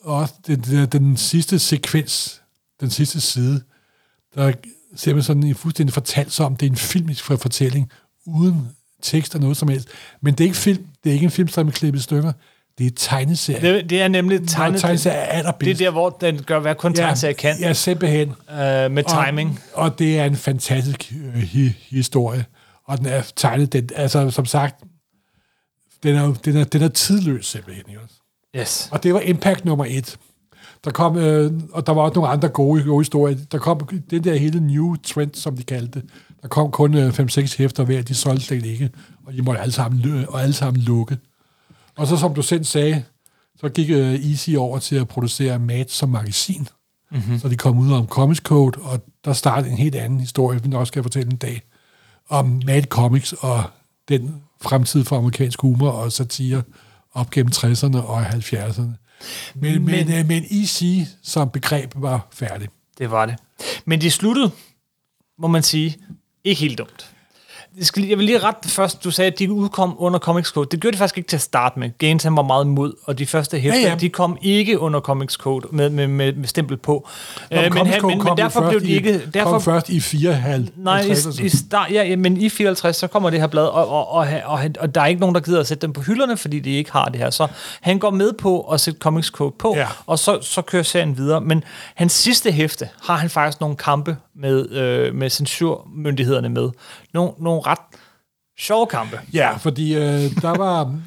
og 0.00 0.16
også 0.16 0.34
den, 0.46 0.60
den, 0.60 0.88
den 0.88 1.16
sidste 1.16 1.58
sekvens, 1.58 2.42
den 2.80 2.90
sidste 2.90 3.20
side, 3.20 3.62
der 4.34 4.52
ser 4.94 5.14
man 5.14 5.22
sådan 5.22 5.42
en 5.42 5.54
fuldstændig 5.54 5.94
fortalt 5.94 6.32
som, 6.32 6.56
det 6.56 6.66
er 6.66 6.70
en 6.70 6.76
filmisk 6.76 7.24
fortælling, 7.24 7.90
uden 8.26 8.68
tekst 9.02 9.34
og 9.34 9.40
noget 9.40 9.56
som 9.56 9.68
helst. 9.68 9.88
Men 10.20 10.34
det 10.34 10.44
er 10.44 10.48
ikke 10.48 10.56
film, 10.56 10.86
det 11.04 11.10
er 11.10 11.14
ikke 11.14 11.24
en 11.24 11.30
film, 11.30 11.48
som 11.48 11.68
er 11.68 11.72
klippet 11.72 12.00
i 12.00 12.02
stykker, 12.02 12.32
det 12.78 12.86
er 12.86 12.90
tegneserie. 12.96 13.74
Det, 13.74 13.90
det 13.90 14.02
er 14.02 14.08
nemlig 14.08 14.48
Tegnet, 14.48 14.80
tegneserie 14.80 15.16
er 15.16 15.24
Det 15.26 15.34
er 15.34 15.38
allerbedst. 15.38 15.80
der, 15.80 15.90
hvor 15.90 16.10
den 16.10 16.42
gør, 16.42 16.58
hvad 16.60 16.74
kun 16.74 16.94
tegneserie 16.94 17.34
kan, 17.34 17.56
Ja, 17.60 17.72
simpelthen. 17.72 18.28
øh, 18.28 18.90
med 18.90 19.24
timing. 19.26 19.60
Og, 19.74 19.82
og 19.84 19.98
det 19.98 20.18
er 20.18 20.24
en 20.24 20.36
fantastisk 20.36 21.12
øh, 21.24 21.34
hi, 21.42 21.68
historie. 21.90 22.44
Og 22.86 22.98
den 22.98 23.06
er 23.06 23.22
tegnet, 23.36 23.72
den, 23.72 23.90
altså 23.96 24.30
som 24.30 24.46
sagt, 24.46 24.84
den 26.02 26.16
er, 26.16 26.34
den 26.44 26.56
er, 26.56 26.64
den 26.64 26.82
er 26.82 26.88
tidløs 26.88 27.46
simpelthen. 27.46 27.84
Også? 28.02 28.14
Yes. 28.56 28.88
Og 28.92 29.02
det 29.02 29.14
var 29.14 29.20
Impact 29.20 29.64
nummer 29.64 29.84
et. 29.88 30.16
Der 30.84 30.90
kom, 30.90 31.16
øh, 31.18 31.52
og 31.72 31.86
der 31.86 31.92
var 31.92 32.02
også 32.02 32.14
nogle 32.14 32.30
andre 32.30 32.48
gode, 32.48 32.84
gode 32.84 33.00
historier. 33.00 33.36
Der 33.52 33.58
kom 33.58 33.88
den 34.10 34.24
der 34.24 34.34
hele 34.36 34.60
new 34.60 34.94
trend, 34.96 35.30
som 35.34 35.56
de 35.56 35.62
kaldte 35.62 36.00
det. 36.00 36.08
Der 36.42 36.48
kom 36.48 36.70
kun 36.70 36.94
øh, 36.96 37.08
5-6 37.08 37.58
hæfter 37.58 37.84
hver, 37.84 38.02
de 38.02 38.14
solgte 38.14 38.44
slet 38.46 38.64
ikke, 38.66 38.90
og 39.26 39.32
de 39.32 39.42
måtte 39.42 39.60
alle 39.60 39.72
sammen, 39.72 40.00
lø- 40.00 40.24
og 40.28 40.42
alle 40.42 40.52
sammen 40.54 40.82
lukke. 40.82 41.18
Og 41.96 42.06
så 42.06 42.16
som 42.16 42.34
du 42.34 42.42
selv 42.42 42.64
sagde, 42.64 43.04
så 43.56 43.68
gik 43.68 43.90
øh, 43.90 44.30
Easy 44.30 44.50
over 44.50 44.78
til 44.78 44.96
at 44.96 45.08
producere 45.08 45.58
Mad 45.58 45.84
som 45.88 46.08
magasin. 46.08 46.68
Mm-hmm. 47.10 47.38
Så 47.38 47.48
de 47.48 47.56
kom 47.56 47.78
ud 47.78 47.92
om 47.92 48.06
Comics 48.06 48.40
Code, 48.40 48.80
og 48.80 49.00
der 49.24 49.32
startede 49.32 49.70
en 49.70 49.78
helt 49.78 49.94
anden 49.94 50.20
historie, 50.20 50.62
vi 50.62 50.74
også 50.74 50.90
skal 50.90 51.02
fortælle 51.02 51.30
en 51.30 51.36
dag, 51.36 51.62
om 52.28 52.62
Mad 52.66 52.82
Comics 52.82 53.32
og 53.32 53.64
den 54.08 54.42
fremtid 54.62 55.04
for 55.04 55.16
amerikansk 55.16 55.60
humor 55.60 55.90
og 55.90 56.12
satire 56.12 56.62
op 57.12 57.30
gennem 57.30 57.52
60'erne 57.54 57.96
og 57.96 58.26
70'erne. 58.26 58.82
Men, 59.54 59.84
men, 59.84 59.84
men, 59.84 60.12
øh, 60.12 60.26
men 60.26 60.44
EC 60.50 61.06
som 61.22 61.50
begreb 61.50 61.92
var 61.96 62.28
færdig. 62.32 62.68
Det 62.98 63.10
var 63.10 63.26
det. 63.26 63.36
Men 63.84 64.00
de 64.00 64.10
sluttede, 64.10 64.50
må 65.38 65.48
man 65.48 65.62
sige, 65.62 65.96
ikke 66.44 66.60
helt 66.60 66.78
dumt. 66.78 67.10
Jeg, 67.78 67.86
skal, 67.86 68.04
jeg 68.04 68.18
vil 68.18 68.26
lige 68.26 68.38
ret 68.38 68.54
først, 68.66 69.04
du 69.04 69.10
sagde, 69.10 69.30
at 69.32 69.38
de 69.38 69.52
udkom 69.52 69.94
under 69.98 70.18
Comics 70.18 70.48
Code. 70.48 70.68
Det 70.70 70.80
gjorde 70.80 70.92
de 70.92 70.98
faktisk 70.98 71.18
ikke 71.18 71.28
til 71.28 71.36
at 71.36 71.40
starte 71.40 71.78
med. 71.78 71.90
Gaines 71.98 72.22
han 72.22 72.36
var 72.36 72.42
meget 72.42 72.64
imod, 72.64 72.92
og 73.04 73.18
de 73.18 73.26
første 73.26 73.58
hæfter, 73.58 73.80
Ja, 73.80 73.88
ja, 73.88 73.94
de 73.94 74.08
kom 74.08 74.38
ikke 74.42 74.78
under 74.78 75.00
Comics 75.00 75.34
Code 75.34 75.66
med, 75.70 75.90
med, 75.90 76.06
med, 76.06 76.32
med 76.32 76.48
stempel 76.48 76.76
på. 76.76 77.08
Nå, 77.50 77.56
Øh, 77.56 77.62
men, 77.62 77.72
Comics 77.72 77.92
han- 77.92 78.00
Code 78.00 78.14
men, 78.14 78.20
kom 78.20 78.30
men 78.30 78.36
derfor 78.38 78.68
blev 78.68 78.80
de 78.80 78.86
i- 78.86 78.94
ikke... 78.94 79.20
Derfor, 79.34 79.50
Kom 79.50 79.62
først 79.62 79.88
i 79.88 80.00
54. 80.00 80.68
Nej, 80.76 81.00
i, 81.40 81.44
i 81.44 81.48
start, 81.48 81.90
ja, 81.90 82.02
ja, 82.02 82.16
men 82.16 82.36
i 82.36 82.48
54, 82.48 82.96
så 82.96 83.06
kommer 83.06 83.30
det 83.30 83.40
her 83.40 83.46
blad, 83.46 83.64
og, 83.64 83.88
og, 83.88 84.08
og, 84.12 84.26
og, 84.44 84.60
og 84.80 84.94
der 84.94 85.00
er 85.00 85.06
ikke 85.06 85.20
nogen, 85.20 85.34
der 85.34 85.40
gider 85.40 85.60
at 85.60 85.66
sætte 85.66 85.82
dem 85.82 85.92
på 85.92 86.00
hylderne, 86.02 86.36
fordi 86.36 86.60
de 86.60 86.70
ikke 86.70 86.92
har 86.92 87.04
det 87.08 87.18
her. 87.20 87.30
Så 87.30 87.46
han 87.80 87.98
går 87.98 88.10
med 88.10 88.32
på 88.32 88.60
at 88.60 88.80
sætte 88.80 88.98
Comics 89.00 89.28
Code 89.28 89.54
på, 89.58 89.74
Ja. 89.76 89.86
og 90.06 90.18
så, 90.18 90.38
så 90.42 90.62
kører 90.62 90.82
serien 90.82 91.16
videre. 91.16 91.40
Men 91.40 91.64
hans 91.94 92.12
sidste 92.12 92.52
hæfte 92.52 92.88
har 93.02 93.16
han 93.16 93.30
faktisk 93.30 93.60
nogle 93.60 93.76
kampe 93.76 94.16
med, 94.34 94.70
øh, 94.70 95.14
med 95.14 95.30
censurmyndighederne 95.30 96.48
med. 96.48 96.70
Nogle, 97.14 97.32
nogle 97.38 97.60
ret 97.66 97.78
sjove 98.58 98.86
kampe. 98.86 99.20
Ja, 99.32 99.56
fordi 99.56 99.94
øh, 99.94 100.02
der 100.42 100.56
var 100.58 100.98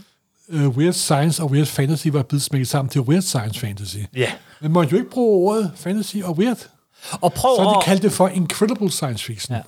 øh, 0.50 0.68
Weird 0.68 0.94
Science 0.94 1.44
og 1.44 1.52
Weird 1.52 1.66
Fantasy 1.68 2.08
var 2.08 2.24
blevet 2.24 2.42
smækket 2.42 2.68
sammen 2.68 2.90
til 2.90 3.02
Weird 3.02 3.22
Science 3.22 3.60
Fantasy. 3.60 3.98
Ja. 4.16 4.32
Men 4.62 4.72
måtte 4.72 4.92
jo 4.92 4.98
ikke 4.98 5.10
bruge 5.10 5.50
ordet 5.52 5.72
fantasy 5.76 6.18
og 6.24 6.38
weird. 6.38 6.70
Og 7.12 7.34
prøv 7.34 7.56
Så 7.56 7.64
de 7.82 7.86
kaldte 7.86 8.04
det 8.04 8.12
for 8.12 8.28
Incredible 8.28 8.92
Science 8.92 9.26
Fiction. 9.26 9.56
Ja. 9.56 9.62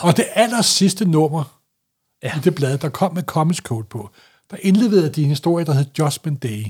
Og 0.00 0.16
det 0.16 0.24
aller 0.34 0.62
sidste 0.62 1.04
nummer 1.04 1.44
Ja. 2.22 2.36
i 2.36 2.40
det 2.44 2.54
blad, 2.54 2.78
der 2.78 2.88
kom 2.88 3.14
med 3.14 3.22
Comics 3.22 3.58
Code 3.60 3.84
på, 3.84 4.10
der 4.50 4.56
indleverede 4.60 5.08
de 5.08 5.22
en 5.22 5.28
historie, 5.28 5.64
der 5.66 5.72
hed 5.72 5.84
Judgment 5.98 6.42
Day. 6.42 6.64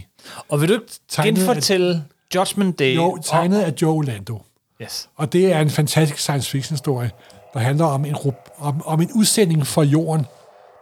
Og 0.49 0.61
vil 0.61 0.69
du 0.69 0.75
ikke 0.75 0.87
Tegnet 1.09 1.39
genfortælle 1.39 2.05
Judgment 2.35 2.79
Day? 2.79 2.97
Jo, 2.97 3.19
tegnet 3.25 3.61
af 3.61 3.73
Joe 3.83 4.05
Lando. 4.05 4.35
Og, 4.35 4.45
yes. 4.83 5.09
Og 5.17 5.33
det 5.33 5.53
er 5.53 5.61
en 5.61 5.71
fantastisk 5.71 6.19
science 6.21 6.51
fiction 6.51 6.75
historie, 6.75 7.11
der 7.55 7.61
handler 7.61 7.85
om 7.85 8.05
en, 8.05 8.17
om, 8.59 8.83
om 8.87 9.01
en 9.01 9.11
udsending 9.15 9.67
fra 9.67 9.83
jorden, 9.83 10.27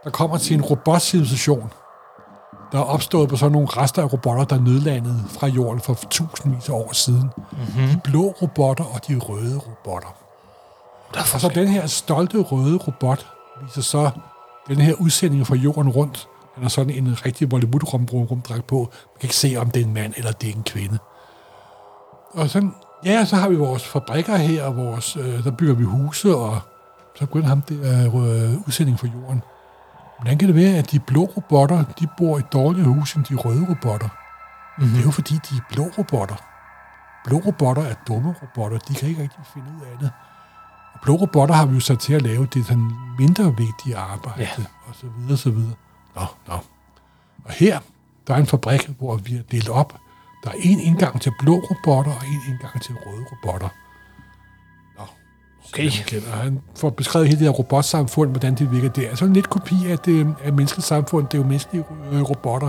der 0.04 0.10
kommer 0.10 0.38
til 0.38 0.54
en 0.54 0.62
robotcivilisation, 0.62 1.72
der 2.72 2.78
er 2.78 2.82
opstået 2.82 3.28
på 3.28 3.36
sådan 3.36 3.52
nogle 3.52 3.68
rester 3.68 4.02
af 4.02 4.12
robotter, 4.12 4.44
der 4.44 4.60
nødlandede 4.60 5.24
fra 5.28 5.46
jorden 5.46 5.80
for 5.80 5.94
tusindvis 6.10 6.68
af 6.68 6.72
år 6.72 6.92
siden. 6.92 7.30
Mm-hmm. 7.52 7.88
De 7.88 8.00
blå 8.04 8.34
robotter 8.42 8.84
og 8.84 9.08
de 9.08 9.18
røde 9.18 9.58
robotter. 9.58 10.08
Og 11.34 11.40
så 11.40 11.48
den 11.54 11.68
her 11.68 11.86
stolte 11.86 12.38
røde 12.38 12.76
robot 12.76 13.26
viser 13.62 13.82
så 13.82 14.10
den 14.68 14.80
her 14.80 14.94
udsending 14.94 15.46
fra 15.46 15.54
jorden 15.54 15.88
rundt. 15.88 16.28
Han 16.54 16.62
har 16.62 16.68
sådan 16.68 16.90
en 16.90 17.26
rigtig 17.26 17.48
Bollywood 17.48 17.92
rumdragt 18.12 18.66
på. 18.66 18.76
Man 18.76 19.18
kan 19.20 19.22
ikke 19.22 19.36
se, 19.36 19.56
om 19.58 19.70
det 19.70 19.82
er 19.82 19.86
en 19.86 19.94
mand 19.94 20.14
eller 20.16 20.32
det 20.32 20.50
er 20.50 20.54
en 20.54 20.62
kvinde. 20.62 20.98
Og 22.32 22.50
sådan, 22.50 22.74
ja, 23.04 23.24
så 23.24 23.36
har 23.36 23.48
vi 23.48 23.56
vores 23.56 23.88
fabrikker 23.88 24.36
her, 24.36 24.64
og 24.64 24.76
vores, 24.76 25.16
øh, 25.16 25.44
der 25.44 25.50
bygger 25.50 25.74
vi 25.74 25.84
huse, 25.84 26.36
og 26.36 26.60
så 27.18 27.26
begynder 27.26 27.48
ham 27.48 27.62
der 27.62 28.06
øh, 28.06 28.66
udsending 28.66 28.98
fra 29.00 29.06
jorden. 29.06 29.42
Hvordan 30.18 30.38
kan 30.38 30.48
det 30.48 30.56
være, 30.56 30.76
at 30.78 30.90
de 30.90 30.98
blå 30.98 31.24
robotter, 31.36 31.84
de 32.00 32.06
bor 32.18 32.38
i 32.38 32.42
dårligere 32.52 32.88
hus 32.88 33.14
end 33.14 33.24
de 33.24 33.34
røde 33.34 33.66
robotter? 33.70 34.08
Mm-hmm. 34.78 34.92
Det 34.92 35.00
er 35.00 35.04
jo 35.04 35.10
fordi, 35.10 35.34
de 35.34 35.56
er 35.56 35.74
blå 35.74 35.84
robotter. 35.98 36.36
Blå 37.24 37.36
robotter 37.46 37.82
er 37.82 37.94
dumme 38.08 38.34
robotter, 38.42 38.78
de 38.78 38.94
kan 38.94 39.08
ikke 39.08 39.22
rigtig 39.22 39.40
finde 39.54 39.66
ud 39.76 39.82
af 39.92 39.98
det. 40.00 40.10
Og 40.94 41.00
blå 41.02 41.14
robotter 41.14 41.54
har 41.54 41.66
vi 41.66 41.74
jo 41.74 41.80
sat 41.80 41.98
til 41.98 42.14
at 42.14 42.22
lave 42.22 42.46
det 42.54 42.66
sådan 42.66 42.90
mindre 43.18 43.56
vigtige 43.56 43.96
arbejde, 43.96 44.40
Ja. 44.42 44.48
og 44.88 44.94
så 44.94 45.06
videre, 45.18 45.36
så 45.36 45.50
videre. 45.50 45.74
Nå, 46.16 46.22
nå. 46.48 46.54
Og 47.44 47.52
her, 47.52 47.78
der 48.26 48.34
er 48.34 48.38
en 48.38 48.46
fabrik, 48.46 48.90
hvor 48.98 49.16
vi 49.16 49.36
er 49.36 49.42
delt 49.50 49.68
op. 49.68 49.96
Der 50.44 50.50
er 50.50 50.54
en 50.58 50.80
indgang 50.80 51.20
til 51.20 51.32
blå 51.38 51.54
robotter, 51.54 52.12
og 52.12 52.26
en 52.26 52.40
indgang 52.48 52.82
til 52.82 52.94
røde 52.94 53.24
robotter. 53.32 53.68
Nå, 54.98 55.04
Okay. 55.68 55.90
Og 56.32 56.38
han 56.38 56.60
får 56.76 56.90
beskrevet 56.90 57.28
hele 57.28 57.38
det 57.38 57.46
her 57.46 57.52
robotsamfund, 57.52 58.30
hvordan 58.30 58.54
det 58.54 58.72
virker. 58.72 58.88
Det 58.88 59.10
er 59.10 59.14
sådan 59.16 59.34
lidt 59.34 59.50
kopi 59.50 59.74
af 59.88 59.98
det 59.98 60.34
af 60.44 60.52
menneskeligt 60.52 60.86
samfund. 60.86 61.26
Det 61.28 61.34
er 61.34 61.38
jo 61.38 61.44
menneskelige 61.48 61.84
øh, 62.12 62.22
robotter. 62.22 62.68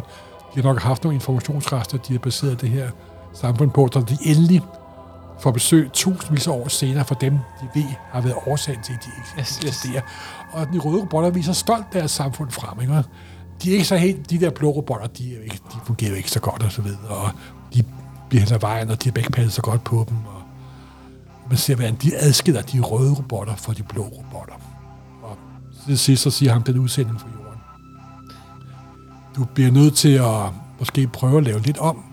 De 0.55 0.61
har 0.61 0.63
nok 0.63 0.81
haft 0.81 1.03
nogle 1.03 1.15
informationsrester, 1.15 1.97
de 1.97 2.13
har 2.13 2.19
baseret 2.19 2.61
det 2.61 2.69
her 2.69 2.89
samfund 3.33 3.71
på, 3.71 3.89
så 3.93 3.99
de 3.99 4.17
endelig 4.21 4.61
får 5.39 5.51
besøg 5.51 5.89
tusindvis 5.93 6.47
af 6.47 6.51
år 6.51 6.67
senere 6.67 7.05
for 7.05 7.15
dem, 7.15 7.33
de 7.33 7.67
ved 7.73 7.85
har 8.11 8.21
været 8.21 8.35
årsagen 8.47 8.83
til, 8.83 8.93
at 8.93 8.99
de 9.05 9.09
ikke 9.17 9.41
Yes, 9.41 9.59
yes. 9.85 10.03
Og 10.51 10.67
de 10.73 10.79
røde 10.79 11.01
robotter 11.01 11.29
viser 11.29 11.53
stolt 11.53 11.85
deres 11.93 12.11
samfund 12.11 12.51
frem. 12.51 12.81
Ikke? 12.81 13.03
De 13.63 13.69
er 13.69 13.73
ikke 13.73 13.85
så 13.85 13.95
helt, 13.95 14.29
de 14.29 14.39
der 14.39 14.49
blå 14.49 14.69
robotter, 14.69 15.07
de, 15.07 15.35
er 15.35 15.43
ikke, 15.43 15.59
de 15.73 15.77
fungerer 15.85 16.09
jo 16.09 16.15
ikke 16.15 16.31
så 16.31 16.39
godt 16.39 16.63
og 16.63 16.71
så 16.71 16.81
videre, 16.81 17.07
og 17.07 17.31
de 17.73 17.83
bliver 18.29 18.43
hen 18.43 18.53
ad 18.53 18.59
vejen, 18.59 18.89
og 18.89 19.03
de 19.03 19.09
har 19.09 19.13
begge 19.13 19.29
passet 19.29 19.53
så 19.53 19.61
godt 19.61 19.83
på 19.83 20.05
dem, 20.09 20.17
og 20.17 20.41
man 21.49 21.57
ser, 21.57 21.75
hvordan 21.75 21.95
de 21.95 22.17
adskiller 22.17 22.61
de 22.61 22.79
røde 22.79 23.13
robotter 23.13 23.55
fra 23.55 23.73
de 23.73 23.83
blå 23.83 24.03
robotter. 24.03 24.53
Og 25.23 25.37
til 25.85 25.97
sidst 25.97 26.23
så 26.23 26.29
siger 26.29 26.53
han 26.53 26.61
den 26.65 26.79
udsending 26.79 27.19
fra 27.19 27.27
jorden. 27.35 27.59
Du 29.35 29.45
bliver 29.53 29.71
nødt 29.71 29.95
til 29.95 30.13
at 30.13 30.51
måske 30.79 31.07
prøve 31.07 31.37
at 31.37 31.43
lave 31.43 31.61
lidt 31.61 31.77
om. 31.77 32.03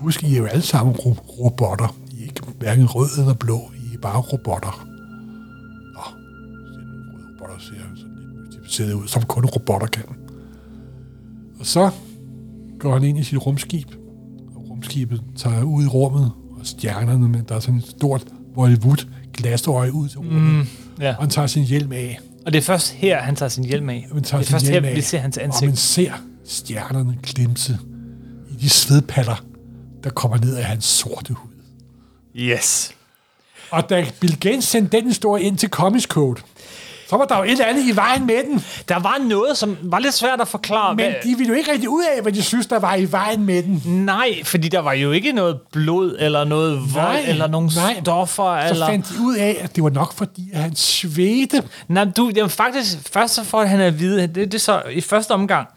Husk, 0.00 0.22
I 0.22 0.34
er 0.34 0.38
jo 0.38 0.46
alle 0.46 0.62
sammen 0.62 0.96
robotter. 0.96 1.94
I 2.10 2.20
er 2.20 2.24
ikke 2.24 2.42
hverken 2.58 2.86
rød 2.86 3.08
eller 3.18 3.34
blå. 3.34 3.72
I 3.74 3.94
er 3.94 3.98
bare 3.98 4.20
robotter. 4.20 4.86
Nå, 5.94 6.02
ser 6.70 6.78
nogle 6.78 7.12
røde 7.12 7.28
robotter 7.32 7.58
ser 7.58 7.74
sådan 7.96 8.16
lidt 8.16 8.46
mystificeret 8.46 8.92
ud, 8.92 9.08
som 9.08 9.22
kun 9.22 9.44
robotter 9.44 9.86
kan. 9.86 10.04
Og 11.60 11.66
så 11.66 11.90
går 12.78 12.92
han 12.92 13.04
ind 13.04 13.18
i 13.18 13.22
sit 13.22 13.46
rumskib, 13.46 13.88
og 14.78 14.82
rumskibet 14.84 15.22
tager 15.36 15.62
ud 15.62 15.84
i 15.84 15.86
rummet, 15.86 16.32
og 16.60 16.66
stjernerne, 16.66 17.28
men 17.28 17.42
der 17.48 17.54
er 17.54 17.60
sådan 17.60 17.78
et 17.78 17.86
stort 17.86 18.24
Hollywood 18.54 19.06
glasøje 19.34 19.92
ud 19.92 20.08
til 20.08 20.18
rummet, 20.18 20.42
mm, 20.42 20.66
Ja. 21.00 21.10
og 21.10 21.22
han 21.22 21.30
tager 21.30 21.46
sin 21.46 21.62
hjelm 21.64 21.92
af. 21.92 22.20
Og 22.46 22.52
det 22.52 22.58
er 22.58 22.62
først 22.62 22.90
her, 22.92 23.18
han 23.22 23.36
tager 23.36 23.48
sin 23.48 23.64
hjelm 23.64 23.88
af. 23.90 24.06
Man 24.14 24.22
tager 24.22 24.40
det 24.42 24.48
er 24.48 24.50
først 24.52 24.64
sin 24.66 24.74
her, 24.74 24.82
af, 24.90 24.96
vi 24.96 25.00
ser 25.00 25.18
hans 25.18 25.36
Og 25.36 25.42
ansigt. 25.44 25.68
man 25.70 25.76
ser 25.76 26.12
stjernerne 26.44 27.16
glimse 27.22 27.78
i 28.50 28.54
de 28.60 28.68
svedpaller, 28.68 29.44
der 30.04 30.10
kommer 30.10 30.38
ned 30.38 30.56
af 30.56 30.64
hans 30.64 30.84
sorte 30.84 31.34
hud. 31.34 31.50
Yes. 32.36 32.90
Og 33.70 33.90
da 33.90 34.06
Bill 34.20 34.38
Gates 34.40 34.64
sendte 34.64 34.96
den 34.96 35.06
historie 35.06 35.44
ind 35.44 35.58
til 35.58 35.68
Comics 35.68 36.04
Code, 36.06 36.40
så 37.08 37.16
var 37.16 37.24
der 37.24 37.36
jo 37.36 37.42
et 37.42 37.50
eller 37.50 37.64
andet 37.64 37.82
i 37.84 37.96
vejen 37.96 38.26
med 38.26 38.42
den. 38.44 38.64
Der 38.88 38.98
var 38.98 39.18
noget, 39.28 39.56
som 39.58 39.76
var 39.82 39.98
lidt 39.98 40.14
svært 40.14 40.40
at 40.40 40.48
forklare. 40.48 40.94
Men 40.94 41.04
hvad- 41.04 41.14
de 41.24 41.34
ville 41.38 41.48
jo 41.52 41.54
ikke 41.54 41.72
rigtig 41.72 41.88
ud 41.88 42.04
af, 42.16 42.22
hvad 42.22 42.32
de 42.32 42.42
synes, 42.42 42.66
der 42.66 42.78
var 42.78 42.94
i 42.94 43.12
vejen 43.12 43.44
med 43.46 43.62
den. 43.62 43.82
Nej, 43.84 44.44
fordi 44.44 44.68
der 44.68 44.78
var 44.80 44.92
jo 44.92 45.12
ikke 45.12 45.32
noget 45.32 45.58
blod, 45.72 46.16
eller 46.18 46.44
noget 46.44 46.94
vold, 46.94 47.04
Nej, 47.04 47.24
eller 47.28 47.46
nogle 47.46 47.70
nej. 47.76 48.00
stoffer. 48.02 48.66
Så 48.66 48.72
eller... 48.72 48.86
fandt 48.86 49.08
de 49.08 49.14
ud 49.22 49.36
af, 49.36 49.56
at 49.60 49.76
det 49.76 49.84
var 49.84 49.90
nok 49.90 50.12
fordi, 50.14 50.50
at 50.52 50.62
han 50.62 50.76
svedte. 50.76 51.62
Nej, 51.88 52.04
du, 52.16 52.32
jamen, 52.36 52.50
faktisk, 52.50 52.98
først 53.12 53.34
så 53.34 53.44
får 53.44 53.64
han 53.64 53.80
at 53.80 53.98
vide, 54.00 54.20
det, 54.26 54.34
det 54.34 54.54
er 54.54 54.58
så 54.58 54.82
i 54.90 55.00
første 55.00 55.30
omgang, 55.32 55.68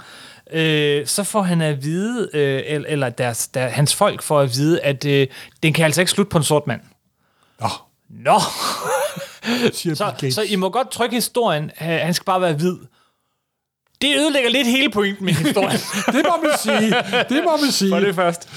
øh, 0.54 1.08
så 1.08 1.24
får 1.24 1.42
han 1.42 1.62
at 1.62 1.84
vide, 1.84 2.30
øh, 2.34 2.84
eller, 2.88 3.10
deres, 3.10 3.48
der, 3.48 3.68
hans 3.68 3.96
folk 3.96 4.22
får 4.22 4.40
at 4.40 4.56
vide, 4.56 4.82
at 4.82 5.06
øh, 5.06 5.28
den 5.64 5.74
kan 5.74 5.86
altså 5.86 6.02
ikke 6.02 6.12
slutte 6.12 6.30
på 6.30 6.38
en 6.38 6.44
sort 6.44 6.68
mand. 6.68 6.82
Nå, 7.62 7.68
Nå, 8.10 8.40
så, 9.74 10.14
så 10.32 10.42
I 10.42 10.56
må 10.56 10.70
godt 10.70 10.92
trykke 10.92 11.16
historien, 11.16 11.64
øh, 11.64 11.88
han 11.88 12.14
skal 12.14 12.26
bare 12.26 12.42
være 12.42 12.54
hvid. 12.54 12.78
Det 14.02 14.16
ødelægger 14.20 14.50
lidt 14.50 14.68
hele 14.68 14.90
pointen 14.92 15.26
med 15.26 15.34
historien. 15.34 15.80
Det 16.16 16.22
må 16.26 16.34
man 16.44 16.52
sige. 16.64 16.96
Det 17.30 17.44
må 17.46 17.58
man 17.62 17.72
sige. 17.72 17.90
For 17.92 18.00
det 18.00 18.16
først. 18.16 18.50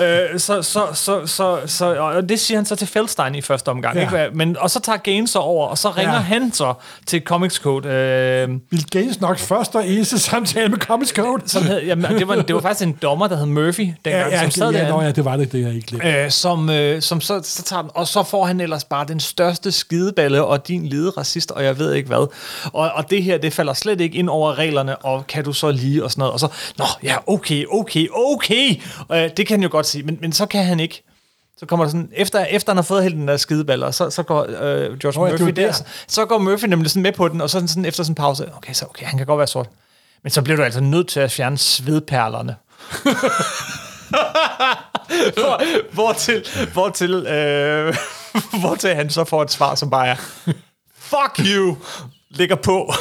øh, 0.00 0.40
så, 0.40 0.62
så, 0.62 0.86
så, 0.94 1.26
så, 1.26 1.58
så, 1.66 1.94
og 1.96 2.28
det 2.28 2.40
siger 2.40 2.58
han 2.58 2.64
så 2.66 2.76
til 2.76 2.86
Feldstein 2.86 3.34
i 3.34 3.40
første 3.40 3.68
omgang. 3.68 3.96
Ja. 3.96 4.02
Ikke? 4.24 4.36
Men, 4.36 4.56
og 4.58 4.70
så 4.70 4.80
tager 4.80 4.96
Gaines 4.98 5.30
så 5.30 5.38
over, 5.38 5.66
og 5.66 5.78
så 5.78 5.90
ringer 5.90 6.12
Ja. 6.14 6.18
han 6.20 6.52
så 6.52 6.74
til 7.06 7.22
Comics 7.24 7.54
Code. 7.56 7.88
Øh, 7.88 8.48
Bill 8.70 8.84
Gates 8.90 9.20
nok 9.20 9.38
første 9.38 9.76
og 9.76 9.88
eneste 9.88 10.18
samtale 10.18 10.68
med 10.68 10.78
Comics 10.78 11.10
Code. 11.12 11.42
som 11.46 11.62
hed, 11.62 11.82
jamen, 11.82 12.10
det, 12.18 12.28
var, 12.28 12.34
det 12.34 12.54
var 12.54 12.60
faktisk 12.60 12.86
en 12.86 12.98
dommer, 13.02 13.26
der 13.28 13.36
hed 13.36 13.46
Murphy, 13.46 13.80
dengang, 13.80 14.30
ja, 14.30 14.36
ja, 14.36 14.40
som 14.42 14.50
sad 14.50 14.70
ja, 14.72 14.78
derinde. 14.78 15.04
ja, 15.04 15.10
det 15.10 15.24
var 15.24 15.36
det, 15.36 15.52
det 15.52 15.62
jeg 15.62 15.74
ikke 15.74 15.86
glemt. 15.86 16.04
Øh, 16.04 16.30
som, 16.30 16.70
øh, 16.70 17.02
som 17.02 17.20
så, 17.20 17.40
så 17.44 17.62
tager 17.62 17.82
den, 17.82 17.90
og 17.94 18.06
så 18.08 18.22
får 18.22 18.44
han 18.44 18.60
ellers 18.60 18.84
bare 18.84 19.04
den 19.08 19.20
største 19.20 19.72
skideballe, 19.72 20.44
og 20.44 20.68
din 20.68 20.86
lede 20.86 21.10
racist, 21.10 21.50
og 21.50 21.64
jeg 21.64 21.78
ved 21.78 21.94
ikke 21.94 22.06
hvad. 22.08 22.26
Og, 22.72 22.90
og 22.94 23.10
det 23.10 23.22
her, 23.22 23.38
det 23.38 23.52
falder 23.52 23.72
slet 23.74 24.00
ikke 24.00 24.18
ind 24.18 24.28
over 24.28 24.58
reglerne, 24.58 24.85
og 24.94 25.26
kan 25.26 25.44
du 25.44 25.52
så 25.52 25.70
lige, 25.70 26.04
og 26.04 26.10
sådan 26.10 26.20
noget. 26.20 26.32
Og 26.32 26.40
så, 26.40 26.48
nå, 26.78 26.84
ja, 27.02 27.16
okay, 27.26 27.64
okay, 27.70 28.08
okay. 28.14 28.80
Øh, 29.12 29.30
det 29.36 29.46
kan 29.46 29.48
han 29.48 29.62
jo 29.62 29.68
godt 29.70 29.86
sige, 29.86 30.02
men, 30.02 30.18
men 30.20 30.32
så 30.32 30.46
kan 30.46 30.64
han 30.64 30.80
ikke. 30.80 31.02
Så 31.58 31.66
kommer 31.66 31.84
der 31.84 31.90
sådan, 31.90 32.08
efter, 32.12 32.44
efter 32.44 32.72
han 32.72 32.76
har 32.76 32.82
fået 32.82 33.02
hele 33.02 33.16
den 33.16 33.28
der 33.28 33.36
skideballer, 33.36 33.90
så, 33.90 34.10
så 34.10 34.22
går 34.22 34.42
øh, 34.42 34.98
George 34.98 35.32
det 35.32 35.40
Murphy 35.40 35.52
der, 35.52 35.66
der. 35.66 35.72
så, 35.72 35.84
så 36.08 36.26
går 36.26 36.38
Murphy 36.38 36.64
nemlig 36.64 36.90
sådan 36.90 37.02
med 37.02 37.12
på 37.12 37.28
den, 37.28 37.40
og 37.40 37.50
så 37.50 37.52
sådan, 37.52 37.68
sådan 37.68 37.84
efter 37.84 38.02
sådan 38.02 38.10
en 38.10 38.14
pause, 38.14 38.48
okay, 38.56 38.72
så 38.72 38.84
okay, 38.84 39.06
han 39.06 39.18
kan 39.18 39.26
godt 39.26 39.38
være 39.38 39.46
sort. 39.46 39.68
Men 40.22 40.30
så 40.30 40.42
bliver 40.42 40.56
du 40.56 40.62
altså 40.62 40.80
nødt 40.80 41.08
til 41.08 41.20
at 41.20 41.32
fjerne 41.32 41.58
svedperlerne. 41.58 42.56
hvor, 45.34 45.62
hvortil, 45.94 46.46
hvortil, 46.72 47.26
øh, 47.26 47.96
hvortil 48.60 48.94
han 48.94 49.10
så 49.10 49.24
får 49.24 49.42
et 49.42 49.50
svar, 49.50 49.74
som 49.74 49.90
bare 49.90 50.06
er, 50.06 50.16
fuck 50.98 51.48
you, 51.48 51.76
ligger 52.38 52.56
på. 52.56 52.92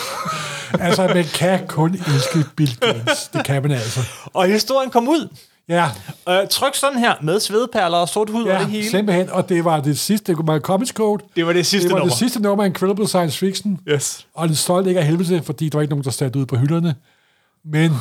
Altså, 0.80 1.08
man 1.14 1.26
kan 1.26 1.68
kun 1.68 1.94
elske 1.94 2.46
Bill 2.56 2.78
Gates. 2.82 3.28
Det 3.34 3.46
kan 3.46 3.62
man 3.62 3.72
altså. 3.72 4.00
og 4.34 4.46
historien 4.48 4.90
kom 4.92 5.08
ud. 5.08 5.30
Ja, 5.70 5.90
Øh, 6.30 6.48
tryk 6.50 6.76
sådan 6.76 7.00
her, 7.00 7.14
med 7.22 7.40
svedperler 7.40 7.98
og 7.98 8.10
sort 8.10 8.30
hud 8.30 8.44
og 8.44 8.50
ja 8.50 8.60
det 8.60 8.68
hele. 8.68 8.90
simpelthen. 8.90 9.30
Og 9.30 9.50
det 9.50 9.66
var 9.66 9.80
det 9.82 10.00
sidste, 10.00 10.36
det 10.36 10.48
var 10.48 10.60
Comics 10.60 10.92
Code. 10.92 11.24
Det 11.36 11.46
var 11.46 11.54
det 11.54 11.66
sidste 11.66 11.88
Det 11.88 11.94
var 11.94 12.00
nummer. 12.00 12.10
det 12.14 12.20
sidste 12.20 12.40
nummer 12.42 12.64
af 12.64 12.68
Incredible 12.68 13.08
Science 13.08 13.38
Fiction. 13.38 13.80
Yes. 13.90 14.28
Og 14.34 14.50
det 14.50 14.58
solgte 14.58 14.90
ikke 14.90 15.00
af 15.00 15.06
helvede, 15.08 15.44
fordi 15.44 15.70
der 15.70 15.78
var 15.78 15.82
ikke 15.82 15.92
nogen, 15.92 16.04
der 16.04 16.12
satte 16.12 16.40
ud 16.40 16.46
på 16.46 16.56
hylderne. 16.56 16.96
Men 17.66 17.92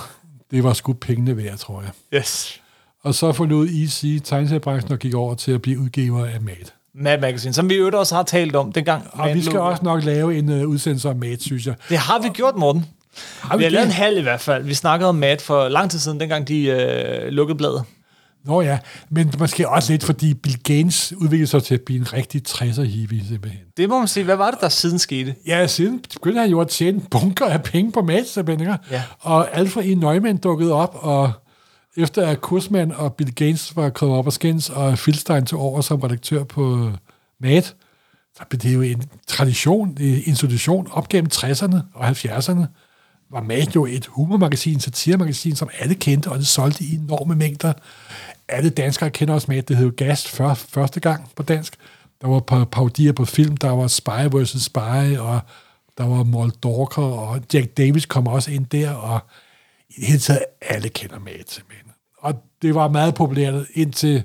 det 0.50 0.64
var 0.64 0.72
sgu 0.72 0.92
pengene 0.92 1.36
værd, 1.36 1.58
tror 1.58 1.82
jeg. 1.82 2.20
Yes. 2.20 2.60
Og 3.02 3.14
så 3.14 3.32
forlod 3.32 3.68
EC 3.68 4.20
tegneseriebranchen 4.24 4.92
og 4.92 4.98
gik 4.98 5.14
over 5.14 5.34
til 5.34 5.52
at 5.52 5.62
blive 5.62 5.78
udgiver 5.78 6.26
af 6.26 6.40
Mad. 6.40 6.70
Mad 6.94 7.20
Magazine, 7.20 7.54
som 7.54 7.68
vi 7.68 7.74
jo 7.76 7.90
også 7.94 8.14
har 8.14 8.22
talt 8.22 8.56
om 8.56 8.72
dengang. 8.72 9.02
Og 9.12 9.34
vi 9.34 9.42
skal 9.42 9.60
også 9.60 9.82
nok 9.84 10.04
lave 10.04 10.38
en 10.38 10.48
uh, 10.62 10.68
udsendelse 10.68 11.08
om 11.08 11.16
Mad, 11.16 11.36
synes 11.40 11.66
jeg. 11.66 11.74
Det 11.88 11.98
har 11.98 12.18
vi 12.18 12.28
gjort, 12.28 12.56
Morten. 12.56 12.86
Har 13.40 13.56
Vi 13.56 13.62
har 13.62 13.70
det? 13.70 13.72
lavet 13.72 13.86
en 13.86 13.92
halv 13.92 14.18
i 14.18 14.22
hvert 14.22 14.40
fald. 14.40 14.64
Vi 14.64 14.74
snakkede 14.74 15.08
om 15.08 15.14
Mad 15.14 15.38
for 15.38 15.68
lang 15.68 15.90
tid 15.90 15.98
siden, 15.98 16.20
dengang 16.20 16.48
de 16.48 16.66
øh, 16.66 17.28
lukkede 17.28 17.58
bladet. 17.58 17.84
Nå 18.44 18.62
ja, 18.62 18.78
men 19.10 19.32
måske 19.38 19.68
også 19.68 19.92
lidt, 19.92 20.04
fordi 20.04 20.34
Bill 20.34 20.58
Gates 20.62 21.12
udviklede 21.16 21.46
sig 21.46 21.62
til 21.62 21.74
at 21.74 21.80
blive 21.80 22.00
en 22.00 22.12
rigtig 22.12 22.42
60'er 22.48 22.82
hippie, 22.82 23.22
simpelthen. 23.28 23.60
Det 23.76 23.88
må 23.88 23.98
man 23.98 24.08
sige. 24.08 24.24
Hvad 24.24 24.36
var 24.36 24.50
det, 24.50 24.60
der 24.60 24.68
siden 24.68 24.98
skete? 24.98 25.34
Ja, 25.46 25.66
siden 25.66 26.00
begyndte 26.14 26.40
han 26.40 26.50
jo 26.50 26.60
at 26.60 26.68
tjene 26.68 27.00
bunker 27.10 27.46
af 27.46 27.62
penge 27.62 27.92
på 27.92 28.02
madsabændinger. 28.02 28.76
Ja. 28.90 29.02
Og 29.20 29.56
Alfred 29.56 29.84
E. 29.84 29.94
Neumann 29.94 30.36
dukkede 30.38 30.72
op, 30.72 30.96
og 31.00 31.32
efter 31.96 32.26
at 32.26 32.40
Kursman 32.40 32.92
og 32.92 33.14
Bill 33.14 33.34
Gates 33.34 33.76
var 33.76 33.90
kommet 33.90 34.18
op 34.18 34.26
og 34.26 34.32
skændes, 34.32 34.70
og 34.70 34.98
Filstein 34.98 35.46
tog 35.46 35.60
over 35.60 35.80
som 35.80 36.00
redaktør 36.00 36.44
på 36.44 36.86
øh, 36.86 36.92
Mad, 37.40 37.62
så 38.36 38.42
blev 38.50 38.60
det 38.60 38.74
jo 38.74 38.82
en 38.82 39.02
tradition, 39.26 39.88
en 39.88 40.22
institution 40.26 40.88
op 40.92 41.08
gennem 41.08 41.30
60'erne 41.34 41.76
og 41.94 42.08
70'erne. 42.08 42.64
Var 43.30 43.42
Mad 43.42 43.66
jo 43.74 43.86
et 43.86 44.06
humormagasin, 44.06 44.80
satiremagasin, 44.80 45.56
som 45.56 45.68
alle 45.78 45.94
kendte, 45.94 46.28
og 46.30 46.38
det 46.38 46.46
solgte 46.46 46.84
i 46.84 46.94
enorme 46.94 47.34
mængder. 47.34 47.72
Alle 48.48 48.70
danskere 48.70 49.10
kender 49.10 49.34
også 49.34 49.46
Mad. 49.50 49.62
Det 49.62 49.76
hed 49.76 49.86
jo 49.86 49.92
Gast 49.96 50.28
før, 50.28 50.54
første 50.54 51.00
gang 51.00 51.30
på 51.36 51.42
dansk. 51.42 51.76
Der 52.20 52.28
var 52.28 52.40
pa- 52.40 52.64
parodier 52.64 53.12
på 53.12 53.24
film, 53.24 53.56
der 53.56 53.70
var 53.70 53.86
Spy 53.86 54.36
vs. 54.36 54.62
Spy, 54.64 55.16
og 55.18 55.40
der 55.98 56.04
var 56.04 56.22
Moldorker, 56.22 57.02
og 57.02 57.40
Jack 57.54 57.76
Davis 57.76 58.06
kom 58.06 58.26
også 58.26 58.50
ind 58.50 58.66
der, 58.66 58.90
og 58.90 59.20
i 59.90 60.00
det 60.00 60.06
hele 60.06 60.18
taget, 60.18 60.44
alle 60.60 60.88
kender 60.88 61.18
Mad 61.18 61.44
simpelthen. 61.48 61.83
Det 62.64 62.74
var 62.74 62.88
meget 62.88 63.14
populært 63.14 63.54
indtil... 63.74 64.22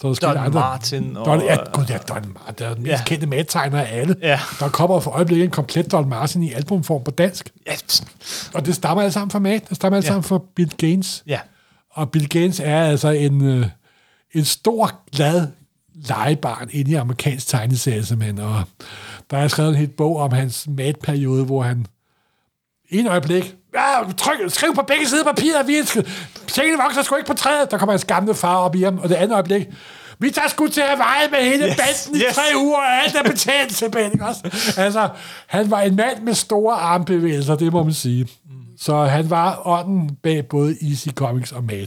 Så 0.00 0.08
der 0.20 0.28
Don 0.28 0.36
andre. 0.36 0.60
Martin 0.60 1.16
og- 1.16 1.26
Don, 1.26 1.40
ja, 1.40 1.56
gud, 1.72 1.84
ja, 1.88 1.98
Don 1.98 2.16
Martin. 2.34 2.54
Der 2.58 2.68
er 2.68 2.74
den 2.74 2.82
mest 2.82 2.90
Ja. 2.92 3.02
kendte 3.06 3.26
madtegner 3.26 3.80
af 3.80 4.00
alle. 4.00 4.16
Ja. 4.22 4.40
Der 4.60 4.68
kommer 4.68 5.00
for 5.00 5.10
øjeblikket 5.10 5.44
en 5.44 5.50
komplet 5.50 5.92
Don 5.92 6.08
Martin 6.08 6.42
i 6.42 6.52
albumform 6.52 7.04
på 7.04 7.10
dansk. 7.10 7.50
Ja, 7.66 7.72
Og 8.54 8.66
det 8.66 8.74
stammer 8.74 9.02
alle 9.02 9.12
sammen 9.12 9.30
fra 9.30 9.38
Mad. 9.38 9.60
Det 9.68 9.76
stammer 9.76 9.96
alle 9.96 10.04
Ja. 10.06 10.08
sammen 10.08 10.22
fra 10.24 10.40
Bill 10.56 10.72
Gaines. 10.78 11.22
ja. 11.26 11.38
Og 11.90 12.10
Bill 12.10 12.28
Gaines 12.28 12.60
er 12.60 12.80
altså 12.82 13.08
en, 13.08 13.44
øh, 13.44 13.66
en 14.34 14.44
stor, 14.44 14.92
glad 15.16 15.46
legebarn 15.94 16.68
inde 16.72 16.90
i 16.90 16.94
amerikansk 16.94 17.46
tegneserie, 17.48 18.04
simpelthen. 18.04 18.38
Og 18.38 18.62
der 19.30 19.38
er 19.38 19.48
skrevet 19.48 19.70
en 19.70 19.76
helt 19.76 19.96
bog 19.96 20.16
om 20.16 20.32
hans 20.32 20.66
madperiode, 20.68 21.44
hvor 21.44 21.62
han 21.62 21.86
en 22.88 23.06
øjeblik, 23.06 23.56
ja, 23.74 24.12
tryk, 24.18 24.38
skriv 24.48 24.74
på 24.74 24.82
begge 24.82 25.08
sider 25.08 25.28
af 25.28 25.34
papiret, 25.34 25.66
vi 25.66 25.84
skal, 25.84 26.08
tingene 26.46 26.82
vokser 26.82 27.02
sgu 27.02 27.16
ikke 27.16 27.28
på 27.28 27.34
træet. 27.34 27.70
Der 27.70 27.78
kommer 27.78 27.92
hans 27.92 28.04
gamle 28.04 28.34
far 28.34 28.56
op 28.56 28.74
i 28.74 28.82
ham, 28.82 28.98
og 28.98 29.08
det 29.08 29.14
andet 29.14 29.34
øjeblik, 29.34 29.66
vi 30.18 30.30
tager 30.30 30.48
sgu 30.48 30.68
til 30.68 30.82
Hawaii 30.82 31.30
med 31.30 31.38
hele 31.38 31.66
yes, 31.66 31.76
banden 31.76 32.20
i 32.20 32.24
yes. 32.24 32.34
tre 32.34 32.42
uger, 32.56 32.76
og 32.76 33.04
alt 33.04 33.16
er 33.16 33.22
betalt 33.22 33.72
simpelthen, 33.72 34.12
ikke 34.12 34.24
også? 34.24 34.40
Altså, 34.76 35.08
han 35.46 35.70
var 35.70 35.80
en 35.80 35.96
mand 35.96 36.22
med 36.22 36.34
store 36.34 36.74
armbevægelser, 36.74 37.54
det 37.54 37.72
må 37.72 37.82
man 37.82 37.92
sige. 37.92 38.28
Så 38.78 38.96
han 38.96 39.30
var 39.30 39.62
ånden 39.66 40.10
bag 40.22 40.46
både 40.46 40.76
Easy 40.90 41.08
Comics 41.08 41.52
og 41.52 41.64
Mad. 41.64 41.86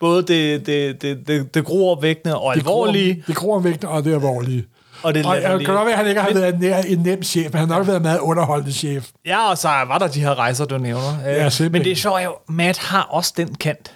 Både 0.00 0.22
det, 0.22 0.66
det, 0.66 1.02
det, 1.02 1.28
det, 1.28 1.54
det 1.54 1.64
groopvækkende 1.64 2.38
og 2.38 2.56
alvorlige. 2.56 3.24
Det 3.26 3.36
groopvækkende 3.36 3.92
og 3.92 4.04
det 4.04 4.14
alvorlige. 4.14 4.64
Og 5.04 5.14
det 5.14 5.26
Og 5.26 5.34
latterlige. 5.34 5.66
kan 5.66 5.74
godt 5.74 5.86
være, 5.86 5.92
at 5.94 5.98
han 5.98 6.08
ikke 6.08 6.20
har 6.20 6.34
været 6.34 6.54
en, 6.54 6.60
nær- 6.64 6.92
en 6.92 6.98
nem 6.98 7.22
chef, 7.22 7.52
men 7.52 7.60
han 7.60 7.68
har 7.68 7.78
nok 7.78 7.86
været 7.86 7.96
en 7.96 8.02
meget 8.02 8.18
underholdende 8.18 8.72
chef. 8.72 9.10
Ja, 9.26 9.50
og 9.50 9.58
så 9.58 9.68
var 9.68 9.98
der 9.98 10.06
de 10.08 10.20
her 10.20 10.34
rejser, 10.38 10.64
du 10.64 10.78
nævner. 10.78 11.08
Øh, 11.20 11.26
Ja, 11.26 11.48
simpelthen. 11.50 11.72
Men 11.72 11.84
det 11.84 11.92
er 11.92 11.96
sjovt, 11.96 12.24
jo, 12.24 12.34
Matt 12.48 12.78
har 12.78 13.02
også 13.02 13.32
den 13.36 13.54
kant. 13.54 13.92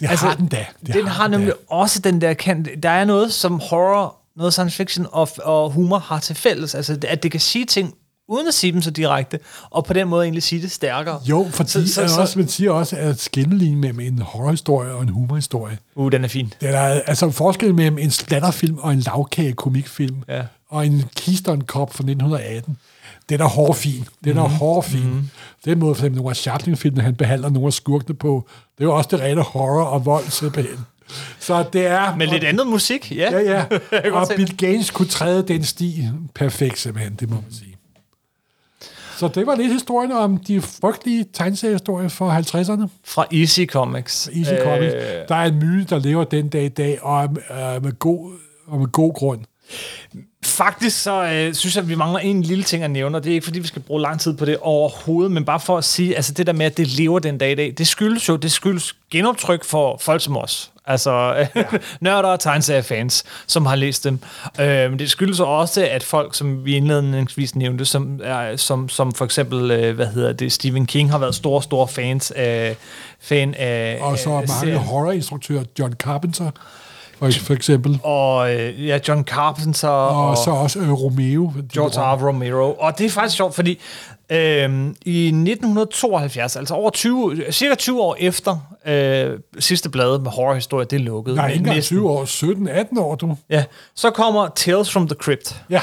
Det 0.00 0.10
altså, 0.10 0.26
har 0.26 0.34
den 0.34 0.46
da. 0.48 0.66
Det 0.86 0.94
den 0.94 1.06
har 1.06 1.22
den 1.22 1.30
nemlig 1.30 1.48
da. 1.52 1.74
også 1.74 2.00
den 2.00 2.20
der 2.20 2.34
kant. 2.34 2.68
Der 2.82 2.90
er 2.90 3.04
noget, 3.04 3.32
som 3.32 3.60
horror, 3.60 4.16
noget 4.36 4.52
science 4.52 4.76
fiction 4.76 5.06
og, 5.12 5.28
og 5.44 5.70
humor 5.70 5.98
har 5.98 6.18
til 6.18 6.36
fælles. 6.36 6.74
Altså, 6.74 6.98
at 7.08 7.22
det 7.22 7.30
kan 7.30 7.40
sige 7.40 7.64
ting, 7.64 7.94
uden 8.28 8.48
at 8.48 8.54
sige 8.54 8.72
dem 8.72 8.82
så 8.82 8.90
direkte, 8.90 9.38
og 9.70 9.84
på 9.84 9.92
den 9.92 10.08
måde 10.08 10.24
egentlig 10.24 10.42
sige 10.42 10.62
det 10.62 10.70
stærkere. 10.70 11.20
Jo, 11.24 11.48
fordi 11.50 11.70
Så- 11.70 11.86
så, 11.86 11.94
så- 11.94 12.08
så, 12.08 12.14
så- 12.14 12.20
også, 12.20 12.38
man 12.38 12.48
siger 12.48 12.70
også, 12.70 12.96
at 12.96 13.20
skændelinjen 13.20 13.80
mellem 13.80 14.00
en 14.00 14.18
horrorhistorie 14.18 14.92
og 14.92 15.02
en 15.02 15.08
humorhistorie, 15.08 15.78
Uh, 15.94 16.12
den 16.12 16.24
er 16.24 16.28
fin. 16.28 16.52
det 16.60 16.68
er 16.68 16.78
altså 17.06 17.30
forskel 17.30 17.74
mellem 17.74 17.98
en 17.98 18.10
slatterfilm 18.10 18.78
og 18.78 18.92
en 18.92 19.00
lavkage 19.00 19.52
komikfilm, 19.52 20.16
Ja. 20.28 20.42
og 20.68 20.86
en 20.86 21.04
Keystone 21.16 21.62
Cop 21.62 21.94
fra 21.94 22.02
1918. 22.04 22.76
Den 23.28 23.40
er 23.40 23.44
hårfin. 23.48 24.04
Den 24.24 24.36
er 24.38 24.42
hårfin. 24.42 25.04
Mm. 25.10 25.28
Den 25.64 25.78
måde, 25.78 25.94
for 25.94 26.02
eksempel 26.02 26.16
nogle 26.16 26.30
af 26.30 26.36
Chatling-filmene, 26.36 27.02
han 27.02 27.14
behandler 27.14 27.48
nogle 27.48 27.66
af 27.66 27.72
skurkene 27.72 28.14
på, 28.16 28.48
det 28.78 28.84
er 28.84 28.88
jo 28.88 28.96
også 28.96 29.08
det 29.12 29.20
rene 29.20 29.42
horror 29.42 29.84
og 29.84 30.06
vold 30.06 30.24
simpelthen. 30.30 30.78
Så 31.38 31.64
det 31.72 31.86
er... 31.86 32.16
Med 32.16 32.26
lidt 32.26 32.44
andet 32.44 32.66
musik, 32.66 33.12
ja. 33.16 33.38
Ja, 33.38 33.64
ja. 33.92 34.10
Og 34.20 34.28
Bill 34.36 34.56
Gaines 34.56 34.90
kunne 34.90 35.08
træde 35.08 35.48
den 35.48 35.64
sti 35.64 36.08
perfekt, 36.34 36.78
simpelthen, 36.78 37.14
det 37.14 37.30
må 37.30 37.34
man 37.36 37.52
sige. 37.52 37.73
Så 39.16 39.28
det 39.28 39.46
var 39.46 39.54
lidt 39.54 39.72
historien 39.72 40.12
om 40.12 40.36
de 40.36 40.60
frygtelige 40.60 41.26
tegneseriehistorier 41.32 42.08
for 42.08 42.30
50'erne. 42.30 42.88
Fra 43.04 43.26
Easy 43.32 43.66
Comics. 43.66 44.28
Easy 44.28 44.52
øh, 44.52 44.58
Comics. 44.62 44.94
Der 45.28 45.34
er 45.34 45.44
en 45.44 45.58
myte, 45.58 45.84
der 45.94 45.98
lever 45.98 46.24
den 46.24 46.48
dag 46.48 46.64
i 46.64 46.68
dag, 46.68 47.02
og 47.02 47.24
øh, 47.24 47.82
med, 47.84 47.98
god, 47.98 48.32
og 48.66 48.78
med 48.78 48.86
god 48.86 49.14
grund. 49.14 49.40
Faktisk 50.44 51.02
så 51.02 51.24
øh, 51.24 51.54
synes 51.54 51.76
jeg, 51.76 51.82
at 51.82 51.88
vi 51.88 51.94
mangler 51.94 52.18
en 52.18 52.42
lille 52.42 52.64
ting 52.64 52.82
at 52.82 52.90
nævne, 52.90 53.18
og 53.18 53.24
det 53.24 53.30
er 53.30 53.34
ikke 53.34 53.44
fordi, 53.44 53.58
vi 53.58 53.66
skal 53.66 53.82
bruge 53.82 54.02
lang 54.02 54.20
tid 54.20 54.36
på 54.36 54.44
det 54.44 54.58
overhovedet, 54.60 55.32
men 55.32 55.44
bare 55.44 55.60
for 55.60 55.78
at 55.78 55.84
sige, 55.84 56.16
altså 56.16 56.32
det 56.32 56.46
der 56.46 56.52
med, 56.52 56.66
at 56.66 56.76
det 56.76 56.88
lever 56.88 57.18
den 57.18 57.38
dag 57.38 57.52
i 57.52 57.54
dag, 57.54 57.74
det 57.78 57.86
skyldes 57.86 58.28
jo, 58.28 58.36
det 58.36 58.52
skyldes 58.52 58.96
genoptryk 59.10 59.64
for 59.64 59.96
folk 60.00 60.22
som 60.22 60.36
os. 60.36 60.70
Altså 60.86 61.12
ja. 61.54 61.64
nørder 62.00 62.28
og 62.28 62.40
tegneseriefans, 62.40 63.24
som 63.46 63.66
har 63.66 63.76
læst 63.76 64.04
dem. 64.04 64.18
Øh, 64.60 64.90
men 64.90 64.98
det 64.98 65.10
skyldes 65.10 65.40
også, 65.40 65.88
at 65.90 66.02
folk, 66.02 66.34
som 66.34 66.64
vi 66.64 66.76
indledningsvis 66.76 67.56
nævnte, 67.56 67.84
som, 67.84 68.20
er, 68.24 68.56
som, 68.56 68.88
som 68.88 69.12
for 69.12 69.24
eksempel, 69.24 69.70
øh, 69.70 69.94
hvad 69.94 70.06
hedder 70.06 70.32
det, 70.32 70.52
Stephen 70.52 70.86
King, 70.86 71.10
har 71.10 71.18
været 71.18 71.34
store, 71.34 71.62
store 71.62 71.88
fans 71.88 72.30
af, 72.30 72.76
fan 73.20 73.54
af 73.54 73.98
Og 74.00 74.18
så 74.18 74.30
af 74.30 74.34
mange 74.34 74.60
serien. 74.60 74.78
horrorinstruktører, 74.78 75.64
John 75.78 75.92
Carpenter, 75.92 76.50
for, 77.32 77.44
for 77.44 77.54
eksempel. 77.54 78.00
Og 78.02 78.54
øh, 78.54 78.86
ja, 78.86 78.98
John 79.08 79.24
Carpenter 79.24 79.88
Og, 79.88 80.28
og 80.30 80.36
så 80.36 80.50
også 80.50 80.78
øh, 80.78 80.92
Romeo. 80.92 81.52
George 81.72 82.00
R. 82.00 82.26
Romero. 82.28 82.72
Og 82.78 82.98
det 82.98 83.06
er 83.06 83.10
faktisk 83.10 83.36
sjovt, 83.36 83.54
fordi 83.54 83.80
øhm, 84.30 84.96
i 85.04 85.26
1972, 85.26 86.56
altså 86.56 86.74
over 86.74 86.90
20, 86.90 87.42
cirka 87.50 87.74
20 87.74 88.00
år 88.02 88.16
efter 88.20 88.56
øh, 88.86 89.38
sidste 89.58 89.88
blad 89.90 90.18
med 90.18 90.30
horrorhistorie, 90.30 90.86
det 90.90 91.00
lukkede. 91.00 91.36
Nej, 91.36 91.46
ikke 91.48 91.58
engang 91.58 91.76
Næsten. 91.76 91.96
20 91.96 92.10
år, 92.10 92.24
17-18 92.94 93.00
år, 93.00 93.14
du. 93.14 93.36
Ja, 93.50 93.64
så 93.94 94.10
kommer 94.10 94.48
Tales 94.56 94.92
from 94.92 95.08
the 95.08 95.16
Crypt. 95.16 95.62
Ja. 95.70 95.80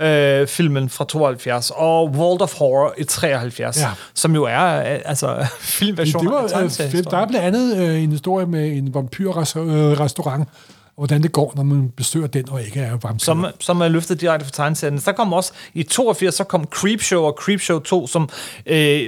Øh, 0.00 0.46
filmen 0.46 0.88
fra 0.88 1.04
72 1.04 1.72
og 1.74 2.08
World 2.10 2.40
of 2.42 2.54
Horror 2.58 2.94
i 2.98 3.04
73, 3.04 3.80
Ja. 3.80 3.88
som 4.14 4.34
jo 4.34 4.44
er 4.44 4.92
øh, 4.94 5.00
altså 5.04 5.46
filmversionen 5.60 6.26
Det 6.26 6.34
var, 6.34 6.48
af 6.60 6.64
øh, 6.64 6.70
fedt. 6.70 7.10
der 7.10 7.16
er 7.18 7.26
blandt 7.26 7.46
andet 7.56 7.76
øh, 7.76 8.02
en 8.02 8.10
historie 8.12 8.46
med 8.46 8.72
en 8.76 8.94
vampyrrestaurant, 8.94 10.48
hvordan 10.96 11.22
det 11.22 11.32
går, 11.32 11.52
når 11.56 11.62
man 11.62 11.88
besøger 11.96 12.26
den 12.26 12.48
og 12.50 12.62
ikke 12.62 12.80
er 12.80 12.90
vampyr. 12.90 13.18
som, 13.18 13.46
som 13.60 13.80
er 13.80 13.88
løftet 13.88 14.20
direkte 14.20 14.46
fra 14.46 14.50
tegneserien. 14.52 15.00
Så 15.00 15.12
kom 15.12 15.32
også 15.32 15.52
i 15.74 15.82
82, 15.82 16.34
så 16.34 16.44
kom 16.44 16.64
Creepshow 16.64 17.22
og 17.22 17.38
Creepshow 17.40 17.78
2, 17.78 18.06
som 18.06 18.28
øh, 18.66 19.00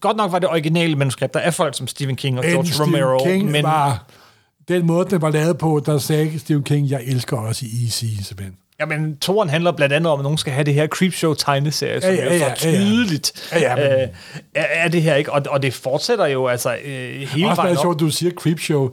godt 0.00 0.16
nok 0.16 0.32
var 0.32 0.38
det 0.38 0.48
originale 0.48 0.96
manuskript. 0.96 1.34
Der 1.34 1.40
er 1.40 1.50
folk 1.50 1.76
som 1.76 1.86
Stephen 1.86 2.16
King 2.16 2.38
og 2.38 2.44
Men 2.44 2.52
George 2.52 2.66
Stephen 2.68 2.94
Romero. 2.94 3.24
King 3.24 3.50
men, 3.50 3.62
var... 3.64 4.04
Den 4.68 4.86
måde, 4.86 5.06
den 5.10 5.22
var 5.22 5.30
lavet 5.30 5.58
på, 5.58 5.82
der 5.86 5.98
sagde 5.98 6.38
Stephen 6.38 6.64
King, 6.64 6.90
jeg 6.90 7.00
elsker 7.06 7.36
også 7.36 7.66
Easy, 7.84 8.04
simpelthen. 8.22 8.56
Jamen, 8.80 9.16
toren 9.16 9.48
handler 9.48 9.72
blandt 9.72 9.94
andet 9.94 10.12
om, 10.12 10.18
at 10.20 10.22
nogen 10.22 10.38
skal 10.38 10.52
have 10.52 10.64
det 10.64 10.74
her 10.74 10.86
Creepshow-tegneserie, 10.86 12.00
som 12.00 12.10
Ja, 12.10 12.16
ja, 12.16 12.24
ja, 12.24 12.44
er 12.44 12.54
for 12.54 12.66
ja, 12.68 12.70
ja. 12.70 12.76
tydeligt. 12.78 13.48
Ja, 13.52 13.58
ja, 13.60 13.76
men- 13.76 14.00
øh, 14.02 14.08
er, 14.54 14.88
det 14.88 15.02
her 15.02 15.14
ikke? 15.14 15.32
Og, 15.32 15.42
og 15.50 15.62
det 15.62 15.74
fortsætter 15.74 16.26
jo 16.26 16.46
altså 16.46 16.76
øh, 16.84 17.28
hele 17.28 17.48
Også 17.50 17.62
vejen 17.62 17.76
op. 17.76 17.82
sjovt, 17.82 18.00
du 18.00 18.10
siger 18.10 18.32
Creepshow. 18.32 18.90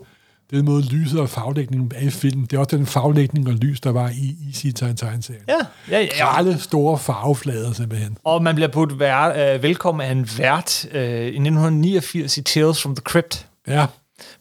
Den 0.54 0.66
måde 0.66 0.82
lyset 0.82 1.20
og 1.20 1.30
farvelægningen 1.30 1.92
er 1.96 2.08
i 2.08 2.10
filmen. 2.10 2.46
Det 2.46 2.54
er 2.54 2.60
også 2.60 2.78
den 2.78 2.86
farvelægning 2.86 3.48
og 3.48 3.54
lys, 3.54 3.82
der 3.82 3.92
var 3.92 4.10
i 4.10 4.36
Easy 4.48 4.66
Time-serien. 4.66 5.44
Ja, 5.48 5.58
ja, 5.90 6.00
ja. 6.00 6.34
Grælde, 6.34 6.60
store 6.60 6.98
farveflader, 6.98 7.74
simpelthen. 7.74 8.18
Og 8.24 8.44
man 8.44 8.56
bliver 8.56 8.68
budt 8.68 9.00
vær, 9.00 9.54
øh, 9.54 9.64
velkommen 9.64 10.08
af 10.08 10.12
en 10.12 10.30
vært 10.38 10.86
øh, 10.92 11.02
i 11.04 11.26
1989 11.26 12.38
i 12.38 12.42
Tales 12.42 12.82
from 12.82 12.96
the 12.96 13.02
Crypt. 13.04 13.48
Ja. 13.68 13.86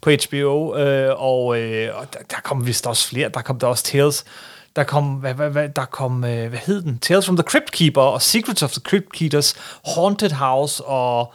på 0.00 0.10
HBO, 0.10 0.76
øh, 0.76 1.14
og, 1.16 1.58
øh, 1.58 1.98
og 1.98 2.06
der, 2.12 2.18
der 2.30 2.36
kom 2.42 2.66
vist 2.66 2.86
også 2.86 3.08
flere. 3.08 3.28
Der 3.28 3.42
kom 3.42 3.58
der 3.58 3.66
også 3.66 3.84
Tales. 3.84 4.24
Der 4.76 4.84
kom, 4.84 5.04
hvad, 5.04 5.34
hvad, 5.34 5.50
hvad, 5.50 5.68
der 5.68 5.84
kom, 5.84 6.24
øh, 6.24 6.48
hvad 6.48 6.58
hed 6.66 6.82
den? 6.82 6.98
Tales 6.98 7.26
from 7.26 7.36
the 7.36 7.44
Crypt 7.44 7.72
Keeper, 7.72 8.00
og 8.00 8.22
Secrets 8.22 8.62
of 8.62 8.70
the 8.70 8.80
Crypt 8.80 9.12
Keepers, 9.12 9.54
Haunted 9.94 10.30
House, 10.30 10.84
og 10.84 11.34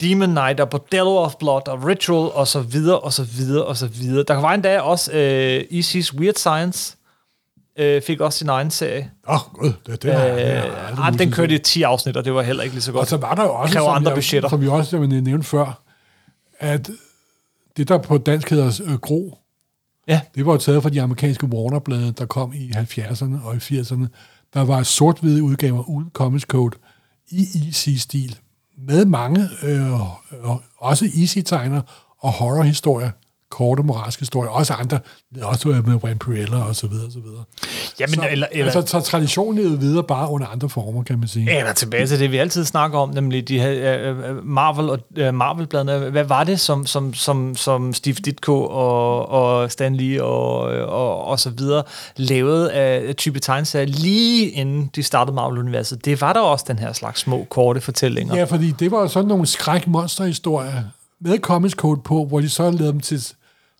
Demon 0.00 0.28
Knight, 0.30 0.60
og 0.60 0.70
Bordello 0.70 1.16
of 1.16 1.34
Blood, 1.38 1.68
og 1.68 1.84
Ritual, 1.84 2.30
og 2.32 2.48
så 2.48 2.60
videre, 2.60 2.98
og 3.00 3.12
så 3.12 3.22
videre, 3.24 3.64
og 3.64 3.76
så 3.76 3.86
videre. 3.86 4.24
Der 4.28 4.34
var 4.34 4.54
endda 4.54 4.80
også 4.80 5.12
øh, 5.12 5.60
Easy's 5.60 6.14
Weird 6.18 6.34
Science, 6.34 6.96
øh, 7.78 8.02
fik 8.02 8.20
også 8.20 8.38
sin 8.38 8.48
egen 8.48 8.70
serie. 8.70 9.10
Åh, 9.28 9.34
oh, 9.34 9.40
gud, 9.52 9.68
det, 9.68 9.76
det, 9.86 10.02
det 10.02 10.08
Øh, 10.10 10.16
aldrig 10.16 10.68
ah, 10.78 10.88
den 10.88 10.96
nogensinde 10.96 11.32
kørte 11.32 11.54
i 11.54 11.58
10 11.58 11.82
afsnit, 11.82 12.16
og 12.16 12.24
det 12.24 12.34
var 12.34 12.42
heller 12.42 12.62
ikke 12.62 12.74
lige 12.74 12.82
så 12.82 12.90
Og 12.90 12.94
godt. 12.94 13.08
så 13.08 13.16
var 13.16 13.34
der 13.34 13.42
jo 13.42 13.54
også, 13.54 13.72
som, 13.72 13.88
andre 13.96 14.10
jeg, 14.10 14.16
budgetter. 14.16 14.48
som 14.48 14.60
vi 14.60 14.68
også 14.68 14.96
jeg 14.96 15.06
nævnte 15.06 15.46
før, 15.48 15.82
at 16.58 16.90
det, 17.76 17.88
der 17.88 17.98
på 17.98 18.18
dansk 18.18 18.50
hedder 18.50 18.80
øh, 18.86 18.94
Gro, 18.98 19.36
Ja. 20.08 20.20
det 20.34 20.46
var 20.46 20.52
jo 20.52 20.58
taget 20.58 20.82
fra 20.82 20.90
de 20.90 21.02
amerikanske 21.02 21.46
Warner-blade, 21.46 22.12
der 22.12 22.26
kom 22.26 22.52
i 22.54 22.70
70'erne 22.70 23.44
og 23.44 23.54
i 23.54 23.58
80'erne. 23.58 24.06
Der 24.54 24.64
var 24.64 24.82
sort-hvide 24.82 25.42
udgaver 25.42 25.88
uden 25.88 26.10
Comics 26.12 26.44
Code 26.44 26.76
i 27.28 27.46
Easy-stil, 27.66 28.38
med 28.86 29.04
mange, 29.04 29.48
øh, 29.62 30.00
også 30.78 31.04
Easy-tegner 31.04 31.82
og 32.18 32.32
horror-historier, 32.32 33.10
korte 33.50 33.82
moralske 33.82 34.20
historier, 34.20 34.50
også 34.50 34.72
andre, 34.72 34.98
også 35.42 35.68
med 35.68 35.98
Vampirella 36.02 36.62
og 36.62 36.76
så 36.76 36.86
videre, 36.86 37.06
og 37.06 37.12
så 37.12 37.18
videre. 37.20 37.44
Jamen, 38.00 38.14
så, 38.14 38.28
eller, 38.30 38.46
eller, 38.52 38.72
altså, 38.72 39.00
så 39.00 39.00
traditionen 39.00 39.56
levede 39.56 39.80
videre 39.80 40.04
bare 40.04 40.30
under 40.30 40.46
andre 40.46 40.68
former, 40.68 41.02
kan 41.02 41.18
man 41.18 41.28
sige. 41.28 41.58
Eller 41.58 41.72
tilbage 41.72 42.06
til 42.06 42.20
det, 42.20 42.30
vi 42.30 42.36
altid 42.36 42.64
snakker 42.64 42.98
om, 42.98 43.08
nemlig 43.08 43.48
de 43.48 43.60
her 43.60 43.98
øh, 44.00 44.46
Marvel 44.46 44.90
og 44.90 44.98
øh, 45.16 45.34
Marvel-bladene. 45.34 45.98
Hvad 46.10 46.24
var 46.24 46.44
det, 46.44 46.60
som, 46.60 46.86
som, 46.86 47.14
som, 47.14 47.56
som 47.56 47.94
Steve 47.94 48.14
Ditko 48.14 48.64
og, 48.64 49.28
og 49.28 49.70
Stan 49.70 49.96
Lee 49.96 50.24
og, 50.24 50.60
og, 50.88 51.24
og 51.24 51.40
så 51.40 51.50
videre 51.50 51.82
lavede 52.16 52.72
af 52.72 53.16
type 53.16 53.40
tegneserier 53.40 53.86
lige 53.86 54.48
inden 54.48 54.90
de 54.96 55.02
startede 55.02 55.34
Marvel-universet? 55.34 56.04
Det 56.04 56.20
var 56.20 56.32
der 56.32 56.40
også 56.40 56.64
den 56.68 56.78
her 56.78 56.92
slags 56.92 57.20
små, 57.20 57.46
korte 57.50 57.80
fortællinger. 57.80 58.36
Ja, 58.36 58.44
fordi 58.44 58.70
det 58.70 58.90
var 58.90 59.06
sådan 59.06 59.28
nogle 59.28 59.46
skræk-monster-historier 59.46 60.82
med 61.20 61.38
Comics 61.38 61.74
Code 61.74 62.00
på, 62.04 62.24
hvor 62.24 62.40
de 62.40 62.48
så 62.48 62.70
lavede 62.70 62.92
dem 62.92 63.00
til 63.00 63.26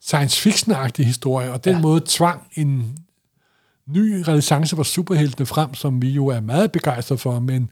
science 0.02 0.40
fiction-agtige 0.40 1.04
historier, 1.04 1.50
og 1.50 1.64
den 1.64 1.74
ja. 1.74 1.80
måde 1.80 2.02
tvang 2.06 2.42
en 2.54 2.98
ny 3.86 4.22
renaissance 4.28 4.76
for 4.76 4.82
superheltene 4.82 5.46
frem, 5.46 5.74
som 5.74 6.02
vi 6.02 6.10
jo 6.10 6.26
er 6.26 6.40
meget 6.40 6.72
begejstrede 6.72 7.18
for, 7.18 7.40
men 7.40 7.70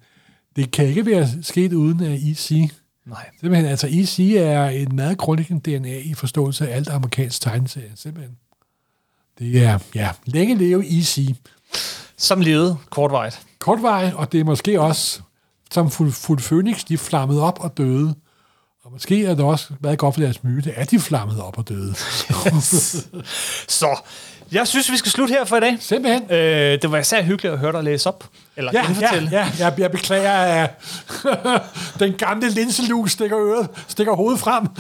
det 0.57 0.71
kan 0.71 0.87
ikke 0.87 1.07
være 1.07 1.29
sket 1.43 1.73
uden 1.73 2.01
at 2.01 2.21
EC. 2.23 2.71
Nej. 3.07 3.31
Simpelthen, 3.41 3.71
altså 3.71 3.87
EC 3.91 4.35
er 4.37 4.71
et 4.71 4.93
meget 4.93 5.19
grundlæggende 5.19 5.71
DNA 5.71 5.99
i 5.99 6.15
forståelse 6.15 6.69
af 6.69 6.77
alt 6.77 6.89
amerikansk 6.89 7.41
tegneserie, 7.41 7.93
simpelthen. 7.95 8.37
Det 9.39 9.65
er, 9.65 9.79
ja, 9.95 10.11
længe 10.25 10.55
leve 10.55 10.87
EC. 10.87 11.35
Som 12.17 12.41
levede 12.41 12.77
kortvejt. 12.91 13.41
Kortvej, 13.59 14.13
og 14.15 14.33
det 14.33 14.41
er 14.41 14.45
måske 14.45 14.81
også, 14.81 15.21
som 15.71 15.91
fuld, 15.91 16.13
fuld 16.13 16.39
Phoenix, 16.39 16.85
de 16.85 16.99
flammede 16.99 17.43
op 17.43 17.59
og 17.61 17.77
døde. 17.77 18.15
Og 18.89 18.93
måske 18.93 19.27
er 19.27 19.35
det 19.35 19.45
også 19.45 19.67
været 19.81 19.99
godt 19.99 20.15
for 20.15 20.21
deres 20.23 20.45
myte, 20.45 20.73
at 20.73 20.91
de 20.91 21.01
flammede 21.01 21.45
op 21.45 21.59
og 21.59 21.69
døde. 21.69 21.95
Så, 23.69 23.99
jeg 24.53 24.67
synes, 24.69 24.93
vi 24.93 24.97
skal 24.97 25.13
slutte 25.13 25.33
her 25.35 25.45
for 25.45 25.57
i 25.57 25.61
dag. 25.61 25.77
Simpelthen. 25.81 26.23
Øh, 26.33 26.83
det 26.83 26.91
var 26.93 26.99
især 26.99 27.23
hyggeligt 27.23 27.53
at 27.55 27.59
høre 27.61 27.73
dig 27.73 27.85
læse 27.85 28.09
op. 28.09 28.25
Eller 28.57 28.71
Ja, 28.75 28.81
ja, 28.81 28.87
genfortælle. 28.87 29.29
ja, 29.33 29.47
jeg, 29.59 29.75
jeg 29.79 29.91
beklager, 29.91 30.33
at 30.33 30.71
den 32.01 32.13
gamle 32.13 32.51
linselus 32.51 33.13
stikker 33.13 33.39
øret, 33.39 33.69
stikker 33.89 34.13
hovedet 34.13 34.41
frem. 34.41 34.67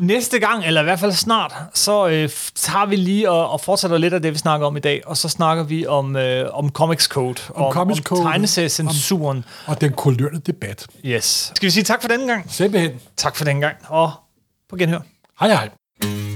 næste 0.00 0.38
gang, 0.38 0.64
eller 0.64 0.80
i 0.80 0.84
hvert 0.84 1.00
fald 1.00 1.12
snart, 1.12 1.54
så 1.74 2.06
øh, 2.08 2.30
tager 2.54 2.86
vi 2.86 2.96
lige 2.96 3.30
og, 3.30 3.50
og 3.50 3.60
fortsætter 3.60 3.98
lidt 3.98 4.14
af 4.14 4.22
det, 4.22 4.32
vi 4.32 4.38
snakker 4.38 4.66
om 4.66 4.76
i 4.76 4.80
dag, 4.80 5.02
og 5.06 5.16
så 5.16 5.28
snakker 5.28 5.64
vi 5.64 5.86
om, 5.86 6.16
øh, 6.16 6.48
om 6.52 6.70
Comics 6.70 7.04
Code, 7.04 7.40
Om 7.54 7.64
om, 7.64 7.72
Comics 7.72 7.98
om 7.98 8.04
Code, 8.04 8.22
tegneseriecensuren. 8.22 9.44
Og 9.66 9.80
den 9.80 9.92
kulørte 9.92 10.38
debat. 10.38 10.86
Yes. 11.04 11.52
Skal 11.54 11.66
vi 11.66 11.70
sige 11.70 11.84
tak 11.84 12.02
for 12.02 12.08
denne 12.08 12.26
gang? 12.26 12.52
Simpelthen. 12.52 12.92
Tak 13.16 13.36
for 13.36 13.44
denne 13.44 13.60
gang, 13.60 13.76
og 13.88 14.12
på 14.68 14.76
genhør. 14.76 15.00
Hej 15.40 15.48
hej. 15.48 16.35